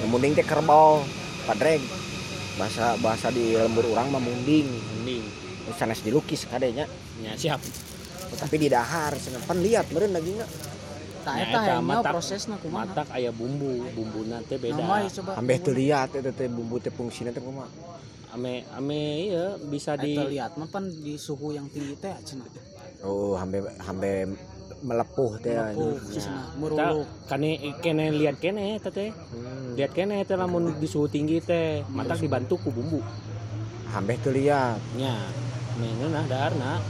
Yang 0.00 0.08
munding 0.08 0.32
teh 0.32 0.46
kerbau, 0.48 1.04
padreg. 1.44 1.84
Bahasa 2.56 2.96
bahasa 3.04 3.28
di 3.28 3.52
lembur 3.52 3.84
urang 3.84 4.08
mah 4.08 4.22
munding. 4.24 4.64
munding 4.96 5.28
sanes 5.76 6.00
dilukis 6.00 6.48
kadenya. 6.48 6.88
nya 7.20 7.36
siap 7.36 7.60
Tapi 8.30 8.54
di 8.56 8.68
dahar 8.68 9.12
cenah 9.14 9.42
pan 9.42 9.58
lihat 9.58 9.90
meureun 9.90 10.12
lagi 10.12 10.32
Tah 11.22 11.38
Nya 11.38 11.44
eta 11.46 11.54
eta 11.54 11.60
hanya 11.78 12.58
kumaha. 12.58 12.82
matak 12.82 13.08
aya 13.14 13.30
bumbu 13.30 13.78
bumbuna 13.94 14.42
teh 14.42 14.58
beda. 14.58 14.82
Ambeh 15.38 15.58
teu 15.62 15.70
lihat 15.70 16.10
eta 16.18 16.34
teh 16.34 16.50
bumbu 16.50 16.82
teh 16.82 16.90
fungsina 16.90 17.30
teh 17.30 17.38
kumaha. 17.38 17.70
ame 18.32 18.64
ame 18.72 19.00
iya 19.28 19.54
bisa 19.60 19.92
di 19.94 20.16
Eta 20.16 20.24
lihat 20.26 20.52
mah 20.58 20.66
pan 20.66 20.88
di 20.88 21.14
suhu 21.14 21.52
yang 21.52 21.70
tinggi 21.70 21.94
teh 21.94 22.10
cenah. 22.26 22.48
Oh, 23.04 23.36
hambe 23.36 23.60
hambe 23.78 24.34
melepuh 24.82 25.32
teh 25.38 25.54
Melepuh, 25.54 25.94
anjing. 25.94 26.22
cenah, 26.26 27.06
kane 27.28 27.50
kene 27.78 28.04
lihat 28.10 28.42
kene 28.42 28.80
eta 28.80 28.90
teh 28.90 29.14
Hmm. 29.14 29.78
lihat 29.78 29.92
kene 29.94 30.26
teh 30.26 30.34
lamun 30.34 30.74
di 30.74 30.88
suhu 30.90 31.06
tinggi 31.06 31.38
teh 31.38 31.86
matak 31.86 32.18
dibantu 32.18 32.58
ku 32.58 32.74
bumbu 32.74 32.98
Ambeh 33.92 34.16
teu 34.18 34.32
lihat. 34.34 34.80
nya 34.96 35.14
nah 36.10 36.24
daharna 36.26 36.80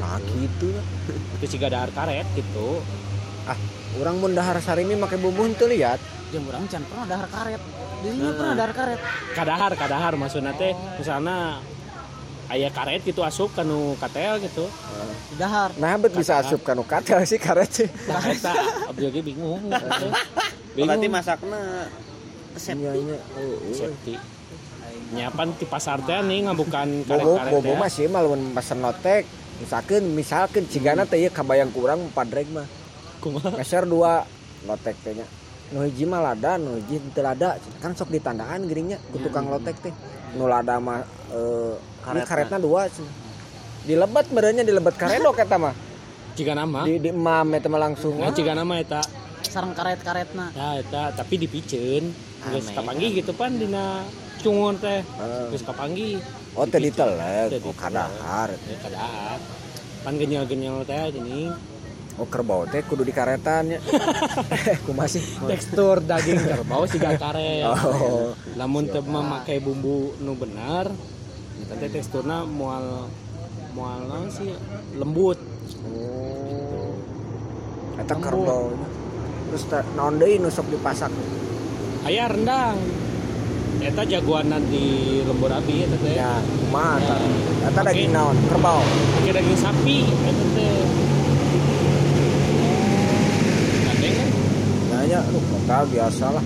Nah 0.00 0.18
gitu 0.22 0.68
ya. 0.70 0.82
itu 1.40 1.46
siga 1.56 1.68
dahar 1.72 1.90
karet 1.94 2.26
gitu 2.36 2.80
Urang 4.00 4.24
mun 4.24 4.32
dahar 4.32 4.56
sarimi 4.64 4.96
make 4.96 5.20
bumbu 5.20 5.44
teu 5.52 5.68
lihat. 5.68 6.00
Jeung 6.32 6.48
urang 6.48 6.64
can 6.64 6.80
pernah 6.88 7.04
dahar 7.04 7.28
karet. 7.28 7.60
Dirinya 8.00 8.32
pernah 8.32 8.54
dahar 8.56 8.72
karet. 8.72 9.00
kadahar 9.36 9.72
kadahar 9.76 10.12
maksudna 10.16 10.52
teh 10.56 10.72
misalnya 10.96 11.60
aya 12.48 12.68
karet 12.72 13.04
gitu 13.04 13.20
asup 13.20 13.52
kanu 13.52 13.96
katel 14.00 14.40
gitu 14.40 14.64
Di 15.28 15.36
dahar. 15.36 15.76
Nah, 15.76 15.96
bet 16.00 16.16
bisa 16.16 16.40
asup 16.40 16.64
kanu 16.64 16.88
katel 16.88 17.20
sih 17.28 17.36
karet 17.36 17.68
sih. 17.68 17.88
nah 18.08 18.20
eta 18.24 18.52
abdi 18.88 19.20
bingung 19.20 19.60
gitu. 19.68 20.06
berarti 20.76 21.04
bingung 21.04 21.12
masakna 21.12 21.60
resep 22.56 22.76
Iya, 22.80 22.92
iya. 22.96 23.16
Oh, 23.36 23.56
oh. 23.60 23.74
safety 23.76 24.16
nyapan 25.12 25.52
di 25.60 25.66
pasar 25.68 26.00
teh 26.08 26.16
nih 26.24 26.48
ngabukan 26.48 26.88
Bobo, 27.04 27.36
karet-karet 27.36 27.52
bobo 27.52 27.68
teh 27.68 27.76
mah 27.76 27.90
sih 27.92 28.06
mah 28.08 28.20
lamun 28.24 28.56
pesen 28.56 28.80
notek. 28.80 29.24
Misalkan, 29.62 30.02
misalkan 30.12 30.64
cigana 30.66 31.06
teh 31.06 31.30
kabayang 31.30 31.70
kurang 31.70 32.10
padreg 32.10 32.50
mah. 32.50 32.66
kumaha 33.22 33.54
Geser 33.62 33.86
dua 33.86 34.26
notek 34.66 34.98
teh 35.00 35.14
nya. 35.14 35.26
Nu 35.70 35.86
hiji 35.86 36.02
mah 36.04 36.18
lada, 36.20 36.58
nu 36.58 36.76
hiji 36.76 36.98
teu 37.14 37.22
lada. 37.22 37.54
Kan 37.78 37.94
sok 37.94 38.10
ditandaan 38.10 38.66
geuringnya 38.66 38.98
ku 39.14 39.22
tukang 39.22 39.46
lotek 39.46 39.78
teh. 39.78 39.94
Nu 40.34 40.50
lada 40.50 40.82
mah 40.82 41.06
ini 41.30 41.86
Karetna. 42.02 42.26
karetna 42.26 42.58
dua 42.58 42.90
cenah. 42.90 43.14
Dilebat 43.82 44.26
merenya 44.30 44.62
dilebat 44.62 44.98
karedok 44.98 45.38
eta 45.38 45.58
mah. 45.58 45.74
ciga 46.32 46.56
nama 46.56 46.88
Di 46.88 46.96
di 46.96 47.12
emam 47.12 47.44
eta 47.52 47.68
mah 47.68 47.76
langsung. 47.78 48.16
nah, 48.16 48.32
ciga 48.32 48.56
nama 48.56 48.80
eta 48.80 49.04
Sareng 49.44 49.76
karet-karetna. 49.76 50.48
ya 50.56 50.80
eta 50.80 51.12
tapi 51.12 51.36
dipiceun 51.36 52.08
geus 52.42 52.72
kapanggih 52.72 53.20
gitu 53.20 53.36
pan 53.36 53.52
dina 53.52 54.00
cungun 54.42 54.74
teh 54.76 55.00
Eh, 55.00 55.44
geus 55.48 55.62
kapanggih 55.62 56.18
Oh 56.52 56.66
teh 56.66 56.76
ditelek, 56.76 57.62
oh 57.62 57.72
kadahar. 57.72 58.50
ya 58.52 58.76
kadahar 58.78 59.38
pan 60.02 60.14
genyel-genyel 60.14 60.82
teh 60.82 60.98
gini 61.10 61.48
Oh 62.12 62.26
kerbau 62.26 62.66
teh 62.66 62.82
kudu 62.82 63.02
di 63.02 63.10
karetan 63.10 63.70
ya. 63.70 63.80
Kumaha 64.84 65.08
sih? 65.08 65.24
tekstur 65.42 65.96
daging 65.98 66.36
kerbau 66.38 66.84
siga 66.84 67.14
karet 67.14 67.64
Oh. 67.64 68.36
lamun 68.52 68.84
teu 68.84 69.00
memakai 69.00 69.56
bumbu 69.58 70.12
nu 70.18 70.34
benar 70.34 70.92
eta 71.58 71.74
teh 71.78 71.88
teksturna 71.88 72.44
moal 72.44 73.08
moal 73.72 74.04
naon 74.04 74.28
sih 74.28 74.52
lembut 74.92 75.40
Oh. 75.88 76.92
Eta 77.94 78.12
kerbau. 78.14 78.74
Terus 79.48 79.64
teh 79.64 79.82
naon 79.92 80.16
deui 80.16 80.36
nu 80.36 80.48
sok 80.48 80.68
dipasak? 80.68 81.08
aya 82.02 82.26
rendang 82.26 82.76
eta 83.82 84.02
jagoanan 84.04 84.62
di 84.64 84.84
lembur 85.22 85.50
abi 85.50 85.82
eta 85.82 85.96
teh 85.96 86.14
Ya, 86.14 86.30
kumaha 86.38 86.96
eta? 86.96 87.16
Eta 87.64 87.80
Oke. 87.80 87.88
daging 87.88 88.10
naon? 88.10 88.36
Kerbau. 88.46 88.80
pakai 89.12 89.32
daging 89.34 89.58
sapi 89.58 89.96
eta 90.04 90.44
teh 90.52 90.74
Gandeng 93.82 94.14
kan? 94.14 94.28
Ya 94.88 94.98
ya, 95.08 95.20
lu 95.26 95.38
kota 95.42 95.76
biasa 95.84 96.26
lah. 96.30 96.44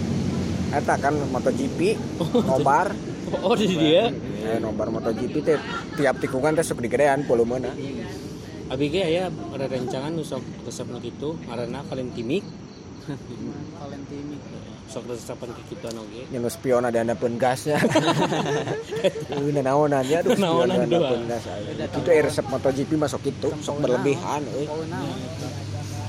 Eta 0.69 0.95
kan 0.97 1.15
MotoGP, 1.31 1.79
nobar. 2.49 2.91
oh 3.37 3.55
di 3.55 3.67
dia 3.69 4.09
Eh, 4.47 4.59
nobar 4.59 4.89
MotoGP 4.89 5.35
teh 5.41 5.59
tiap 5.95 6.17
tikungan 6.17 6.55
teh 6.55 6.63
sok 6.63 6.81
digedean 6.81 7.23
volumena. 7.23 7.71
abi 8.67 8.91
ge 8.91 8.99
aya 9.01 9.25
ada 9.31 9.63
rencangan 9.65 10.11
nu 10.11 10.23
sok 10.23 10.43
resep 10.63 10.91
nu 10.91 10.99
kitu 10.99 11.39
ngaranna 11.47 11.87
Valentimik 11.87 12.43
Valentini. 13.79 14.37
Sok 14.87 15.03
resepan 15.11 15.51
ke 15.51 15.63
kitu 15.75 15.85
anu 15.91 16.03
ge 16.09 16.23
Nya 16.31 16.39
nu 16.39 16.49
spion 16.49 16.87
ada 16.87 16.99
handapeun 17.03 17.35
gasnya. 17.37 17.77
Euy 19.35 19.51
naonan 19.51 20.07
ya 20.07 20.23
aduh. 20.23 20.39
Naonan 20.39 20.87
spion 20.87 20.91
dua. 20.91 20.99
handapeun 21.11 21.23
gas. 21.27 21.45
Itu 21.91 22.09
eh, 22.15 22.23
resep 22.23 22.47
MotoGP 22.47 22.91
masuk 22.95 23.23
itu, 23.27 23.49
sok 23.61 23.83
berlebihan 23.83 24.47
euy. 24.55 24.67
Nah. 24.87 25.03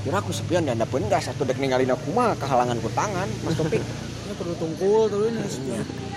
Kira 0.06 0.22
aku 0.22 0.30
sepion 0.30 0.62
dan 0.62 0.78
handapeun 0.78 1.04
gas 1.10 1.26
atuh 1.26 1.42
dek 1.42 1.58
ninggalin 1.58 1.90
aku 1.90 2.14
mah 2.14 2.38
kehalangan 2.38 2.78
ku 2.78 2.90
tangan, 2.94 3.28
Mas 3.42 3.54
Topik. 3.58 3.82
Ini 4.28 4.34
perlu 4.36 4.54
tungkul 4.60 5.08
tuh 5.08 5.24
ini. 5.24 5.40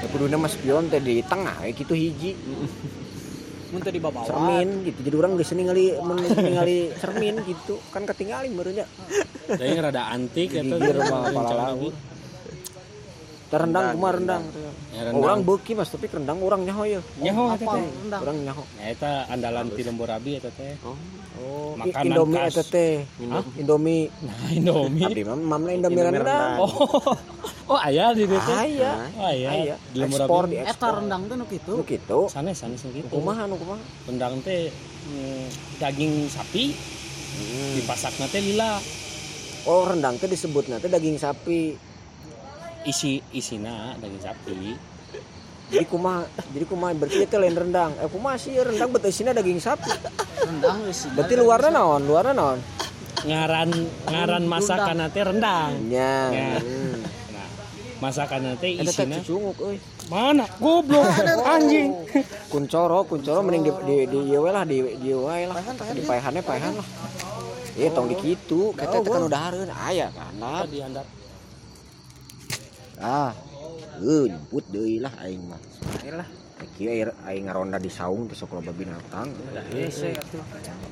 Ya 0.04 0.08
kuduna 0.12 0.36
mas 0.36 0.60
spion 0.60 0.92
teh 0.92 1.00
di 1.00 1.24
tengah 1.24 1.64
we 1.64 1.72
kitu 1.72 1.96
hiji. 1.96 2.36
Mun 3.72 3.80
teh 3.80 3.94
di 3.96 4.04
bawah. 4.04 4.28
cermin 4.28 4.84
gitu 4.84 5.00
jadi 5.08 5.16
orang 5.16 5.40
bisa 5.40 5.56
ningali 5.56 5.96
mun 6.04 6.20
ningali 6.20 6.92
cermin 7.00 7.40
gitu 7.48 7.80
kan 7.96 8.04
ketinggalan 8.04 8.52
barunya 8.52 8.84
Tapi 9.48 9.80
rada 9.80 10.12
antik 10.12 10.52
eta 10.52 10.76
gigir 10.76 11.00
mah 11.00 11.32
kepala 11.32 11.52
laut 11.56 11.96
terendang 13.52 13.94
kumah 13.94 14.12
rendang 14.14 14.44
Ya, 14.92 15.08
Oh, 15.08 15.20
orang 15.20 15.40
rendang. 15.40 15.40
beuki 15.46 15.72
mas 15.72 15.88
tapi 15.88 16.08
rendang 16.08 16.40
orang 16.40 16.62
nyaho 16.64 16.84
ya 16.84 17.00
Nyaho 17.18 17.44
eta 17.50 17.64
Apa 17.64 17.72
teh. 17.74 17.84
rendang? 17.98 18.22
orang 18.22 18.38
nyaho 18.42 18.64
Ya 18.74 18.86
eta 18.90 19.12
andalan 19.28 19.66
ti 19.70 19.82
lembur 19.82 20.08
abi 20.08 20.32
teh. 20.40 20.74
oh 20.84 20.96
Makanan 21.74 22.06
Indomie 22.08 22.40
khas. 22.42 22.52
eta 22.54 22.64
teh? 22.66 22.94
Indomie 23.56 24.08
Nah, 24.22 24.36
Indomie. 24.50 25.04
abdi 25.06 25.22
mah 25.24 25.36
mamna 25.38 25.70
Indomie 25.70 25.96
Indomie 25.96 26.04
rendang 26.18 26.28
rendang. 26.28 26.60
Oh. 26.60 27.16
Oh, 27.72 27.80
aya 27.80 28.12
di 28.12 28.28
ditu. 28.28 28.52
aya 28.52 29.08
Oh, 29.16 29.24
aya. 29.26 29.48
aya 29.50 29.76
Di 29.88 29.98
lembur 29.98 30.20
ekspor 30.22 30.44
abi. 30.44 30.52
di 30.52 30.58
Eta 30.62 30.88
rendang 30.92 31.22
tuh 31.24 31.36
nu 31.36 31.46
kitu. 31.46 31.72
nu 31.74 31.84
kitu 31.84 32.20
Sanes 32.28 32.56
sanes 32.58 32.84
gitu. 32.84 33.08
kumaha 33.08 33.48
nu 33.48 33.56
kumaha 33.56 33.80
Rendang 34.04 34.40
teh 34.42 34.68
mm, 35.08 35.46
daging 35.78 36.28
sapi 36.28 36.76
dipasakna 37.74 38.28
teh 38.28 38.40
lila. 38.42 38.76
oh 39.64 39.86
rendang 39.86 40.18
teh 40.18 40.26
disebutnya 40.26 40.78
teh 40.78 40.88
daging 40.88 41.16
sapi 41.16 41.80
isi 42.86 43.22
isina 43.34 43.94
daging 44.00 44.22
sapi. 44.22 44.76
Jadi 45.72 45.86
kumaha 45.88 46.28
jadi 46.52 46.66
kumaha 46.68 46.92
berarti 46.98 47.24
itu 47.24 47.38
lain 47.40 47.56
rendang. 47.56 47.92
Eh 48.02 48.10
kumaha 48.12 48.36
sih 48.36 48.58
rendang 48.60 48.90
betul 48.92 49.10
isinya 49.14 49.32
daging 49.32 49.62
sapi. 49.62 49.92
Rendang 50.44 50.90
sih 50.92 51.10
berarti 51.14 51.34
luarnya 51.40 51.70
naon? 51.72 52.02
Luarnya 52.04 52.34
naon? 52.36 52.60
Ngaran 53.22 53.70
ngaran 54.10 54.44
masakan 54.50 54.96
nanti 55.00 55.20
rendang. 55.22 55.72
Nya 55.88 56.14
Ya. 56.34 56.52
hmm. 56.58 56.96
nah 57.32 57.48
masakan 58.04 58.40
nanti 58.52 58.68
isinya 58.82 59.20
mana? 60.12 60.44
Goblok. 60.60 61.08
Anjing. 61.56 61.96
Kuncoro 62.52 63.08
kuncoro 63.08 63.40
mending 63.46 63.64
di 63.64 63.72
di 63.88 63.96
di 64.12 64.20
ieu 64.36 64.44
we 64.44 64.52
lah 64.52 64.68
di 64.68 64.84
di 65.00 65.08
ieu 65.08 65.24
wae 65.24 65.48
lah. 65.48 65.56
Di 65.96 66.04
paehannya 66.04 66.44
paehan 66.44 66.76
lah. 66.76 66.88
Iya, 67.72 67.88
tong 67.96 68.12
di 68.12 68.20
kitu, 68.20 68.76
kita 68.76 69.00
teh 69.00 69.08
kan 69.08 69.24
udah 69.32 69.42
hareun. 69.48 69.72
Aya 69.72 70.12
kan. 70.12 70.36
di 70.68 70.84
handap 70.84 71.08
Ah. 73.02 73.34
Eh, 74.02 74.26
nyemput 74.30 74.66
deui 74.70 75.02
lah 75.02 75.14
aing 75.26 75.42
mah. 75.46 75.62
Lah. 76.14 76.30
Kieu 76.78 76.94
air 76.94 77.10
aing 77.26 77.50
ngaronda 77.50 77.82
di 77.82 77.90
saung 77.90 78.30
teh 78.30 78.38
sok 78.38 78.62
loba 78.62 78.70
binatang. 78.70 79.34
hese 79.74 80.14
atuh 80.14 80.42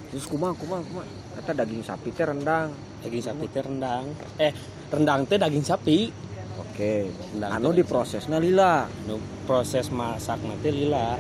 Terus 0.10 0.26
kumaha 0.26 0.58
kumaha 0.58 0.82
kumaha. 0.82 1.06
Eta 1.38 1.54
daging 1.54 1.86
sapi 1.86 2.10
teh 2.10 2.26
rendang. 2.26 2.74
daging 3.06 3.24
sapi 3.24 3.46
teh 3.48 3.64
rendang 3.64 4.12
eh 4.36 4.52
rendang 4.92 5.24
teh 5.30 5.38
daging 5.40 5.64
sapi 5.64 6.10
Oke. 6.58 7.14
Rendang 7.32 7.52
Anu 7.54 7.70
diprosesna 7.72 8.42
lila. 8.42 8.90
nu 9.06 9.22
proses 9.46 9.94
masak 9.94 10.42
nanti 10.42 10.74
lila 10.74 11.16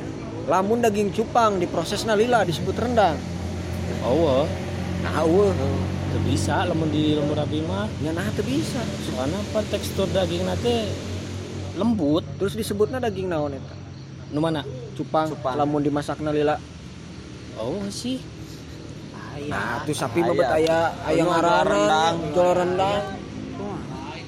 Lamun 0.49 0.81
daging 0.81 1.13
cupang 1.13 1.61
diprosesna 1.61 2.17
lila 2.17 2.41
disebut 2.41 2.73
rendang. 2.73 3.15
oh 4.01 4.49
Nah, 4.99 5.23
eueuh. 5.23 5.53
Teu 6.09 6.21
bisa 6.25 6.65
di 6.89 7.13
lembur 7.13 7.37
abi 7.37 7.61
mah 7.61 7.85
Nya 8.01 8.11
nah 8.17 8.25
teu 8.33 8.41
bisa. 8.41 8.81
soalnya 9.05 9.37
apa 9.37 9.61
tekstur 9.69 10.09
daging 10.09 10.43
nanti 10.45 10.89
lembut 11.77 12.25
Terus 12.41 12.57
disebutna 12.57 12.97
daging 12.97 13.29
naon 13.29 13.53
eta? 13.55 13.75
nu 14.29 14.41
mana 14.41 14.61
Cupang. 14.93 15.31
Cupang. 15.33 15.55
Lamun 15.57 15.81
dimasakna 15.81 16.29
lila. 16.33 16.57
oh 17.61 17.85
sih 17.89 18.17
Nah, 19.39 19.79
tuh 19.87 19.95
sapi 19.95 20.19
mah 20.19 20.35
bet 20.35 20.51
aya 20.51 20.91
aya 21.07 21.23
ngaranna 21.23 21.63
rendang. 21.63 22.15
jual 22.35 22.51
rendang. 22.59 23.01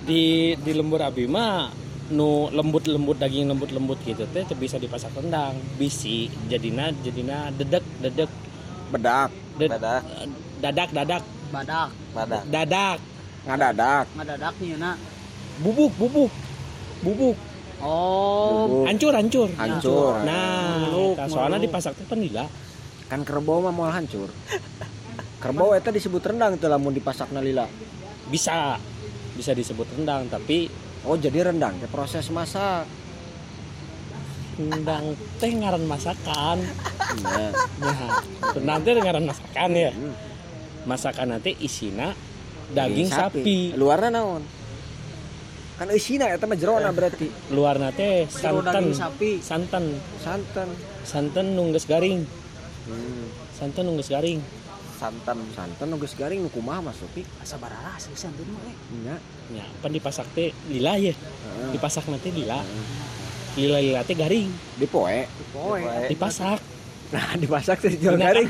di 0.08 0.56
di 0.56 0.72
lembur 0.72 1.04
abi 1.04 1.28
mah 1.28 1.68
nu 2.16 2.48
lembut 2.56 2.88
lembut 2.88 3.20
daging 3.20 3.52
lembut 3.52 3.76
lembut 3.76 4.00
gitu 4.08 4.24
teh 4.32 4.48
bisa 4.56 4.80
dipasak 4.80 5.12
rendang 5.20 5.60
bisi 5.76 6.32
jadina 6.48 6.96
jadina 7.04 7.52
dedek 7.52 7.84
dedek 8.00 8.32
Bedak, 8.92 9.32
Badak, 9.56 10.04
dadak 10.62 10.90
dadak. 10.94 11.24
Badak. 11.52 11.90
Badak. 12.14 12.44
dadak. 12.48 12.98
Ngadadak. 13.42 14.06
ngadadak 14.14 14.54
nyeuna 14.62 14.92
bubuk 15.66 15.92
bubuk. 15.98 16.32
Bubuk. 17.02 17.38
Oh. 17.82 18.70
Bubuk. 18.70 18.86
hancur 18.86 19.14
hancur. 19.18 19.50
Hancur. 19.58 20.14
nah 20.22 20.86
soalnya 21.26 21.58
ngeluk. 21.58 21.66
dipasak 21.66 21.98
teh 21.98 22.06
penila. 22.06 22.46
Kan 23.10 23.26
kerbau 23.26 23.66
mah 23.66 23.74
moal 23.74 23.90
hancur. 23.90 24.30
Kerbau 25.42 25.74
eta 25.74 25.90
disebut 25.90 26.22
rendang 26.22 26.62
teh 26.62 26.70
lamun 26.70 26.94
dipasakna 26.94 27.42
lila. 27.42 27.66
Bisa. 28.30 28.78
Bisa 29.34 29.58
disebut 29.58 29.90
rendang 29.98 30.30
tapi 30.30 30.70
oh 31.10 31.18
jadi 31.18 31.50
rendang 31.50 31.82
teh 31.82 31.90
proses 31.90 32.30
masak. 32.30 32.86
rendang 34.62 35.18
teh 35.42 35.50
ngaran 35.50 35.90
masakan. 35.90 36.62
Iya. 37.18 37.50
Nah 37.82 38.00
rendang 38.54 38.80
teh 38.86 38.92
ngaran 38.94 39.26
masakan 39.26 39.70
ya. 39.74 39.90
Hmm. 39.90 40.31
Masakan 40.86 41.38
nanti 41.38 41.56
isina 41.62 42.14
daging 42.72 43.10
sapi, 43.12 43.76
luarna 43.76 44.10
naon? 44.10 44.44
Kan 45.82 45.90
eusina 45.90 46.30
eta 46.30 46.46
mah 46.46 46.54
jerona 46.54 46.94
berarti. 46.94 47.26
luar 47.50 47.82
nate 47.82 48.30
Jero 48.30 48.62
santan. 48.62 48.94
sapi. 48.94 49.42
Santan. 49.42 49.86
Santan. 50.22 50.70
Santan 51.02 51.58
nungges 51.58 51.90
garing. 51.90 52.22
Hmm. 52.86 53.26
santan 53.58 53.90
nungges 53.90 54.14
garing. 54.14 54.38
Santan. 55.02 55.42
santan 55.58 55.90
nunggus 55.90 56.14
garing 56.14 56.46
nu 56.46 56.54
kumaha 56.54 56.86
mas 56.86 57.02
Sopi 57.02 57.26
asa 57.42 57.58
barara 57.58 57.98
sih 57.98 58.14
santun 58.14 58.46
mah 58.54 58.62
eh. 58.70 58.78
nya. 59.10 59.16
Ya 59.58 59.66
pan 59.82 59.90
dipasak 59.90 60.30
teh 60.38 60.54
lila 60.70 61.02
ya 61.02 61.18
Heeh. 61.18 61.74
dipasak 61.74 62.06
nanti 62.06 62.30
lila. 62.30 62.62
Lila 63.58 63.82
lila 63.82 64.06
teh 64.06 64.14
garing. 64.14 64.54
Dipoe. 64.78 65.26
Poe 65.50 65.82
dipasak. 66.14 66.62
Nah 67.10 67.34
dipasak 67.42 67.82
teh 67.82 67.98
jual 67.98 68.22
garing. 68.22 68.46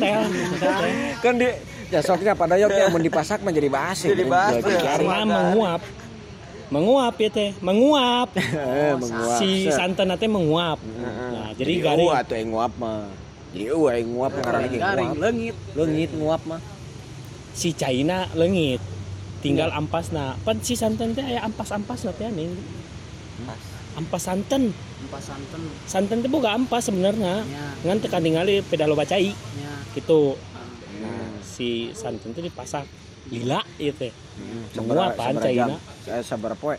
kan 1.24 1.40
di 1.40 1.48
ya 1.92 2.00
soknya 2.00 2.34
pada 2.34 2.56
yok 2.56 2.72
yang 2.72 2.90
mau 2.90 3.04
dipasak 3.04 3.44
menjadi 3.44 3.68
basi. 3.68 4.16
Jadi 4.16 4.24
basi. 4.24 4.64
garing 4.64 5.08
karena 5.12 5.28
menguap. 5.28 5.82
Menguap 6.72 7.16
ya 7.20 7.30
teh. 7.30 7.50
Menguap. 7.60 8.30
Eh, 8.40 8.96
menguap. 8.96 9.40
Si 9.44 9.68
santan 9.68 10.08
nanti 10.16 10.26
menguap. 10.32 10.80
Nah 10.80 11.52
jadi 11.60 11.74
garing. 11.84 12.08
eueuh 12.08 12.16
atuh 12.16 12.36
yang 12.40 12.50
nguap 12.56 12.74
mah. 12.80 13.12
Jadi 13.52 13.64
eueuh 13.68 13.92
yang 13.92 14.10
nguap 14.16 14.32
ngaranna 14.40 14.68
ge 14.72 14.80
garing 14.80 15.10
nguap. 15.12 15.22
leungit 15.22 15.58
leungit 15.76 16.12
nguap 16.16 16.42
mah. 16.48 16.62
Si 17.52 17.76
China 17.76 18.32
lengit. 18.34 18.80
Tinggal 19.44 19.76
ampas 19.76 20.16
nah. 20.16 20.40
Pan 20.48 20.64
si 20.64 20.80
santan 20.80 21.12
teh 21.12 21.22
aya 21.28 21.44
ampas-ampas 21.44 22.08
lah 22.08 22.16
teh 22.16 22.26
aneh. 22.32 22.56
Ampas. 24.00 24.24
Santan 24.24 24.72
empat 25.02 25.22
santen. 25.28 25.62
Santan 25.90 26.18
teh 26.24 26.30
boga 26.32 26.56
ampas 26.56 26.88
sebenarnya. 26.88 27.44
Nya 27.44 27.66
ngan 27.84 27.98
tekan 28.00 28.24
tinggali 28.24 28.64
pedalo 28.64 28.96
bacai 28.96 29.36
nya 29.36 29.72
gitu 29.92 30.40
si 31.52 31.68
santan 31.92 32.32
teh 32.32 32.42
dipasak 32.42 32.88
lila 33.28 33.60
ieu 33.78 33.92
teh 33.92 34.10
Sabaraha- 34.72 34.80
menguapan 34.80 35.28
sabaraha 35.30 35.46
China 35.46 35.68
jam? 35.68 35.70
Saya 36.02 36.22
sabar 36.24 36.54
poe. 36.56 36.78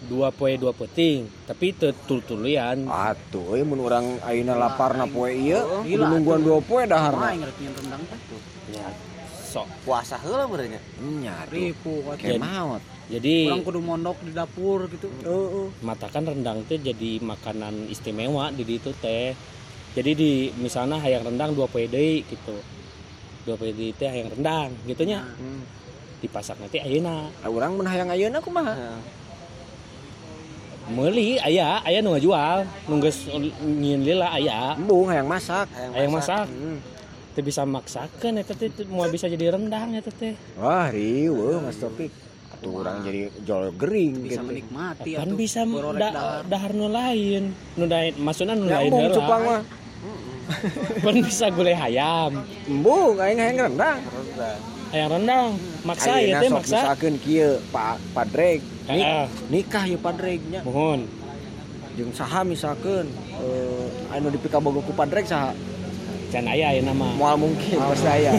dua 0.00 0.32
poe 0.32 0.56
dua 0.56 0.72
peting 0.72 1.28
tapi 1.44 1.70
teu 1.70 1.92
tul-tulian 1.92 2.88
Atuh, 2.88 3.52
euy 3.52 3.62
mun 3.62 3.78
urang 3.80 4.16
ayeuna 4.22 4.56
laparna 4.56 5.04
poe 5.04 5.28
ieu, 5.28 5.60
kudu 5.60 5.92
Gila, 5.92 6.06
nungguan 6.08 6.40
dua 6.40 6.58
poe 6.60 6.80
mah 6.80 6.88
daharna. 6.88 7.26
inget 7.36 7.52
nyen 7.58 7.72
rendang 7.74 8.02
teh 8.06 8.18
ya 8.72 8.88
sok 9.44 9.66
Puasa 9.82 10.16
heula 10.16 10.46
benernya. 10.46 10.80
Nya 10.96 11.42
tuh. 11.42 11.52
ripu 11.52 11.92
Kayak 12.06 12.16
Jadi- 12.16 12.40
maot. 12.40 12.82
jadi 13.10 13.34
orang 13.44 13.60
kudu 13.60 13.80
mondok 13.82 14.16
di 14.22 14.32
dapur 14.32 14.86
gitu 14.86 15.10
Heeh. 15.20 15.66
matakan 15.80 16.22
rendang 16.24 16.64
teh 16.64 16.78
jadi 16.80 17.20
makanan 17.20 17.84
istimewa 17.86 18.48
di 18.48 18.62
itu 18.64 18.94
teh 18.96 19.36
jadi 19.92 20.10
di 20.14 20.30
misalnya 20.56 20.96
hayang 20.96 21.26
rendang 21.26 21.52
dua 21.52 21.66
poe 21.66 21.84
deui 21.84 22.24
gitu 22.24 22.56
teh 23.56 24.06
hayang 24.06 24.28
rendang 24.30 24.70
gitunya 24.84 25.22
Hmm. 25.36 25.62
dipasak 26.18 26.56
nanti 26.56 26.76
ayeuna 26.76 27.32
Lah 27.32 27.48
urang 27.48 27.74
mun 27.74 27.86
hayang 27.86 28.08
ayeuna 28.08 28.38
kumaha? 28.38 28.76
meuli 30.90 31.38
aya 31.38 31.78
aya 31.80 32.02
nu 32.02 32.10
ngajual 32.10 32.66
nungges 32.84 33.30
nyieun 33.62 34.02
lila 34.02 34.28
aya 34.32 34.74
Embung 34.74 35.06
hayang 35.06 35.24
masak. 35.24 35.70
hayang 35.70 36.10
masak 36.10 36.44
Hmm. 36.44 36.82
teu 37.30 37.40
bisa 37.40 37.62
maksakeun 37.62 38.34
eta 38.36 38.52
teh 38.52 38.66
teu 38.68 38.90
moal 38.90 39.06
bisa 39.08 39.24
jadi 39.24 39.54
rendang 39.54 39.94
eta 39.94 40.10
teh 40.10 40.34
Wah, 40.56 40.90
riuh 40.90 41.62
Mas 41.62 41.78
Topik. 41.78 42.10
Atuh 42.50 42.74
urang 42.74 43.00
jadi 43.00 43.30
jol 43.40 43.70
gering 43.72 44.18
bisa 44.20 44.42
gitu. 44.42 44.50
menikmati 44.50 45.10
kan 45.14 45.30
bisa 45.32 45.62
da, 45.94 46.42
dahar. 46.42 46.74
nu 46.74 46.90
lain 46.90 47.54
nu 47.72 47.86
lain 47.86 48.12
maksudna 48.18 48.52
nu 48.52 48.66
lain 48.66 48.90
Pun 51.04 51.14
bisa 51.22 51.46
gulai 51.54 51.76
hayam. 51.76 52.42
Embu, 52.66 53.16
aing 53.18 53.38
hayang 53.38 53.70
rendang. 53.70 53.98
Rendang. 54.02 54.58
Hayang 54.90 55.08
rendang. 55.14 55.50
Maksa 55.86 56.18
ya 56.18 56.42
teh 56.42 56.50
maksa. 56.50 56.78
Misalkan 56.82 57.14
kieu 57.22 57.50
Pak 57.70 57.96
Padreg. 58.10 58.60
Nik, 58.90 59.06
uh. 59.06 59.26
nikah 59.48 59.84
ya 59.86 59.98
Padregnya. 59.98 60.60
Mohon. 60.66 61.06
Jeung 61.94 62.12
saha 62.14 62.46
misalkan 62.46 63.06
eh 63.38 63.86
uh, 64.10 64.14
anu 64.14 64.30
dipika 64.30 64.58
bogo 64.58 64.82
ku 64.82 64.92
Padreg 64.94 65.26
saha? 65.26 65.54
Can 66.30 66.46
aya 66.46 66.70
ya 66.72 66.82
nama 66.82 67.10
Moal 67.12 67.34
mungkin 67.42 67.74
pasti 67.76 68.06
aya. 68.06 68.30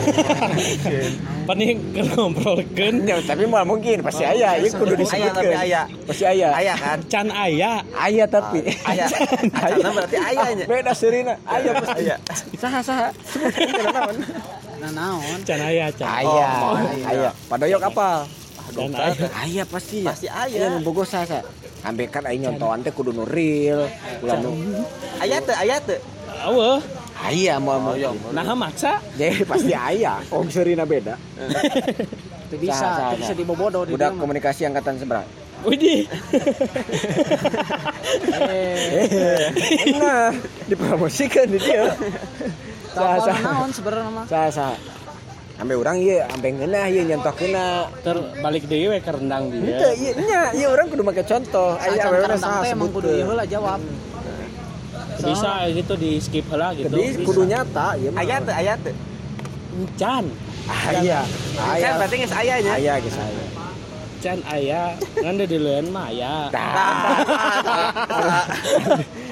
paning 1.43 1.77
ngobrolkeun 1.91 3.03
Ya, 3.03 3.19
tapi 3.19 3.43
moal 3.43 3.65
mungkin 3.65 3.99
pasti 3.99 4.23
aya, 4.23 4.55
ieu 4.55 4.71
kudu 4.71 4.95
Aya 4.95 5.01
disebutkeun. 5.01 5.35
tapi 5.35 5.55
aya. 5.57 5.81
Pasti 6.07 6.23
aya. 6.23 6.47
Aya 6.53 6.73
kan? 6.75 6.97
can 7.05 7.27
aya 7.29 7.71
Aya 7.91 8.23
tapi. 8.25 8.63
Aya. 8.83 9.05
Acana 9.51 9.89
berarti 9.91 10.17
ayanya. 10.17 10.65
Beda 10.65 10.93
serina. 10.93 11.33
Aya 11.43 11.71
pasti. 11.75 11.99
Aya. 12.01 12.15
Saha 12.55 12.79
saha. 12.79 13.07
Naon? 13.91 14.15
naon 14.91 15.39
can 15.43 15.59
aya 15.59 15.91
can 15.91 16.07
Aya. 16.07 16.47
Aya. 17.03 17.29
Padoyok 17.47 17.83
apa? 17.85 18.09
can 18.71 18.93
aya 18.93 19.25
Aya 19.35 19.63
pasti. 19.65 19.99
ya. 20.01 20.07
Pasti 20.07 20.27
aya. 20.27 20.57
Aya 20.57 20.67
nu 20.71 20.79
bogo 20.81 21.03
saha. 21.03 21.43
Ambekan 21.81 22.23
aing 22.23 22.45
nyontohan 22.45 22.79
teh 22.79 22.93
kudu 22.93 23.09
nu 23.09 23.25
real. 23.25 23.89
Ulah 24.21 24.37
nu 24.37 24.53
Aya 25.17 25.41
teu, 25.41 25.53
aya 25.53 25.81
teu. 25.81 25.97
eueuh 26.41 26.79
aya 27.21 27.55
moal 27.57 27.79
Oh, 27.83 27.93
iya. 27.93 28.09
mungkin. 28.09 28.33
nah 28.33 28.43
maksa 28.51 28.97
Jadi 29.13 29.45
pasti 29.45 29.71
aya. 29.71 30.17
Oh, 30.29 30.41
serina 30.47 30.83
beda. 30.83 31.15
Teu 32.49 32.59
bisa 32.59 33.15
bisa 33.15 33.31
dibobodo 33.31 33.85
di 33.85 33.95
Budak 33.95 34.11
dia 34.11 34.19
komunikasi 34.19 34.61
angkatan 34.65 34.99
seberapa? 34.99 35.23
Widih 35.61 36.09
eh 38.43 39.47
Nah, 39.93 40.33
dipromosikan 40.69 41.47
di 41.47 41.57
dia. 41.57 41.93
Kapal 42.91 43.23
saha. 43.23 43.39
naon 43.39 43.69
sebenarnya 43.71 44.11
mah 44.11 44.25
Saha 44.27 44.49
saha. 44.51 44.75
sampai 45.53 45.77
orang 45.77 45.95
iya 45.95 46.25
sampai 46.25 46.49
ngena 46.51 46.81
iya 46.89 47.01
nyentuh 47.05 47.31
kena 47.31 47.65
ter 48.01 48.17
balik 48.41 48.65
deui 48.65 48.89
we 48.89 48.97
ke 48.97 49.13
rendang 49.13 49.45
dia 49.53 49.93
iya 49.93 50.11
nya 50.17 50.41
iya 50.51 50.67
orang 50.67 50.89
kudu 50.89 51.05
make 51.05 51.21
contoh 51.21 51.77
aya 51.77 52.01
Sacan 52.01 52.09
awewe 52.09 52.19
karendang 52.19 52.41
saha 52.41 52.61
teh 52.65 52.71
emang 52.73 52.89
kudu 52.89 53.07
ieu 53.13 53.29
jawab. 53.45 53.79
Bisa 55.13 55.51
gitu 55.69 55.93
di 55.95 56.11
skip 56.17 56.45
heula 56.47 56.71
gitu 56.71 56.87
jadi 56.89 57.05
kudu 57.21 57.41
nyata 57.43 57.87
iya 57.95 58.09
mah. 58.09 58.21
Aya 58.21 58.35
teu, 58.39 58.53
aya 58.53 58.73
teu. 58.77 58.93
can 59.95 60.25
Ah, 60.63 60.93
iya 60.95 61.19
Kan 61.57 61.73
aya 61.73 61.89
berarti 61.95 62.15
geus 62.17 62.33
aya 62.33 62.55
nya. 62.59 62.71
aya 62.73 62.93
geus 62.97 63.17
aya 63.17 63.45
can 64.19 64.39
aya 64.45 64.81
ngan 65.17 65.41
di 65.41 65.57
leun 65.57 65.85
mah 65.89 66.05
aya 66.07 66.33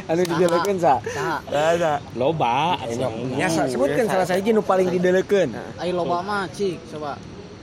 anu 0.09 0.21
didelekeun 0.25 0.77
sa 0.77 0.97
Tah, 1.05 1.37
Ada. 1.45 2.01
loba 2.15 2.81
nya 3.29 3.45
sa- 3.47 3.69
sebutkeun 3.69 4.07
salah 4.07 4.25
sahiji 4.25 4.49
nu 4.49 4.61
paling 4.61 4.89
didelekeun 4.89 5.53
ai 5.77 5.91
loba 5.91 6.19
mah 6.19 6.49
cik 6.49 6.81
coba. 6.89 7.13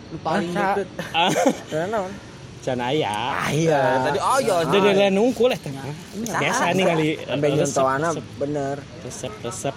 Nu 0.07 0.17
paling 0.21 0.55
deket. 0.55 0.87
Can 2.67 2.83
aya 2.83 3.47
aya 3.47 4.11
Tadi 4.11 4.19
oh 4.19 4.39
iya. 4.43 4.57
Jadi 4.67 4.79
leun 4.91 5.15
nungkul 5.15 5.55
eh 5.55 5.61
teh. 5.63 5.71
Biasa 6.19 6.75
nih 6.75 6.83
kali 6.83 7.07
sampai 7.23 7.49
nyontohana 7.55 8.09
bener 8.43 8.77
resep 9.07 9.31
resep 9.47 9.75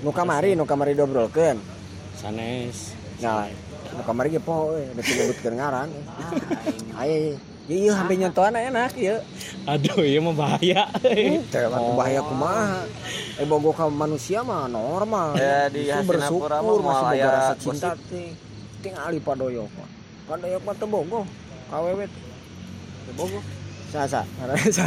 nu 0.00 0.08
kamari 0.08 0.56
nu 0.56 0.64
kamari 0.64 0.96
dobrolkeun 0.96 1.60
sanes 2.16 2.96
Nah, 3.20 3.44
nu 3.92 4.00
kamari 4.08 4.32
ge 4.32 4.40
poho 4.40 4.72
we, 4.72 4.88
udah 4.96 5.04
disebutkeun 5.04 5.60
ngaran. 5.60 5.92
Aya 6.96 7.36
Iya, 7.70 7.76
iya, 7.86 7.92
sampai 7.94 8.16
nyontohan 8.18 8.56
enak 8.56 8.98
ya. 8.98 9.22
aduh 9.62 10.02
iya 10.02 10.18
mah 10.18 10.34
bahaya 10.34 10.90
Teh 11.52 11.62
atuh 11.68 11.94
bahaya 11.94 12.18
kumaha. 12.24 12.82
Eh 13.38 13.46
bogo 13.46 13.70
ka 13.76 13.86
manusia 13.86 14.40
mah 14.42 14.66
normal. 14.66 15.36
Ya, 15.38 15.68
di 15.70 15.86
bersyukur 15.86 16.50
masih 16.50 16.80
boga 16.80 17.28
rasa 17.30 17.54
cinta 17.60 17.92
teh. 18.08 18.32
Tingali 18.82 19.20
padoyok 19.22 19.70
mah. 19.76 19.88
Padoyok 20.26 20.62
mah 20.66 20.74
teu 20.80 20.88
bogo. 20.90 21.20
Kawewe 21.70 22.08
teh. 22.08 22.22
Teu 22.24 22.29
bogo. 23.14 23.40
Sa 23.90 24.06
sa. 24.06 24.22
Sa. 24.76 24.84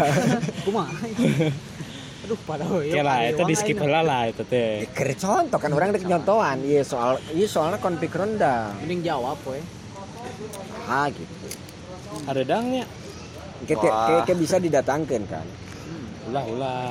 Kumaha? 0.63 0.91
Aduh, 2.23 2.39
pada 2.47 2.63
hoyo. 2.63 2.87
Oke 2.87 3.01
lah 3.03 3.19
itu 3.27 3.43
di 3.43 3.55
skip 3.55 3.75
heula 3.83 3.99
lah 3.99 4.31
itu 4.31 4.47
teh 4.47 4.87
Keur 4.95 5.11
contoh 5.19 5.59
kan 5.59 5.71
orang 5.75 5.91
dek 5.91 6.07
nyontohan. 6.07 6.63
Iya 6.63 6.87
soal 6.87 7.19
iya 7.35 7.43
soalnya 7.43 7.83
konflik 7.83 8.15
rendang. 8.15 8.71
Mending 8.79 9.03
jawab 9.03 9.35
we. 9.43 9.59
Ah 10.87 11.11
gitu. 11.11 11.27
ada 12.23 12.45
dangnya 12.45 12.85
kayak 13.67 14.37
bisa 14.39 14.61
didatangkan 14.61 15.21
kan. 15.27 15.47
Ulah 16.34 16.45
ulah 16.49 16.89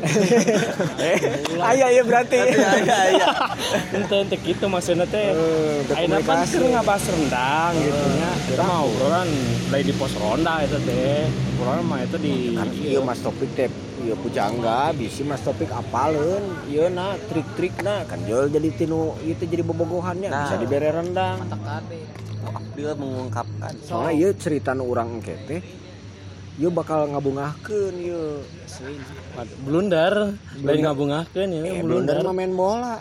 Aya 1.62 1.86
ya 1.92 2.02
berarti. 2.02 2.36
Aya 2.40 2.94
aya. 3.06 3.28
ente 3.92 4.14
ente 4.16 4.36
gitu 4.36 4.66
maksudnya 4.66 5.06
teh 5.06 5.30
Eh, 5.30 5.86
kan 5.86 6.08
komunikasi. 6.18 6.52
keur 6.52 6.64
ngabas 6.72 7.04
rendang 7.06 7.72
gitu 7.78 8.02
nya. 8.12 8.30
Kita 8.44 8.62
mah 8.62 8.80
obrolan 8.82 9.28
lain 9.70 9.84
di 9.84 9.94
pos 9.94 10.12
ronda 10.16 10.54
itu 10.60 10.78
teh. 10.82 11.22
Obrolan 11.54 11.84
mah 11.84 12.00
itu 12.00 12.16
di 12.16 12.34
kan 12.52 12.66
iya 12.72 12.98
mas 12.98 13.20
topik 13.20 13.50
teh 13.52 13.68
iya 14.00 14.14
pujangga 14.16 14.90
bisi 14.90 15.22
mas 15.22 15.38
topik 15.40 15.70
apaleun 15.70 16.40
iya 16.66 16.88
na 16.88 17.14
trik-trik 17.22 17.78
na 17.78 18.02
kan 18.04 18.18
jual 18.24 18.48
jadi 18.48 18.68
tinu 18.72 19.14
itu 19.22 19.44
jadi 19.44 19.62
bobogohannya 19.62 20.28
Nah. 20.28 20.44
bisa 20.44 20.56
dibere 20.56 20.90
rendang. 20.90 21.46
Dia 22.72 22.96
mengungkapkan. 22.96 23.76
soalnya 23.78 24.12
iya 24.16 24.28
cerita 24.32 24.72
nu 24.72 24.88
urang 24.88 25.20
iya 26.56 26.68
bakal 26.68 27.06
ngabungahkeun 27.08 27.94
Asli. 28.60 28.94
blunder, 29.60 30.14
lain 30.56 30.80
ngabungahkeun 30.82 31.48
ya 31.48 31.60
eh, 31.60 31.80
blunder. 31.80 32.16
blunder 32.16 32.16
mah 32.22 32.34
main 32.34 32.52
bola 32.52 32.94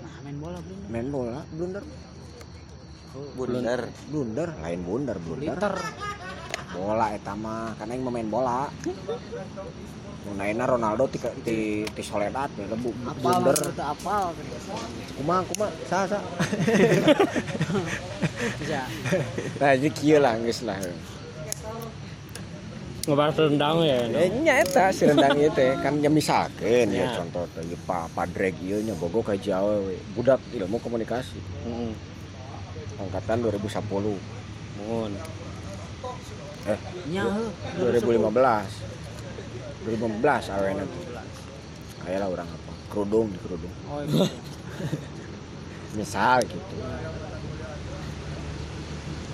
Nah, 0.00 0.14
main 0.22 0.36
bola 0.36 0.58
belum. 0.58 0.78
main 0.88 1.08
bola 1.08 1.38
blunder 1.48 1.84
Bundar. 3.10 3.90
blunder 4.06 4.48
lain 4.56 4.80
blunder 4.80 5.16
blunder 5.18 5.50
Liter. 5.58 5.74
bola 6.70 7.06
eta 7.10 7.34
mah 7.34 7.74
karena 7.74 7.92
yang 7.92 8.06
main 8.06 8.28
bola 8.28 8.70
Nu 10.20 10.36
naina 10.36 10.62
Ronaldo 10.62 11.08
ti 11.08 11.16
ti, 11.42 11.56
ti 11.82 12.02
Soledad 12.04 12.52
we 12.54 12.68
bu, 12.76 12.92
Apal 13.02 13.40
blunder 13.40 13.56
apal. 13.74 14.36
kumaha 15.16 15.40
kumaha 15.42 15.70
sa 15.82 16.06
sa 16.06 16.18
Bisa. 18.60 18.82
nah 19.58 19.72
jadi 19.74 19.90
kieu 19.90 20.16
lah 20.16 20.36
geus 20.38 20.62
lah 20.62 20.76
Ngebahas 23.00 23.36
rendang 23.38 23.80
ya. 23.80 24.04
Eh, 24.06 24.28
nya 24.40 24.60
eta 24.60 24.92
si 24.92 25.04
rendang 25.04 25.32
ieu 25.40 25.48
teh 25.50 25.72
kan 25.78 25.96
nya 25.96 26.08
misalkeun 26.08 26.88
ya 26.90 27.00
Ya. 27.02 27.16
contoh 27.16 27.48
teh 27.50 27.64
ieu 27.64 27.78
pa 27.80 28.04
padrek 28.08 28.54
ieu 28.60 28.78
nya 28.80 28.92
bogo 28.94 29.20
ka 29.20 29.32
Jawa 29.34 29.80
we. 29.80 29.96
Budak 30.12 30.36
ilmu 30.50 30.76
komunikasi 30.78 31.40
Heeh. 31.64 31.92
angkatan 32.98 33.40
2010 33.40 34.20
Mun. 34.78 35.12
Nya 37.08 37.24
heuh. 37.24 37.50
2015 37.80 38.20
2015 39.88 40.52
awena 40.52 40.84
tuh 40.84 41.04
aya 42.00 42.16
lah 42.16 42.28
orang 42.28 42.44
apa 42.46 42.72
kerudung 42.88 43.28
di 43.28 43.38
kerudung 43.40 43.72
Oh, 43.88 44.04
iya. 44.04 44.28
misal 45.96 46.44
gitu 46.44 46.76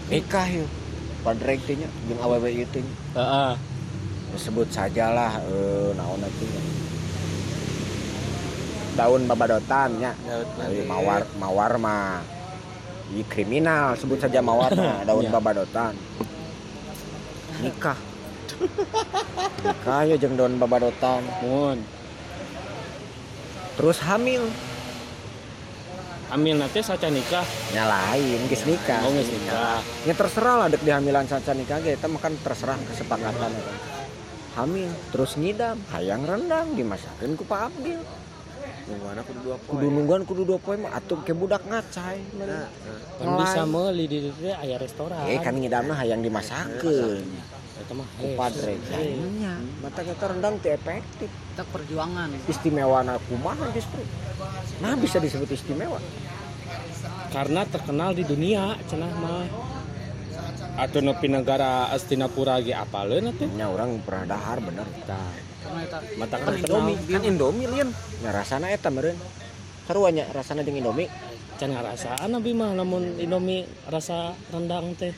nikah 0.07 0.47
yuk 0.49 0.71
padrek 1.21 1.59
teh 1.63 1.75
nya 1.75 1.91
jeung 2.07 2.23
awewe 2.23 2.47
ieu 2.49 2.67
teh 2.69 2.83
nya. 3.17 3.25
Heeh. 3.25 3.53
sebut 4.37 4.69
sajalah 4.69 5.41
eh 5.49 5.97
naon 5.97 6.21
atuh 6.21 6.45
nya. 6.45 6.61
daun 8.97 9.23
babadotan 9.25 9.97
Daud 9.97 10.49
Tapi 10.57 10.85
mawar 10.85 11.25
mawar 11.37 11.73
mah 11.81 12.21
i 13.13 13.25
kriminal 13.25 13.97
sebut 13.97 14.21
saja 14.21 14.45
mawar 14.45 14.73
mah 14.77 15.01
daun 15.09 15.25
Ya. 15.25 15.33
babadotan 15.33 15.97
nikah 17.65 17.97
nikah 19.65 20.01
ya 20.05 20.17
jeung 20.21 20.37
daun 20.37 20.61
babadotan 20.61 21.25
Mun. 21.41 21.81
terus 23.81 24.01
hamil 24.05 24.49
Amil 26.37 26.61
nanti 26.61 26.85
saca 26.85 27.09
nikah. 27.09 27.49
nya 27.73 27.89
lain 27.89 28.45
geus 28.53 28.69
nikah. 28.69 29.01
Oh, 29.01 29.09
geus 29.09 29.33
nikah. 29.33 29.81
ya 30.05 30.13
terserah 30.13 30.55
lah 30.61 30.67
dek 30.69 30.85
dihamilan 30.85 31.25
saca 31.25 31.57
nikah 31.57 31.81
ge. 31.81 31.97
Eta 31.97 32.13
mah 32.13 32.21
kan 32.21 32.37
terserah 32.45 32.77
kesepakatan 32.93 33.57
hamil 34.57 34.89
terus 35.13 35.37
ngidam 35.37 35.77
hayang 35.93 36.25
rendang 36.25 36.73
dimasakeun 36.73 37.37
ku 37.37 37.45
Pak 37.45 37.73
Abdil. 37.73 38.01
Nungguan 38.87 39.19
aku 39.19 39.33
dua 39.43 39.57
poin. 39.59 39.73
kudu 39.75 39.87
nungguan 39.91 40.23
kudu 40.23 40.43
dua 40.47 40.59
poe 40.63 40.77
mah 40.79 40.95
atuh 40.95 41.19
ke 41.27 41.35
budak 41.35 41.67
ngacai 41.67 42.23
Nah, 42.39 42.71
Kan 43.19 43.27
bisa 43.43 43.67
meuli 43.67 44.07
di 44.07 44.31
dieu 44.31 44.55
aya 44.55 44.79
restoran. 44.79 45.27
eh 45.27 45.41
kan 45.43 45.57
ngidamna 45.57 45.93
hayang 45.97 46.23
dimasakeun. 46.23 47.27
Eta 47.77 47.93
mah 47.93 48.09
ku 48.17 48.27
padre 48.39 48.77
nya 49.41 49.61
mata 49.85 50.01
kita 50.01 50.25
rendang 50.33 50.57
teu 50.63 50.73
efektif. 50.73 51.29
Kita 51.29 51.65
perjuangan. 51.69 52.29
istimewa 52.49 53.01
kumaha 53.29 53.67
justru? 53.75 54.01
Nah 54.81 54.93
bisa 54.97 55.19
disebut 55.21 55.51
istimewa 55.53 56.01
karena 57.37 57.69
terkenal 57.69 58.17
di 58.17 58.25
dunia 58.25 58.81
cenah 58.89 59.13
mah. 59.13 59.45
Atau 60.81 61.05
nepi 61.05 61.29
negara 61.29 61.93
Astinapura 61.93 62.65
ge 62.65 62.73
apaleun 62.73 63.29
atuh? 63.33 63.49
Nya 63.53 63.69
orang 63.69 64.01
pernah 64.01 64.25
dahar 64.25 64.65
bener. 64.65 64.89
Tah. 65.05 65.37
Mata 66.17 66.37
kan 66.41 66.57
terkenal 66.57 66.97
Indomie. 66.97 67.13
kan 67.13 67.23
Indomie 67.29 67.69
lian. 67.69 67.89
Nya 68.25 68.31
rasana 68.33 68.73
eta 68.73 68.89
meureun. 68.89 69.21
Sarua 69.85 70.09
nya 70.17 70.25
rasana 70.33 70.65
jeung 70.65 70.81
Indomie. 70.81 71.13
Can 71.57 71.73
ngarasaan 71.73 72.37
abi 72.37 72.53
mah 72.53 72.77
lamun 72.77 73.21
Indomie 73.21 73.69
rasa 73.89 74.33
rendang 74.53 74.97
teh. 74.97 75.13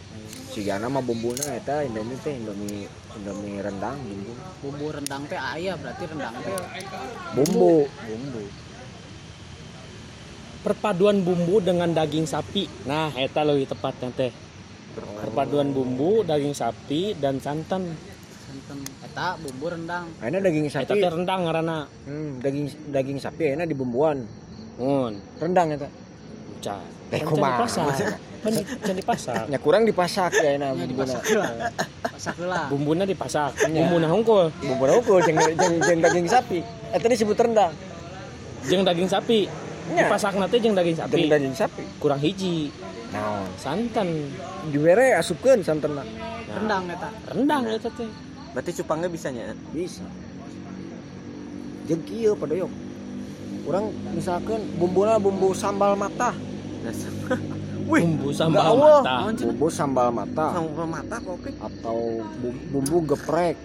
Sigana 0.50 0.90
mah 0.90 1.02
bumbuna 1.02 1.54
eta 1.54 1.86
Indomie 1.86 2.18
teh 2.22 2.34
Indomie 2.34 2.86
Indomie 3.18 3.62
rendang 3.62 3.98
bumbu. 3.98 4.32
Bumbu 4.62 4.86
rendang 4.94 5.22
teh 5.26 5.38
aya 5.38 5.74
berarti 5.74 6.02
rendang 6.06 6.34
teh 6.42 6.54
bumbu. 7.34 7.86
Bumbu 7.86 8.42
perpaduan 10.62 11.22
bumbu 11.22 11.62
dengan 11.62 11.90
daging 11.90 12.26
sapi. 12.26 12.66
Nah 12.86 13.14
eta 13.14 13.46
lebih 13.46 13.70
tepatnya 13.70 14.10
teh. 14.14 14.32
Perpaduan 14.98 15.70
bumbu 15.70 16.26
daging 16.26 16.54
sapi 16.54 17.14
dan 17.14 17.38
santan. 17.38 17.94
Santen 18.48 18.78
eta 19.04 19.38
bumbu 19.38 19.66
rendang. 19.70 20.10
Ayeuna 20.18 20.38
daging 20.42 20.66
eta 20.66 20.74
sapi. 20.82 20.98
teh 20.98 21.10
rendang 21.10 21.40
ngaranna. 21.46 21.78
Hmm, 22.06 22.42
daging 22.42 22.66
daging 22.90 23.18
sapi 23.22 23.42
ayeuna 23.52 23.64
di 23.66 23.76
bumbuan. 23.78 24.18
Mun. 24.78 25.18
Rendang 25.38 25.74
eta. 25.74 25.88
Eh, 27.08 27.22
kumaha? 27.24 27.62
di 27.62 27.62
pasar. 27.64 27.86
Kan 28.38 28.54
di- 28.54 28.62
can 28.62 28.94
dipasak 28.94 29.50
nya 29.50 29.58
kurang 29.58 29.82
dipasak 29.82 30.30
ya 30.38 30.54
Nya 30.54 30.70
bumbuna. 30.70 31.18
Pasak 32.06 32.34
heula. 32.38 32.70
bumbunya 32.70 33.02
dipasak. 33.02 33.50
Nya. 33.66 33.82
bumbu 33.82 33.98
hungkul. 34.06 34.46
Bumbu 34.62 34.84
unggul 34.86 35.18
jeung 35.26 35.38
jeung 35.58 35.74
jeung 35.82 35.98
daging 35.98 36.26
sapi. 36.30 36.62
Eta 36.94 37.10
disebut 37.10 37.34
rendang. 37.34 37.74
Jeung 38.70 38.86
daging 38.86 39.10
sapi. 39.10 39.50
Dipasak 39.90 40.32
nanti 40.36 40.56
jeung 40.58 40.76
daging 40.76 40.96
sapi. 40.96 41.14
Jeung 41.14 41.30
daging 41.30 41.54
sapi. 41.54 41.82
Kurang 41.96 42.20
hiji. 42.20 42.68
Naon? 43.08 43.48
Santan. 43.56 44.08
Dibere 44.68 45.16
asupkeun 45.16 45.64
santenna 45.64 46.04
Rendang 46.48 46.84
eta. 46.88 47.08
rendang 47.32 47.64
eta 47.68 47.88
teh. 47.92 48.08
Berarti 48.52 48.70
cupangnya 48.80 49.08
bisa 49.08 49.28
nya. 49.28 49.52
bisa. 49.72 50.04
Jeung 51.86 52.02
kieu 52.04 52.32
padoyok. 52.36 52.72
Urang 53.64 53.92
misalkan 54.12 54.60
bumbuna 54.76 55.16
bumbu 55.16 55.52
sambal 55.52 55.92
mata. 55.92 56.32
Wih, 57.88 58.04
bumbu 58.04 58.28
sambal 58.32 58.64
Allah. 58.76 59.00
mata 59.00 59.44
bumbu 59.44 59.66
sambal 59.68 60.08
mata. 60.12 60.46
Sambal 60.52 60.86
mata 60.88 61.16
kopi. 61.20 61.50
atau 61.56 61.98
bu- 62.40 62.60
bumbu 62.72 62.96
geprek. 63.08 63.56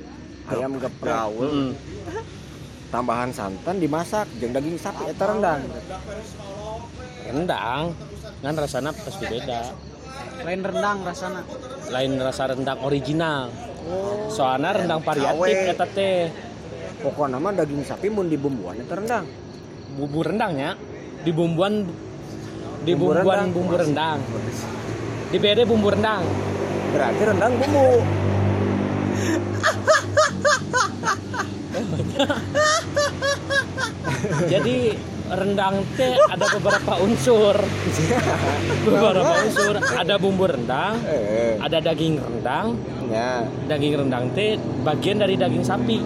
Ayam 0.48 0.76
geprek. 0.80 1.12
Gaul. 1.12 1.72
Tambahan 2.94 3.34
santan 3.34 3.82
dimasak 3.82 4.30
jeung 4.38 4.54
daging 4.54 4.78
sapi 4.78 5.10
eta 5.10 5.26
rendang. 5.26 5.66
Rendang 7.26 7.90
kan 8.46 8.54
rasanya 8.54 8.94
pasti 8.94 9.26
beda. 9.26 9.74
Lain 10.46 10.62
rendang 10.62 11.02
rasana. 11.02 11.42
Lain 11.90 12.22
rasa 12.22 12.54
rendang 12.54 12.78
original. 12.86 13.50
Soalnya 14.30 14.78
rendang 14.78 15.02
variatif 15.02 15.74
eta 15.74 15.90
teh. 15.90 16.30
Pokoknya 17.02 17.42
mah 17.42 17.58
daging 17.58 17.82
sapi 17.82 18.14
mun 18.14 18.30
dibumbuan 18.30 18.78
eta 18.78 18.94
rendang. 18.94 19.26
Bumbu 19.98 20.22
rendangnya 20.22 20.78
di 21.26 21.34
bumbuan 21.34 21.90
di 22.86 22.94
Bumbu 22.94 23.10
bumbuan 23.10 23.26
rendang. 23.26 23.50
bumbu 23.58 23.74
rendang. 23.74 24.20
Di 25.34 25.38
beda 25.42 25.66
bumbu 25.66 25.88
rendang. 25.90 26.22
Berarti 26.94 27.22
rendang 27.26 27.54
bumbu 27.58 28.06
jadi 34.52 34.78
rendang 35.34 35.82
teh 35.98 36.14
ada 36.30 36.46
beberapa 36.60 36.94
unsur. 37.02 37.56
Beberapa 38.88 39.34
unsur. 39.48 39.76
Ada 39.80 40.16
bumbu 40.20 40.46
rendang 40.46 41.00
eh. 41.08 41.58
ada 41.58 41.80
daging 41.80 42.20
rendang. 42.20 42.78
Ya. 43.10 43.48
Daging 43.68 43.94
rendang 44.06 44.30
teh 44.36 44.60
bagian 44.84 45.24
dari 45.24 45.40
daging 45.40 45.66
sapi. 45.66 46.00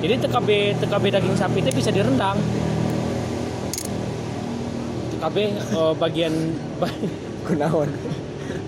Jadi 0.00 0.14
TKB 0.24 0.80
TKB 0.80 1.04
daging 1.12 1.36
sapi 1.36 1.58
teh 1.60 1.74
bisa 1.74 1.92
direndang. 1.92 2.40
TKB 5.16 5.36
eh, 5.52 5.92
bagian 6.00 6.34
kunaon? 7.46 7.90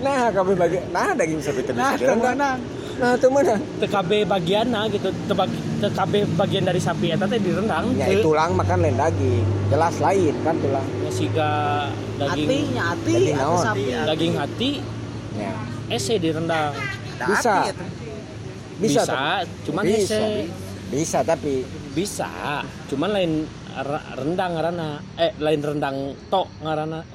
Nah 0.03 0.31
kami 0.31 0.53
bagi 0.55 0.77
nah 0.93 1.11
daging 1.17 1.41
sapi 1.41 1.61
teh 1.65 1.73
nah 1.73 1.97
bisa 1.97 1.99
direndang. 1.99 2.37
kemenang 2.37 2.59
nah 2.93 3.13
itu 3.13 3.27
mana? 3.27 3.55
TKB 3.79 4.11
bagianna 4.23 4.81
gitu. 4.87 5.09
Tebag- 5.25 5.61
TKB 5.79 6.13
bagian 6.33 6.63
dari 6.63 6.77
sapi 6.77 7.09
eta 7.09 7.25
teh 7.25 7.37
direndang. 7.37 7.91
Ya 7.93 8.07
Teu- 8.07 8.23
tulang 8.23 8.53
makan 8.53 8.77
lain 8.79 8.95
daging 8.95 9.41
jelas 9.67 9.95
lain 9.97 10.33
kan 10.41 10.55
tulang. 10.57 10.87
Ya, 10.99 11.09
siga 11.09 11.51
daging. 12.17 12.47
Hatinya 12.47 12.83
hati 12.87 13.11
Daging 13.11 13.25
hati 13.27 13.41
naon? 13.41 13.63
sapi. 13.63 13.83
Daging 13.91 14.33
hati 14.35 14.69
ya. 15.33 15.53
ese 15.89 16.13
direndang. 16.17 16.73
Bisa. 17.23 17.53
Hati 17.55 17.69
eta. 17.69 17.85
bisa, 18.73 18.99
bisa, 18.99 19.01
tapi- 19.05 19.47
cuman 19.63 19.83
bisa 19.85 19.95
ese. 19.95 20.21
bisa 20.89 21.19
tapi 21.21 21.53
bisa 21.93 22.29
cuman 22.87 23.09
lain 23.11 23.31
rendang 24.15 24.51
ngarana 24.53 24.89
eh 25.15 25.31
lain 25.37 25.61
rendang 25.61 25.97
tok 26.27 26.49
ngarana 26.59 27.05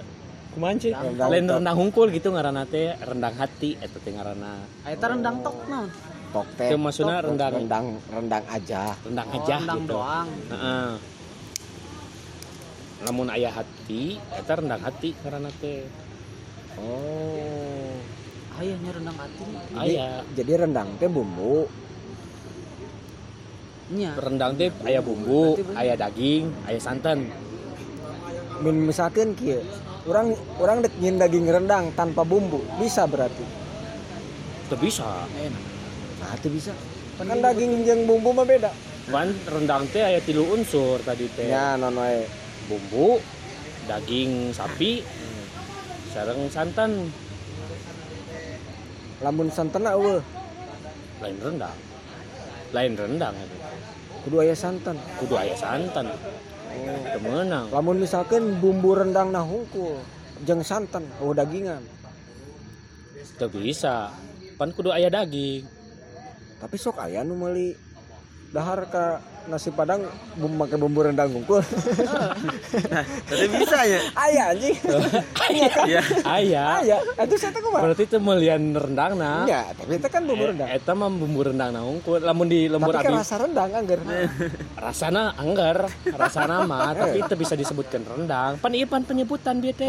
Rendang 0.58 1.30
lain 1.30 1.46
rendang 1.46 1.76
hungkul 1.78 2.10
gitu 2.10 2.34
ngarana 2.34 2.66
teh 2.66 2.90
rendang 2.98 3.34
hati 3.38 3.78
eta 3.78 3.98
teh 4.02 4.10
ngarana 4.10 4.58
eta 4.82 5.06
rendang 5.06 5.38
tok 5.38 5.56
naon? 5.70 5.88
Tok 6.34 6.48
teh. 6.58 6.68
Itu 6.74 6.76
maksudnya 6.82 7.22
rendang 7.22 7.62
rendang 7.62 7.86
rendang 8.10 8.44
aja. 8.50 8.98
rendang 9.06 9.28
Oh, 9.30 9.36
aja 9.38 9.54
rendang 9.62 9.80
gitu. 9.86 9.92
doang. 9.94 10.28
Heeh. 10.50 10.90
namun 12.98 13.30
ayah 13.30 13.54
hati 13.54 14.18
eta 14.34 14.52
rendang 14.58 14.82
hati 14.82 15.14
karena 15.22 15.50
teh. 15.62 15.86
Oh. 16.82 17.94
Ayahnya 18.58 18.90
rendang 18.90 19.14
hati. 19.14 19.46
Jadi, 19.46 19.78
ayah 19.78 20.26
jadi 20.34 20.52
rendang 20.66 20.88
teh 20.98 21.06
bumbu. 21.06 21.70
Nya. 23.94 24.18
Rendang 24.18 24.58
teh 24.58 24.74
ayah 24.90 25.02
bumbu 25.06 25.54
ayah 25.78 25.94
daging 25.94 26.50
ayah 26.66 26.82
santan. 26.82 27.30
Min 28.58 28.90
misalkan 28.90 29.38
kieu 29.38 29.62
orang 30.08 30.32
orang 30.58 30.78
dek 30.80 30.94
daging 30.96 31.46
rendang 31.46 31.92
tanpa 31.92 32.24
bumbu. 32.24 32.64
Bisa 32.80 33.04
berarti? 33.04 33.44
Itu 34.66 34.76
bisa. 34.80 35.28
Enak. 35.36 35.64
Nah 36.18 36.32
itu 36.34 36.48
bisa. 36.48 36.72
Kan 37.20 37.38
daging 37.38 37.84
jeung 37.84 38.08
bumbu 38.08 38.32
mah 38.32 38.48
beda. 38.48 38.72
Kan 39.12 39.30
rendang 39.46 39.84
teh 39.92 40.00
ayah 40.00 40.22
tilu 40.24 40.48
unsur 40.56 40.98
tadi 41.04 41.28
teh. 41.32 41.52
Ya 41.52 41.76
non 41.76 41.96
bumbu 42.66 43.20
daging 43.84 44.56
sapi 44.56 45.04
sareng 46.10 46.48
santan. 46.48 47.12
Lamun 49.20 49.52
santana 49.52 49.92
eueuh. 49.92 50.24
Lain 51.20 51.36
rendang. 51.42 51.78
Lain 52.72 52.92
rendang 52.96 53.34
itu. 53.36 53.56
Kudu 54.24 54.36
aya 54.40 54.54
santan. 54.56 54.96
Kudu 55.20 55.34
ayah 55.36 55.58
santan 55.58 56.08
oh. 56.78 57.64
lamun 57.74 57.96
misalkan 57.98 58.58
bumbu 58.62 58.94
rendang 58.94 59.34
nah 59.34 59.42
hungkul 59.42 59.98
jeung 60.46 60.62
santan 60.62 61.02
oh 61.18 61.34
dagingan. 61.34 61.82
Itu 63.18 63.46
bisa. 63.54 64.10
Pan 64.58 64.74
kudu 64.74 64.90
ayah 64.90 65.10
daging. 65.10 65.66
Tapi 66.58 66.74
sok 66.74 66.98
aya 66.98 67.22
nu 67.22 67.38
meuli 67.38 67.74
dahar 68.50 68.82
ka 68.90 69.22
nasi 69.48 69.72
padang 69.72 70.04
bumbu 70.36 70.56
make 70.60 70.76
bumbu 70.76 71.00
rendang 71.00 71.32
hungkul 71.32 71.64
Tapi 73.28 73.46
bisa 73.60 73.78
ya. 73.84 74.00
aya 74.14 74.42
anjing. 74.54 74.76
Iya. 75.48 76.04
ayah. 76.28 76.84
Aya 76.84 76.96
itu 77.24 77.40
saya 77.40 77.56
kumaha 77.56 77.88
berarti 77.88 78.04
itu 78.04 78.20
melian 78.20 78.76
rendang 78.76 79.16
nah. 79.16 79.48
Ya 79.48 79.72
tapi 79.72 79.96
itu 79.96 80.08
kan 80.12 80.28
bumbu 80.28 80.44
rendang. 80.52 80.68
Eta 80.68 80.92
mah 80.92 81.08
bumbu 81.08 81.40
rendang 81.40 81.72
na 81.72 81.80
hungkul 81.80 82.20
lamun 82.20 82.52
di 82.52 82.68
lembur 82.68 82.92
tapi 82.92 83.08
kan 83.08 83.16
abi 83.16 83.20
rasa 83.24 83.34
rendang 83.40 83.70
anggar 83.72 84.00
rasana 84.76 85.22
anggar 85.40 85.76
rasana 86.04 86.68
mah 86.68 86.92
tapi 86.92 87.24
itu 87.24 87.34
bisa 87.40 87.56
disebutkan 87.56 88.04
rendang. 88.04 88.60
Pan 88.60 88.72
ieu 88.76 88.84
pan 88.84 89.02
penyebutan 89.08 89.64
bieu 89.64 89.72
teh. 89.72 89.88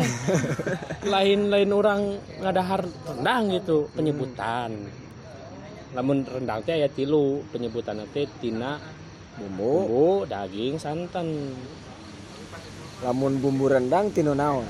Lain 1.04 1.52
lain 1.52 1.70
orang 1.76 2.02
ngadahar 2.40 2.88
rendang 2.88 3.52
gitu 3.52 3.92
penyebutan. 3.92 4.72
Lamun 5.92 6.24
rendang 6.24 6.64
teh 6.64 6.80
aya 6.80 6.88
tilu 6.88 7.44
penyebutan 7.52 8.00
teh 8.16 8.24
tina 8.40 8.80
bumbu. 9.40 9.74
Bumbu 9.88 10.10
daging 10.28 10.76
santan. 10.76 11.56
Lamun 13.00 13.40
bumbu 13.40 13.72
rendang 13.72 14.12
tino 14.12 14.36
naon? 14.36 14.68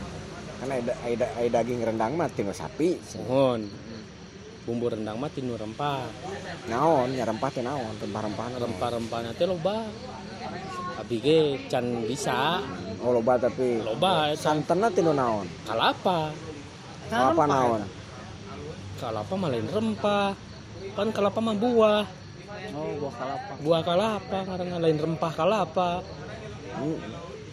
Kan 0.62 0.70
ada 0.70 0.94
ada, 1.02 1.26
ada 1.34 1.50
daging 1.60 1.82
rendang 1.82 2.14
mah 2.14 2.30
tino 2.30 2.54
sapi. 2.54 3.02
Mohon. 3.18 3.66
Bumbu 4.70 4.86
rendang 4.94 5.18
mah 5.18 5.32
tinu 5.34 5.58
rempah. 5.58 6.06
Naon? 6.70 7.18
Ya 7.18 7.26
rempah 7.26 7.50
teh 7.50 7.66
naon? 7.66 7.98
Rempah-rempah 7.98 8.62
rempah-rempah 8.62 9.34
teh 9.34 9.50
loba. 9.50 9.90
Abi 11.02 11.18
ge 11.24 11.66
can 11.72 12.06
bisa. 12.06 12.62
Oh 13.02 13.10
loba 13.16 13.42
tapi 13.42 13.82
loba 13.82 14.30
eta. 14.30 14.54
santanna 14.54 14.94
tino 14.94 15.10
naon? 15.10 15.50
Kalapa? 15.66 16.30
Apa 17.10 17.44
naon? 17.50 17.82
Kalapa 19.02 19.34
mah 19.34 19.50
lain 19.50 19.66
rempah. 19.66 20.38
Kan 20.94 21.10
kalapa 21.16 21.40
mah 21.42 21.56
buah 21.58 22.20
oh 22.76 22.92
buah 23.02 23.14
kalapa 23.16 23.54
buah 23.62 23.82
kalapa 23.86 24.40
karena 24.46 24.76
lain 24.78 24.98
rempah 24.98 25.34
kalapa 25.34 25.90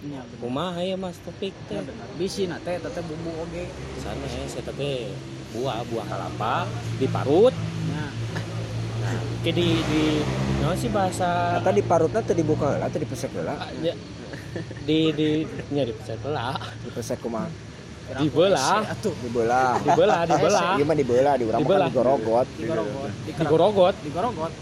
nya 0.07 0.23
kumaha 0.39 0.81
ya 0.87 0.95
mas 0.95 1.19
topik 1.19 1.53
teh. 1.67 1.83
Bener 1.83 2.09
bisi 2.15 2.47
na 2.47 2.63
teh 2.63 2.79
bumbu 3.03 3.31
oge. 3.43 3.67
Sana 3.99 4.27
ya 4.29 4.47
saya 4.47 4.63
teh 4.71 5.11
buah 5.57 5.83
buah 5.91 6.07
kalapa 6.07 6.71
diparut. 7.03 7.55
Nah. 7.91 8.13
Ke 9.43 9.55
di 9.55 9.79
di 9.87 10.03
naon 10.59 10.75
sih 10.75 10.91
bahasa 10.91 11.63
Kata 11.63 11.71
di 11.71 11.83
parutna 11.83 12.23
teh 12.23 12.35
dibuka 12.35 12.79
teh 12.91 12.99
dipesek 13.03 13.31
heula? 13.35 13.55
Ah, 13.59 13.71
ya. 13.83 13.95
di 14.89 15.13
di 15.13 15.29
nya 15.75 15.85
dipecah 15.85 16.17
belah 16.23 16.59
dipesek 16.87 17.19
kumaha? 17.19 17.51
Dibelah 18.07 18.87
atuh. 18.87 19.15
Dibelah 19.19 19.83
dibelah 19.83 20.21
dibelah 20.31 20.79
mah 20.79 20.95
dibelah 20.95 21.35
di 21.35 21.45
urang 21.51 21.61
mah 21.67 21.67
Dibelah. 21.67 21.89
kan 21.91 21.95
digorogot. 21.99 22.47
Digorogot. 22.55 23.11
Digorogot. 23.27 23.95
Digorogot 24.07 24.53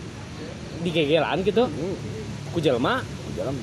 digegelan 0.84 1.40
gitu. 1.42 1.64
Hmm, 1.66 1.96
ku 2.52 2.60
di 2.60 2.70
dalam 2.70 3.56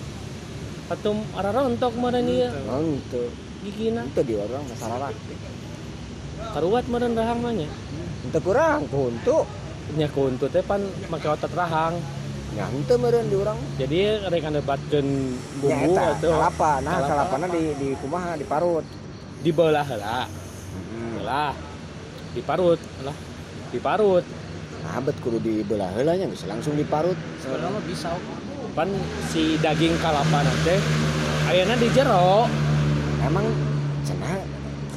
patum 0.91 1.23
ararontok 1.39 1.95
meureun 1.95 2.27
ieu 2.27 2.51
Henteu. 2.51 3.31
gigina. 3.63 4.03
Itu 4.03 4.21
di 4.27 4.35
orang 4.35 4.67
masalah 4.67 5.15
karuat 6.51 6.83
meureun 6.91 7.15
rahang 7.15 7.39
mah 7.39 7.53
nya 7.55 7.69
Henteu 8.27 8.41
kurang 8.43 8.89
kuntu. 8.91 9.47
nya 9.95 10.07
kuntu 10.11 10.47
teh 10.51 10.63
pan 10.63 10.83
make 11.07 11.27
otot 11.27 11.51
rahang. 11.55 11.95
Ya 12.51 12.67
henteu 12.67 12.99
meureun 12.99 13.31
di 13.31 13.35
urang. 13.39 13.59
jadi 13.79 14.27
rek 14.27 14.43
debatkeun 14.51 15.07
Ya 15.07 15.87
bumbu 15.87 15.95
eta 15.95 16.03
atau 16.19 16.31
kalapa. 16.35 16.71
Nah, 16.83 16.93
kalapana 16.99 17.47
di 17.47 17.63
di 17.79 17.87
kumaha? 17.95 18.35
Diparut. 18.35 18.83
dibelah 19.41 19.85
heula. 19.87 20.27
Hmm. 20.91 21.17
belah 21.17 21.53
diparut 22.35 22.79
lah. 23.07 23.15
Diparut 23.71 24.25
Nah, 24.91 24.99
bet 24.99 25.15
kudu 25.23 25.39
dibelah 25.39 25.87
heula 25.95 26.19
nya 26.19 26.27
bisa 26.27 26.51
langsung 26.51 26.75
diparut. 26.75 27.15
sebenarnya 27.39 27.79
bisa 27.87 28.11
oke. 28.11 28.75
pan 28.75 28.91
si 29.31 29.55
daging 29.63 29.95
kalapa 30.03 30.43
nanti 30.43 30.75
ayana 31.47 31.79
di 31.79 31.87
jero 31.95 32.43
Emang 33.23 33.47
cenah 34.03 34.43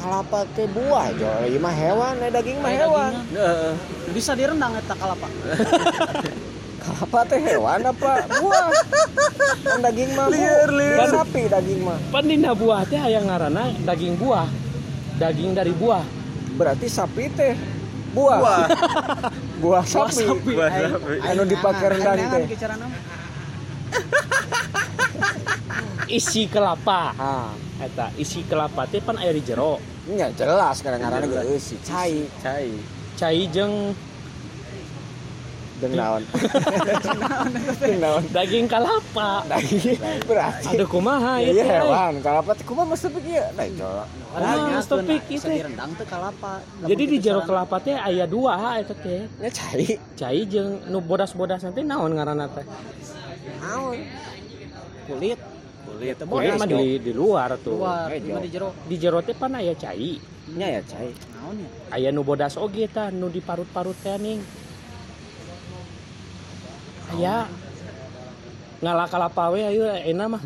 kalapa 0.03 0.51
teh 0.59 0.66
buah 0.66 1.15
jo. 1.15 1.31
Ieu 1.47 1.62
mah 1.62 1.71
hewan, 1.71 2.19
eh, 2.27 2.31
daging 2.35 2.59
mah 2.59 2.75
hewan. 2.75 3.23
dagingnya. 3.31 4.11
bisa 4.11 4.35
direndang 4.35 4.75
eta 4.75 4.99
kalapa 4.99 5.31
Kalapa 6.83 7.19
teh 7.31 7.39
hewan 7.39 7.87
apa 7.87 8.12
buah? 8.35 8.69
Kan 9.62 9.79
daging 9.79 10.11
mah 10.19 10.27
liar 10.27 10.75
liar. 10.75 11.07
Sapi 11.07 11.47
daging 11.47 11.87
mah. 11.87 12.03
Pan 12.11 12.27
dina 12.27 12.51
buah 12.51 12.83
teh 12.83 12.99
aya 12.99 13.23
ngaranna 13.23 13.71
daging 13.87 14.19
buah. 14.19 14.51
Daging 15.23 15.55
dari 15.55 15.71
buah. 15.71 16.03
Berarti 16.59 16.91
sapi 16.91 17.31
teh 17.31 17.55
buah. 18.15 18.39
Wah, 18.41 18.66
Buah 19.59 19.85
sapi. 19.93 20.24
Buah 20.24 20.70
sapi. 20.70 21.15
Anu 21.27 21.43
neangan, 21.45 21.91
rendang 21.91 22.19
teh. 22.31 22.45
Isi 26.19 26.47
kelapa. 26.47 27.11
Ah, 27.19 27.51
Eta 27.82 28.15
isi 28.15 28.47
kelapa 28.47 28.86
teh 28.86 29.03
pan 29.03 29.19
di 29.19 29.43
jero. 29.43 29.82
nya 30.05 30.28
jelas 30.36 30.85
kadang-kadang 30.85 31.27
geus 31.27 31.74
cai. 31.82 32.28
cai. 32.45 32.69
Cai 33.16 33.41
jeung 33.49 33.97
Jeung 35.85 36.01
naon? 36.01 36.23
Jeung 37.85 38.01
naon? 38.01 38.23
daging 38.32 38.66
kalapa. 38.73 39.44
Daging 39.44 40.01
berarti. 40.24 40.73
Aduh 40.73 40.89
kumaha 40.89 41.36
Ya, 41.44 41.52
ieu 41.52 41.61
iya 41.61 41.65
hewan. 41.85 42.24
Kalapa 42.24 42.56
teh 42.56 42.65
kumaha 42.65 42.89
mesti 42.89 43.12
pikieu? 43.12 43.44
Nah, 43.52 43.65
itu. 43.69 43.85
Padahal 44.32 44.59
Ah, 44.65 44.81
topik 44.81 45.23
itu 45.28 45.44
itu. 45.44 45.61
rendang 45.61 45.93
teh 45.93 46.06
kalapa. 46.09 46.65
Lamun 46.65 46.89
Jadi 46.89 47.02
di 47.05 47.16
jero 47.20 47.40
kelapa 47.44 47.77
teh 47.85 47.97
aya 48.01 48.24
dua 48.24 48.81
eta 48.81 48.97
teh. 48.97 49.28
Nya 49.36 49.51
cai. 49.52 50.01
Cai 50.16 50.40
jeung 50.48 50.89
nu 50.89 51.05
bodas-bodas 51.05 51.61
nanti 51.69 51.85
naon 51.85 52.16
ngaranna 52.16 52.48
teh? 52.48 52.65
Naon? 53.61 54.01
kulit 55.05 55.36
Kulit. 55.85 56.16
Kulit 56.24 56.56
mah 56.56 56.65
di, 56.65 56.97
di 56.97 57.12
luar 57.12 57.61
tuh. 57.61 57.77
luar, 57.77 58.09
di 58.09 58.48
jero. 58.48 58.73
Di 58.89 58.97
jero 58.97 59.20
teh 59.20 59.36
pan 59.36 59.52
aya 59.52 59.77
cai. 59.77 60.16
Nya 60.56 60.81
ya 60.81 60.82
cai. 60.82 61.12
Naon 61.12 61.61
ya? 61.61 61.69
Aya 61.93 62.09
nu 62.09 62.24
bodas 62.24 62.56
oge 62.56 62.89
tah 62.89 63.12
nu 63.12 63.28
diparut-parut 63.28 63.94
teh 64.01 64.16
ning. 64.16 64.40
Aya 67.12 67.44
ngalah 68.81 69.06
kalapa 69.09 69.43
we 69.52 69.60
ayo 69.64 69.85
enak 69.93 70.26
mah. 70.36 70.43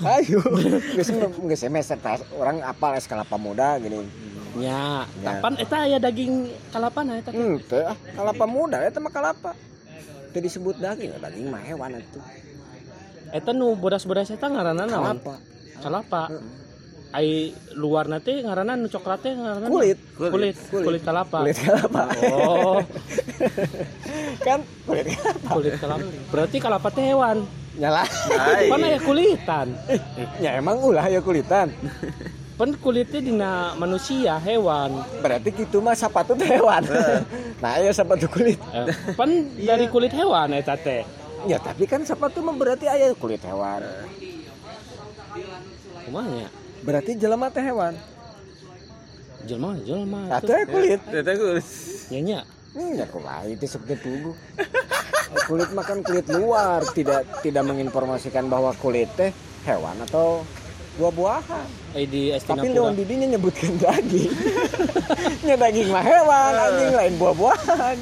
Ayo. 0.00 0.40
Geus 0.96 1.10
geus 1.12 1.60
semester 1.60 1.98
orang 2.38 2.64
apal 2.64 2.96
es 2.96 3.04
kalapa 3.04 3.36
muda 3.36 3.76
gini. 3.78 4.06
Nya, 4.50 5.06
Ya. 5.22 5.38
kapan 5.38 5.54
eta 5.62 5.76
aya 5.86 5.98
daging 6.02 6.50
kalapana 6.74 7.22
eta 7.22 7.30
teh? 7.30 7.38
Henteu 7.38 7.86
ah, 7.86 7.94
kalapa 8.18 8.44
muda 8.50 8.82
eta 8.82 8.98
mah 8.98 9.12
kalapa. 9.12 9.54
Teu 10.34 10.42
disebut 10.42 10.78
daging, 10.78 11.14
daging 11.22 11.46
mah 11.50 11.62
hewan 11.62 11.98
atuh. 12.02 12.22
Eta 13.30 13.50
nu 13.54 13.78
bodas-bodas 13.78 14.30
eta 14.30 14.50
ngaranna 14.50 14.90
naon? 14.90 15.18
Kalapa. 15.22 15.34
Kalapa. 15.78 16.22
Ai 17.10 17.50
luar 17.74 18.06
teh 18.22 18.38
ngaranna 18.46 18.78
nu 18.78 18.86
coklat 18.86 19.18
teh 19.18 19.34
ngaranna 19.34 19.66
naon? 19.66 19.82
Kulit. 19.82 19.98
Kulit, 20.14 20.56
kulit, 20.70 21.02
kalapa. 21.02 21.42
Kulit 21.42 21.58
kalapa. 21.58 22.02
Oh, 22.30 22.78
kan 24.46 24.62
kulit 24.86 25.06
kalapa. 25.18 25.48
kulit 25.58 25.74
kalapa. 25.82 26.06
Berarti 26.30 26.56
kalapa 26.62 26.88
teh 26.94 27.04
hewan. 27.10 27.42
Nyala. 27.74 28.06
Cai. 28.06 28.70
Pan 28.70 28.86
aya 28.86 28.98
kulitan. 29.02 29.66
Ya 30.38 30.54
emang 30.54 30.78
ulah 30.78 31.02
ya 31.10 31.18
kulitan. 31.18 31.74
Pan 32.60 32.76
kulitnya 32.78 33.18
dina 33.24 33.50
manusia 33.74 34.38
hewan. 34.38 35.02
Berarti 35.18 35.50
gitu 35.50 35.82
mah 35.82 35.98
sepatu 35.98 36.38
teh 36.38 36.46
hewan. 36.46 36.84
nah, 37.64 37.80
ya 37.80 37.90
sepatu 37.90 38.30
kulit. 38.30 38.60
Eh, 38.70 38.86
pan 39.16 39.48
dari 39.56 39.88
kulit 39.90 40.12
hewan 40.14 40.52
eta 40.54 40.76
teh. 40.78 41.02
Ya 41.48 41.56
tapi 41.58 41.88
kan 41.90 42.04
sepatu 42.06 42.38
mah 42.44 42.52
berarti 42.54 42.86
aya 42.86 43.16
kulit 43.18 43.42
hewan. 43.42 43.80
Kumaha 46.04 46.28
nya? 46.36 46.59
Berarti 46.80 47.16
jelema 47.16 47.52
teh 47.52 47.64
hewan. 47.64 47.94
Jelma, 49.44 49.76
jelma. 49.84 50.20
Satu 50.36 50.52
ya 50.52 50.64
kulit. 50.68 51.00
Ternyata 51.04 51.32
kulit. 51.36 51.66
Nyanya. 52.12 52.40
Hmm, 52.70 52.92
ya 52.94 53.06
kumaha 53.10 53.42
itu 53.50 53.66
seperti 53.66 53.98
tubuh. 53.98 54.36
kulit 55.46 55.70
makan 55.70 56.02
kulit 56.02 56.26
luar, 56.26 56.82
tidak 56.90 57.22
tidak 57.42 57.62
menginformasikan 57.66 58.50
bahwa 58.50 58.74
kulit 58.78 59.10
teh 59.14 59.30
hewan 59.66 59.94
atau 60.06 60.42
buah-buahan. 60.98 61.66
Eh 61.94 62.06
di 62.06 62.34
Estina 62.34 62.62
Tapi 62.62 62.74
lawan 62.74 62.94
didinya 62.98 63.26
nyebutkan 63.34 63.74
daging. 63.78 64.30
Nya 65.46 65.54
daging 65.62 65.88
mah 65.90 66.02
hewan, 66.02 66.52
anjing 66.54 66.92
lain 66.94 67.14
buah-buahan. 67.18 67.98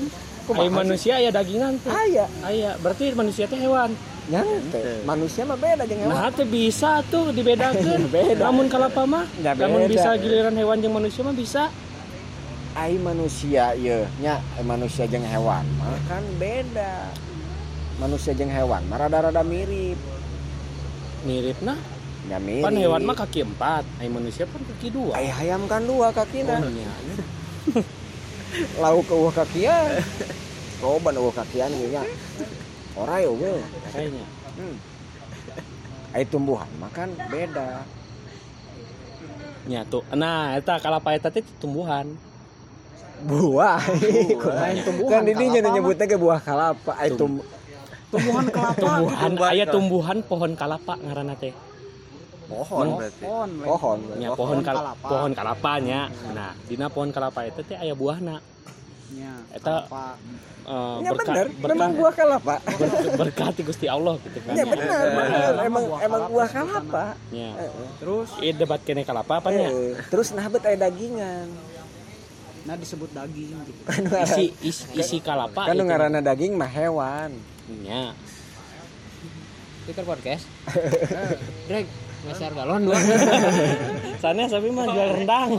Ai 0.48 0.68
manusia 0.72 1.20
aya 1.20 1.28
dagingan 1.28 1.76
teh. 1.84 1.92
Aya, 1.92 2.24
Aya, 2.40 2.70
berarti 2.80 3.12
manusia 3.12 3.44
teh 3.44 3.60
hewan. 3.60 3.92
Nyante. 4.28 5.02
Manusia 5.08 5.42
mah 5.48 5.58
beda 5.58 5.82
jeung 5.88 6.00
hewan. 6.04 6.14
Nah, 6.14 6.28
teh 6.28 6.44
bisa 6.44 7.00
tuh 7.08 7.32
dibedakeun. 7.32 8.08
Beda. 8.14 8.48
Namun 8.48 8.68
kalapa 8.68 9.02
mah, 9.08 9.24
Ya, 9.40 9.56
namun 9.56 9.88
bisa 9.88 10.14
giliran 10.20 10.54
hewan 10.54 10.78
jeung 10.84 10.94
manusia 10.94 11.24
mah 11.24 11.34
bisa. 11.34 11.72
Ai 12.78 12.94
manusia 12.94 13.74
ieu 13.74 14.06
nya 14.22 14.38
manusia 14.62 15.08
jeung 15.10 15.26
hewan 15.26 15.66
mah 15.80 15.98
kan 16.06 16.22
beda. 16.38 17.10
Manusia 17.98 18.30
jeung 18.36 18.52
hewan 18.52 18.86
mah 18.86 19.02
rada-rada 19.02 19.42
mirip. 19.42 19.98
Mirip 21.26 21.58
nah. 21.64 21.80
Ya 22.30 22.38
mirip. 22.38 22.62
Pan 22.62 22.76
hewan 22.78 23.02
mah 23.02 23.16
kaki 23.18 23.42
empat, 23.42 23.82
ai 23.98 24.06
manusia 24.06 24.46
pan 24.46 24.62
kaki 24.62 24.94
dua. 24.94 25.16
Ai 25.16 25.26
hayam 25.26 25.66
kan 25.66 25.82
dua 25.82 26.14
kakina. 26.14 26.62
Oh, 26.62 26.70
nya. 26.76 26.90
Lauk 28.78 29.08
eueuh 29.10 29.32
kakian. 29.34 29.98
Loban 30.78 31.18
eueuh 31.18 31.34
kakian 31.34 31.72
nya. 31.72 32.04
Ora 32.98 33.14
ya 33.22 33.30
we. 33.30 33.52
Kayaknya. 33.94 34.26
Hmm. 34.58 34.76
Ai 36.10 36.24
tumbuhan 36.26 36.66
mah 36.82 36.90
kan 36.90 37.08
beda. 37.30 37.86
Nya 39.68 39.84
tuh. 39.86 40.02
Nah, 40.16 40.56
eta 40.56 40.80
kalapa 40.82 41.14
eta 41.14 41.30
teh 41.30 41.44
tumbuhan. 41.62 42.18
Buah. 43.22 43.78
Lain 44.62 44.78
tumbuhan, 44.82 45.10
Kan 45.10 45.22
didinya 45.26 45.60
kalapa 45.62 45.74
nyebutnya 45.78 46.06
ke 46.10 46.16
buah 46.18 46.40
kalapa. 46.42 46.92
Ai 46.98 47.10
tum 47.14 47.38
Tumbuhan 48.08 48.46
kelapa. 48.48 48.80
Tumbuhan, 48.80 49.20
Tumbuhan 49.20 49.52
aya 49.52 49.64
tumbuhan 49.68 50.18
pohon 50.24 50.52
kalapa 50.56 50.94
ngaranna 50.98 51.36
teh. 51.38 51.54
Pohon 52.48 52.96
berarti. 52.96 53.22
Pohon. 53.22 53.50
pohon. 53.60 53.98
Pohon 54.08 54.34
pohon 54.34 54.58
kal 54.64 54.76
kalapa. 54.80 55.04
pohon 55.04 55.32
kalapanya 55.36 56.00
nah 56.32 56.56
dina 56.64 56.88
pohon 56.88 57.12
kalapa 57.12 57.44
itu 57.44 57.60
teh 57.60 57.76
aya 57.76 57.92
buahna 57.92 58.40
Nya, 59.08 59.32
Eta- 59.50 59.84
kelapa. 59.84 60.06
Eh, 60.62 60.96
Ya 61.00 61.10
berkah 61.10 61.32
bener, 61.32 61.46
berkah 61.54 61.72
memang 61.72 61.90
buah 61.94 62.12
kalapa. 62.12 62.54
ber- 62.60 63.16
berkah 63.16 63.48
ti 63.50 63.62
Gusti 63.62 63.86
Allah 63.86 64.20
gitu 64.20 64.36
kan 64.38 64.52
Ya 64.52 64.64
benar, 64.64 65.04
benar. 65.08 65.52
Emang 65.62 65.84
Emang 65.98 66.22
buah 66.28 66.44
sebutanna. 66.46 66.76
kalapa. 66.76 67.04
nya 67.30 67.48
Terus 67.96 68.28
Ieu 68.38 68.52
debat 68.52 68.80
kene 68.80 69.00
kalapa 69.02 69.32
apa 69.34 69.48
Eh, 69.48 69.96
Terus 70.06 70.28
nah 70.30 70.44
bet 70.46 70.60
aya 70.62 70.76
dagingan. 70.78 71.48
nah 72.60 72.76
disebut 72.76 73.08
daging 73.08 73.48
gitu. 73.64 73.80
Isi 74.20 74.44
isi, 74.60 74.84
isi 74.92 75.16
kalapa 75.18 75.64
kan 75.64 75.72
nu 75.72 75.82
itu. 75.82 75.88
ngaranna 75.88 76.20
daging 76.20 76.52
mah 76.52 76.68
hewan. 76.68 77.32
nya 77.80 78.12
Twitter 79.82 80.04
podcast. 80.04 80.44
Greg, 81.64 81.88
ngeser 82.20 82.50
galon 82.50 82.82
dua. 82.84 82.98
sana 84.22 84.44
sapi 84.44 84.68
mah 84.68 84.86
jual 84.86 85.08
rendang 85.14 85.50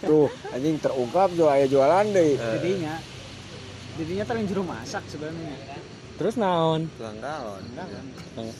Tuh, 0.00 0.26
anjing 0.50 0.76
terungkap 0.76 1.30
jual 1.32 1.46
aya 1.48 1.64
jualan 1.64 2.06
deui. 2.08 2.34
Jadinya 2.34 2.94
jadinya 3.92 4.24
terlalu 4.24 4.46
juru 4.46 4.62
masak 4.64 5.04
sebenarnya. 5.06 5.54
terus 6.16 6.36
naon 6.36 6.84
Tukang 6.90 7.16
galon. 7.18 7.62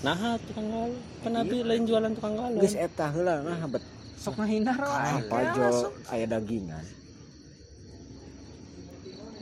nah 0.00 0.16
tukang 0.38 0.66
galon 0.66 0.92
kan 1.20 1.32
abi 1.34 1.60
lain 1.60 1.82
jualan 1.84 2.12
tukang 2.14 2.34
galon 2.34 2.56
Geus 2.58 2.72
eta 2.74 3.06
heula 3.08 3.40
nah 3.40 3.60
bet 3.66 3.84
Sok 4.16 4.36
ngahina 4.36 4.72
roh. 4.74 4.88
apa 4.88 5.36
jual 5.52 5.76
aya 6.06 6.26
dagingan. 6.26 6.84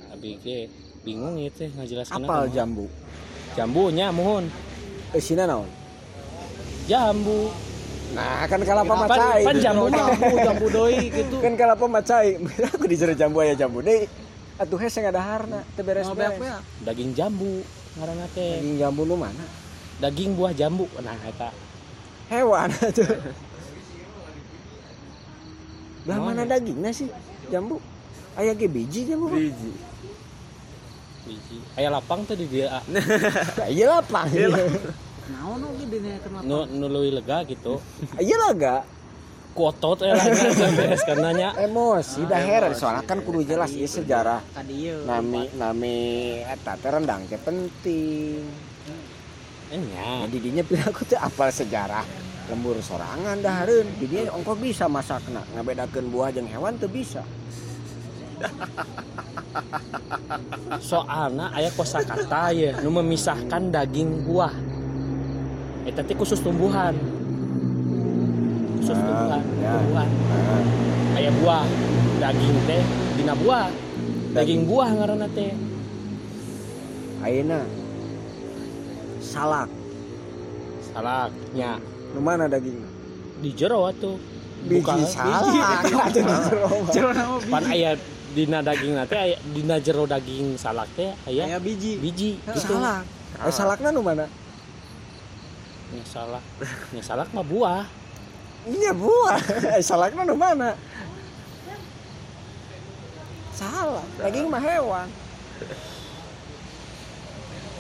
abi 0.08 0.34
ge 0.36 0.66
bingung 1.00 1.36
itu 1.36 1.66
ngajelaskeun 1.72 2.18
Apal 2.20 2.50
jambu. 2.50 2.86
jambunya 3.54 4.10
mohon 4.10 4.50
Eusina 5.10 5.44
naon? 5.44 5.70
jambu 6.84 7.50
Nah, 8.08 8.48
kan 8.48 8.60
kalapa 8.64 8.92
mah 8.94 9.08
Pan- 9.08 9.20
cai. 9.20 9.42
pan 9.44 9.56
jambu 9.64 9.84
Jambu 9.88 10.36
jambu 10.40 10.66
deui 10.68 11.12
gitu. 11.12 11.36
Kan 11.44 11.52
kalapa 11.54 11.84
mah 11.84 12.00
cai. 12.00 12.40
Aku 12.74 12.84
dijero 12.88 13.12
jambu 13.12 13.40
aya 13.40 13.52
jambu 13.52 13.80
deui. 13.80 14.08
Atuh 14.58 14.78
hese 14.80 14.98
ngadaharna 14.98 15.62
teu 15.72 15.86
beres-beres. 15.86 16.34
daging 16.82 17.14
jambu 17.14 17.62
ngaranna 17.94 18.26
teh 18.34 18.58
Daging 18.58 18.76
jambu 18.76 19.02
nu 19.04 19.14
mana? 19.14 19.44
daging 19.98 20.34
buah 20.34 20.50
jambu 20.50 20.86
nah 20.98 21.14
eta 21.22 21.50
Hewan 22.26 22.70
atuh. 22.90 23.06
Lah 26.06 26.16
Naon 26.18 26.26
mana 26.26 26.42
dagingnya 26.42 26.90
sih? 26.90 27.06
Jambu. 27.48 27.78
Aya 28.34 28.50
ge 28.54 28.66
biji 28.66 29.06
jambu. 29.06 29.30
Biji. 29.30 29.70
biji 31.22 31.58
aya 31.76 31.92
lapang 31.92 32.24
tuh 32.24 32.34
di 32.34 32.48
dia 32.48 32.82
Lah 32.82 33.68
iya 33.68 33.86
lapang. 33.94 34.26
Naon 35.28 35.60
oge 35.68 35.84
dina 35.92 36.16
kenapa? 36.24 36.42
nu 36.44 36.64
nu 36.64 36.86
leuwih 36.88 37.12
lega 37.20 37.44
gitu 37.44 37.80
Iya 38.24 38.36
lah 38.40 38.52
ga. 38.56 38.78
kuotot 39.58 40.06
ya 40.06 40.14
lagi 40.14 40.38
beres 40.78 41.02
karenanya 41.02 41.50
Emosi 41.58 42.22
dah 42.30 42.38
heran 42.38 42.78
soalnya 42.78 43.02
kan 43.02 43.18
kudu 43.26 43.42
jelas 43.42 43.74
ieu 43.74 43.90
sejarah. 43.90 44.38
Ka 44.54 44.62
dieu. 44.62 45.02
Nami 45.02 45.50
nami 45.58 45.98
eta 46.46 46.78
teh 46.78 46.86
rendang 46.86 47.26
teh 47.26 47.40
penting. 47.42 48.46
enya 49.74 50.22
Nah, 50.22 50.30
didinya 50.30 50.62
piraku 50.62 51.02
teh 51.10 51.18
apal 51.18 51.50
sejarah 51.50 52.06
lembur 52.46 52.78
sorangan 52.78 53.42
dahareun. 53.42 53.98
Didinya 53.98 54.30
ongko 54.38 54.54
bisa 54.62 54.86
masakna 54.86 55.42
ngabedakeun 55.58 56.06
buah 56.06 56.30
jeung 56.30 56.46
hewan 56.46 56.78
teu 56.78 56.86
bisa. 56.86 57.26
soalnya 60.78 61.50
ayah 61.58 61.72
kosakata 61.74 62.54
ya 62.54 62.78
nu 62.86 62.94
memisahkan 62.94 63.74
daging 63.74 64.22
buah 64.22 64.54
eta 65.88 66.04
teh 66.04 66.12
khusus 66.12 66.38
tumbuhan. 66.38 66.92
Khusus 68.78 68.92
Ah, 68.92 69.00
tumbuhan 69.00 69.42
ya. 69.56 69.72
tumbuhan. 69.80 70.08
Nah, 70.08 71.18
ayah 71.18 71.32
buah 71.34 71.64
daging 72.20 72.56
teh 72.68 72.82
dina 73.16 73.34
buah. 73.34 73.68
Daging 74.28 74.60
buah 74.68 74.88
ngaranna 74.92 75.28
teh. 75.32 75.52
Ayeuna. 77.24 77.60
Salak. 79.18 79.68
Salaknya 80.84 81.80
nu 82.12 82.20
mana 82.20 82.44
daging? 82.46 82.78
Di 83.38 83.50
jero 83.52 83.88
biji 83.88 84.82
Bukan, 84.82 84.98
salak. 85.06 85.42
Di 86.14 86.20
jero. 86.92 87.40
Pan 87.48 87.64
ayah 87.70 87.94
dina 88.28 88.60
daging 88.60 88.92
nanti 88.92 89.16
ayah 89.16 89.38
dina 89.48 89.76
jero 89.80 90.04
daging 90.04 90.54
salak 90.54 90.86
teh 90.92 91.10
ayah 91.26 91.48
Kayak 91.48 91.62
biji. 91.64 91.92
biji 91.98 92.30
gitu. 92.36 92.60
salak. 92.60 93.02
Eh 93.38 93.52
salakna 93.52 93.88
nu 93.88 94.02
mana 94.02 94.26
nya 95.88 96.04
salak 96.04 96.44
nya 96.92 97.02
salak 97.02 97.28
mah 97.32 97.46
buah 97.46 97.84
Iya 98.68 98.92
buah. 98.92 99.40
Eh, 99.78 99.82
salakna 99.84 100.28
nu 100.28 100.36
mana? 100.36 100.76
Salak. 103.56 104.06
Daging 104.20 104.46
mah 104.50 104.62
hewan. 104.62 105.08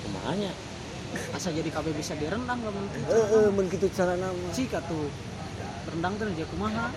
kumanya 0.02 0.50
Asa 1.32 1.48
jadi 1.54 1.70
KB 1.72 1.86
bisa 1.96 2.12
direndang 2.20 2.60
kamu 2.60 2.80
itu. 2.84 2.98
Heeh, 3.08 3.46
mun 3.48 3.66
kitu 3.72 3.86
carana 3.96 4.28
mah. 4.28 4.52
Tuh. 4.52 5.08
Rendang 5.88 6.14
tuh 6.20 6.28
dia 6.36 6.44
kumaha. 6.52 6.92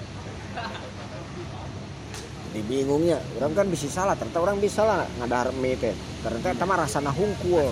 Dibingungnya, 2.51 3.23
orang 3.39 3.55
kan 3.55 3.67
bisa 3.71 3.87
salah, 3.87 4.11
ternyata 4.19 4.43
orang 4.43 4.59
bisa 4.59 4.83
lah 4.83 5.07
ngadar 5.23 5.55
mie 5.55 5.79
teh. 5.79 5.95
Ternyata 6.19 6.51
eta 6.51 6.67
mah 6.67 6.83
rasana 6.83 7.07
hungkul. 7.15 7.71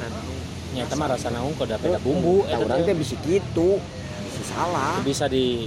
Nya 0.72 0.82
eta 0.84 0.94
mah 0.94 1.08
rasana 1.08 1.40
hungkul 1.40 1.66
da 1.66 1.76
beda 1.76 1.98
bumbu 1.98 2.42
Nah, 2.42 2.52
eta 2.52 2.64
orang 2.64 2.80
teh 2.80 2.86
teh 2.86 2.96
bisa 2.96 3.16
gitu. 3.20 3.70
Bisa 4.30 4.44
salah. 4.48 5.02
bisa 5.02 5.26
di 5.26 5.66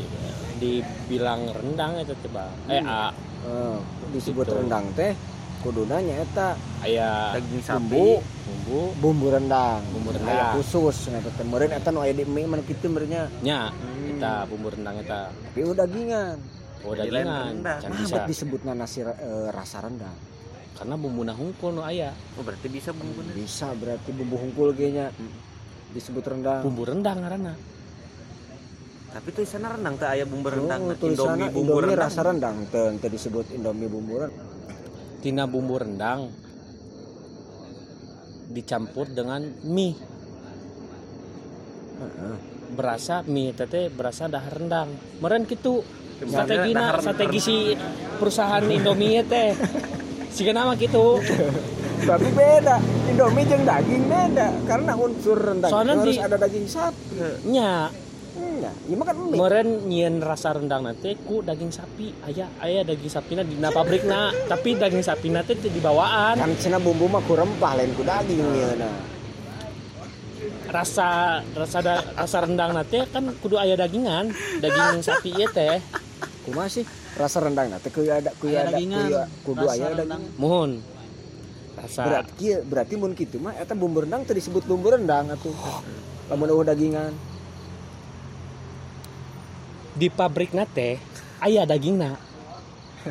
dibilang 0.56 1.50
rendang 1.50 1.98
itu 1.98 2.14
coba 2.22 2.46
eh 2.66 2.78
a 2.80 3.10
Eh, 3.42 3.78
disebut 4.12 4.46
Gitu. 4.46 4.54
rendang 4.56 4.86
teh 4.94 5.18
kuduna 5.58 5.98
nyaeta 5.98 6.54
aya 6.78 7.34
daging 7.34 7.58
sapi 7.60 7.82
bumbu 7.82 8.22
bumbu 8.46 8.80
bumbu 8.96 9.26
rendang. 9.28 9.82
Bumbu 9.90 10.10
Aya 10.10 10.18
rendang. 10.20 10.52
khusus 10.54 11.10
nah 11.10 11.18
teh 11.20 11.42
meureun 11.42 11.70
eta 11.72 11.90
nu 11.90 11.98
aya 12.00 12.14
di 12.14 12.22
mie 12.24 12.46
mana 12.46 12.62
kitu 12.62 12.86
meureunnya. 12.86 13.26
nya 13.42 13.74
kita 14.06 14.46
bumbu 14.46 14.70
rendang 14.70 14.94
eta 14.96 15.34
Tapi 15.34 15.58
udah 15.60 15.82
dagingan. 15.82 16.38
oh 16.82 16.94
dagingan 16.94 17.54
can 17.80 17.90
bisa 17.92 18.16
disebutna 18.24 18.72
nasi 18.72 19.02
eh, 19.02 19.10
rasa 19.50 19.82
rendang. 19.82 20.14
Karena 20.72 20.94
bumbu 20.96 21.22
hungkul 21.28 21.76
nu 21.76 21.82
aya 21.84 22.10
oh 22.38 22.42
berarti 22.42 22.66
bisa 22.72 22.90
bumbu 22.96 23.20
Bisa 23.36 23.70
berarti 23.76 24.10
bumbu 24.10 24.36
hungkul 24.40 24.72
kayaknya. 24.72 25.12
Disebut 25.92 26.24
rendang. 26.24 26.64
bumbu 26.64 26.88
rendang 26.88 27.20
karena 27.20 27.52
tapi 29.12 29.28
tulisannya 29.28 29.76
rendang 29.76 29.94
teh 30.00 30.08
aya 30.08 30.24
bumbu 30.24 30.48
rendang. 30.48 30.88
Oh, 30.88 30.96
tulisannya 30.96 31.52
indomie 31.52 31.52
bumbu 31.52 31.76
Indomie 31.76 31.92
rendang. 31.92 32.08
rasa 32.08 32.20
rendang, 32.24 32.56
teu 32.72 33.08
disebut 33.12 33.46
Indomie 33.52 33.88
bumbu 33.92 34.14
rendang. 34.24 34.48
tina 35.20 35.44
bumbu 35.44 35.74
rendang 35.76 36.20
dicampur 38.48 39.06
dengan 39.12 39.44
mie. 39.68 39.94
Berasa 42.72 43.20
mie 43.28 43.52
tete 43.52 43.92
berasa 43.92 44.32
dah 44.32 44.48
rendang. 44.48 44.88
Meren 45.20 45.44
gitu 45.44 45.84
strategi 46.24 46.72
strategi 46.72 47.38
si 47.38 47.56
perusahaan 48.16 48.64
Indomie 48.64 49.20
teh 49.28 49.50
si 50.32 50.48
nama 50.48 50.72
gitu. 50.74 51.20
Tapi 52.08 52.28
beda, 52.34 52.82
Indomie 53.06 53.46
jeung 53.46 53.62
daging 53.62 54.04
beda. 54.10 54.48
Karena 54.66 54.92
unsur 54.98 55.38
rendang 55.38 55.70
Soalnya 55.70 55.94
harus 56.02 56.16
di- 56.18 56.24
ada 56.24 56.36
daging 56.40 56.66
sapi. 56.66 57.14
nya. 57.46 57.92
Iya, 58.32 58.72
ya 58.88 58.96
makan 58.96 59.28
mie. 59.28 59.36
meren 59.36 59.68
nyieun 59.84 60.16
rasa 60.24 60.56
rendang 60.56 60.88
nanti 60.88 61.12
ku 61.20 61.44
daging 61.44 61.68
sapi. 61.68 62.16
Ayah 62.24 62.48
ayah 62.64 62.82
daging 62.82 63.12
sapi 63.12 63.36
di 63.36 63.60
pabrik 63.60 64.08
na. 64.08 64.32
Tapi 64.48 64.74
daging 64.74 65.04
sapi 65.04 65.28
nanti 65.28 65.52
di 65.60 65.78
bawaan. 65.78 66.40
Kan 66.40 66.56
cenah 66.56 66.80
bumbu 66.80 67.12
mah 67.12 67.20
ku 67.22 67.36
rempah 67.36 67.76
lain 67.76 67.92
ku 67.92 68.02
daging 68.02 68.40
nyeuna. 68.40 68.90
rasa 70.72 71.38
rasa 71.52 71.78
da, 71.84 72.00
rasa 72.16 72.48
rendang 72.48 72.72
nanti 72.72 73.04
kan 73.12 73.28
kudu 73.44 73.60
ayah 73.60 73.76
dagingan. 73.76 74.32
Daging 74.58 75.04
sapi 75.04 75.36
ieu 75.36 75.46
teh. 75.52 75.78
Kumaha 76.48 76.72
sih? 76.72 77.01
Rasa 77.12 77.38
rendang 77.38 77.68
nah 77.68 77.78
kudu 77.78 78.08
ada 78.08 78.30
kudu 78.34 78.50
Aya 78.50 78.62
ada 78.66 78.78
kudu, 79.44 79.64
aya 79.64 79.86
daging. 79.94 80.22
mohon 80.36 80.80
rasa 81.72 82.00
Berarti 82.04 82.32
kieu 82.36 82.58
berarti 82.62 82.94
mun 82.94 83.12
kitu 83.12 83.36
mah 83.36 83.52
eta 83.54 83.72
bumbu 83.72 84.00
rendang 84.00 84.22
teu 84.22 84.32
disebut 84.32 84.64
bumbu 84.64 84.88
rendang 84.88 85.28
atuh. 85.28 85.52
Lamun 86.26 86.48
eueuh 86.48 86.64
dagingan. 86.64 87.12
di 89.92 90.08
pabrik 90.08 90.56
nate 90.56 90.96
ayah 91.38 91.68
dagingna 91.68 92.16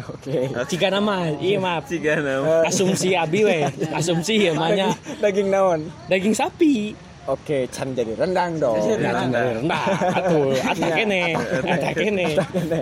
Oke. 0.09 0.49
jika 0.65 0.89
nama 0.89 1.29
iya 1.37 1.61
maaf 1.61 1.85
Ciga 1.85 2.17
nama. 2.17 2.65
asumsi 2.65 3.13
abi 3.13 3.45
we 3.45 3.61
asumsi 3.93 4.49
ya 4.49 4.57
mahnya 4.57 4.89
Daging 5.21 5.53
naon? 5.53 5.85
daging 6.07 6.33
sapi 6.33 6.97
Oke, 7.29 7.69
can 7.69 7.93
jadi 7.93 8.17
rendang 8.17 8.57
dong. 8.57 8.81
Nah, 8.97 9.13
tinggal 9.21 9.45
rendah 9.61 9.83
atuh 10.17 10.57
ata 10.57 10.87
kene 10.89 11.21
ata 11.69 11.89
kene. 11.93 12.27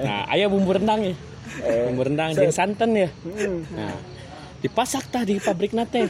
nah 0.07 0.23
aya 0.31 0.47
bumbu 0.47 0.71
rendang 0.79 1.03
ya. 1.03 1.15
Eh, 1.59 1.91
bumbu 1.91 2.07
rendang 2.07 2.31
jeung 2.31 2.55
santan 2.55 2.95
ya. 2.95 3.09
Hmm. 3.19 3.67
nah 3.75 3.99
dipasak 4.63 5.11
tah 5.11 5.27
di 5.27 5.43
pabrik 5.43 5.75
nate. 5.75 6.07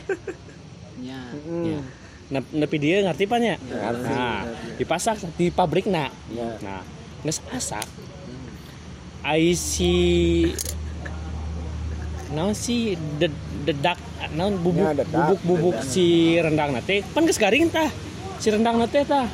Ya. 1.02 1.22
Hmm. 1.34 1.82
Nah, 2.30 2.46
nepi 2.54 2.78
dia 2.78 3.02
ngerti 3.02 3.26
pan 3.26 3.42
ya? 3.42 3.58
Ngerti. 3.58 4.14
nah 4.14 4.46
dipasak 4.78 5.18
di 5.34 5.50
pabrik 5.50 5.90
na. 5.90 6.14
Ya. 6.30 6.54
nah 6.62 6.86
geus 7.26 7.42
asak. 7.50 7.90
Ai 9.26 9.58
si 9.58 9.94
naon 12.30 12.54
si 12.54 12.94
ded- 13.18 13.50
dedak 13.66 13.98
naon 14.38 14.62
bubuk 14.62 14.86
Ya, 14.86 15.02
bubuk 15.02 15.40
bubuk 15.42 15.78
si 15.82 16.38
rendang 16.38 16.78
nate. 16.78 17.02
Pan 17.10 17.26
geus 17.26 17.42
garing 17.42 17.74
tah 17.74 17.90
si 18.40 18.48
rendang 18.50 18.76
nate 18.78 19.04
tah 19.06 19.28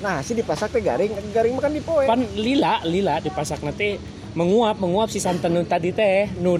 Nah, 0.00 0.24
si 0.24 0.32
dipasak 0.32 0.72
teh 0.72 0.80
garing, 0.80 1.12
garing 1.28 1.52
makan 1.52 1.76
di 1.76 1.82
poe. 1.84 2.08
pan 2.08 2.24
lila 2.32 2.80
lila 2.82 3.20
dipasak 3.20 3.60
nanti 3.60 4.00
menguap 4.32 4.80
menguap 4.80 5.12
si 5.12 5.20
santan 5.20 5.52
nu 5.52 5.60
tadi 5.62 5.92
teh 5.92 6.32
nu 6.40 6.56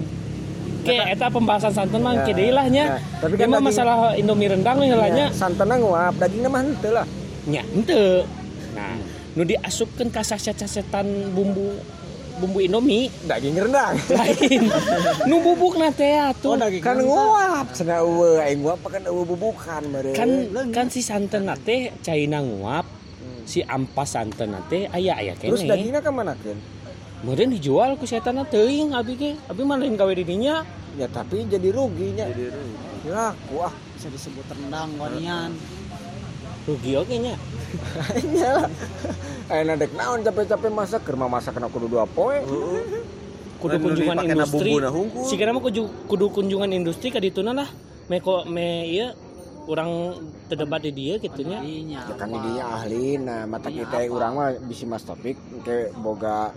ke 0.81 0.93
eta 0.93 1.25
pembahasan 1.27 1.73
santan 1.73 1.99
mah 1.99 2.21
Ya, 2.21 2.29
deui 2.29 2.51
lah 2.51 2.65
nya 2.67 2.83
ya. 2.87 2.97
Tapi 3.17 3.33
kan 3.35 3.49
daging- 3.49 3.65
masalah 3.65 4.13
Indomie 4.13 4.45
rendang 4.45 4.77
we 4.77 4.85
Ya, 4.85 5.09
nya 5.09 5.25
santanna 5.31 5.73
nguap, 5.75 6.13
dagingna 6.15 6.49
mah 6.49 6.61
henteu 6.61 6.91
lah. 6.91 7.05
nya 7.43 7.65
henteu 7.65 8.29
nah 8.71 8.93
nu 9.33 9.41
diasupkeun 9.41 10.07
ka 10.07 10.21
saset-sasetan 10.21 11.05
bumbu 11.33 11.81
bumbu 12.39 12.59
Indomie 12.63 13.11
Daging 13.27 13.57
rendang. 13.57 13.97
lain 14.07 14.61
nu 15.29 15.43
bubuk 15.43 15.75
na 15.75 15.91
teh 15.91 16.15
atuh 16.15 16.55
kan 16.79 16.97
nguap, 17.01 17.67
cenah 17.75 17.99
eueuh, 18.05 18.39
aing 18.39 18.61
nguap 18.63 18.79
kan 18.87 19.03
eueuh 19.03 19.25
bubukan 19.27 19.83
meureun. 19.91 20.15
kan 20.15 20.29
kan 20.71 20.85
si 20.87 21.03
santan 21.03 21.49
na 21.49 21.59
teh 21.59 21.91
caina 22.05 22.39
nguap 22.39 22.87
si 23.43 23.65
ampas 23.65 24.15
santan 24.15 24.55
na 24.55 24.61
teh 24.71 24.87
aya 24.93 25.19
aya 25.19 25.33
kene 25.35 25.57
Terus 25.57 25.67
dagingnya 25.67 25.99
ka 25.99 26.13
manakeun? 26.13 26.59
Kemudian 27.21 27.53
dijual 27.53 27.99
ku 27.99 28.09
setan 28.09 28.41
teuing 28.49 28.97
abi 28.97 29.13
ge 29.13 29.31
abi 29.45 29.61
mah 29.61 29.77
lain 29.77 29.93
gawe 29.93 30.13
di 30.15 30.25
dinya 30.25 30.65
Ya 30.99 31.07
tapi 31.07 31.47
jadi 31.47 31.71
ruginya. 31.71 32.27
Jadi 32.27 32.51
rugi. 32.51 33.07
Laku 33.07 33.63
ah. 33.63 33.73
Bisa 33.95 34.11
disebut 34.11 34.43
rendang 34.51 34.91
wanian. 34.99 35.55
Rugi 36.67 36.91
oge 36.97 37.15
nya. 37.17 37.35
Iyalah. 38.21 38.69
Ayeuna 39.51 39.73
dek 39.75 39.91
naon 39.97 40.21
capek-capek 40.21 40.71
masak 40.71 41.01
keur 41.03 41.17
mah 41.17 41.29
masak 41.29 41.57
kena 41.57 41.67
kudu 41.67 41.87
dua 41.89 42.05
poe. 42.05 42.39
kudu 43.61 43.77
Kan 43.77 43.81
kunjungan 43.85 44.17
industri. 44.25 44.71
si 45.29 45.33
mah 45.37 45.61
kudu, 45.61 45.81
kudu 46.09 46.25
kunjungan 46.33 46.71
industri 46.73 47.13
ka 47.13 47.21
dituna 47.21 47.53
lah. 47.53 47.69
Me 48.09 48.17
ko 48.19 48.45
me 48.49 48.89
ieu 48.89 49.13
urang 49.69 50.17
terdebat 50.49 50.81
di 50.81 50.91
dia 50.91 51.15
gitu 51.21 51.45
nya. 51.45 51.61
Iya. 51.61 52.01
Ya 52.09 52.15
kan 52.17 52.33
didinya 52.33 52.65
ahli 52.81 53.21
nah 53.21 53.45
mata 53.45 53.69
kita 53.69 54.09
urang 54.09 54.33
mah 54.37 54.49
bisi 54.65 54.89
mas 54.89 55.05
topik 55.05 55.37
ke 55.61 55.93
boga 56.01 56.49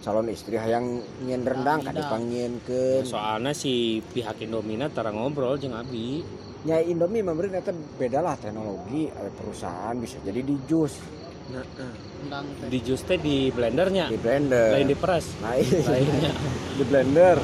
calon 0.00 0.32
istri 0.32 0.56
hayang 0.56 1.04
nyieun 1.24 1.44
rendang 1.44 1.84
ka 1.84 1.92
dipangnyieunkeun. 1.92 3.04
soalnya 3.04 3.52
si 3.52 4.00
pihak 4.00 4.40
Indomina 4.40 4.88
tara 4.88 5.12
ngobrol 5.12 5.60
jeung 5.60 5.76
abi 5.76 6.24
Nya 6.60 6.76
Indomie 6.78 7.20
mah 7.20 7.32
meureun 7.32 7.56
eta 7.56 7.72
beda 7.72 8.20
lah 8.20 8.36
teknologi, 8.36 9.08
ada 9.08 9.32
perusahaan 9.32 9.96
bisa 9.96 10.20
jadi 10.20 10.40
di 10.40 10.56
jus, 10.64 10.92
Nah, 11.50 11.66
eh. 11.74 12.68
Di 12.70 12.78
jus 12.78 13.02
teh 13.02 13.18
di 13.18 13.50
blendernya 13.50 14.06
di 14.06 14.14
blender. 14.14 14.70
lain 14.70 14.86
diperas 14.86 15.34
Lain. 15.40 15.66
lainnya 15.82 16.30
di 16.76 16.84
blender. 16.84 17.36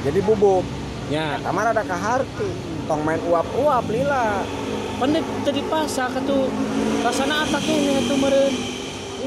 Jadi 0.00 0.18
bubuk. 0.20 0.66
nya 1.06 1.38
Kamar 1.38 1.70
ada 1.70 1.80
kaharti. 1.80 2.48
Tong 2.84 2.98
main 3.00 3.20
uap-uap 3.20 3.84
lila. 3.86 4.42
pan 4.98 5.14
teu 5.14 5.52
dipasak 5.54 6.10
atuh 6.18 6.50
rasana 6.98 7.46
atak 7.46 7.62
ini 7.62 8.02
atuh 8.02 8.16
meureun 8.18 8.54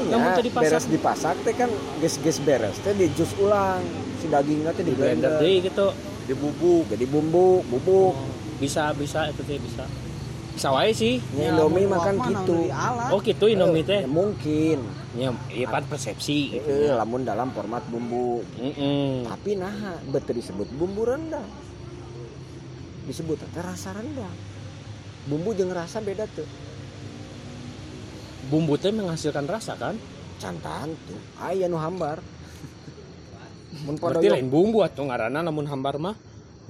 Namun 0.04 0.28
Ya, 0.28 0.36
tadi 0.36 0.50
pasak. 0.50 0.62
beres 0.68 0.86
dipasak 0.86 1.36
teh 1.40 1.54
kan 1.54 1.70
ges-ges 1.96 2.36
beres 2.42 2.76
teh 2.76 2.92
di 2.92 3.08
jus 3.08 3.32
ulang 3.38 3.80
si 4.18 4.28
dagingnya 4.28 4.76
teh 4.76 4.84
di 4.84 4.92
di 4.92 4.92
blender 4.92 5.32
blender. 5.32 5.40
deui 5.40 5.64
gitu 5.64 5.86
Di 5.88 5.96
jadi 6.26 6.34
bubuk 6.36 6.84
jadi 6.92 7.04
bumbu 7.06 7.64
bubuk 7.64 8.12
bisa 8.62 8.94
bisa 8.94 9.26
itu 9.26 9.42
teh 9.42 9.58
bisa. 9.58 9.82
Bisa 10.54 10.68
wae 10.70 10.94
sih. 10.94 11.18
Ya, 11.34 11.50
Indomie 11.50 11.90
makan 11.90 12.22
gitu. 12.22 12.70
Oh 13.10 13.18
gitu 13.18 13.50
Indomie 13.50 13.82
teh? 13.82 14.06
Ya, 14.06 14.08
mungkin. 14.08 14.86
Ya 15.18 15.34
iya 15.50 15.66
kan 15.66 15.82
persepsi. 15.90 16.54
Gitu 16.54 16.70
Eh, 16.70 16.94
lamun 16.94 17.26
dalam 17.26 17.50
format 17.50 17.82
bumbu. 17.90 18.46
Mm-mm. 18.62 19.26
tapi 19.26 19.58
nah 19.58 19.98
betul 20.14 20.38
disebut 20.38 20.70
bumbu 20.78 21.02
rendang. 21.02 21.48
Disebut 23.10 23.42
teh 23.42 23.62
rasa 23.64 23.90
rendang. 23.98 24.36
Bumbu 25.26 25.50
jeung 25.58 25.74
rasa 25.74 25.98
beda 25.98 26.30
tuh 26.30 26.46
bumbu 28.52 28.76
teh 28.76 28.92
menghasilkan 28.92 29.48
rasa 29.48 29.72
kan? 29.80 29.96
Cantan 30.36 30.92
tuh. 31.08 31.20
Aya 31.40 31.72
nu 31.72 31.80
hambar. 31.80 32.20
Mun 33.88 33.96
berarti 33.96 34.28
lain 34.28 34.52
bumbu 34.52 34.84
atau 34.84 35.08
ngaranna 35.08 35.40
namun 35.40 35.64
hambar 35.64 35.96
mah 35.96 36.16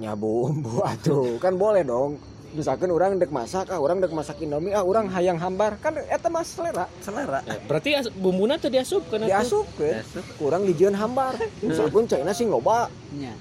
nya 0.02 0.18
bumbu 0.22 0.82
atuh. 0.82 1.38
Kan 1.38 1.54
boleh 1.54 1.86
dong. 1.86 2.18
Misalkan 2.52 2.92
orang 2.92 3.16
dek 3.16 3.32
masak 3.32 3.72
ah 3.72 3.80
orang 3.80 4.02
dek 4.02 4.12
masak 4.12 4.36
indomie 4.42 4.74
ah 4.74 4.82
orang 4.82 5.06
hayang 5.08 5.38
hambar. 5.38 5.78
Kan 5.78 5.96
eta 6.02 6.26
mah 6.26 6.42
selera. 6.42 6.90
Selera. 7.00 7.40
Eh, 7.46 7.62
berarti 7.64 7.94
as- 7.94 8.10
bumbuna 8.12 8.58
teh 8.58 8.68
diasupkeun 8.68 9.24
atuh. 9.24 9.30
diasupkeun. 9.30 9.94
Kurang 10.36 10.66
dijieun 10.66 10.98
hambar. 10.98 11.38
Misalkan 11.64 12.10
caina 12.10 12.34
sing 12.34 12.50
loba 12.50 12.90
nya. 13.14 13.32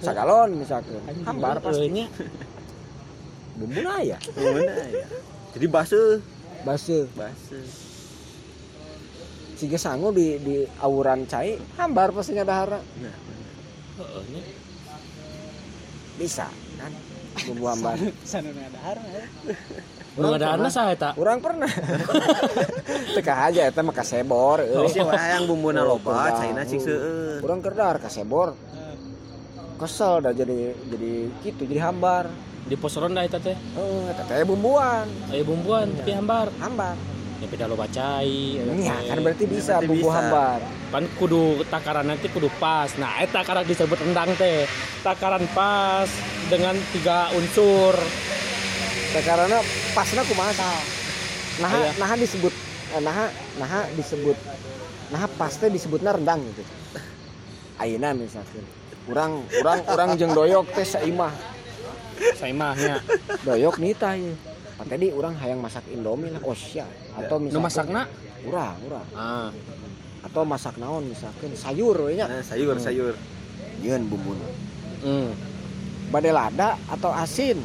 Sagalon 0.00 0.56
misalkan. 0.56 0.96
Hambar 1.28 1.60
pasti. 1.60 1.84
Eh, 1.84 1.92
nya. 1.92 2.06
bumbu 3.60 3.84
aya? 3.84 4.16
Mana 4.40 4.64
ya 4.88 5.04
jadi 5.52 5.66
basuh 5.68 6.22
base 6.62 7.04
basuh 7.12 7.64
siga 9.58 9.76
sangu 9.76 10.08
di 10.16 10.40
di 10.40 10.64
awuran 10.80 11.28
cai 11.28 11.60
hambar 11.76 12.14
pastinya 12.16 12.48
dahara 12.48 12.80
nya. 12.96 13.12
Bisa 16.20 16.46
kan? 16.76 16.92
Bumbu 17.48 17.64
hambar 17.72 17.96
sana 18.28 18.52
ngadahar 18.52 18.98
ya. 19.08 19.24
Nu 20.20 20.26
ngadahanna 20.34 20.68
saha 20.68 20.92
eta? 20.92 21.10
orang 21.16 21.38
pernah. 21.40 21.70
Teka 23.16 23.34
aja 23.48 23.64
eta 23.64 23.80
mah 23.80 23.94
kasebor 23.94 24.60
euy. 24.60 24.90
sih 24.92 25.00
yang 25.00 25.46
bumbuna 25.48 25.86
Oh, 25.86 25.96
loba 25.96 26.34
caina 26.36 26.66
cik 26.66 26.82
seueur. 26.82 27.40
Orang 27.40 27.62
kerdar 27.64 27.96
kasebor. 28.02 28.52
Kesel 29.80 30.20
dah 30.20 30.34
jadi 30.36 30.76
jadi 30.92 31.12
gitu 31.40 31.62
jadi 31.64 31.88
hambar. 31.88 32.28
Di 32.66 32.76
pos 32.76 32.98
ronda 32.98 33.24
eta 33.24 33.40
teh. 33.40 33.56
oh 33.78 34.10
eta 34.10 34.26
teh 34.26 34.44
bumbuan. 34.44 35.06
Aya 35.30 35.46
bumbuan 35.46 35.88
tapi 35.96 36.12
hambar. 36.12 36.52
hambar 36.60 36.98
Beda 37.48 37.64
lo 37.64 37.76
bacai. 37.78 38.60
ya 38.60 38.96
kan 39.08 39.18
berarti 39.24 39.44
bisa 39.48 39.80
berarti 39.80 40.04
bisa. 40.04 40.12
hambar 40.12 40.60
Pan 40.92 41.04
kudu 41.16 41.64
takaran 41.72 42.04
nanti 42.04 42.28
kudu 42.28 42.52
pas. 42.60 42.92
Nah, 43.00 43.22
eta 43.22 43.40
takaran 43.40 43.64
disebut 43.64 43.96
rendang 43.96 44.30
teh. 44.36 44.68
Takaran 45.00 45.44
pas 45.56 46.10
dengan 46.52 46.76
tiga 46.92 47.32
unsur. 47.32 47.96
Teh 49.16 49.22
karena 49.24 49.58
pasna 49.96 50.22
kumaha 50.22 50.52
nah 51.60 51.70
Aya. 51.76 51.92
nah 52.00 52.12
disebut 52.16 52.52
eh, 52.96 53.00
nah 53.04 53.28
nah 53.60 53.84
disebut 53.92 54.36
nah 55.12 55.28
pas 55.36 55.52
teh 55.52 55.68
disebutna 55.68 56.16
rendang 56.16 56.40
gitu 56.40 56.62
ayeuna 57.76 58.16
misalkan 58.16 58.64
urang 59.04 59.44
urang 59.60 59.80
urang 59.92 60.10
jeung 60.16 60.32
doyok 60.32 60.72
teh 60.72 60.86
saimah 60.88 61.32
Saya 62.36 62.52
mah 62.52 62.76
nya. 62.76 63.00
doyok 63.48 63.80
nita 63.80 64.12
ya 64.12 64.32
tadi 64.88 65.12
orang 65.12 65.34
hayang 65.36 65.60
masak 65.60 65.84
indomie 65.92 66.32
lah. 66.32 66.40
Oh 66.44 66.56
sia. 66.56 66.86
Atau 67.16 67.42
misalkan 67.42 67.64
masakna? 67.66 68.02
urang 68.40 68.76
urang 68.88 69.04
Ah, 69.12 69.52
atau 70.24 70.42
masak 70.48 70.74
naon 70.80 71.04
misalkan? 71.08 71.52
Sayur 71.52 71.96
we 72.08 72.16
nya. 72.16 72.26
Nah, 72.28 72.40
sayur 72.40 72.76
sayur. 72.80 73.14
Yeun 73.80 74.04
bumbuna 74.12 74.44
hmm. 75.04 75.30
bade 76.12 76.30
lada 76.32 76.76
atau 76.88 77.10
asin? 77.16 77.56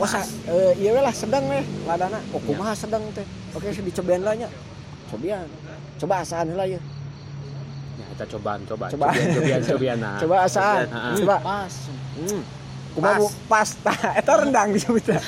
Oh 0.00 0.08
sa, 0.08 0.24
eh, 0.24 0.72
iya 0.80 0.96
lah 0.96 1.12
sedang 1.12 1.44
weh 1.52 1.60
ladana 1.84 2.20
oh 2.32 2.40
kumaha 2.40 2.72
sedang 2.72 3.04
teh? 3.12 3.24
Oke 3.52 3.68
sih 3.72 3.84
dicobain 3.84 4.24
lah 4.24 4.36
nya. 4.36 4.48
Cobian. 5.12 5.44
Coba 6.00 6.22
asaan 6.24 6.54
heula 6.54 6.64
ya 6.64 6.80
Ya, 8.00 8.04
kita 8.16 8.24
cobaan, 8.32 8.64
coba. 8.64 8.88
Coba. 8.88 9.12
Cobian, 9.12 9.28
cobian, 9.36 9.60
cobian. 9.76 9.98
Nah. 10.00 10.16
coba 10.16 10.36
asaan. 10.48 10.86
Heeh. 10.88 11.14
coba. 11.20 11.36
Pas. 11.44 11.74
Hmm. 12.16 12.42
Kumaha 12.94 13.18
bu 13.22 13.26
pasta. 13.46 13.92
Eta 14.20 14.32
rendang 14.40 14.74
disebutna 14.74 15.18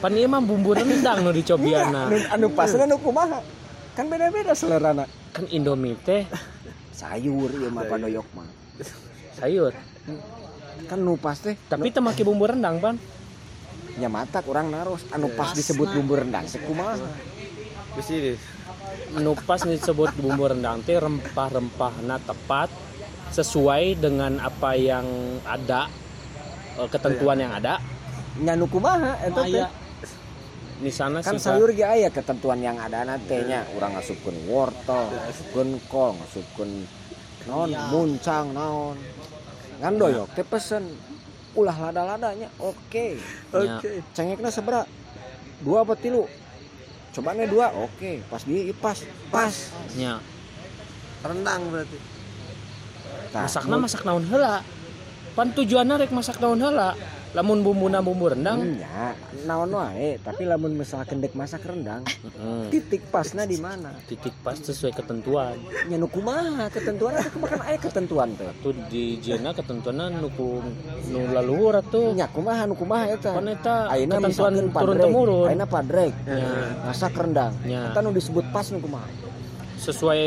Pan 0.00 0.12
ieu 0.12 0.28
mah 0.28 0.40
bumbu 0.44 0.76
rendang 0.76 1.24
nu 1.24 1.32
Iya, 1.32 1.36
dicobiana. 1.40 2.08
anu, 2.08 2.16
anu 2.28 2.46
pasna 2.52 2.84
nu 2.84 3.00
kumaha? 3.00 3.40
Kan 3.96 4.12
beda-beda 4.12 4.52
selerana. 4.52 5.04
Kan 5.32 5.48
Indomie 5.48 5.96
teh 6.00 6.28
sayur 6.92 7.48
ieu 7.56 7.72
mah 7.72 7.84
padoyok 7.88 8.28
mah. 8.36 8.48
Sayur. 9.40 9.72
kan 10.88 10.98
nu 10.98 11.14
pas 11.16 11.38
teh 11.38 11.54
Tapi 11.68 11.92
teu 11.94 12.02
make 12.02 12.20
bumbu 12.24 12.44
rendang, 12.48 12.76
Pan. 12.80 12.96
nya 13.96 14.08
matak 14.08 14.44
orang 14.48 14.68
naros. 14.68 15.04
Anu 15.12 15.32
pas 15.32 15.52
disebut 15.56 15.92
bumbu 15.96 16.16
rendang 16.20 16.44
teh 16.44 16.60
kumaha? 16.60 16.96
Di. 17.96 18.02
Sini. 18.04 18.32
Nu 19.16 19.32
pas 19.32 19.64
disebut 19.64 20.12
bumbu 20.20 20.44
rendang 20.44 20.84
teh 20.84 20.96
rempah-rempahna 21.00 22.20
tepat 22.20 22.68
sesuai 23.30 23.96
dengan 23.96 24.42
apa 24.42 24.74
yang 24.74 25.06
ada 25.46 25.86
ketentuan 26.88 27.36
yang 27.36 27.52
ada. 27.52 27.76
nya 28.40 28.56
nu 28.56 28.64
kumaha 28.64 29.20
eta 29.20 29.42
teh 29.44 29.58
Aya. 29.60 29.68
Di 30.80 30.88
sana 30.88 31.20
kan 31.20 31.36
sayur 31.36 31.76
ge 31.76 31.84
aya 31.84 32.08
ketentuan 32.08 32.62
yang 32.64 32.80
ada 32.80 33.04
nanti 33.04 33.36
nya 33.44 33.68
urang 33.76 33.92
ngasupkeun 33.98 34.48
wortel 34.48 35.12
ngasupkeun 35.12 35.68
kol 35.92 36.16
ngasupkeun 36.16 36.70
naon 37.44 37.68
muncang 37.92 38.56
naon 38.56 38.96
ngan 39.76 39.94
doyok 40.00 40.32
teh 40.32 40.46
pesen 40.46 40.88
ulah 41.52 41.74
lada-ladanya 41.74 42.48
oke 42.56 43.18
Ya. 43.50 43.76
Oke. 43.76 44.00
cengekna 44.16 44.48
seberapa 44.48 44.88
dua 45.60 45.84
apa 45.84 45.98
tilu 46.00 46.24
cobanya 47.12 47.44
dua 47.44 47.76
oke 47.76 48.24
pas 48.30 48.40
dia 48.46 48.72
pas 48.72 48.96
pas 49.28 49.52
nya. 50.00 50.16
Rendang 51.20 51.60
berarti. 51.68 51.98
Nah, 53.36 53.44
Masakna 53.44 53.76
masak 53.76 54.00
naon 54.08 54.24
heula. 54.24 54.64
Pan 55.40 55.56
tujuanna 55.56 55.96
rek 55.96 56.12
masak 56.12 56.36
naon 56.36 56.60
heula. 56.60 56.92
Lamun 57.32 57.64
bumbuna 57.64 58.04
bumbu 58.04 58.28
rendang, 58.28 58.76
ya 58.76 59.16
naon 59.48 59.72
wae 59.72 60.20
tapi 60.20 60.44
lamun 60.44 60.76
misalkan 60.76 61.16
dek 61.16 61.32
masak 61.32 61.64
rendang 61.64 62.04
titik 62.68 63.08
pasna 63.08 63.48
di 63.48 63.56
mana 63.56 63.94
titik 64.04 64.36
pas 64.42 64.52
sesuai 64.52 64.92
ketentuan. 64.92 65.56
nya 65.88 65.96
nu 65.96 66.12
kumaha 66.12 66.68
ketentuan 66.68 67.16
ada 67.16 67.30
kumaha 67.32 67.56
aya 67.64 67.78
ketentuan 67.80 68.36
teh 68.36 68.50
Tuh 68.60 68.76
di 68.92 69.16
jena 69.16 69.56
ketentuanna 69.56 70.12
nu 70.12 70.28
ku 70.28 70.60
nu 71.08 71.20
laluhur 71.32 71.78
atuh. 71.78 72.12
nya 72.12 72.28
kumaha 72.28 72.68
nu 72.68 72.76
kumaha 72.76 73.08
eta 73.08 73.32
Pan 73.32 73.48
eta 73.48 73.88
Ayeuna 73.88 74.20
ketentuan 74.20 74.52
turun 74.68 74.96
temurun. 74.98 75.46
ayeuna 75.48 75.64
padrek, 75.64 76.12
Ya. 76.28 76.36
masak 76.84 77.16
rendang. 77.16 77.56
Ya. 77.64 77.88
Eta 77.88 78.04
nu 78.04 78.12
disebut 78.12 78.44
pas 78.52 78.68
nu 78.68 78.76
kumaha? 78.76 79.08
Sesuai 79.78 80.20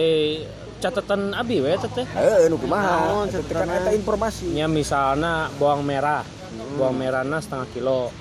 catatan 0.83 1.31
abi 1.31 1.63
we 1.63 1.71
teh. 1.79 2.03
Heeh, 2.03 2.51
nu 2.51 2.59
kumaha? 2.59 3.23
Teh 3.31 3.39
kan 3.47 3.71
eta 3.71 3.95
informasi. 3.95 4.51
nya 4.51 4.67
misalnya 4.67 5.47
bawang 5.55 5.87
merah 5.87 6.27
bawang 6.75 6.99
merahna 6.99 7.39
setengah 7.39 7.69
kilo 7.71 8.11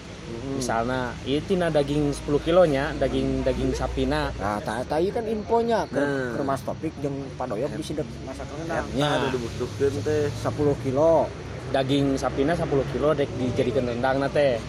misalnya 0.56 1.12
itu 1.28 1.44
tina 1.52 1.68
daging 1.68 2.08
10 2.14 2.24
kilonya 2.46 2.94
daging 2.96 3.44
daging 3.44 3.76
sapina 3.76 4.32
Nah, 4.40 4.62
tah 4.64 4.80
eta 4.80 4.96
ieu 4.96 5.12
kan 5.12 5.26
infonya 5.28 5.84
ke, 5.90 5.98
Nah. 5.98 6.38
ke 6.38 6.42
Mas 6.46 6.62
Topik 6.64 6.94
jeung 7.04 7.28
Padoyok 7.36 7.68
bisa 7.76 8.00
dek 8.00 8.08
masak 8.24 8.48
rendang. 8.56 8.86
Ya. 8.96 9.18
Ada 9.18 9.28
dibutuhkeun 9.28 9.94
teh. 10.00 10.30
10 10.32 10.84
kilo. 10.86 11.28
daging 11.72 12.20
sapina 12.20 12.52
10 12.52 12.68
kilo 12.92 13.16
dek 13.16 13.32
dijadikan 13.40 13.88
rendang 13.88 14.20
nate 14.20 14.60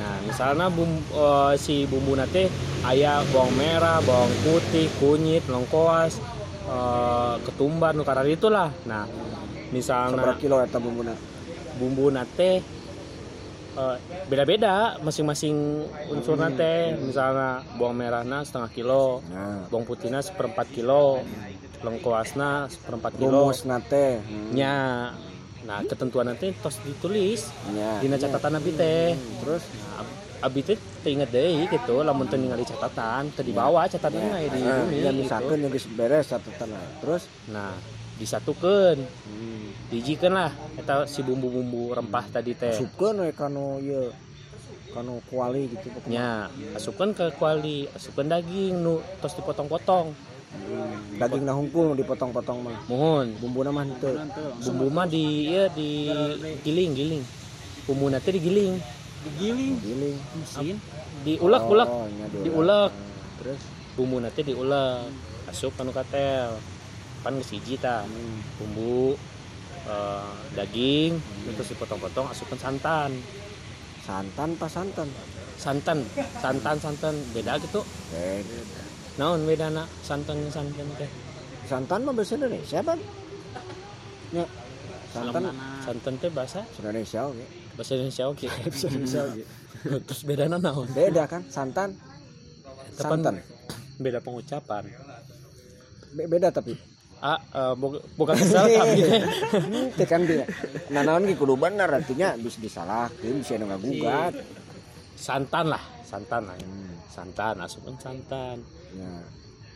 nah 0.00 0.16
misalnya 0.24 0.72
bum, 0.72 0.88
eh, 1.12 1.52
si 1.60 1.84
bumbu 1.84 2.16
nate 2.16 2.48
ayah 2.88 3.20
bawang 3.28 3.52
merah 3.52 4.00
bawang 4.00 4.32
putih 4.40 4.88
kunyit 4.96 5.44
lengkoas 5.44 6.16
eh, 6.68 7.34
ketumbar 7.48 7.96
nu 7.96 8.04
karar 8.04 8.28
itulah. 8.28 8.70
Nah 8.84 9.08
misalnya 9.72 10.20
Sabaraha 10.20 10.40
kilo 10.40 10.56
eta 10.64 10.78
bumbuna? 10.80 11.14
bumbu 11.78 12.10
nate 12.10 12.58
eh, 13.78 13.96
beda-beda 14.26 14.98
masing-masing 14.98 15.86
unsur 16.10 16.34
nate 16.34 16.98
misalnya 16.98 17.62
bawang 17.78 17.94
merahna 17.94 18.42
setengah 18.42 18.70
kilo 18.74 19.22
Nah, 19.30 19.70
bawang 19.70 19.86
putihna 19.86 20.18
seperempat 20.18 20.66
kilo 20.74 21.22
lengkoasna 21.78 22.66
seperempat 22.66 23.14
kilo. 23.14 23.46
Rumus 23.46 23.62
nate. 23.62 24.18
Hmm. 24.18 24.50
nya. 24.50 24.76
Nah 25.62 25.78
ketentuan 25.86 26.26
nanti 26.26 26.50
tos 26.58 26.82
ditulis. 26.82 27.46
Nya. 27.70 28.02
dina 28.02 28.18
catatan 28.18 28.58
abi 28.58 28.72
teh. 28.74 29.14
Terus? 29.14 29.62
Nah, 29.62 30.02
abi 30.38 30.60
teh 30.62 30.78
teu 31.02 31.10
inget 31.10 31.30
deui 31.34 31.66
gitu. 31.66 32.02
Lamun 32.06 32.30
teu 32.30 32.38
ningali 32.38 32.62
catatan 32.62 33.30
teu 33.34 33.42
dibawa 33.42 33.90
catatannya 33.90 34.38
ya 34.46 34.50
di 34.50 34.60
eh, 34.62 34.70
bumi 34.70 34.96
ya 35.02 35.10
gitu. 35.10 35.20
misalkan 35.24 35.56
yang 35.62 35.70
geus 35.74 35.86
beres 35.90 36.26
catatan. 36.30 36.70
Terus? 37.02 37.22
Nah 37.50 37.74
disatukeun 38.18 38.98
hmm. 38.98 39.90
dijikeun 39.90 40.34
lah. 40.34 40.50
Eta 40.78 41.06
si 41.06 41.22
bumbu-bumbu 41.22 41.94
rempah 41.94 42.26
tadi 42.30 42.54
teh. 42.54 42.74
Asupkeun 42.74 43.26
we 43.26 43.32
kanu 43.34 43.78
ieu 43.82 44.10
kanu 44.94 45.20
kuali 45.28 45.68
gitu 45.70 45.90
pokoknya. 45.94 46.10
nya 46.10 46.28
asupkeun 46.78 47.10
ke 47.14 47.26
kuali. 47.38 47.90
Asupkeun 47.94 48.30
daging 48.30 48.74
nu 48.78 49.02
tos 49.22 49.34
dipotong-potong. 49.38 50.14
Daging 51.18 51.44
nah 51.44 51.54
hungkul 51.54 51.98
dipotong-potong 51.98 52.58
mah. 52.62 52.78
Mohon. 52.86 53.26
Bumbu 53.42 53.60
nama 53.66 53.82
itu 53.86 54.12
bumbu 54.66 54.86
mah 54.90 55.06
di 55.06 55.50
iya 55.50 55.66
di 55.70 56.10
giling 56.62 56.94
giling. 56.94 57.24
Bumbu 57.86 58.10
nanti 58.10 58.34
digiling 58.34 58.97
digiling. 59.26 59.74
Giling 59.82 60.16
mesin. 60.38 60.76
Diulek 61.26 61.62
ulek. 61.66 61.88
Oh, 61.88 62.06
nya 62.06 62.26
diulek. 62.30 62.44
diulek. 62.46 62.92
Terus? 63.42 63.60
Bumbu 63.98 64.16
nanti 64.22 64.40
diulek. 64.46 65.10
Asup 65.50 65.74
anu 65.80 65.90
katel. 65.90 66.54
Pan 67.18 67.34
geus 67.34 67.50
hiji 67.50 67.74
tah 67.82 68.06
hmm, 68.06 68.62
bumbu 68.62 69.18
eh, 69.90 70.32
daging 70.54 71.18
terus 71.50 71.74
dipotong-potong 71.74 72.30
asupkan 72.30 72.58
santan. 72.62 73.10
Santan 74.06 74.54
pas 74.54 74.70
santan? 74.70 75.08
Santan. 75.58 75.98
Santan 76.38 76.76
santan. 76.78 77.14
Beda 77.34 77.58
gitu. 77.58 77.82
Eh, 78.14 78.46
naon 79.18 79.42
beda 79.42 79.66
nak 79.66 79.90
santan 80.06 80.46
santan 80.54 80.86
teh? 80.94 81.10
Santan 81.66 82.06
mah 82.06 82.14
bahasa 82.14 82.38
Indonesia 82.38 82.78
kan 82.86 82.98
ya. 84.30 84.46
Santan 85.10 85.42
santan 85.82 86.14
teh 86.22 86.30
bahasa? 86.30 86.62
Indonesia 86.78 87.26
oke 87.26 87.67
bahasa 87.78 87.94
Indonesia 87.94 88.24
oke. 88.26 88.46
Bahasa 88.66 88.86
Indonesia 88.90 89.22
oke. 89.22 89.42
Terus 90.02 90.20
beda 90.26 90.44
naon 90.50 90.90
beda 90.90 91.22
kan? 91.30 91.46
Santan. 91.46 91.94
Tepan 92.98 93.22
santan. 93.22 93.34
beda 94.02 94.18
pengucapan. 94.18 94.90
Be- 96.18 96.26
beda 96.26 96.50
tapi. 96.50 96.74
Ah 97.22 97.38
eh, 97.38 97.74
boga 97.78 98.02
boga 98.18 98.34
kesal 98.34 98.66
kami 98.66 99.02
teh 99.02 99.22
itu 99.94 100.04
kan 100.06 100.22
dia. 100.26 100.46
Nah 100.90 101.06
naon 101.06 101.30
ge 101.30 101.38
kudu 101.38 101.54
bener 101.54 101.86
artinya 101.86 102.34
bisa 102.34 102.58
disalahkeun 102.58 103.38
bisa 103.38 103.54
nu 103.54 103.70
ngagugat. 103.70 104.34
Santan 105.14 105.70
lah. 105.70 105.82
Santan 106.02 106.50
lah. 106.50 106.58
Hmm, 106.58 106.94
santan 107.06 107.54
asupkan 107.62 107.94
santan. 108.02 108.66
Ya. 108.98 109.22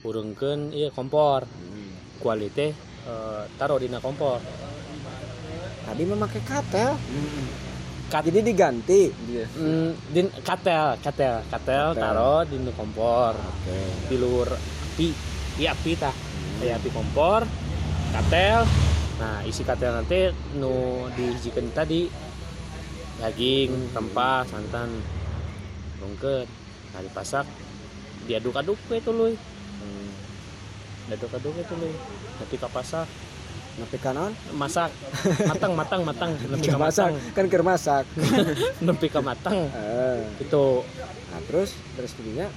Urungkeun 0.02 0.74
iya 0.74 0.90
kompor. 0.90 1.46
Hmm. 1.46 1.94
kualitas 2.18 2.74
eh, 3.06 3.42
taruh 3.58 3.78
dina 3.78 4.02
kompor. 4.02 4.42
Tadi 5.82 6.02
memakai 6.06 6.42
katel 6.46 6.94
Kat- 8.12 8.28
jadi 8.28 8.44
diganti? 8.44 9.08
Hmm, 9.56 9.96
din 10.12 10.28
katel 10.44 11.00
katel 11.00 11.40
katel 11.48 11.96
Katel. 11.96 12.02
taruh 12.04 12.44
di 12.44 12.56
kompor. 12.76 13.32
Oke. 13.32 13.78
Di 14.12 14.16
luar 14.20 14.52
api 14.52 15.08
di 15.56 15.64
api 15.64 15.90
tah 15.96 16.12
di 16.60 16.68
api 16.68 16.88
kompor 16.92 17.40
katel. 18.12 18.68
Nah 19.16 19.40
isi 19.48 19.64
katel 19.64 19.96
nanti 19.96 20.28
nu 20.60 21.08
dihijikan 21.16 21.72
tadi. 21.72 22.04
Daging 23.16 23.96
rempah 23.96 24.44
santan 24.44 24.92
rungket 26.02 26.50
nah 26.92 27.00
dipasak 27.00 27.46
diaduk-aduk 28.26 28.76
we 28.90 28.98
tuluy 29.00 29.34
hmm. 29.38 30.10
diaduk-aduk 31.08 31.54
we 31.54 31.64
tuluy 31.64 31.94
tapi 32.42 32.54
kapasak 32.58 33.06
Nepi 33.72 33.96
kanon 33.96 34.36
masak. 34.52 34.92
Matang 35.48 35.72
matang 35.72 36.00
matang. 36.04 36.30
Nepi 36.52 36.66
ka 36.68 36.76
masak 36.76 37.12
matang 37.12 37.12
kan 37.32 37.44
keur 37.48 37.64
masak. 37.64 38.04
Nepi 38.86 39.06
ka 39.08 39.24
matang 39.24 39.72
eh. 39.72 40.20
Itu. 40.36 40.84
Nah 41.32 41.40
terus 41.48 41.72
terus 41.96 42.12
jadinya 42.20 42.52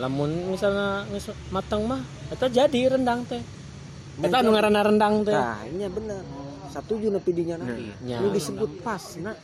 lamun 0.00 0.32
misalnya 0.48 1.04
matang 1.52 1.84
mah 1.84 2.00
eta 2.32 2.48
jadi 2.48 2.96
rendang 2.96 3.28
teh. 3.28 3.44
Eta 4.24 4.40
anu 4.40 4.56
ngaranna 4.56 4.80
rendang 4.80 5.20
teh. 5.28 5.36
Nah 5.36 5.60
ini 5.68 5.84
bener. 5.92 6.24
Satu 6.72 6.96
juta 6.96 7.20
nepi 7.20 7.36
dinya 7.36 7.60
nanti 7.60 7.84
Nya. 8.00 8.16
ini 8.24 8.32
disebut 8.32 8.80
pas 8.80 9.20
nah 9.20 9.36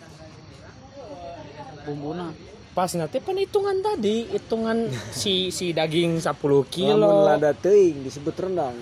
bumbuna. 1.85 2.33
Pas 2.73 2.89
nanti 2.97 3.21
pan 3.21 3.37
hitungan 3.37 3.85
tadi 3.85 4.33
hitungan 4.33 4.89
si 5.21 5.53
si 5.53 5.77
daging 5.77 6.25
10 6.25 6.33
lamun 6.33 6.65
kilo 6.73 7.29
lada 7.29 7.53
teuing 7.53 8.01
disebut 8.01 8.33
rendang 8.33 8.73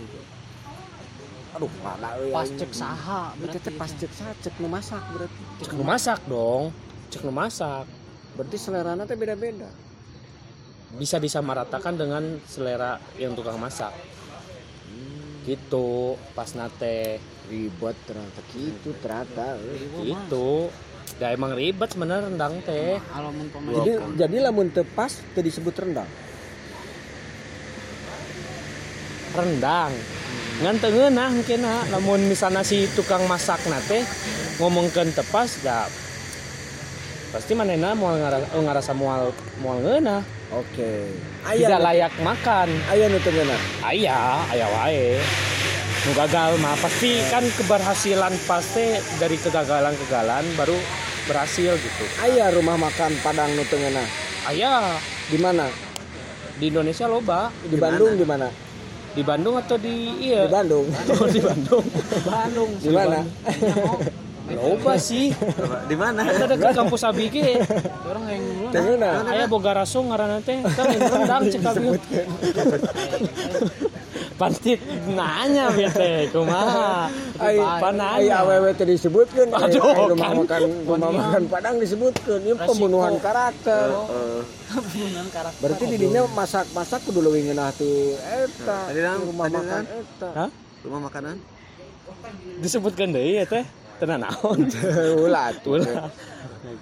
aduh 1.56 1.72
mana 1.80 2.08
euy 2.20 2.32
pas 2.36 2.48
cek 2.52 2.72
saha 2.76 3.32
Berarti 3.40 3.58
teh 3.64 3.72
pas 3.72 3.88
cek 3.88 4.12
sa 4.12 4.28
cek 4.44 4.54
nu 4.60 4.68
masak 4.68 5.00
berarti. 5.08 5.42
Cek 5.64 5.72
nu 5.72 5.84
masak 5.88 6.20
dong. 6.28 6.64
Cek 7.08 7.22
nu 7.24 7.32
masak. 7.32 7.88
Berarti 8.36 8.56
selera 8.60 8.92
teh 9.08 9.16
beda-beda. 9.16 9.72
Bisa 11.00 11.16
disamaratakan 11.16 11.96
dengan 11.96 12.36
selera 12.44 13.00
yang 13.16 13.32
tukang 13.32 13.56
masak. 13.56 13.96
Gitu 15.48 16.20
pas 16.36 16.52
nate. 16.52 17.24
Ribet 17.46 17.94
ternyata 18.04 18.40
gitu 18.50 18.90
ternyata 19.00 19.56
euy. 19.56 20.12
gitu. 20.12 20.68
Ya 21.22 21.32
emang 21.32 21.56
ribet 21.56 21.88
sebenarnya 21.88 22.28
rendang 22.28 22.60
teh. 22.68 23.00
Kalau 23.00 23.32
jadi 23.80 23.92
jadi 24.12 24.36
lamun 24.44 24.68
teu 24.68 24.84
pas 24.84 25.08
teu 25.32 25.40
disebut 25.40 25.72
rendang. 25.72 26.10
Rendang 29.32 29.92
ngan 30.56 30.80
teu 30.80 30.88
ngeunah 30.88 31.28
mungkin 31.36 31.60
ha. 31.68 31.84
lamun 31.92 32.32
misalnya 32.32 32.64
si 32.64 32.88
tukang 32.96 33.28
masak 33.28 33.60
nate 33.68 34.08
ngomongkeun 34.56 35.12
tepas 35.12 35.60
ya 35.60 35.84
pasti 37.28 37.52
manena 37.52 37.92
mau 37.92 38.16
ngarasa, 38.16 38.56
ngarasa 38.56 38.92
mual 38.96 39.36
mual 39.60 39.84
ngeunah 39.84 40.24
oke. 40.56 40.92
Tidak 41.44 41.68
aya 41.68 41.76
layak 41.76 42.14
makan. 42.24 42.68
Aya 42.88 43.12
nu 43.12 43.20
teu 43.20 43.36
ngeunah. 43.36 43.60
aya 43.84 44.40
aya 44.48 44.66
wae. 44.80 45.20
Nu 46.08 46.10
gagal 46.16 46.56
mah. 46.64 46.72
Pasti 46.80 47.20
kan 47.28 47.44
keberhasilan 47.44 48.32
pasti 48.48 48.96
dari 49.20 49.36
kegagalan-kegagalan 49.36 50.44
baru 50.56 50.78
berhasil 51.28 51.76
gitu. 51.76 52.04
Aya 52.24 52.48
rumah 52.54 52.80
makan 52.80 53.12
Padang 53.20 53.52
nu 53.52 53.62
teu 53.68 53.76
ngeunah. 53.76 54.08
aya. 54.48 54.96
Di 55.28 55.36
mana? 55.36 55.68
Di 56.56 56.72
Indonesia 56.72 57.04
loba. 57.04 57.52
Di 57.66 57.76
Bandung 57.76 58.16
di 58.16 58.24
mana 58.24 58.65
di 59.16 59.22
Bandung 59.24 59.56
atau 59.56 59.80
di 59.80 60.12
di 60.20 60.28
iya 60.28 60.44
Bandung. 60.44 60.84
Oh, 61.16 61.28
di 61.32 61.40
Bandung. 61.40 61.84
Bandung. 62.28 62.70
Di 62.76 62.90
mana? 62.92 63.24
Loba 64.46 64.94
sih. 65.00 65.32
Di 65.88 65.96
mana? 65.96 66.22
Eta 66.28 66.46
dekat 66.46 66.76
kampus 66.76 67.02
abi 67.02 67.32
ge 67.32 67.58
orang 68.06 68.24
yang 68.30 68.42
dulu 68.46 68.66
teu 68.70 68.82
ngeunah. 68.94 69.12
aya 69.26 69.44
boga 69.50 69.72
raso 69.74 69.98
ngaranna 70.04 70.38
teh 70.44 70.60
lain 70.62 71.00
rendang 71.02 71.42
cek 71.50 71.62
abi 71.66 71.88
Pasti 74.36 74.76
nanya 75.08 75.72
teh 75.72 76.28
kumaha 76.28 77.08
Ai 77.40 77.56
Pananya. 77.56 78.20
ai 78.20 78.28
awewe 78.28 78.70
teh 78.76 78.84
disebutkeun. 78.84 79.48
Ai- 79.48 79.72
Aduh, 79.72 80.12
rumah 80.12 80.28
kan. 80.28 80.36
makan 80.44 80.62
rumah 80.84 81.10
makan 81.10 81.42
Padang 81.48 81.76
disebutkeun. 81.80 82.40
Ieu 82.44 82.52
Resiko. 82.52 82.68
pembunuhan 82.68 83.16
karakter. 83.16 83.96
Pembunuhan 84.68 85.28
karakter. 85.32 85.60
Berarti 85.64 85.84
di 85.88 85.96
dinya 85.96 86.28
masak-masak 86.28 87.00
kudu 87.04 87.24
leuwih 87.24 87.48
ngeunah 87.48 87.72
ti 87.72 88.12
eta. 88.16 88.92
Rumah 88.92 89.48
makan 89.48 89.82
eta? 89.84 90.46
Rumah 90.84 91.00
makanan? 91.08 91.36
disebutkan 92.60 93.12
deui 93.12 93.40
ya 93.40 93.44
teh. 93.44 93.64
Tenan 93.96 94.20
naon 94.20 94.68
ulah 95.24 95.48
atuh. 95.56 95.80
Ulah. 95.80 96.12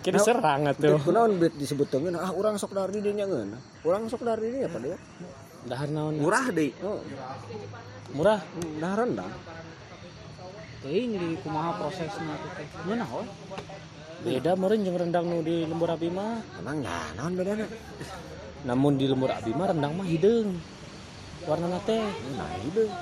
Kira 0.03 0.19
serang 0.19 0.67
atuh. 0.67 0.99
kunaon 0.99 1.39
disebut 1.55 1.87
ah 2.19 2.35
urang 2.35 2.59
sok 2.59 2.75
dari 2.75 2.99
dinya 2.99 3.23
ngeunah? 3.23 3.61
Urang 3.87 4.11
sok 4.11 4.27
dari 4.27 4.51
dinya 4.51 4.67
apa 4.67 4.79
dia 4.83 4.99
dahar 5.65 5.89
naon? 5.89 6.21
Murah 6.21 6.47
deh. 6.53 6.73
oh. 6.85 7.01
Murah. 8.15 8.41
Dah 8.81 8.93
rendang 8.95 9.33
teuing 10.85 11.17
di 11.17 11.29
kumaha 11.41 11.81
prosesna 11.81 12.37
teh? 12.37 12.69
Teh 12.69 12.69
we 14.25 14.41
beda 14.41 14.57
meureun 14.57 14.85
jeung 14.85 14.97
rendang 15.01 15.25
nu 15.29 15.41
di 15.41 15.65
lembur 15.65 15.89
abi 15.89 16.13
mah. 16.13 16.45
Emang 16.61 16.85
nah 16.85 17.09
naon 17.17 17.33
bedana 17.37 17.65
namun 18.69 19.01
di 19.01 19.09
lembur 19.09 19.33
abi 19.33 19.53
mah 19.57 19.73
rendang 19.73 19.93
mah 19.97 20.05
hideung 20.05 20.61
warna 21.49 21.81
teh? 21.89 22.05
Nah 22.37 22.53
hideung 22.61 22.93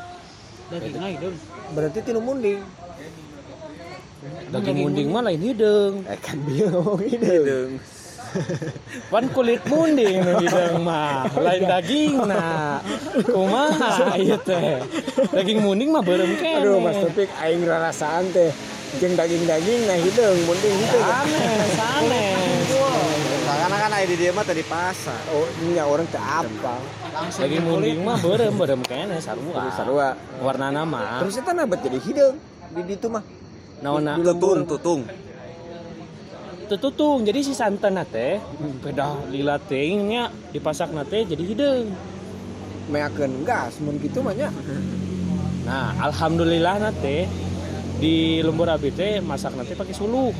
dagingna 0.71 1.07
hideung 1.11 1.37
berarti 1.75 1.99
tinu 2.07 2.23
munding. 2.23 2.63
Daging 4.55 4.79
munding 4.79 5.09
mah 5.11 5.23
lain 5.27 5.43
hideung 5.43 5.95
eh 6.07 6.19
kan 6.23 6.39
dia 6.47 6.71
ngomong 6.71 7.03
hideung 7.03 7.83
Pan 9.13 9.25
kulit 9.33 9.63
munding 9.69 10.25
nu 10.25 10.33
hideung 10.41 10.85
mah. 10.85 11.29
Lain 11.37 11.63
daging 11.69 12.15
nah 12.25 12.81
kumaha 13.29 14.17
ieu 14.17 14.39
teh. 14.41 14.81
Daging 15.33 15.61
munding 15.61 15.93
mah 15.93 16.01
beureum 16.01 16.33
kene. 16.41 16.65
Aduh 16.65 16.81
mas 16.81 16.97
Topik 16.97 17.31
aing 17.41 17.63
rasaan 17.69 18.33
teh. 18.33 18.51
Jeung 19.01 19.17
daging-daging 19.17 19.89
nah 19.89 19.97
hideung 19.97 20.41
munding 20.49 20.77
hideung. 20.77 21.07
Sanes 21.09 21.71
sanes. 21.77 22.69
Karena 23.53 23.77
kan 23.79 23.91
ada 23.95 24.07
di 24.09 24.17
dia 24.19 24.31
mah 24.35 24.45
tadi 24.45 24.65
pasar. 24.67 25.21
oh 25.33 25.47
nya 25.71 25.85
orang 25.87 26.09
teh 26.09 26.21
apa 26.21 26.75
langsung 27.13 27.45
daging 27.45 27.63
munding 27.69 27.99
mah 28.01 28.17
beureum 28.21 28.55
beureum 28.57 28.83
kene 28.85 29.21
sarua. 29.21 29.73
Sarua. 29.77 30.09
Warnana 30.41 30.83
mah. 30.89 31.21
Terus 31.25 31.41
eta 31.41 31.53
nabat 31.53 31.85
jadi 31.85 32.01
hideung. 32.01 32.37
Di 32.73 32.83
ditu 32.89 33.13
mah. 33.13 33.25
Naonna 33.83 34.15
Di 34.15 34.31
Tutung, 34.63 35.03
tutung. 36.79 37.21
tutung 37.21 37.29
jadi 37.29 37.39
si 37.45 37.53
santan 37.53 38.01
teh 38.09 38.41
beda 38.81 39.29
lila 39.29 39.61
teuingnya 39.61 40.33
dipasak 40.53 40.89
teh 41.09 41.23
jadi 41.29 41.43
hideung 41.45 41.93
meakeun 42.91 43.47
gas 43.47 43.79
mun 43.79 43.97
kitu 44.03 44.21
mah 44.21 44.35
nya. 44.35 44.51
Nah 45.63 45.95
alhamdulillah 46.03 46.83
nate 46.83 47.31
di 48.03 48.43
lembur 48.43 48.67
abi 48.67 48.91
teh 48.91 49.23
masak 49.23 49.55
teh 49.63 49.79
pakai 49.79 49.95
suluh. 49.95 50.35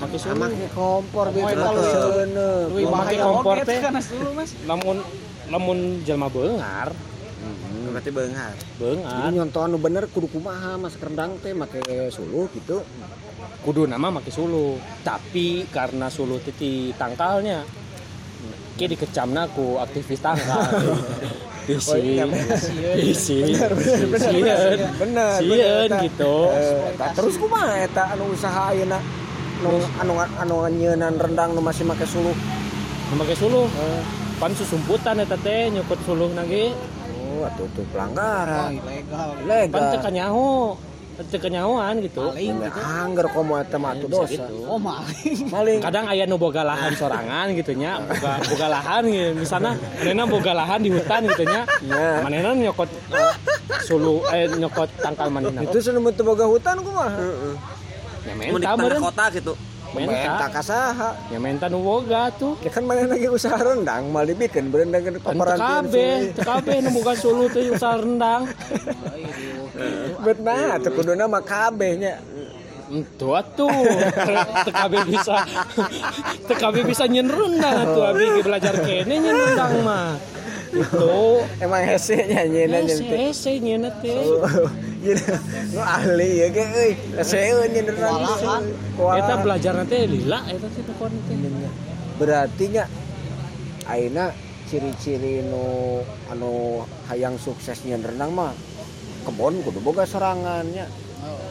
Pakai 0.00 0.18
suluh. 0.18 0.40
Make 0.40 0.72
kompor 0.72 1.28
beuh 1.30 1.44
kalau 1.52 1.82
bahaya 1.84 2.88
pakai 2.88 3.16
kompor 3.20 3.56
teh. 3.62 3.78
kan 3.84 3.92
dulu 4.00 4.30
mas. 4.32 4.56
Namun 5.52 5.76
jelma 6.02 6.32
beungar 6.32 6.96
berarti 7.82 8.14
beungar 8.14 8.54
Jadi 8.54 8.78
beungar 8.80 9.28
nyontoh 9.34 9.62
anu 9.66 9.76
bener 9.76 10.08
kudu 10.08 10.30
kumaha 10.32 10.80
masak 10.80 11.04
rendang 11.04 11.36
teh 11.44 11.52
make 11.52 11.82
suluh 12.08 12.48
gitu. 12.56 12.80
Kudu 13.62 13.86
nama 13.86 14.10
make 14.10 14.30
suluh 14.34 14.74
tapi 15.06 15.66
karena 15.70 16.10
suluh 16.10 16.42
titi 16.42 16.90
tangkalnya 16.98 17.62
ki 18.74 18.84
dikecamna 18.88 19.46
ku 19.52 19.78
aktivis 19.78 20.20
tangkal. 20.22 20.62
Oh, 21.62 21.94
iya, 21.94 22.26
isi 22.98 23.38
isi 23.38 23.62
Bener, 24.10 24.74
bener, 24.98 25.86
gitu. 26.02 26.34
Eh, 26.50 26.90
terus 27.14 27.38
kumaha 27.38 27.86
eta 27.86 28.10
anu 28.10 28.34
usaha 28.34 28.74
ayeuna 28.74 28.98
anu 29.62 29.78
anu 30.02 30.14
anu 30.42 30.56
nyeunan 30.74 31.14
rendang 31.22 31.54
nu 31.54 31.62
masih 31.62 31.86
make 31.86 32.02
suluh. 32.02 32.34
Nu 32.34 33.14
make 33.14 33.38
suluh 33.38 33.70
pan 34.42 34.50
susumputan 34.58 35.22
eta 35.22 35.38
teh 35.38 35.70
nyukut 35.70 36.02
suluh 36.02 36.34
nage. 36.34 36.74
Oh, 37.30 37.46
atuh 37.46 37.70
tuh 37.78 37.86
Oh, 37.86 37.88
pelanggaran. 37.94 38.82
ilegal. 38.82 39.30
pan 39.70 39.82
Legal. 39.86 40.02
kanyaho 40.02 40.74
teu 41.22 41.38
kanyahoan 41.38 42.00
gitu 42.00 42.22
Maling 42.24 42.56
gitu. 42.58 42.80
Angger 42.80 43.26
komo 43.28 43.54
eta 43.56 43.76
mah 43.76 43.92
atuh 43.92 44.06
Bisa 44.06 44.16
dosa. 44.18 44.32
gitu. 44.32 44.54
Oh, 44.64 44.76
maling. 44.76 45.36
Maling. 45.48 45.78
kadang 45.80 46.04
aya 46.06 46.24
nu 46.24 46.36
boga 46.36 46.62
lahan 46.62 46.92
sorangan 46.92 47.46
gitu 47.52 47.72
nya 47.72 48.00
boga 48.00 48.40
boga 48.42 48.66
lahan 48.68 49.02
gitu 49.04 49.30
misalnya 49.36 49.72
manehna 49.96 50.24
boga 50.24 50.52
lahan 50.52 50.78
di 50.78 50.90
hutan 50.90 51.20
gitu 51.26 51.44
nya 51.44 51.60
Ya. 51.82 52.20
manehna 52.20 52.50
nyokot 52.54 52.88
eh, 53.10 53.34
sulu 53.82 54.24
eh 54.28 54.48
nyokot 54.50 54.88
tangkal 54.98 55.28
manehna 55.28 55.60
Itu 55.60 55.78
senu 55.78 56.00
teu 56.10 56.24
boga 56.24 56.44
hutan 56.44 56.76
kumaha? 56.78 57.16
ya 58.22 58.32
mau 58.32 58.44
di 58.46 58.52
menta 58.54 58.62
tengah 58.64 58.76
meureun 58.78 59.02
kota 59.02 59.24
gitu 59.32 59.52
Menta 59.92 60.46
kasaha. 60.48 61.10
ya 61.28 61.36
menta 61.36 61.68
nu 61.68 61.84
boga 61.84 62.32
tuh 62.32 62.56
Ya 62.64 62.72
kan 62.72 62.88
mana 62.88 63.04
lagi 63.04 63.28
usaha 63.28 63.60
rendang 63.60 64.08
mal 64.08 64.24
dibikin 64.24 64.72
berendang 64.72 65.04
ke 65.04 65.20
Pan 65.20 65.36
paparan 65.36 65.58
TKB, 65.60 65.94
TKB 66.40 66.68
nu 66.80 66.90
boga 66.96 67.12
sulu 67.12 67.44
teh 67.52 67.68
usaha 67.68 68.00
rendang. 68.00 68.48
Bet 70.24 70.38
nah 70.40 70.80
teu 70.80 70.96
kuduna 70.96 71.28
mah 71.28 71.44
kabeh 71.44 71.92
nya. 72.00 72.16
Itu 72.88 73.36
atuh. 73.36 73.68
TKB 74.64 74.94
bisa 75.12 75.36
TKB 76.48 76.76
bisa 76.88 77.04
nyen 77.04 77.28
rendang 77.28 77.76
atuh 77.84 78.02
abi 78.08 78.24
ge 78.32 78.42
belajar 78.44 78.74
kene 78.80 79.14
nyen 79.20 79.36
rendang 79.36 79.72
mah. 79.84 80.16
Itu 80.72 81.44
Emang 81.60 81.84
hese 81.84 82.16
nya 82.24 82.48
nyeuna 82.48 82.80
nya 82.80 82.96
Hese 82.96 83.16
hese 83.28 83.52
teh. 84.00 84.16
Oh, 84.16 84.70
Iya, 85.02 85.18
nu 85.74 85.82
ahli 85.82 86.46
ya 86.46 86.46
ge 86.54 86.62
euy. 86.62 86.92
Heseueun 87.18 87.74
nya 87.74 87.82
rendang. 87.90 88.22
Kewalahan. 88.94 89.18
Eta 89.18 89.34
belajar 89.42 89.72
nanti 89.74 89.96
lila 90.06 90.38
eta 90.46 90.66
teh 90.70 90.82
pokona 90.86 91.18
teh. 91.26 91.36
Berarti 92.22 92.64
nya 92.70 92.84
ayeuna 93.90 94.30
ciri-ciri 94.70 95.42
nu 95.42 96.00
anu 96.30 96.86
hayang 97.10 97.34
sukses 97.34 97.82
nyen 97.82 97.98
rendang 98.06 98.30
mah 98.30 98.54
kebon 99.26 99.58
kudu 99.66 99.82
boga 99.82 100.06
sorangannya. 100.06 100.86
Oh, 101.26 101.50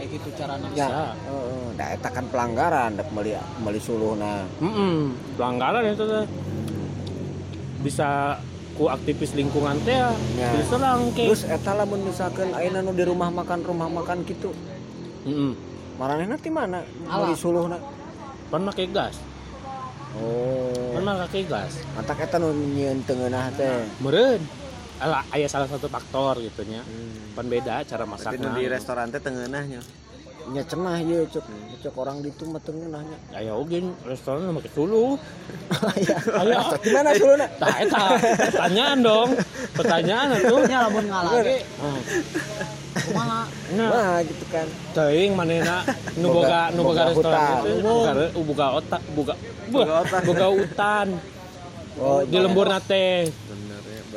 kayak 0.00 0.08
gitu 0.08 0.28
caranya. 0.32 0.68
Ya, 0.72 0.88
heeh. 1.12 1.76
Da 1.76 1.92
eta 1.92 2.08
kan 2.08 2.24
pelanggaran 2.32 2.96
dek 2.96 3.12
meuli 3.12 3.36
meuli 3.60 3.80
suluhna. 3.84 4.48
Heeh, 4.64 5.12
pelanggaran 5.36 5.92
itu 5.92 6.04
teh. 6.08 6.24
Bisa 7.78 8.38
ku 8.78 8.86
aktivis 8.86 9.34
lingkungan 9.34 9.78
teh 9.82 9.94
ya. 9.94 10.10
Ya. 10.38 10.50
Diserang 10.54 11.10
ke. 11.14 11.26
Terus 11.26 11.42
eta 11.46 11.74
lamun 11.74 12.06
misalkan 12.06 12.54
ayeuna 12.54 12.82
nu 12.82 12.94
di 12.94 13.02
rumah 13.02 13.30
makan 13.30 13.66
rumah 13.66 13.90
makan 13.90 14.22
gitu. 14.22 14.54
Heeh. 15.26 15.52
Maranehna 15.98 16.38
ti 16.38 16.50
mana? 16.50 16.86
Meuli 17.06 17.34
suluhna. 17.34 17.78
Pan 18.48 18.62
make 18.62 18.86
gas. 18.94 19.18
Oh. 20.14 20.94
Pan 20.94 21.02
make 21.02 21.42
gas. 21.50 21.82
Matak 21.98 22.22
eta 22.22 22.38
nu 22.38 22.54
nyieun 22.54 23.02
teu 23.02 23.18
ngeunah 23.18 23.50
teh. 23.58 23.82
Meren. 23.98 24.40
Ala 24.98 25.22
aya 25.30 25.46
salah 25.46 25.70
satu 25.70 25.86
faktor 25.86 26.38
gitu 26.42 26.62
nya. 26.66 26.82
Hmm. 26.86 27.34
Pan 27.34 27.46
beda 27.46 27.82
cara 27.82 28.06
masaknya. 28.06 28.50
di 28.54 28.66
restoran 28.66 29.10
teh 29.10 29.22
tengenahnya 29.22 29.82
Nya 30.48 30.62
cenah 30.62 30.96
ieu 30.98 31.24
cuk. 31.24 31.44
Cuk 31.78 31.94
orang 31.94 32.18
ditu 32.18 32.42
mah 32.44 32.58
teu 32.58 32.72
ngeunahnya. 32.72 33.18
Aya 33.30 33.52
oge 33.52 33.78
restoran 34.02 34.42
nu 34.42 34.52
make 34.52 34.70
sulu. 34.70 35.14
Aya. 35.92 36.16
Aya. 36.34 36.58
Gimana 36.80 37.10
suluna? 37.12 37.46
Tah 37.54 37.74
eta 37.78 38.04
pertanyaan 38.48 38.98
dong. 39.00 39.28
Pertanyaan 39.72 40.26
atuh. 40.34 40.60
Nya 40.64 40.78
lamun 40.84 41.04
ngalah 41.06 41.32
ge 41.40 41.58
kumaha? 42.98 43.40
Nah, 43.68 44.24
gitu 44.24 44.44
kan. 44.48 44.64
teuing 44.90 45.36
manehna 45.36 45.84
nu 46.16 46.32
Boga- 46.32 46.72
nu 46.72 46.80
boga 46.82 47.02
restoran 47.06 47.62
itu 47.62 47.84
boga 47.84 48.10
re- 48.10 48.32
boga 48.34 48.66
otak 48.74 49.02
boga 49.12 49.34
Boga 49.68 49.94
otak. 50.02 50.20
boga 50.24 50.46
hutan. 50.48 51.06
Oh, 52.00 52.20
Di 52.24 52.38
lemburna 52.40 52.80
teh. 52.80 53.28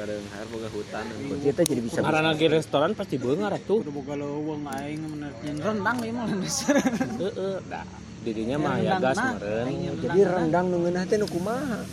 Bener 0.02 0.18
ya 0.18 0.26
bareng 0.26 0.26
har 0.34 0.48
boga 0.49 0.69
hutan 0.73 1.06
kita 1.45 1.61
jadi 1.61 1.82
bisa 1.82 1.99
Karena 2.02 2.34
lagi 2.34 2.45
restoran 2.49 2.91
pasti 2.98 3.15
beungar 3.22 3.53
atuh. 3.53 3.86
Kudu 3.86 3.94
boga 3.94 4.14
leuweung 4.18 4.65
aing 4.65 5.02
nyen 5.45 5.57
rendang 5.61 5.98
ieu 6.02 6.14
mah. 6.14 6.26
Heeh. 6.26 7.56
Dah. 7.69 7.86
Didinya 8.26 8.57
mah 8.57 8.76
ya 8.82 8.98
gas 8.98 9.18
nyen 9.18 9.94
jadi 10.02 10.19
rendang 10.26 10.65
nu 10.73 10.78
ngeunah 10.82 11.03
teh 11.06 11.18
nu 11.22 11.28
kumaha? 11.30 11.86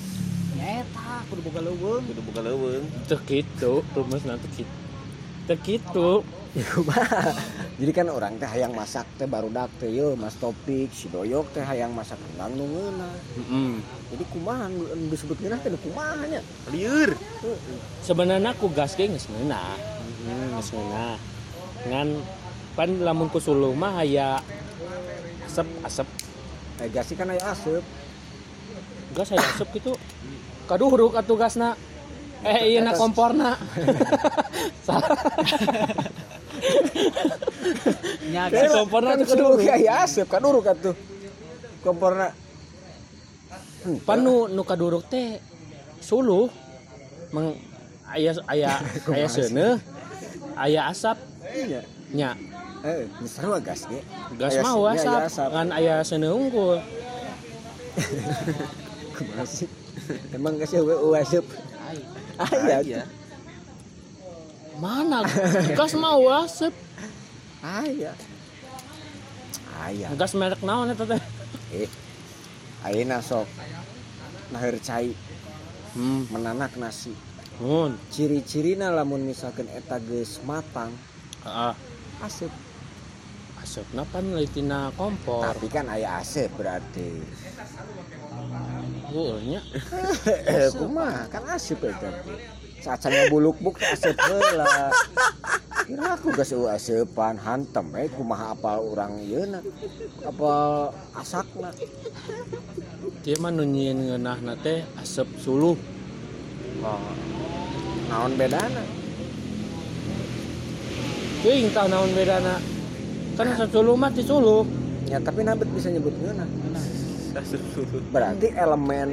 Eta 0.58 1.22
kudu 1.28 1.40
boga 1.44 1.60
leuweung. 1.68 2.04
kudu 2.08 2.20
boga 2.24 2.40
leuweung 2.48 2.86
Teu 3.08 3.18
kitu, 3.28 3.72
rumusna 3.92 4.40
teu 4.40 4.50
kitu. 4.56 4.76
Teu 5.46 5.58
kitu. 5.60 6.08
Ya 6.56 6.64
kumaha? 6.72 7.36
Jadi 7.76 7.92
kan 7.92 8.08
orang 8.08 8.40
teh 8.40 8.48
hayang 8.48 8.72
masak 8.72 9.04
teh 9.20 9.28
barudak 9.28 9.68
teh 9.76 9.92
yeuh 9.92 10.16
Mas 10.16 10.32
Topik 10.40 10.88
si 10.96 11.12
Doyok 11.12 11.52
teh 11.52 11.60
hayang 11.60 11.92
masak 11.92 12.16
rendang 12.16 12.56
nu 12.56 12.64
ngeunah. 12.64 13.14
Heeh. 13.36 13.72
Jadi 14.16 14.24
kumaha 14.32 14.64
nu 14.72 14.88
disebut 15.12 15.36
ngeunah 15.44 15.60
teh 15.60 15.70
kumaha 15.76 16.24
nya? 16.24 16.40
liur 16.72 17.12
Sebenarnya 18.00 18.56
aku 18.56 18.72
gas 18.72 18.96
ge 18.96 19.12
geus 19.12 19.28
ngeunah. 19.28 19.76
Geus 20.56 20.72
ngeunah. 20.72 21.20
Ngan 21.92 22.08
pan 22.72 22.90
lamun 23.04 23.28
ku 23.28 23.38
suluh 23.44 23.76
mah 23.76 24.00
aya 24.00 24.40
asep 25.44 25.68
asep 25.84 26.08
Eh 26.78 26.88
gasi 26.94 27.18
kan 27.18 27.28
aya 27.28 27.42
aseup. 27.52 27.82
gas 29.12 29.34
aya 29.34 29.42
asep 29.42 29.68
gitu. 29.76 29.92
Kaduhruk 30.64 31.12
atuh 31.18 31.36
gasna. 31.36 31.76
Eh 32.46 32.58
iya 32.74 32.80
na 32.86 32.92
komporna. 32.94 33.58
Salah. 34.86 35.10
Nya 38.30 38.42
komporna 38.70 39.08
kan 39.14 39.18
tuh 39.22 39.26
suluh 39.26 39.56
kaduruk. 39.56 39.66
ge 39.66 39.70
aya 39.74 39.92
aseup 40.06 40.28
kaduruk 40.30 40.64
atuh. 40.66 40.94
Komporna 41.82 42.30
Pan 44.04 44.18
nu 44.20 44.48
nu 44.50 44.62
kaduruk 44.66 45.06
teh 45.08 45.38
suluh 46.02 46.50
meng 47.32 47.54
aya 48.10 48.34
aya 48.46 48.70
aya 49.14 49.26
seuneu 49.30 49.78
aya 50.58 50.82
asap 50.90 51.16
Iya. 51.48 51.80
nya 52.12 52.30
Eh, 52.78 53.10
geus 53.18 53.34
sarua 53.34 53.58
gas 53.58 53.90
ge. 53.90 53.98
gas 54.38 54.54
mah 54.62 54.78
aya 54.78 54.94
asap 54.94 55.20
asap. 55.26 55.48
ngan 55.50 55.68
aya 55.74 55.94
seuneu 56.06 56.30
unggul? 56.36 56.78
Emang 60.36 60.54
geus 60.62 60.72
eueuh 60.78 60.98
eueuh 61.10 61.18
aseup. 62.38 62.54
ai. 62.54 62.70
Aya. 62.70 62.78
iya 62.86 63.02
mana 64.78 65.26
gas 65.74 65.92
mah 65.98 66.14
asap 66.46 66.74
Aya. 67.58 68.14
Aya. 69.82 70.06
gas 70.14 70.32
merek 70.38 70.62
naon 70.62 70.94
eta 70.94 71.02
teh 71.02 71.18
Eh. 71.74 71.90
Ayeuna 72.86 73.18
sok 73.18 73.50
naheur 74.54 74.78
cai 74.78 75.10
hmm 75.98 76.30
menanak 76.30 76.78
nasi. 76.78 77.10
nun 77.58 77.98
Ciri-cirina 78.14 78.94
lamun 78.94 79.26
misalkan 79.26 79.66
eta 79.66 79.98
geus 79.98 80.38
matang, 80.46 80.94
ah 81.42 81.74
aseup. 82.22 82.54
asapna 83.58 84.06
pan 84.06 84.22
leutina 84.32 84.94
kompor 84.94 85.42
Tapi 85.42 85.66
kan 85.66 85.90
aya 85.90 86.22
aseup 86.22 86.54
berarti. 86.54 87.18
Heueuh 89.12 89.40
nya 89.44 89.60
Eh, 90.52 90.68
kumaha 90.76 91.24
kan 91.32 91.44
aseup 91.56 91.80
eta 91.84 92.08
teh. 92.12 92.36
Saat 92.84 93.08
saya 93.08 93.26
buluk-buk 93.32 93.80
teh 93.80 93.88
aseup 93.88 94.16
heula. 94.28 94.92
Kira 95.88 96.14
aku 96.14 96.28
geus 96.36 96.52
eueuh 96.52 96.68
aseupan 96.68 97.40
hantem 97.40 97.86
eh 97.96 98.08
kumaha 98.12 98.52
apal 98.52 98.84
urang 98.84 99.20
yeuna. 99.24 99.64
Apal 100.24 100.92
asakna. 101.16 101.72
dia 103.24 103.36
mah 103.42 103.50
nu 103.52 103.64
nyieun 103.66 104.08
ngeunahna 104.08 104.54
teh 104.60 104.84
asap 105.00 105.28
suluh 105.40 105.76
Oh. 106.78 107.02
Naon 108.06 108.38
bedana? 108.38 108.82
teuing 111.42 111.70
tah 111.74 111.90
naon 111.90 112.10
bedana 112.14 112.62
kan 113.34 113.46
suluh 113.66 113.94
mah 113.98 114.10
ti 114.14 114.22
suluh 114.22 114.62
Ya 115.08 115.16
tapi 115.16 115.40
nabet 115.40 115.64
bisa 115.72 115.88
nyebut 115.88 116.12
ngeunah. 116.20 116.44
Berarti 118.10 118.48
elemen 118.54 119.08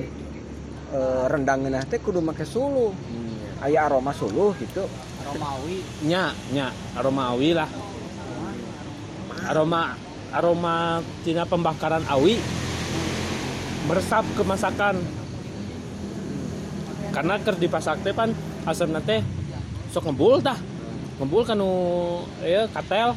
eh, 0.93 1.23
rendang 1.29 1.65
teh 1.89 1.99
kudu 2.01 2.21
make 2.21 2.45
suluh. 2.45 2.93
Aya 3.63 3.87
aroma 3.87 4.11
suluh 4.11 4.51
gitu. 4.59 4.83
Romawi. 5.25 5.81
nya 6.05 6.35
nya 6.53 6.69
aroma 6.93 7.33
awi 7.33 7.55
lah. 7.55 7.69
Aroma 9.49 9.95
aroma 10.35 10.99
tina 11.23 11.47
pembakaran 11.47 12.03
awi 12.11 12.37
meresap 13.87 14.27
ke 14.35 14.43
masakan. 14.43 14.99
Karena 17.15 17.39
ker 17.39 17.55
dipasak 17.55 18.03
teh 18.03 18.11
pan 18.11 18.35
asam 18.67 18.91
teh 19.01 19.23
sok 19.89 20.11
ngebul 20.11 20.43
tah. 20.43 20.59
Ngebul 21.17 21.47
kanu 21.47 21.71
ya 22.43 22.67
katel. 22.69 23.15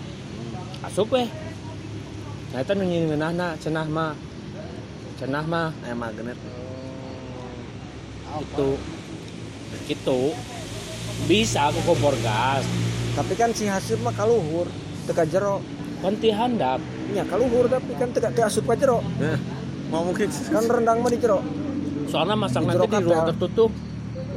Asup 0.86 1.10
weh. 1.10 1.26
Nah 2.55 2.62
itu 2.62 2.72
nunyi 2.72 3.10
menahna 3.10 3.59
cenah 3.59 3.85
mah 3.90 4.14
cenah 5.19 5.45
mah 5.45 5.69
Aya 5.82 5.95
magnet. 5.99 6.39
itu 8.39 8.70
gitu. 9.90 10.31
Bisa 11.27 11.74
aku 11.74 11.82
kompor 11.82 12.15
gas. 12.23 12.62
Tapi 13.19 13.35
kan 13.35 13.51
si 13.51 13.66
hasil 13.66 13.99
mah 13.99 14.15
kaluhur 14.15 14.70
teka 15.11 15.27
jero. 15.27 15.59
Ganti 15.99 16.31
handap. 16.31 16.78
Nya 17.11 17.27
kaluhur 17.27 17.66
tapi 17.66 17.99
kan 17.99 18.15
teka 18.15 18.31
teka 18.31 18.47
asup 18.47 18.70
ka 18.70 18.78
jero. 18.78 19.03
Mau 19.90 20.07
mungkin. 20.07 20.31
Kan 20.31 20.65
rendang 20.70 21.03
mah 21.03 21.11
di 21.11 21.19
jero. 21.19 21.43
Soalnya 22.07 22.39
masak 22.39 22.62
Di 22.62 22.69
nanti 22.70 22.86
di 22.86 23.03
ruang 23.03 23.27
tertutup. 23.35 23.70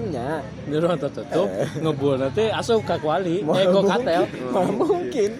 Nya 0.09 0.29
di 0.65 0.75
ruang 0.81 0.97
tertutup 0.97 1.47
Eh. 1.51 1.69
ngebul 1.77 2.15
nanti 2.17 2.43
asup 2.49 2.81
ke 2.81 2.95
kuali 2.97 3.45
eh 3.45 3.65
katel. 3.69 4.23
Mungkin. 4.81 5.31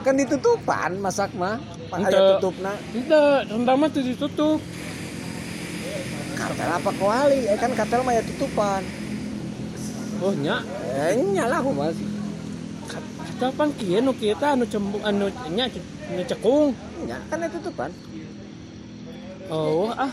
Kan 0.00 0.14
ditutupan 0.16 0.90
masak 1.04 1.36
mah. 1.36 1.60
Ente. 1.92 2.16
aya 2.16 2.40
tutupna. 2.40 2.72
Tidak, 2.90 3.52
rendang 3.52 3.76
mah 3.78 3.88
tuh 3.92 4.02
ditutup 4.02 4.58
kartel 6.46 6.70
apa 6.70 6.90
kuali? 6.94 7.40
Eh 7.50 7.58
kan 7.58 7.70
kartel 7.74 8.00
mah 8.06 8.14
ya 8.14 8.22
tutupan. 8.22 8.82
Oh 10.22 10.32
nya? 10.38 10.62
Eh 10.94 11.18
nyala 11.18 11.58
aku 11.58 11.70
mas. 11.74 11.98
Kapan 13.36 13.68
kieu 13.76 14.00
nu 14.00 14.16
kita 14.16 14.56
anu 14.56 14.64
cembung 14.64 15.02
anu 15.02 15.28
nya 15.52 15.66
nya 16.14 16.24
cekung. 16.24 16.72
Nya 17.04 17.18
kan 17.26 17.42
ya 17.42 17.48
tutupan. 17.50 17.90
Oh 19.50 19.90
ah. 19.90 20.10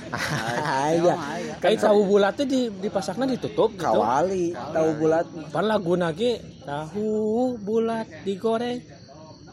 Iya 0.93 1.15
kayak 1.57 1.81
tahu 1.81 2.05
bulatnya 2.05 2.45
di 2.45 2.69
dipasaknya 2.69 3.26
ditutup 3.38 3.73
gitu. 3.73 3.81
Kawali 3.81 4.53
tahu 4.53 4.89
bulat. 4.99 5.26
Pan 5.53 5.65
lagu 5.69 5.93
nage 5.97 6.41
tahu 6.65 7.57
bulat 7.61 8.05
digoreng. 8.26 8.81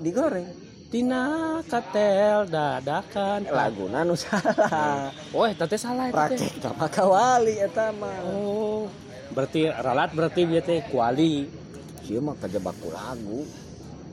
Digoreng 0.00 0.69
tina 0.90 1.24
katel 1.70 2.50
dadakan. 2.50 3.46
Laguna 3.46 4.02
nu 4.02 4.18
salah. 4.18 5.14
Oh 5.30 5.46
eta 5.46 5.64
teh 5.70 5.78
salah 5.78 6.10
eta 6.10 6.26
teh. 6.34 6.42
Praktek 6.42 6.58
sama 6.58 6.86
kawali 6.90 7.62
eta 7.62 7.94
mah. 7.94 8.26
Oh. 8.26 8.90
Berarti 9.30 9.70
ralat 9.70 10.10
berarti 10.10 10.42
dia 10.50 10.60
teh 10.60 10.82
kuali. 10.90 11.46
Sieu 12.02 12.18
mah 12.18 12.34
kajebak 12.34 12.74
ku 12.82 12.90
lagu. 12.90 13.46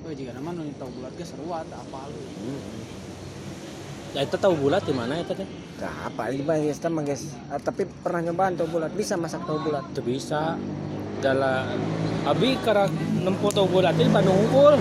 Oh, 0.05 0.13
jika 0.13 0.31
nama 0.37 0.53
nu 0.53 0.69
tahu 0.77 1.01
bulat 1.01 1.11
ge 1.17 1.25
seruat 1.25 1.67
apa 1.73 1.99
lu. 2.07 2.21
ya 4.15 4.23
itu 4.23 4.39
tahu 4.39 4.55
bulat 4.55 4.85
di 4.87 4.93
mana 4.95 5.19
itu 5.19 5.33
teh? 5.35 5.49
Nah, 5.83 6.09
apa 6.09 6.31
ini 6.31 6.41
bang 6.41 6.63
guys, 6.63 6.79
guys. 6.79 7.23
Ah, 7.51 7.59
tapi 7.59 7.85
pernah 7.85 8.23
nyobaan 8.23 8.55
tahu 8.55 8.79
bulat, 8.79 8.89
bisa 8.95 9.19
masak 9.19 9.43
tahu 9.43 9.67
bulat. 9.67 9.83
itu 9.91 10.01
bisa. 10.05 10.55
Dalam 11.17 11.81
abi 12.29 12.55
karena 12.61 12.85
nempo 13.25 13.49
tahu 13.49 13.65
bulat 13.65 13.97
di 13.97 14.05
Bandung 14.05 14.37
unggul 14.37 14.77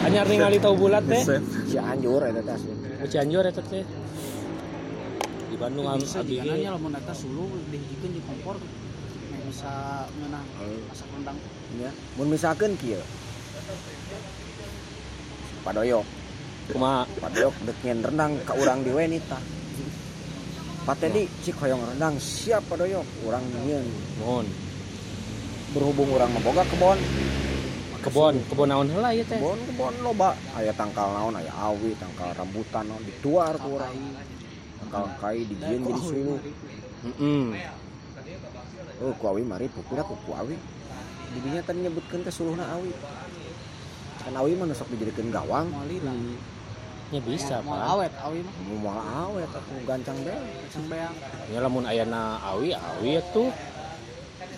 hanya 0.00 0.20
ningali 0.24 0.58
tahu 0.58 0.74
bulat 0.78 1.04
teh 1.04 1.22
Si 1.66 1.76
anjur 1.76 2.22
eta 2.22 2.40
teh 2.40 2.54
asli. 2.54 2.72
Di 2.72 3.06
Cianjur 3.08 3.44
eta 3.44 3.62
teh 3.62 3.84
di 5.50 5.56
Bandung 5.56 5.86
am- 5.86 6.00
Bisa 6.00 6.20
abi 6.20 6.36
jika 6.36 6.44
ge. 6.44 6.50
nanya 6.54 6.70
lamun 6.74 6.92
eta 6.94 7.12
sulu 7.12 7.44
dihijikeun 7.68 8.10
di 8.12 8.20
kompor 8.22 8.56
bisa 9.50 9.72
ngeunah 10.14 10.44
masak 10.86 11.08
rendang. 11.10 11.38
Ya, 11.76 11.90
mun 12.14 12.28
misalkan 12.30 12.78
kieu. 12.78 13.02
Padoyok, 15.60 16.06
kumaha 16.70 17.02
padoyok 17.18 17.54
dek 17.66 17.78
nyen 17.82 17.98
rendang 18.00 18.32
ka 18.46 18.54
urang 18.54 18.80
di 18.80 18.94
wanita. 18.94 19.36
Patedi 20.80 21.26
cik 21.42 21.58
hoyong 21.58 21.82
rendang 21.84 22.14
siap 22.16 22.62
padoyok, 22.70 23.04
urang 23.26 23.42
nyeun. 23.66 23.84
mohon 24.16 24.46
Berhubung 25.70 26.10
urang 26.10 26.30
mah 26.30 26.42
boga 26.42 26.62
kebon, 26.66 26.98
kebon 28.00 28.34
kebon 28.48 28.68
naon 28.72 28.88
heula 28.88 29.10
ieu 29.12 29.24
teh 29.28 29.36
kebon 29.36 29.60
kebon 29.68 29.94
loba. 30.00 30.30
Aya 30.56 30.72
tangkal 30.72 31.08
naon, 31.12 31.36
aya 31.36 31.52
awi, 31.52 31.92
tangkal 32.00 32.32
rambutan 32.32 32.88
naon 32.88 33.02
dituar 33.04 33.54
ku 33.60 33.76
urang. 33.76 33.96
Tangkal 34.80 35.04
kai 35.20 35.44
dijieun 35.44 35.82
jadi 35.84 36.00
sulu. 36.00 36.34
heeh 37.04 37.44
Oh, 39.00 39.16
ku 39.16 39.24
awi 39.32 39.40
mari 39.44 39.68
pukul 39.72 39.96
aku 40.00 40.16
ku 40.24 40.32
awi. 40.36 40.56
Didinya 41.32 41.60
tadi 41.64 41.84
nyebutkeun 41.84 42.24
teh 42.24 42.32
suluhna 42.32 42.64
awi. 42.76 42.92
Kan 44.20 44.36
awi 44.36 44.52
mah 44.56 44.68
sok 44.76 44.92
dijadikeun 44.92 45.32
gawang. 45.32 45.68
Nya 47.10 47.18
bisa 47.26 47.58
Mau 47.66 47.74
pak 47.74 47.82
awet 47.90 48.12
awi 48.22 48.38
mah 48.46 48.54
Mau 48.70 48.94
awet 48.94 49.50
aku 49.50 49.82
gancang 49.82 50.14
deh. 50.22 50.30
kacang 50.62 50.86
beang. 50.86 51.14
ya 51.50 51.58
lamun 51.58 51.82
ayana 51.82 52.38
awi 52.38 52.70
awi 52.70 53.18
itu 53.18 53.50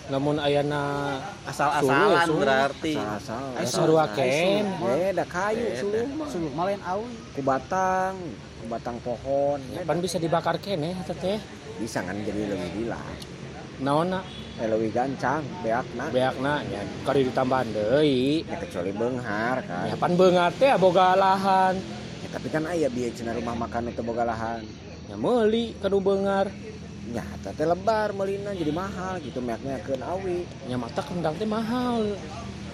lamun 0.05 0.35
ayana 0.35 1.15
Asal-asalan 1.43 1.83
Suluh, 1.83 2.19
suluh. 2.25 2.39
berarti. 2.41 2.93
Asal-asal. 2.93 3.45
Eh, 3.55 3.67
saruaken 3.67 4.63
Beda 4.77 5.23
kayu 5.25 5.65
suluh 5.73 6.07
mah. 6.11 6.27
Sulu 6.27 6.47
malen 6.51 6.81
awi. 6.81 7.07
Ku 7.31 7.41
batang, 7.41 8.15
ku 8.59 8.65
batang 8.67 8.97
pohon. 8.99 9.59
ya, 9.69 9.81
pan 9.81 9.97
bisa 9.97 10.17
dibakar 10.17 10.55
kene 10.57 10.91
eta 10.93 11.13
teh 11.13 11.39
Bisa 11.75 11.99
kan 12.01 12.15
jadi 12.17 12.41
lebih 12.47 12.69
gila. 12.75 12.99
naonna 13.79 14.21
Eh 14.53 14.69
lebih 14.69 14.93
gancang, 14.93 15.41
beakna. 15.59 16.05
beakna 16.07 16.61
nya 16.63 16.77
kari 17.01 17.25
ditambahan 17.25 17.67
deui 17.69 18.45
Ya 18.45 18.55
kecuali 18.55 18.91
benghar 18.91 19.57
kan. 19.61 19.89
ya 19.89 19.95
pan 19.95 20.13
beungat 20.13 20.53
teh 20.55 20.69
boga 20.77 21.15
lahan 21.15 21.73
Ya, 22.21 22.27
tapi 22.31 22.47
kan 22.47 22.63
aya 22.63 22.85
biaya 22.87 23.09
cenah 23.11 23.33
rumah 23.33 23.57
makan 23.57 23.89
itu 23.89 23.99
boga 23.99 24.23
lahan. 24.23 24.61
ya 25.03 25.15
meuli 25.15 25.73
kanu 25.75 25.99
beungar 25.99 26.53
Ya, 27.13 27.21
teh 27.45 27.61
lebar 27.61 28.09
melina 28.17 28.57
jadi 28.57 28.73
mahal 28.73 29.21
gitu 29.21 29.37
meaknya 29.37 29.77
keun 29.85 30.01
awi. 30.01 30.49
nya 30.65 30.81
mata 30.81 31.05
kendang 31.05 31.37
teh 31.37 31.45
mahal 31.45 32.17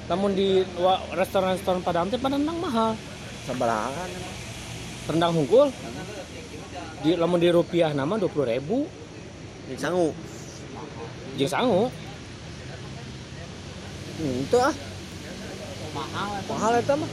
lamun 0.07 0.31
di 0.31 0.63
restoran-restoran 1.11 1.83
Padang 1.83 2.07
teh 2.07 2.15
padang 2.15 2.39
mahal 2.47 2.95
Sebelahan. 3.43 4.09
rendang 5.11 5.35
hunggul 5.35 5.67
di 7.03 7.19
lamun 7.19 7.43
di 7.43 7.51
rupiah 7.51 7.91
nama 7.91 8.15
dua 8.15 8.31
puluh 8.31 8.47
ribu 8.47 8.87
Sangu. 9.75 10.15
jeung 11.35 11.51
sangu 11.51 11.91
Hmm, 14.19 14.43
itu 14.43 14.57
ah, 14.59 14.75
Mahal 15.95 16.29
mahal 16.47 16.71
eta 16.79 16.95
mah. 16.95 17.11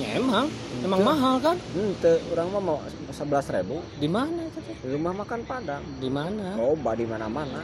ya 0.00 0.16
emang 0.16 0.48
emang 0.78 1.00
mahal 1.02 1.34
kan 1.38 1.56
Hmm, 1.70 1.92
teu 1.98 2.18
urang 2.28 2.48
mah 2.50 2.62
mau 2.62 2.78
11.000 3.08 3.62
di 3.96 4.08
mana 4.08 4.40
itu 4.42 4.60
teh 4.60 4.74
di 4.76 4.88
rumah 4.90 5.12
makan 5.14 5.40
Padang. 5.42 5.82
di 5.96 6.08
mana 6.08 6.54
Loba 6.54 6.92
di 6.92 7.04
mana-mana. 7.04 7.62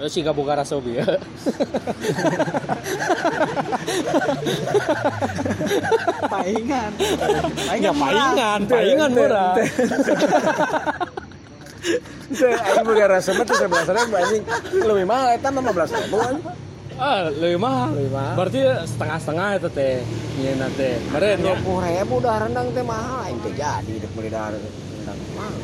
Eh, 0.00 0.08
si 0.08 0.20
gak 0.20 0.32
boga 0.32 0.56
rasa 0.56 0.74
obi 0.74 0.96
ya 0.96 1.04
Paingan. 6.22 6.90
ya 7.76 7.92
paingan 7.92 8.60
paingan 8.66 9.10
murah 9.12 9.52
aing 12.30 12.84
boga 12.84 13.06
rasa 13.08 13.32
mah 13.32 13.44
teu 13.44 13.56
11.000 13.56 13.92
anjing. 14.14 14.42
Leuwih 14.78 15.04
mahal 15.04 15.32
eta 15.32 15.48
mah 15.48 15.62
15.000 15.62 16.12
anjing. 16.12 16.44
Ah 17.00 17.32
lebih 17.32 17.56
mahal 17.56 17.96
Lebih 17.96 18.12
mahal. 18.12 18.34
berarti 18.36 18.60
setengah-setengah 18.86 19.48
itu 19.56 19.68
teh 19.72 19.94
nyeuna 20.36 20.68
teh 20.70 20.94
meren 21.08 21.38
ya 21.40 21.54
20.000 21.56 22.24
dah 22.24 22.36
rendang 22.38 22.68
teh 22.70 22.84
mahal 22.84 23.32
teh 23.40 23.52
jadi 23.56 23.92
dek 23.96 24.10
meuli 24.12 24.28
dah 24.28 24.52
rendang 24.52 25.18
mahal. 25.32 25.54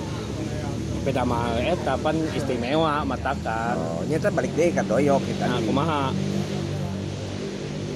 beda 1.04 1.22
mahal 1.22 1.54
eta 1.60 1.94
pan 1.94 2.16
istimewa 2.32 3.04
matakan 3.04 3.76
Oh, 3.76 4.00
nya 4.04 4.16
teh 4.16 4.32
balik 4.32 4.56
deui 4.56 4.72
ka 4.72 4.82
doyok 4.82 5.22
kita. 5.22 5.44
nah 5.44 5.60
kumaha 5.60 6.10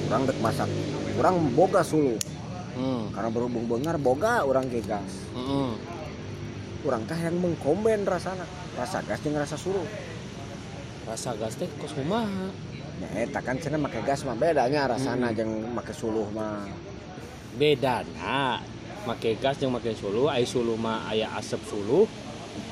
Urang 0.06 0.26
dek 0.26 0.38
masak. 0.38 0.66
Urang 1.14 1.54
boga 1.54 1.80
sulu. 1.80 2.18
hmm. 2.74 3.14
Karena 3.14 3.30
berhubung 3.30 3.62
bengar 3.64 3.94
boga 3.94 4.42
urang 4.42 4.66
ge 4.66 4.82
gas. 4.82 5.06
Mm-mm. 5.30 5.78
Urang 6.82 7.06
teh 7.06 7.14
yang 7.14 7.38
mengkomben 7.38 8.02
rasana. 8.02 8.42
Rasa 8.74 9.00
gas 9.02 9.22
jeung 9.22 9.38
rasa 9.38 9.54
sulu. 9.54 9.86
rasa 11.06 11.34
gas 11.34 11.54
teh 11.54 11.66
kos 11.78 11.94
kumaha 11.94 12.50
eta 13.16 13.40
kan 13.40 13.56
cenah 13.56 13.80
make 13.80 14.00
gas 14.04 14.22
mah 14.28 14.36
bedanya 14.36 14.84
rasana 14.90 15.32
jeung 15.32 15.72
make 15.72 15.92
suluh 15.96 16.28
mah. 16.36 16.68
beda 17.56 18.04
nah 18.20 18.60
make 19.08 19.40
gas 19.40 19.56
jeung 19.56 19.72
make 19.72 19.92
suluh 19.96 20.28
ai 20.28 20.44
suluh 20.44 20.76
mah 20.76 21.08
aya 21.08 21.32
asap 21.40 21.64
suluh 21.64 22.04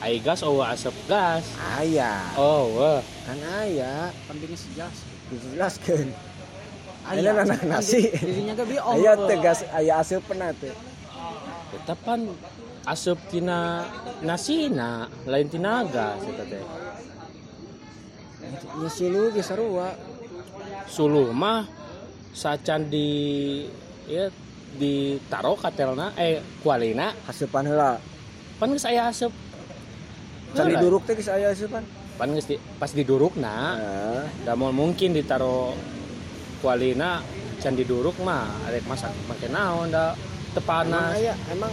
ai 0.05 0.20
gas 0.20 0.44
oh 0.44 0.60
asap 0.60 0.94
gas 1.09 1.48
Aya, 1.78 2.34
oh 2.34 2.66
wah 2.76 3.00
kan 3.26 3.38
aya. 3.62 4.10
Pentingnya 4.26 4.59
sejelas. 4.59 4.96
Dijelaskeun. 5.30 6.09
Aya. 7.06 7.30
Aya 7.30 7.30
anak 7.46 7.62
nasi. 7.62 8.10
Dirinya 8.10 8.59
ge 8.59 8.64
biong. 8.66 8.98
Aya 8.98 9.12
teh 9.14 9.38
gas 9.38 9.62
aya 9.70 10.02
aseup 10.02 10.22
pernah 10.26 10.50
teh. 10.52 10.74
tetapan 11.68 12.32
asap 12.88 13.20
tina 13.28 13.84
nasina 14.24 15.12
lain 15.28 15.52
tina 15.52 15.84
gas 15.84 16.16
eta 16.24 16.44
teh 16.48 16.64
Nya 18.80 18.88
suluh 18.88 19.28
ge 19.30 19.42
sarua. 19.44 19.92
Suluh 20.89 21.31
mah 21.31 21.69
sacan 22.32 22.89
di 22.89 23.06
ya 24.09 24.32
ditaro 24.81 25.55
katelna 25.56 26.12
eh 26.16 26.40
kualina. 26.65 27.12
Haseupan 27.28 27.69
heula. 27.69 28.01
pan 28.59 28.74
geus 28.74 28.89
aya 28.90 29.06
asap 29.06 29.31
Can 30.51 30.66
diduruk 30.66 31.06
teh 31.06 31.15
geus 31.15 31.31
aya 31.31 31.55
aseupan. 31.55 31.85
pan 32.19 32.28
geus 32.35 32.51
di- 32.51 32.59
pas 32.81 32.90
diduruk 32.90 33.39
Nah, 33.39 33.78
da 34.43 34.59
mau 34.59 34.74
mungkin 34.74 35.15
ditaruh 35.15 35.77
kualina 36.59 37.23
can 37.62 37.78
diduruk 37.78 38.19
mah 38.19 38.51
arek 38.66 38.82
masak 38.90 39.15
make 39.31 39.47
naon 39.47 39.94
da 39.94 40.19
teu 40.56 40.62
emang 40.65 41.15
aya 41.15 41.35
emang 41.55 41.70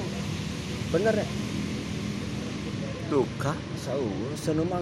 bener 0.94 1.14
ya? 1.18 1.28
Duka? 3.10 3.54
Sauh 3.82 4.34
seuneu 4.38 4.66
mah 4.66 4.82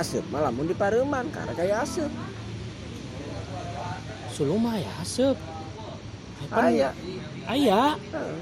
aseup 0.00 0.24
mah 0.32 0.48
lamun 0.48 0.66
di 0.68 0.74
pareuman 0.76 1.28
karena 1.28 1.52
kayak 1.52 1.84
aseup 1.84 2.12
sulu 4.32 4.56
mah 4.56 4.80
ya 4.80 4.92
aseup 5.04 5.36
Pan 6.50 6.68
aya 6.68 6.90
aya 7.46 7.96
Heeh. 7.96 8.40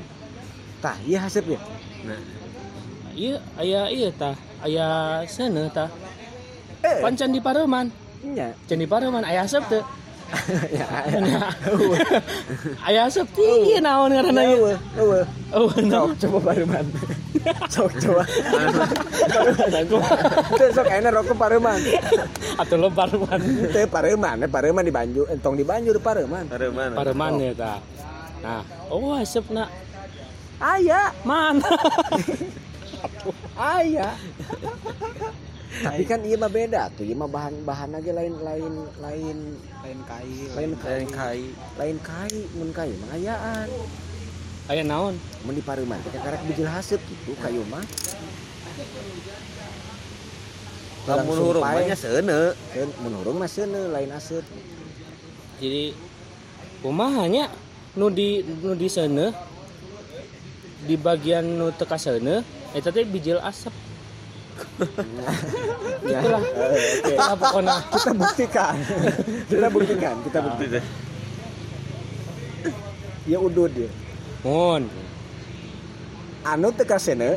tah 0.80 0.96
iya 1.04 1.18
aseup 1.28 1.44
ya? 1.46 1.60
Nah. 2.08 2.20
Iya 3.12 3.36
aya 3.60 3.80
iya 3.92 4.08
tah. 4.14 4.34
Aya 4.64 4.86
seuneu 5.28 5.68
tah. 5.68 5.92
Eh. 6.80 6.98
Pan 7.04 7.12
can 7.14 7.30
di 7.30 7.38
pareuman 7.38 7.86
nya 8.24 8.56
can 8.64 8.80
di 8.80 8.88
pareuman 8.88 9.24
aya 9.24 9.44
aseup 9.44 9.68
teu 9.68 9.84
ya 10.78 10.86
aya 10.86 11.18
Nya. 11.18 11.40
aya 12.86 13.00
aseup 13.10 13.28
tinggi 13.34 13.82
naon 13.82 14.14
ngaranna 14.14 14.42
ieu 14.46 14.56
eueuh 14.62 14.78
eueuh 14.96 15.26
oh 15.56 15.70
no. 15.82 16.00
sok 16.20 16.30
coba 16.30 16.38
pareuman 16.52 16.84
sok 17.72 17.92
coba. 17.98 18.22
Teu, 20.54 20.68
sok 20.70 20.88
enak 20.88 21.10
rokok 21.10 21.36
pareuman 21.36 21.78
atuh 22.60 22.76
lo 22.78 22.88
pareuman 22.94 23.40
teu 23.74 23.86
pareuman 23.90 24.36
eh, 24.46 24.50
pareuman 24.50 24.82
di 24.86 24.92
Banjur 24.94 25.26
entong 25.30 25.54
di 25.58 25.64
Banjur 25.66 25.98
pareuman 25.98 26.46
ada 26.46 26.68
mana 26.70 26.94
pareuman 26.94 27.32
ya 27.40 27.52
tah 27.54 27.78
nah 28.40 28.62
oh 28.88 29.18
asupna 29.18 29.66
aya 30.60 31.10
mana? 31.24 31.64
Aya 33.56 34.16
tapi 35.70 36.02
kan 36.02 36.20
iya 36.26 36.34
mah 36.34 36.50
beda 36.50 36.90
tuh 36.98 37.06
iya 37.06 37.14
mah 37.14 37.30
bahan 37.30 37.62
bahan 37.62 37.94
aja 37.94 38.10
lain 38.10 38.34
lain 38.42 38.74
lain. 38.98 39.38
Lain 39.86 40.00
kail 40.02 40.48
lain 40.58 40.72
kain. 40.76 41.06
kai 41.08 41.42
lain 41.78 41.96
kai 42.02 42.36
mun 42.58 42.70
kayu 42.74 42.94
mah 43.00 43.10
ayaan 43.14 43.68
aya 44.66 44.82
naon? 44.82 45.14
Mun 45.46 45.54
di 45.54 45.62
pareuman 45.62 46.02
teh 46.02 46.18
karek 46.18 46.42
bijil 46.50 46.66
haseup 46.66 47.00
gitu 47.06 47.32
kayu 47.38 47.62
mah. 47.70 47.82
Lamun 51.08 51.38
huruf 51.38 51.62
banyak 51.64 51.96
seune. 51.96 52.52
Keun 52.74 52.90
mun 53.00 53.12
hurung 53.22 53.36
mah 53.40 53.48
seuneu 53.48 53.88
lain 53.94 54.10
aseup 54.14 54.44
jadi 55.60 55.92
kumahanya 56.80 57.52
nu 58.00 58.08
di 58.08 58.40
nu 58.64 58.72
di 58.72 58.88
sana 58.88 59.28
di 60.88 60.96
bagian 60.96 61.44
nu 61.44 61.68
teu 61.76 61.84
ka 61.84 62.00
sana 62.00 62.40
eta 62.72 62.88
teh 62.88 63.04
bijil 63.04 63.36
asap 63.44 63.89
ya 66.06 66.18
itulah. 66.20 66.42
Eh, 66.42 66.80
oke 67.02 67.10
itulah 67.12 67.36
pokona 67.36 67.74
kita 67.92 68.10
buktikan. 68.16 68.74
Kita 69.48 69.68
buktikan 69.68 70.14
kita 70.24 70.38
buktikan. 70.40 70.84
Ya 73.28 73.38
udud 73.38 73.72
ya 73.76 73.90
mun. 74.44 74.88
Anu 76.40 76.72
teu 76.72 76.88
ka 76.88 76.96
seuneu 76.96 77.36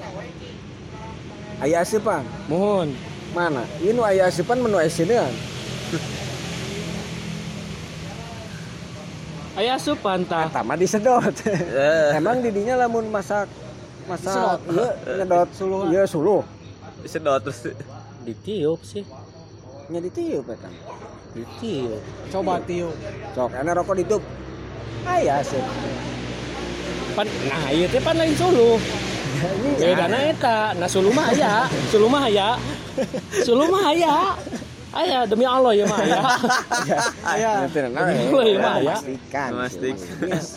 aya 1.60 1.84
aseupan 1.84 2.24
mun. 2.48 2.96
Mana? 3.34 3.66
Ieu 3.82 3.98
nu 3.98 4.06
aya 4.06 4.30
aseupan 4.30 4.62
menu 4.62 4.78
aya 4.78 4.88
seuneuan 4.88 5.34
aya 9.54 9.78
asupan 9.78 10.26
tah 10.26 10.50
Eta 10.50 10.66
mah 10.66 10.78
disedot. 10.78 11.36
Eh. 11.46 12.18
Emang 12.18 12.42
didinya 12.42 12.74
lamun 12.86 13.06
masak 13.14 13.46
masak 14.10 14.58
ieu 14.70 14.88
nyedot 15.18 15.50
suluh. 15.54 15.94
Ieu 15.94 16.06
suluh. 16.10 16.42
Sedot 17.06 17.40
terus 17.42 17.72
ditiup 18.22 18.80
sih 18.82 19.04
Nya 19.84 20.00
ditiup 20.00 20.48
eta. 20.48 20.70
ditiup 21.34 22.00
coba 22.30 22.64
tiup 22.64 22.96
Sok 23.32 23.52
enak 23.52 23.74
rokok 23.76 23.96
ditutup. 23.98 24.24
Aya 25.04 25.44
sih. 25.44 25.60
pan 27.14 27.28
nah 27.46 27.70
ieu 27.70 27.86
teh 27.86 28.00
pan 28.00 28.16
lain 28.16 28.34
suluh 28.34 28.80
bedana 29.76 30.18
eta 30.26 30.74
nah 30.74 30.88
suluh 30.88 31.12
mah 31.12 31.30
aya 31.30 31.70
suluh 31.92 32.10
mah 32.10 32.26
aya 32.26 32.58
suluh 33.46 33.70
mah 33.70 33.84
aya 33.86 34.34
aya 34.94 35.20
demi 35.28 35.46
Allah 35.46 35.78
ya 35.78 35.86
mah 35.86 36.00
aya 36.00 36.22
Aya. 37.24 37.52
Nah, 37.94 38.02
Oh, 38.34 38.42
iya, 38.42 38.58
mah, 38.58 38.74
aya. 38.78 38.96
Memastikan. 38.98 39.50
Memastik. 39.54 39.96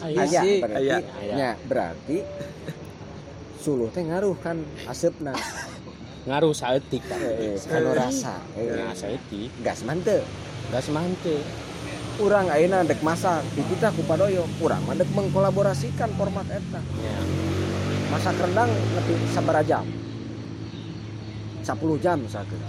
Aya 0.01 0.23
Aya 0.23 0.41
sih. 0.41 0.57
berarti. 0.61 0.81
Aya. 0.81 1.35
Nya 1.37 1.51
berarti 1.61 2.19
suluh 3.59 3.89
teh 3.91 4.01
ngaruh 4.01 4.37
kan 4.39 4.57
asepna. 4.87 5.37
Ngaruh 6.27 6.51
saeutik 6.51 7.03
tah 7.03 7.17
Eh, 7.17 7.55
kanu 7.61 7.91
rasa. 7.93 8.43
nah 8.53 8.91
Eh, 8.91 8.93
saeutik 8.93 9.51
gas 9.63 9.81
manteu. 9.83 10.21
gas 10.69 10.87
manteu 10.89 11.39
Urang 12.17 12.49
ayeuna 12.49 12.81
dek 12.81 12.99
masak, 13.01 13.45
di 13.53 13.61
kita 13.63 13.93
ku 13.93 14.01
padoyo, 14.03 14.49
urang 14.59 14.81
mah 14.83 14.97
dek 14.97 15.05
mengkolaborasikan 15.11 16.09
format 16.13 16.49
eta. 16.49 16.81
ya 16.97 17.19
Masak 18.09 18.35
rendang 18.37 18.71
nepi 18.73 19.15
sabaraha 19.29 19.61
jam? 19.63 19.85
10 21.61 21.77
jam 21.99 22.17
misalkan. 22.17 22.61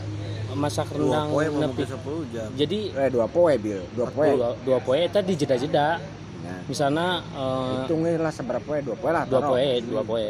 masak 0.54 0.90
dua 0.90 1.22
rendang 1.22 1.28
poe 1.30 1.46
mau 1.48 1.60
nepi 1.64 1.84
10 1.86 2.34
jam 2.34 2.50
jadi 2.56 2.80
Eh 2.98 3.10
dua 3.10 3.26
poe 3.26 3.54
bil, 3.56 3.82
dua 3.94 4.08
poe. 4.10 4.30
dua, 4.32 4.50
dua 4.60 4.80
poe 4.80 4.98
eta 5.00 5.22
di 5.22 5.34
jeda-jeda 5.34 6.02
Nah, 6.38 6.62
misalnya 6.66 7.08
eh, 7.20 7.72
hitungnya 7.78 8.18
lah 8.18 8.32
seberapa 8.32 8.62
poe, 8.62 8.80
dua 8.80 8.96
poe 8.96 9.12
lah. 9.12 9.24
dua 9.24 9.42
poe 9.44 9.68
dua 9.82 10.02
poe 10.04 10.28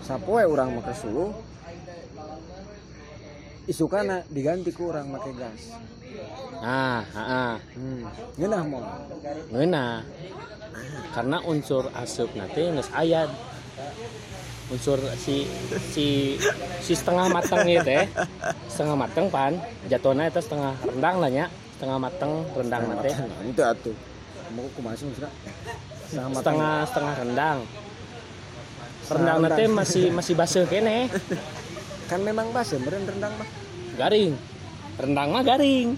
Sapoe 0.00 0.42
urang 0.44 0.74
make 0.74 0.90
suluh. 0.92 1.30
Isukana 3.72 4.20
diganti 4.28 4.68
ku 4.68 4.92
urang 4.92 5.08
make 5.08 5.32
gas. 5.32 5.72
nah 6.60 7.00
heeh 7.08 7.54
Hmm. 7.72 8.04
Ngeunah 8.36 8.62
mau. 8.68 8.84
ngeuna 9.48 10.04
karena 11.16 11.38
unsur 11.48 11.88
asup 11.96 12.28
nanti 12.36 12.68
geus 12.68 12.92
aya 12.92 13.32
unsur 14.68 15.00
si 15.16 15.48
si 15.88 16.36
si 16.84 16.92
setengah 16.92 17.32
mateng 17.32 17.64
ieu 17.64 17.80
teh 17.80 18.04
setengah 18.68 18.96
mateng 19.08 19.32
pan 19.32 19.56
jatuhna 19.88 20.28
eta 20.28 20.44
setengah 20.44 20.76
rendang 20.84 21.16
lah 21.24 21.30
nya 21.32 21.44
setengah 21.80 21.96
mateng 21.96 22.32
rendang 22.52 22.82
nanti 22.92 23.08
Itu 23.48 23.62
atuh. 23.64 23.96
Mau 24.52 24.68
maksudna? 24.68 25.32
Setengah 26.12 26.28
matang. 26.28 26.36
setengah 26.36 26.74
setengah 26.92 27.14
rendang 27.24 27.58
rendang 29.08 29.38
nanti 29.48 29.64
masih 29.64 30.04
masih 30.12 30.36
baseuh 30.36 30.68
kene 30.68 31.08
Kan 32.12 32.20
memang 32.20 32.52
basa 32.52 32.76
meureun 32.76 33.08
rendang 33.08 33.32
mah. 33.40 33.61
Garing. 34.02 34.34
Rendang 34.98 35.30
mah 35.30 35.44
garing. 35.46 35.88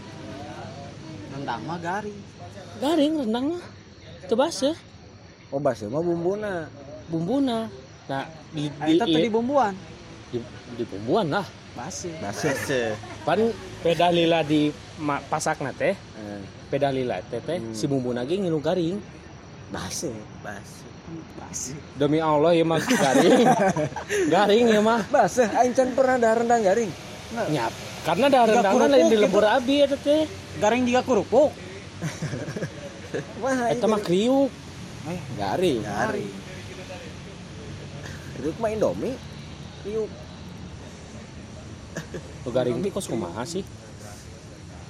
Rendang 1.32 1.62
mah 1.64 1.80
garing. 1.80 2.20
Garing 2.76 3.12
rendang 3.24 3.46
mah. 3.56 3.64
Teu 4.28 4.36
baseuh 4.36 4.76
Oh 5.52 5.60
basa 5.60 5.88
mah 5.88 6.02
bumbuna. 6.04 6.68
bumbuna. 7.08 7.70
Nah 8.10 8.24
di 8.52 8.68
di, 8.68 8.92
eta 8.96 9.04
teh 9.08 9.20
di, 9.22 9.28
di 9.28 9.30
bumbuan. 9.32 9.72
di, 10.28 10.38
di 10.76 10.84
bumbuan 10.84 11.32
lah. 11.32 11.46
Basi 11.74 12.12
Basa. 12.22 12.54
Ase. 12.54 12.94
pan 13.26 13.40
peda 13.82 14.12
lila 14.12 14.44
di 14.44 14.68
ma, 15.00 15.18
pasak 15.24 15.62
teh. 15.74 15.94
Eh, 15.96 16.40
peda 16.68 16.92
lila 16.92 17.24
teh 17.24 17.40
teh 17.40 17.58
Hmm. 17.60 17.72
si 17.72 17.88
bumbu 17.88 18.12
nagi 18.12 18.36
ngilu 18.36 18.60
garing. 18.60 19.00
Basa. 19.72 20.12
Bas. 20.44 20.84
basi 21.36 21.76
demi 22.00 22.16
Allah 22.16 22.56
ya 22.56 22.64
mah 22.64 22.80
garing. 22.80 23.44
Garing 24.34 24.66
ya 24.72 24.80
mah. 24.80 25.04
Basa 25.08 25.44
aing 25.60 25.76
can 25.76 25.92
pernah 25.92 26.16
ada 26.16 26.40
rendang 26.40 26.64
garing. 26.64 26.92
nyap 27.50 27.72
karena 28.04 28.26
dah 28.28 28.40
Tiga 28.42 28.52
rendangan 28.54 28.88
lain 28.90 29.04
di 29.04 29.10
gitu. 29.10 29.22
lembur 29.24 29.44
abi 29.44 29.76
eta 29.80 29.96
teh 29.96 30.28
garing 30.56 30.84
juga 30.84 31.00
kerupuk 31.02 31.50
Wah, 33.40 33.70
eta 33.70 33.86
mah 33.86 33.98
kriuk 33.98 34.50
eh 35.04 35.20
garing. 35.34 35.80
Garing. 35.80 36.32
Itu 38.34 38.50
mah 38.56 38.68
Indomie. 38.68 39.14
Iuk. 39.84 40.10
Tuh 42.42 42.50
garing 42.50 42.80
teh 42.80 42.90
kos 42.90 43.06
kumaha 43.06 43.44
sih 43.44 43.62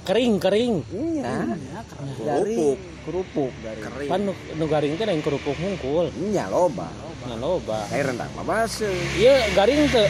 kering 0.03 0.37
kering 0.37 0.85
Iya. 0.87 1.33
ya 1.49 1.81
keren. 1.83 2.13
Kerupuk, 2.15 2.77
kerupuk 3.03 3.51
garing. 3.57 4.09
Pan 4.09 4.19
nu, 4.53 4.65
garing 4.65 4.93
teh 4.95 5.05
lain 5.05 5.21
kerupuk 5.21 5.53
hungkul 5.53 6.09
Iya 6.15 6.45
loba. 6.47 6.89
nya 7.25 7.35
loba 7.35 7.89
Kayak 7.89 8.11
rendang 8.11 8.29
mah 8.33 8.45
basa. 8.45 8.85
iya 9.15 9.49
garing 9.53 9.85
teh 9.87 10.09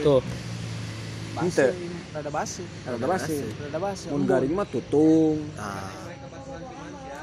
tuh 0.00 0.20
basi 1.32 1.72
Rada 2.12 2.28
basi 2.28 2.64
Ada 2.84 2.96
basa. 3.00 3.32
rada 3.32 3.78
basi 3.80 4.06
Mun 4.12 4.22
garing 4.28 4.52
mah 4.52 4.68
tutung, 4.68 5.40
Ah, 5.56 5.88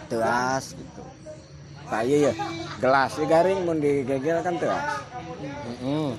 teas 0.10 0.74
gitu. 0.74 1.04
Tah 1.86 2.02
ieu 2.02 2.26
ya. 2.26 2.34
Gelas 2.78 3.14
ya 3.18 3.26
garing 3.26 3.60
mun 3.66 3.78
digegel 3.78 4.42
kan 4.42 4.58
teas. 4.58 5.06
Heeh. 5.42 6.12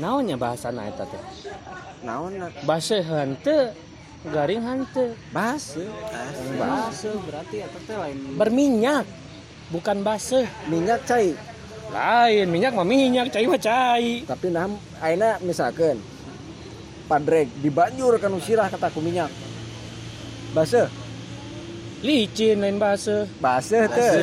Naonnya 0.00 0.36
bahasana 0.40 0.88
eta 0.88 1.04
teh? 1.04 1.20
Naon 2.08 2.40
na? 2.40 2.48
Baseuh 2.64 3.04
henteu, 3.04 3.76
garing 4.32 4.64
henteu. 4.64 5.12
Basa. 5.28 5.84
basi 6.56 7.08
berarti 7.28 7.56
eta 7.60 7.78
teh 7.84 7.96
lain 8.00 8.16
Berminyak, 8.32 9.04
bukan 9.68 10.00
baseuh. 10.00 10.48
Minyak 10.72 11.04
cai. 11.04 11.36
Lain 11.90 12.46
minyak 12.46 12.72
mah 12.72 12.86
minyak 12.86 13.34
cai 13.34 13.46
mah 13.46 13.60
cai. 13.60 14.22
Tapi 14.22 14.46
nah 14.54 14.70
aina 15.02 15.42
misalkan 15.42 15.98
padrek 17.10 17.50
dibanjur 17.58 18.14
kan 18.22 18.30
usirah 18.30 18.70
kataku 18.70 19.02
minyak. 19.02 19.30
Base 20.54 20.86
licin 22.00 22.62
lain 22.62 22.78
base 22.78 23.26
base 23.42 23.80
teh. 23.90 24.14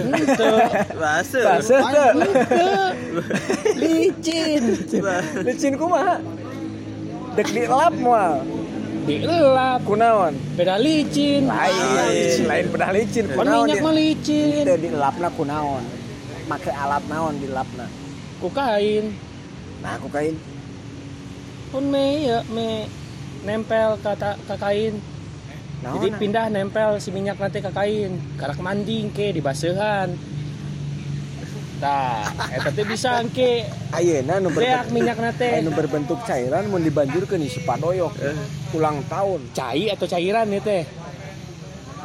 Bahasa. 0.95 1.41
base 1.59 1.75
teh 1.75 2.11
licin. 3.75 4.63
Licin 5.43 5.73
kumaha? 5.75 6.23
Dek 7.35 7.47
dilap 7.53 7.93
moal 7.99 8.41
dielap 9.07 9.87
kunaon? 9.87 10.35
Beda 10.59 10.75
licin. 10.79 11.47
Lain. 11.47 12.43
Lain. 12.43 12.65
Bedah 12.71 12.91
licin. 12.91 13.27
Kan 13.27 13.43
kunaon 13.43 13.65
minyak 13.67 13.83
mah 13.83 13.93
licin. 13.95 14.63
Dilapna 14.67 15.29
kunaon 15.35 16.06
make 16.49 16.71
alat 16.71 17.03
naon 17.11 17.35
dilapna 17.37 17.85
ku 18.41 18.47
kain 18.49 19.13
nah 19.83 19.99
aku 19.99 20.07
kain 20.09 20.35
pun 21.67 21.83
me 21.91 22.23
ya 22.23 22.39
me 22.47 22.87
nempel 23.43 23.99
kata 24.01 24.39
ke 24.47 24.55
kain. 24.59 24.95
Naon 25.83 25.93
jadi 26.01 26.09
pindah 26.17 26.45
nempel 26.49 26.97
si 26.97 27.13
minyak 27.13 27.37
nanti 27.37 27.59
ke 27.61 27.71
kain. 27.71 28.17
Karak 28.39 28.59
manding 28.63 29.13
ke 29.13 29.35
di 29.35 29.41
basehan. 29.43 30.15
Tah, 31.77 32.25
eta 32.49 32.73
teh 32.73 32.81
bisa 32.89 33.21
ke 33.29 33.61
ayeuna 33.93 34.41
nu 34.41 34.49
berbentuk 34.49 34.89
minyak 34.89 35.21
nate 35.21 35.61
anu 35.61 35.69
berbentuk 35.69 36.17
cairan 36.25 36.65
mau 36.73 36.81
dibanjurkeun 36.81 37.45
isi 37.45 37.61
padoyok. 37.61 38.13
Ulang 38.73 39.05
tahun. 39.05 39.53
Cai 39.53 39.93
atau 39.93 40.09
cairan 40.09 40.49
ya 40.49 40.59
teh 40.65 40.81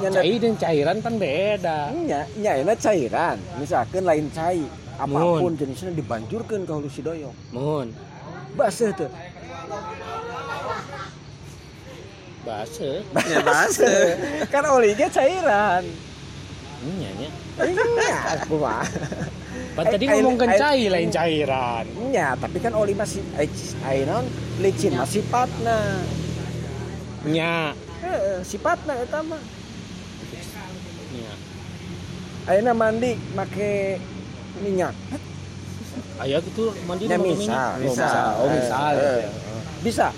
Nyana- 0.03 0.19
cai 0.19 0.35
dan 0.37 0.55
cairan 0.57 0.97
kan 0.99 1.15
beda 1.17 1.79
nya 2.01 2.21
nya 2.35 2.51
euna 2.57 2.75
cairan 2.77 3.39
misalkan 3.57 4.03
lain 4.03 4.27
cai 4.29 4.61
apa 4.95 5.09
pun 5.39 5.55
jenisnya 5.55 5.91
dibanjurkan 5.93 6.63
ke 6.63 6.73
hulu 6.73 6.87
si 6.87 7.01
doyok 7.01 7.35
mohon. 7.51 7.95
Basah 8.53 8.91
tuh 8.93 9.09
base 12.43 13.07
Ya 13.23 13.39
bahasa. 13.47 13.87
kan 14.51 14.65
olinya 14.69 15.07
cairan 15.09 15.85
nya 16.93 17.11
nya 17.15 17.29
iya 17.63 18.17
aku 18.35 18.59
mah 18.59 18.83
Pan 19.73 19.87
tadi 19.87 20.05
Air- 20.05 20.19
ngomongkan 20.19 20.49
air- 20.51 20.61
cai 20.61 20.85
lain 20.91 21.09
cairan 21.09 21.85
nya 22.11 22.35
tapi 22.35 22.59
kan 22.59 22.75
oli 22.75 22.93
masih 22.93 23.23
eh, 23.39 23.47
ainon 23.87 24.27
licin 24.59 24.93
masih 24.93 25.23
sifatna 25.23 26.03
nya 27.25 27.71
Heeh, 28.03 28.43
sifatna 28.43 28.99
eta 28.99 29.23
mah 29.23 29.39
nya 31.13 31.33
ayeuna 32.51 32.73
mandi 32.75 33.15
make 33.39 34.01
minyak. 34.61 34.95
Aya 36.19 36.39
gitu 36.43 36.73
mandi 36.87 37.07
pakai 37.07 37.19
misal 37.19 37.37
minyak. 37.39 37.73
oh 37.79 37.83
misal 37.87 38.33
oh 38.41 38.49
Eh, 38.99 39.23
eh. 39.23 39.31
bisa. 39.83 40.09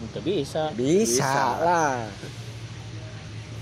Itu 0.00 0.18
bisa. 0.24 0.62
Bisa 0.74 1.34
lah. 1.60 2.08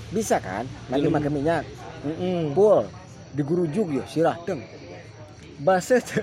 Bisa 0.09 0.37
kan? 0.41 0.65
Lagi 0.89 1.05
Belum. 1.05 1.15
make 1.19 1.31
minyak. 1.31 1.65
Mm-mm. 1.99 2.55
pul 2.55 2.87
digurujuk 3.35 3.91
ya 3.91 4.05
sirah 4.07 4.39
deng 4.47 4.62
base 5.59 5.99
tuh 5.99 6.23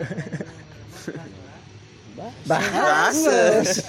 bases 2.48 3.84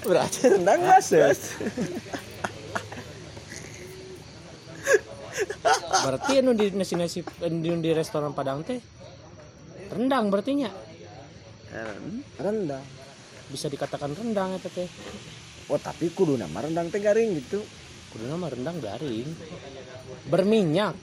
berarti 0.00 0.40
rendang 0.56 0.80
bases 0.80 1.60
berarti 6.06 6.40
anu 6.40 6.56
di 6.56 6.72
nasi 6.72 6.94
nasi 6.96 7.20
di, 7.24 7.68
di 7.68 7.90
restoran 7.92 8.32
Padang 8.32 8.64
teh 8.64 8.80
rendang 9.92 10.32
berarti 10.32 10.52
nya 10.56 10.70
rendang. 12.40 12.84
Bisa 13.46 13.70
dikatakan 13.70 14.16
rendang 14.16 14.56
eta 14.56 14.70
teh. 14.72 14.88
Oh 15.70 15.78
tapi 15.78 16.10
kudu 16.10 16.38
nama 16.38 16.62
rendang 16.62 16.88
teh 16.90 16.98
garing 17.02 17.36
gitu. 17.36 17.62
Kudu 18.14 18.24
nama 18.26 18.48
rendang 18.48 18.78
garing. 18.80 19.28
Berminyak. 20.30 20.94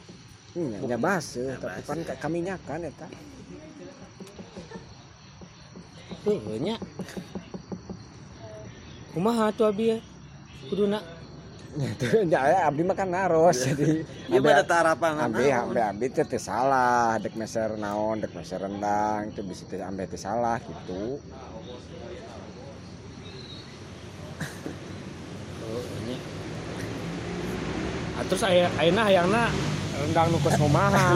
Hmm, 0.54 0.86
nya 0.86 0.98
base 1.02 1.58
tapi 1.58 1.82
kan 1.82 2.00
ka- 2.06 2.20
kaminyakan 2.20 2.90
eta. 2.90 3.08
Heuh 6.24 6.58
nya 6.62 6.80
kumaha 9.14 9.54
tuh 9.54 9.70
abi 9.70 9.94
ya 9.94 9.98
nya 10.74 11.00
aya 11.00 11.23
abdi 12.70 12.84
makan 12.86 13.10
naros 13.10 13.66
jadi 13.66 14.06
salah, 16.38 17.18
dek 17.18 17.34
meser 17.34 17.74
naon, 17.82 18.22
dek 18.22 18.34
meser 18.38 18.62
rendang, 18.62 19.34
itu 19.34 19.41
bisa 19.41 19.66
ambe 19.82 20.06
teh 20.06 20.20
salah 20.20 20.62
gitu. 20.62 21.18
Nya 26.06 26.18
Ah, 28.14 28.22
terus 28.30 28.45
aya 28.45 28.70
ayeuna 28.78 29.10
hayangna 29.10 29.44
rendang 29.94 30.28
nu 30.30 30.38
kos 30.41 30.56
kumaha 30.57 31.15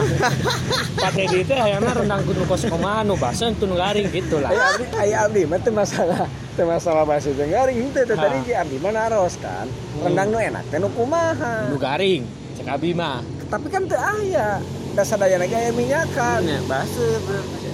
pate 0.96 1.22
di 1.26 1.40
teh 1.42 1.58
hayangna 1.58 1.90
rendang 1.92 2.22
nu 2.22 2.44
kos 2.44 2.62
kumaha 2.64 3.02
nu 3.02 3.14
basen 3.14 3.52
tuh 3.54 3.66
nu 3.66 3.74
garing 3.74 4.06
gitu 4.08 4.38
lah 4.38 4.50
Aya 4.50 4.64
abdi 4.72 4.84
aya 4.96 5.16
abdi 5.26 5.42
mah 5.44 5.58
teu 5.58 5.72
masalah, 5.72 6.24
teu 6.54 6.64
masalah 6.64 7.02
bahasa 7.02 7.28
teh 7.30 7.46
garing 7.46 7.76
henteu 7.82 8.02
teh 8.02 8.14
tadi 8.14 8.38
ge 8.42 8.54
abdi 8.54 8.76
mah 8.78 8.92
naros 8.92 9.34
kan. 9.38 9.66
Rendang 9.98 10.28
nu 10.30 10.38
enak 10.38 10.64
teh 10.70 10.78
nu 10.78 10.88
kumaha. 10.90 11.68
nu 11.68 11.76
garing 11.76 12.22
cek 12.54 12.68
abi 12.68 12.90
mah 12.92 13.20
Tapi 13.48 13.66
kan 13.68 13.82
teu 13.84 13.98
aya. 13.98 14.60
Da 14.94 15.02
sadayana 15.02 15.44
ge 15.44 15.56
aya 15.56 15.70
minyakan. 15.72 16.40
Ya 16.44 16.58
bahasa 16.64 17.04
berarti. 17.24 17.70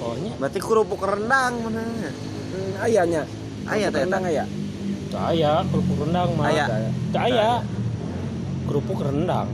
oh 0.00 0.14
Berarti 0.36 0.58
kerupuk 0.58 1.02
rendang 1.02 1.52
mana? 1.62 1.82
Hmm, 1.82 2.84
aya 2.84 3.02
nya. 3.04 3.22
Aya 3.66 3.86
teh 3.90 4.00
rendang 4.02 4.24
aya. 4.24 4.44
teu 5.06 5.20
aya 5.20 5.62
kerupuk 5.68 5.98
rendang 6.02 6.28
mah 6.34 6.48
Aya. 6.48 6.64
teu 7.12 7.20
aya 7.20 7.50
kerupuk 8.66 8.98
rendang 8.98 9.46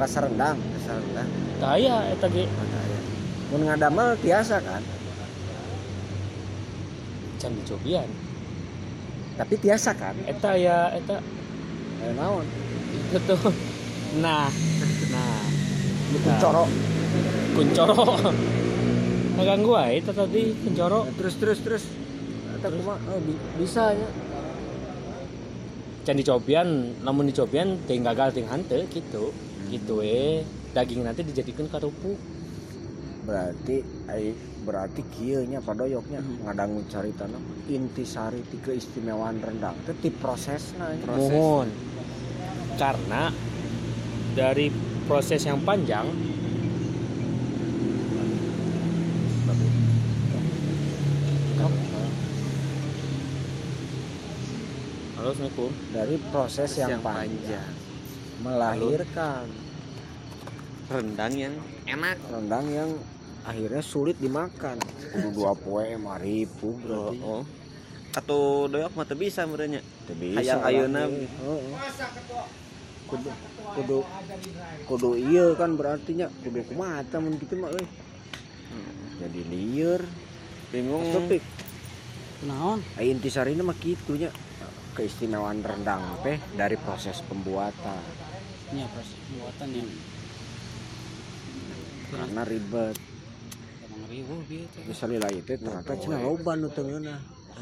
Rasa 0.00 0.24
rendang. 0.24 0.56
Dasar 0.56 0.96
rendang. 0.96 1.28
teu 1.60 1.68
aya 1.68 1.96
eta 2.08 2.26
ge? 2.26 2.48
Mun 3.50 3.60
ngadamel 3.62 4.16
tiasa 4.18 4.56
kan. 4.58 4.80
can 7.36 7.56
dicobian 7.56 8.04
Tapi 9.34 9.56
tiasa 9.56 9.92
kan. 9.92 10.12
eta 10.24 10.52
ya 10.54 10.92
eta 10.92 11.20
Aya 12.00 12.12
naon? 12.12 12.44
itu 13.10 13.16
tuh 13.18 13.52
nah 14.16 14.48
nah 15.10 15.40
kuncoro. 16.14 16.64
kuncoro 17.54 17.96
ngeganggu 19.36 19.72
aja 19.74 19.92
itu 19.94 20.10
tadi 20.12 20.42
kuncoro 20.54 21.00
Nah, 21.02 21.14
terus 21.16 21.34
terus 21.36 21.58
terus. 21.60 21.84
Eta 22.56 22.68
kumaha? 22.68 23.00
Oh, 23.08 23.20
bi- 23.20 23.40
bisa 23.56 23.92
ya. 23.92 24.08
can 26.02 26.16
dicobian 26.16 26.68
namun 27.00 27.24
dicobian 27.24 27.80
ting 27.84 28.00
gagal 28.00 28.32
ting 28.32 28.44
hante 28.44 28.84
gitu 28.88 29.32
gitu 29.70 30.02
eh 30.02 30.42
daging 30.70 31.02
nanti 31.02 31.22
dijadikan 31.22 31.66
kerupuk 31.66 32.18
berarti 33.22 33.86
berarti 34.60 35.00
kieu 35.08 35.46
nya 35.46 35.60
padoyoknya 35.60 36.18
Mhm. 36.18 36.36
ngadangu 36.42 36.82
carita 36.86 37.24
nama 37.24 37.40
intisari 37.66 38.42
ti 38.44 38.58
keistimewaan 38.58 39.38
rendang 39.38 39.78
teh 39.84 39.94
ti 39.94 40.10
prosesna 40.10 40.90
nya. 40.90 41.00
Proses. 41.00 41.30
mohon 41.30 41.68
karena 42.74 43.30
dari 44.32 44.66
proses 45.04 45.40
yang 45.42 45.62
panjang 45.62 46.06
Halo, 55.12 55.30
Assalamualaikum. 55.30 55.70
dari 55.92 56.16
proses 56.32 56.70
yang, 56.74 56.90
yang 56.90 57.02
panjang 57.04 57.28
panjang. 57.36 57.68
Melahirkan 58.40 59.46
Rendang 60.86 61.32
yang 61.32 61.54
enak. 61.86 62.18
rendang 62.26 62.66
yang 62.66 62.90
akhirnya 63.40 63.78
sulit 63.80 64.18
dimakan 64.18 64.74
kudu 65.06 65.28
dua 65.30 65.54
poe 65.54 65.86
mah 65.94 66.18
ribu 66.18 66.74
berarti 66.78 67.18
Oh. 67.20 67.42
Atau 68.10 68.66
doyok 68.66 68.90
mah 68.92 69.06
teu 69.06 69.14
bisa 69.14 69.46
merenya. 69.46 69.78
Teu 70.02 70.18
bisa 70.18 70.58
Hayang 70.58 70.60
ayeuna. 70.66 71.06
ge. 71.06 71.30
Heeh. 71.30 71.72
kudu 73.06 73.30
kudu 73.72 73.98
kudu 74.84 75.10
iya 75.14 75.54
kan 75.54 75.74
berarti 75.74 76.14
nya 76.14 76.26
kudu 76.42 76.62
kumaha 76.64 77.02
tah 77.02 77.18
mun 77.18 77.34
kitu 77.34 77.54
mah 77.54 77.70
euy 77.70 77.86
jadi 79.18 79.40
lieur 79.46 80.02
Bingung. 80.70 81.02
topik 81.10 81.42
naon 82.40 82.78
Ai 82.94 83.10
intisarinya 83.10 83.62
mah 83.62 83.74
kitu 83.74 84.14
nya 84.14 84.30
keistimewaan 84.94 85.58
rendang 85.58 86.02
teh 86.22 86.38
dari 86.54 86.78
proses 86.78 87.18
pembuatan 87.20 87.98
nya 88.70 88.86
proses 88.94 89.18
pembuatan 89.26 89.68
yang 89.74 89.90
karena 92.10 92.42
ribet. 92.46 92.96
Emang 93.90 94.06
ribu 94.06 94.34
bieu 94.46 94.66
teh 94.70 94.82
misalnya 94.86 95.26
lah 95.26 95.32
itu 95.34 95.58
ternyata 95.58 95.94
cina 95.98 96.18
loba 96.22 96.54
nu 96.54 96.70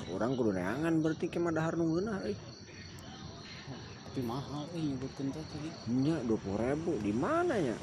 orang 0.09 0.30
kudu 0.36 0.52
neangan 0.52 1.01
berarti 1.01 1.32
ke 1.32 1.40
madahar 1.40 1.80
nu 1.80 1.89
ngeunah 1.89 2.16
euy. 2.28 2.36
Tapi 4.09 4.20
mahal 4.24 4.68
euy 4.76 4.85
nyebutkeun 4.93 5.32
teh 5.32 5.44
tadi 5.48 5.68
nya 6.01 6.16
20.000 6.28 7.05
di 7.05 7.12
mana 7.16 7.55
nya? 7.56 7.76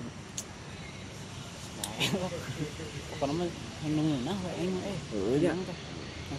Pokoknya 3.14 3.34
mah 3.42 3.48
yang 3.86 3.94
ngeunah 3.94 4.38
we 4.38 4.52
aing 4.62 4.72
mah 4.74 4.84
eh 4.86 4.98
teh. 5.10 5.42
Yang 5.50 5.60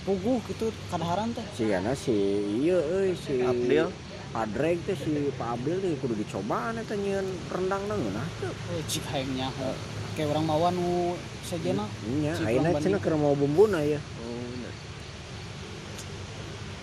puguh 0.07 0.39
gitu 0.51 0.71
kadaharan 0.91 1.35
teh. 1.35 1.47
Si 1.55 1.67
Yana 1.67 1.99
si 1.99 2.15
iya 2.63 2.79
euy 2.79 3.15
si 3.19 3.43
Abdil. 3.43 3.91
Padreg 4.37 4.85
teh 4.85 4.93
si 4.93 5.33
Pak 5.33 5.57
Abdil 5.57 5.81
teh 5.81 5.97
kudu 5.97 6.13
dicobaan 6.13 6.77
eta 6.77 6.93
nyieun 6.93 7.25
rendang 7.49 7.89
nangeunah 7.89 8.29
teu. 8.37 8.53
oh 8.53 8.83
cik 8.85 9.09
hayang 9.09 9.33
nyaho 9.33 9.73
kayak 10.13 10.29
orang 10.29 10.45
mawan 10.45 10.77
nu 10.77 11.17
sajena 11.41 11.89
Nya, 12.05 12.37
ayeuna 12.45 12.77
cenah 12.77 13.01
keur 13.01 13.17
mau 13.17 13.33
bumbuna 13.33 13.81
ya. 13.81 13.97
Oh. 13.97 14.69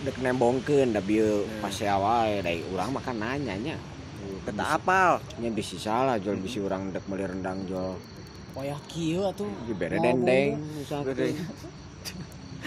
Dek 0.01 0.17
nembongkeun 0.17 0.97
da 0.97 1.01
bieu 1.05 1.45
pase 1.61 1.85
wae 1.85 2.41
da 2.41 2.49
urang 2.73 2.97
makan 2.97 3.21
nanya 3.21 3.53
nya. 3.53 3.77
Kata 4.49 4.73
apal. 4.73 5.21
Nya 5.37 5.53
bisi 5.53 5.77
salah 5.77 6.17
jual 6.17 6.41
bisi 6.41 6.57
urang 6.57 6.89
dek 6.89 7.05
meuli 7.05 7.29
rendang 7.29 7.69
jual 7.69 8.01
Wayah 8.57 8.81
kieu 8.89 9.29
atuh. 9.29 9.45
dibere 9.69 10.01
Mau 10.01 10.05
dendeng. 10.09 10.57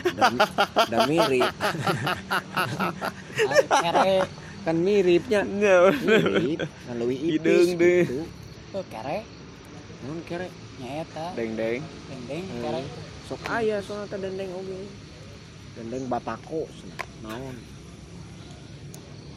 Dan, 0.07 0.39
dan 0.87 1.09
mirip 1.09 1.51
kan 4.67 4.77
miripnya 4.83 5.47
mirip 5.47 6.67
kan 6.67 6.95
leuwih 6.99 7.19
ipis 7.23 7.39
Hideung 7.39 7.71
deh. 7.79 8.03
gitu. 8.03 8.27
oh, 8.75 8.85
kere, 8.91 9.23
Naon 10.03 10.21
kere? 10.27 10.49
Nyaeta, 10.77 11.27
Deng-deng. 11.39 11.81
dendeng, 12.11 12.45
kere. 12.61 12.83
sok. 13.31 13.41
Aya 13.47 13.79
soalnya 13.81 14.11
teh 14.11 14.19
dendeng 14.19 14.51
oge. 14.53 14.91
Dendeng 15.79 16.05
batako 16.11 16.67
naon? 17.23 17.57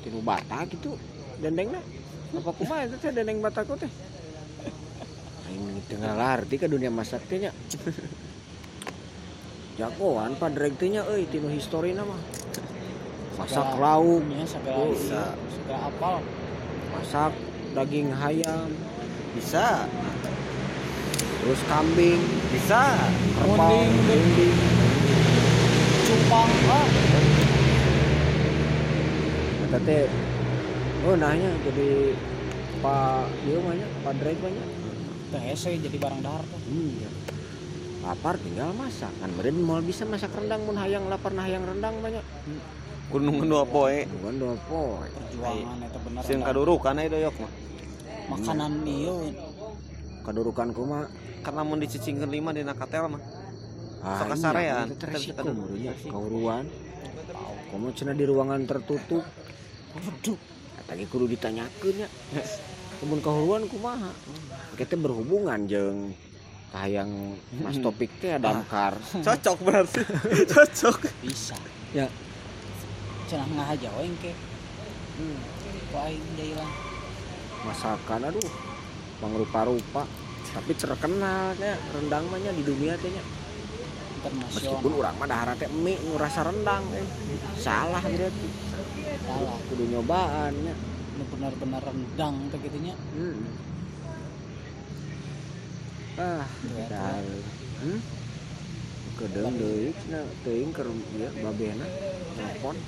Tinu 0.01 0.19
bata 0.25 0.65
gitu. 0.67 0.97
Dendengna 1.39 1.79
apa 2.29 2.51
kumaha 2.51 2.89
itu 2.89 2.97
teh 2.97 3.13
dendeng 3.13 3.39
batako 3.39 3.77
teh? 3.77 3.91
Aing 5.47 5.79
tengah 5.87 6.13
larti 6.17 6.57
ke 6.57 6.65
dunia 6.65 6.89
masak 6.89 7.21
teh 7.29 7.37
nya. 7.37 7.53
Jagoan 9.79 10.35
padreg 10.35 10.75
teh 10.75 10.91
nya 10.91 11.07
euy 11.07 11.23
tinu 11.29 11.47
historina 11.53 12.03
mah 12.03 12.19
masak 13.39 13.63
Segala- 13.63 13.81
lauk 13.95 14.23
Ya, 14.27 14.43
segala 14.43 14.83
bisa, 14.91 15.23
segala 15.47 15.79
apal. 15.87 16.15
masak 16.91 17.31
daging 17.71 18.09
ayam 18.11 18.67
Bisa. 19.31 19.87
terus 21.39 21.61
kambing 21.65 22.19
Bisa. 22.51 22.83
munding 23.39 23.89
Cupang, 26.09 26.49
ah. 26.67 26.87
Eta 29.69 29.77
teh 29.85 30.09
oh 31.05 31.13
nahnya 31.13 31.53
jadi 31.61 32.17
Pak 32.81 33.29
mah 33.61 33.73
nya 33.77 33.87
Pak 34.01 34.13
mah 34.17 34.49
nya. 34.49 34.65
Teh 35.29 35.53
jadi 35.77 35.97
barang 36.01 36.21
dahar 36.25 36.41
teh. 36.41 36.59
Iya. 36.65 37.09
Lapar 38.01 38.41
tinggal 38.41 38.73
masak. 38.73 39.13
Kan 39.21 39.29
meureun 39.37 39.61
moal 39.61 39.85
bisa 39.85 40.01
masak 40.09 40.33
rendang 40.33 40.65
mun 40.65 40.81
hayang 40.81 41.05
lapar 41.05 41.29
nah 41.29 41.45
hayang 41.45 41.61
rendang 41.61 42.01
banyak. 42.01 42.25
Gunung 43.09 43.41
dua 43.41 43.65
poe. 43.65 44.05
Bukan 44.05 44.33
dua 44.37 44.55
poe. 44.69 45.07
Perjuangan 45.09 45.77
eta 45.81 45.99
bener. 45.99 46.21
Sieun 46.21 46.39
dah. 46.39 46.47
kadurukan 46.47 46.93
aya 46.95 47.09
doyok 47.09 47.35
mah. 47.41 47.51
Makanan 48.29 48.73
ieu 48.85 49.17
Kadurukan 50.21 50.69
kumaha? 50.69 51.09
Karena 51.41 51.61
mun 51.65 51.81
dicicingkeun 51.81 52.29
lima 52.29 52.53
dina 52.53 52.77
katel 52.77 53.09
mah. 53.09 53.21
Ah, 53.99 54.21
Sok 54.21 54.25
iya, 54.25 54.31
kasarean. 54.31 54.85
itu 54.87 54.95
teh 54.95 54.95
Kita 54.95 55.07
bisa 55.09 55.17
resiko 55.17 55.37
kadang- 55.41 55.57
murunya 55.57 55.91
kauruan. 56.05 56.65
Kamu 57.69 57.87
cenah 57.91 58.13
di 58.13 58.25
ruangan 58.25 58.61
tertutup. 58.63 59.23
Waduh, 59.89 60.37
ge 60.87 61.05
kudu 61.09 61.25
ditanyakeun 61.27 61.95
nya. 61.99 62.07
Kemun 63.01 63.19
kauruan 63.19 63.65
kumaha? 63.65 64.13
Kita 64.77 64.93
berhubungan 64.95 65.65
jeung 65.65 66.13
kahayang 66.69 67.09
Mas 67.65 67.81
Topik 67.81 68.13
teh 68.21 68.37
damkar. 68.37 68.93
Cocok 69.01 69.57
berarti. 69.65 70.05
Cocok. 70.53 71.09
bisa. 71.25 71.57
Ya. 71.89 72.05
Cenah 73.29 73.47
ngahaja 73.53 73.89
we 73.93 74.09
engke. 74.09 74.33
Hmm. 75.21 75.37
Kok 75.93 76.01
aing 76.09 76.25
masakan 77.67 78.31
aduh 78.31 78.49
mangrupa-rupa 79.19 80.07
tapi 80.49 80.71
terkenal 80.73 81.53
nya 81.59 81.75
rendang 81.91 82.25
mah 82.31 82.39
nya 82.39 82.51
di 82.55 82.63
dunia 82.63 82.95
teh 82.95 83.11
nya 83.11 83.23
meskipun 84.49 84.91
urang 84.95 85.15
mah 85.19 85.27
dahara 85.27 85.53
teh 85.59 85.67
mie 85.67 85.99
nu 86.07 86.15
rasa 86.15 86.47
rendang 86.47 86.83
eh. 86.95 87.07
salah 87.59 88.01
berarti 88.01 88.49
Salah. 89.27 89.57
kudu 89.69 89.83
nyobaan 89.91 90.53
nya 90.63 90.75
Nu 91.19 91.27
bener-bener 91.27 91.83
rendang 91.83 92.35
teh 92.47 92.59
gitu 92.63 92.77
nya. 92.79 92.95
hmm. 92.95 93.37
ah 96.15 96.47
Iya, 96.47 96.83
dah 96.87 97.19
hmm? 97.83 97.99
kedeng 99.19 99.55
deui 99.59 99.91
cenah 99.99 100.23
teuing 100.47 100.71
keur 100.71 100.87
ieu 101.19 101.29
babena 101.43 101.85
nelpon 102.39 102.79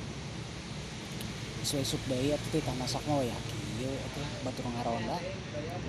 Deui 1.62 2.34
atuh 2.34 2.50
teh 2.50 2.62
tah 2.66 2.74
masak 2.74 3.06
mah 3.06 3.22
ya? 3.22 3.38
Kieu 3.78 3.94
atuh 3.94 4.26
batur 4.42 4.66
ngaronda. 4.66 5.18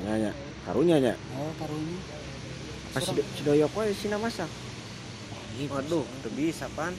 nya 0.05 0.15
nya 0.29 0.33
karunya 0.69 0.97
nya 1.01 1.15
Oh, 1.33 1.53
karunya. 1.57 1.97
pas 2.93 3.01
si 3.01 3.13
si 3.17 3.41
doyok 3.41 3.73
we 3.73 3.93
sina 3.97 4.21
masak? 4.21 4.51
Waduh, 5.73 6.05
teu 6.21 6.31
bisa 6.37 6.69
pan. 6.77 6.93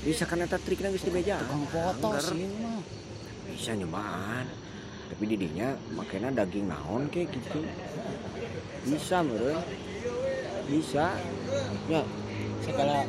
bisa 0.00 0.24
kan 0.24 0.40
eta 0.40 0.56
trikna 0.60 0.92
geus 0.92 1.04
di 1.04 1.12
meja? 1.12 1.40
Tukang 1.40 1.64
foto 1.68 2.08
sih 2.20 2.44
mah. 2.60 2.80
bisa 3.52 3.76
nyobaan 3.76 4.48
tapi 5.10 5.24
didinya 5.26 5.74
makanya 5.92 6.44
daging 6.44 6.70
naon 6.70 7.10
kayak 7.12 7.34
gitu. 7.34 7.60
Bisa 8.84 9.24
meren 9.24 9.58
bisa. 10.70 11.16
Ya 11.90 12.02
Segala. 12.60 13.02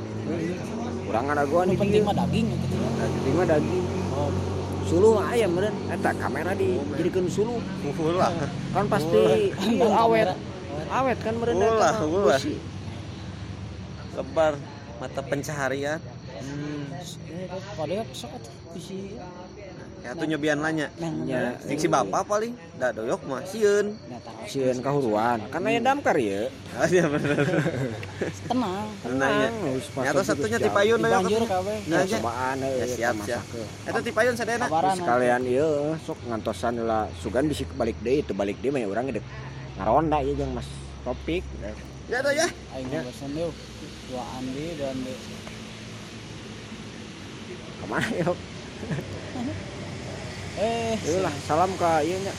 Kurang 1.04 1.26
ada 1.30 1.44
gua 1.46 1.68
nih 1.68 1.76
penting 1.78 2.02
mah 2.04 2.16
daging 2.16 2.48
gitu. 2.48 2.66
Ya. 2.76 2.90
daging 2.96 3.36
mah 3.36 3.48
daging. 3.48 3.86
Oh, 4.12 4.32
suluh 4.92 5.16
mah 5.16 5.32
ayam 5.32 5.56
meren 5.56 5.72
eta 5.88 6.12
kamera 6.20 6.52
di 6.52 6.76
jadikan 7.00 7.24
suluh 7.32 7.64
Ulah. 7.96 8.28
kan 8.76 8.86
pasti 8.92 9.56
iya, 9.72 9.88
awet 10.04 10.36
awet 10.92 11.18
kan 11.24 11.34
meren 11.40 11.56
Ulah, 11.64 11.96
ulah. 12.04 12.40
Lebar 14.12 14.60
mata 15.00 15.22
pencaharian. 15.24 16.04
Eh, 16.04 17.48
Padahal 17.80 18.04
sok 18.12 18.36
atuh 18.36 18.52
bisi. 18.76 19.16
Ya 20.02 20.18
tuh 20.18 20.26
nyobian 20.26 20.57
lanya. 20.57 20.90
Ya, 21.23 21.53
Jeung 21.61 21.78
si 21.78 21.86
bapak 21.86 22.26
paling 22.26 22.57
da 22.76 22.90
doyok 22.90 23.22
mah 23.23 23.45
sieun. 23.45 23.94
sieun 24.44 24.82
kahuruan 24.82 25.38
kan 25.48 25.61
aya 25.61 25.78
damkar 25.78 26.18
ya 26.18 26.49
Ah, 26.73 26.90
iya 26.90 27.06
bener. 27.06 27.38
tenang. 28.44 29.53
Pas 29.94 30.02
Nyata 30.02 30.18
lagi 30.18 30.26
satunya 30.26 30.57
geus 30.57 30.65
ti 30.65 30.72
payun 30.72 30.98
doyok. 30.98 31.22
Dibanjur 31.22 31.38
atuh. 31.38 31.49
kabeh. 31.53 31.78
Ya, 31.80 31.94
Nah, 31.94 32.03
cobaan 32.10 32.56
Ya, 32.57 32.69
ya 32.73 32.86
siap, 32.90 33.15
siap. 33.22 33.44
Eta 33.86 33.99
ti 34.02 34.11
payun 34.11 34.34
sadayana. 34.34 34.65
Kabaran. 34.65 34.95
sekalian 34.98 35.41
iya 35.45 35.69
sok 35.99 36.18
ngantosan 36.26 36.73
lah 36.82 37.06
sugan 37.15 37.45
bisa 37.45 37.61
balik 37.72 37.98
deh 38.02 38.19
itu 38.19 38.34
balik 38.34 38.57
deh 38.57 38.69
mah 38.69 38.82
orang 38.84 39.06
gede 39.07 39.22
ngaronda 39.78 40.18
ya 40.19 40.34
jeung 40.34 40.52
mas 40.52 40.65
topik 41.03 41.45
Ya 42.10 42.19
tuh 42.19 42.34
ya. 42.34 42.48
Aing 42.73 42.90
Ya. 42.90 43.02
bosan 43.06 43.30
deui. 43.32 43.53
Dua 44.10 44.23
andi, 44.36 44.65
andi. 44.76 45.14
ke 47.72 47.86
mana 47.88 48.10
yuk 48.15 48.38
Eh, 50.60 50.99
lah 51.23 51.32
salam 51.48 51.72
ke 51.80 51.91
iya 52.03 52.18
nya 52.19 52.34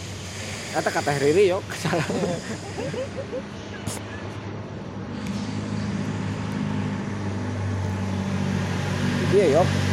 kata 0.77 0.89
kata 0.93 1.11
Riri 1.21 1.49
yuk 1.49 1.65
salam. 1.81 2.05
Iya 9.33 9.47
yuk 9.57 9.92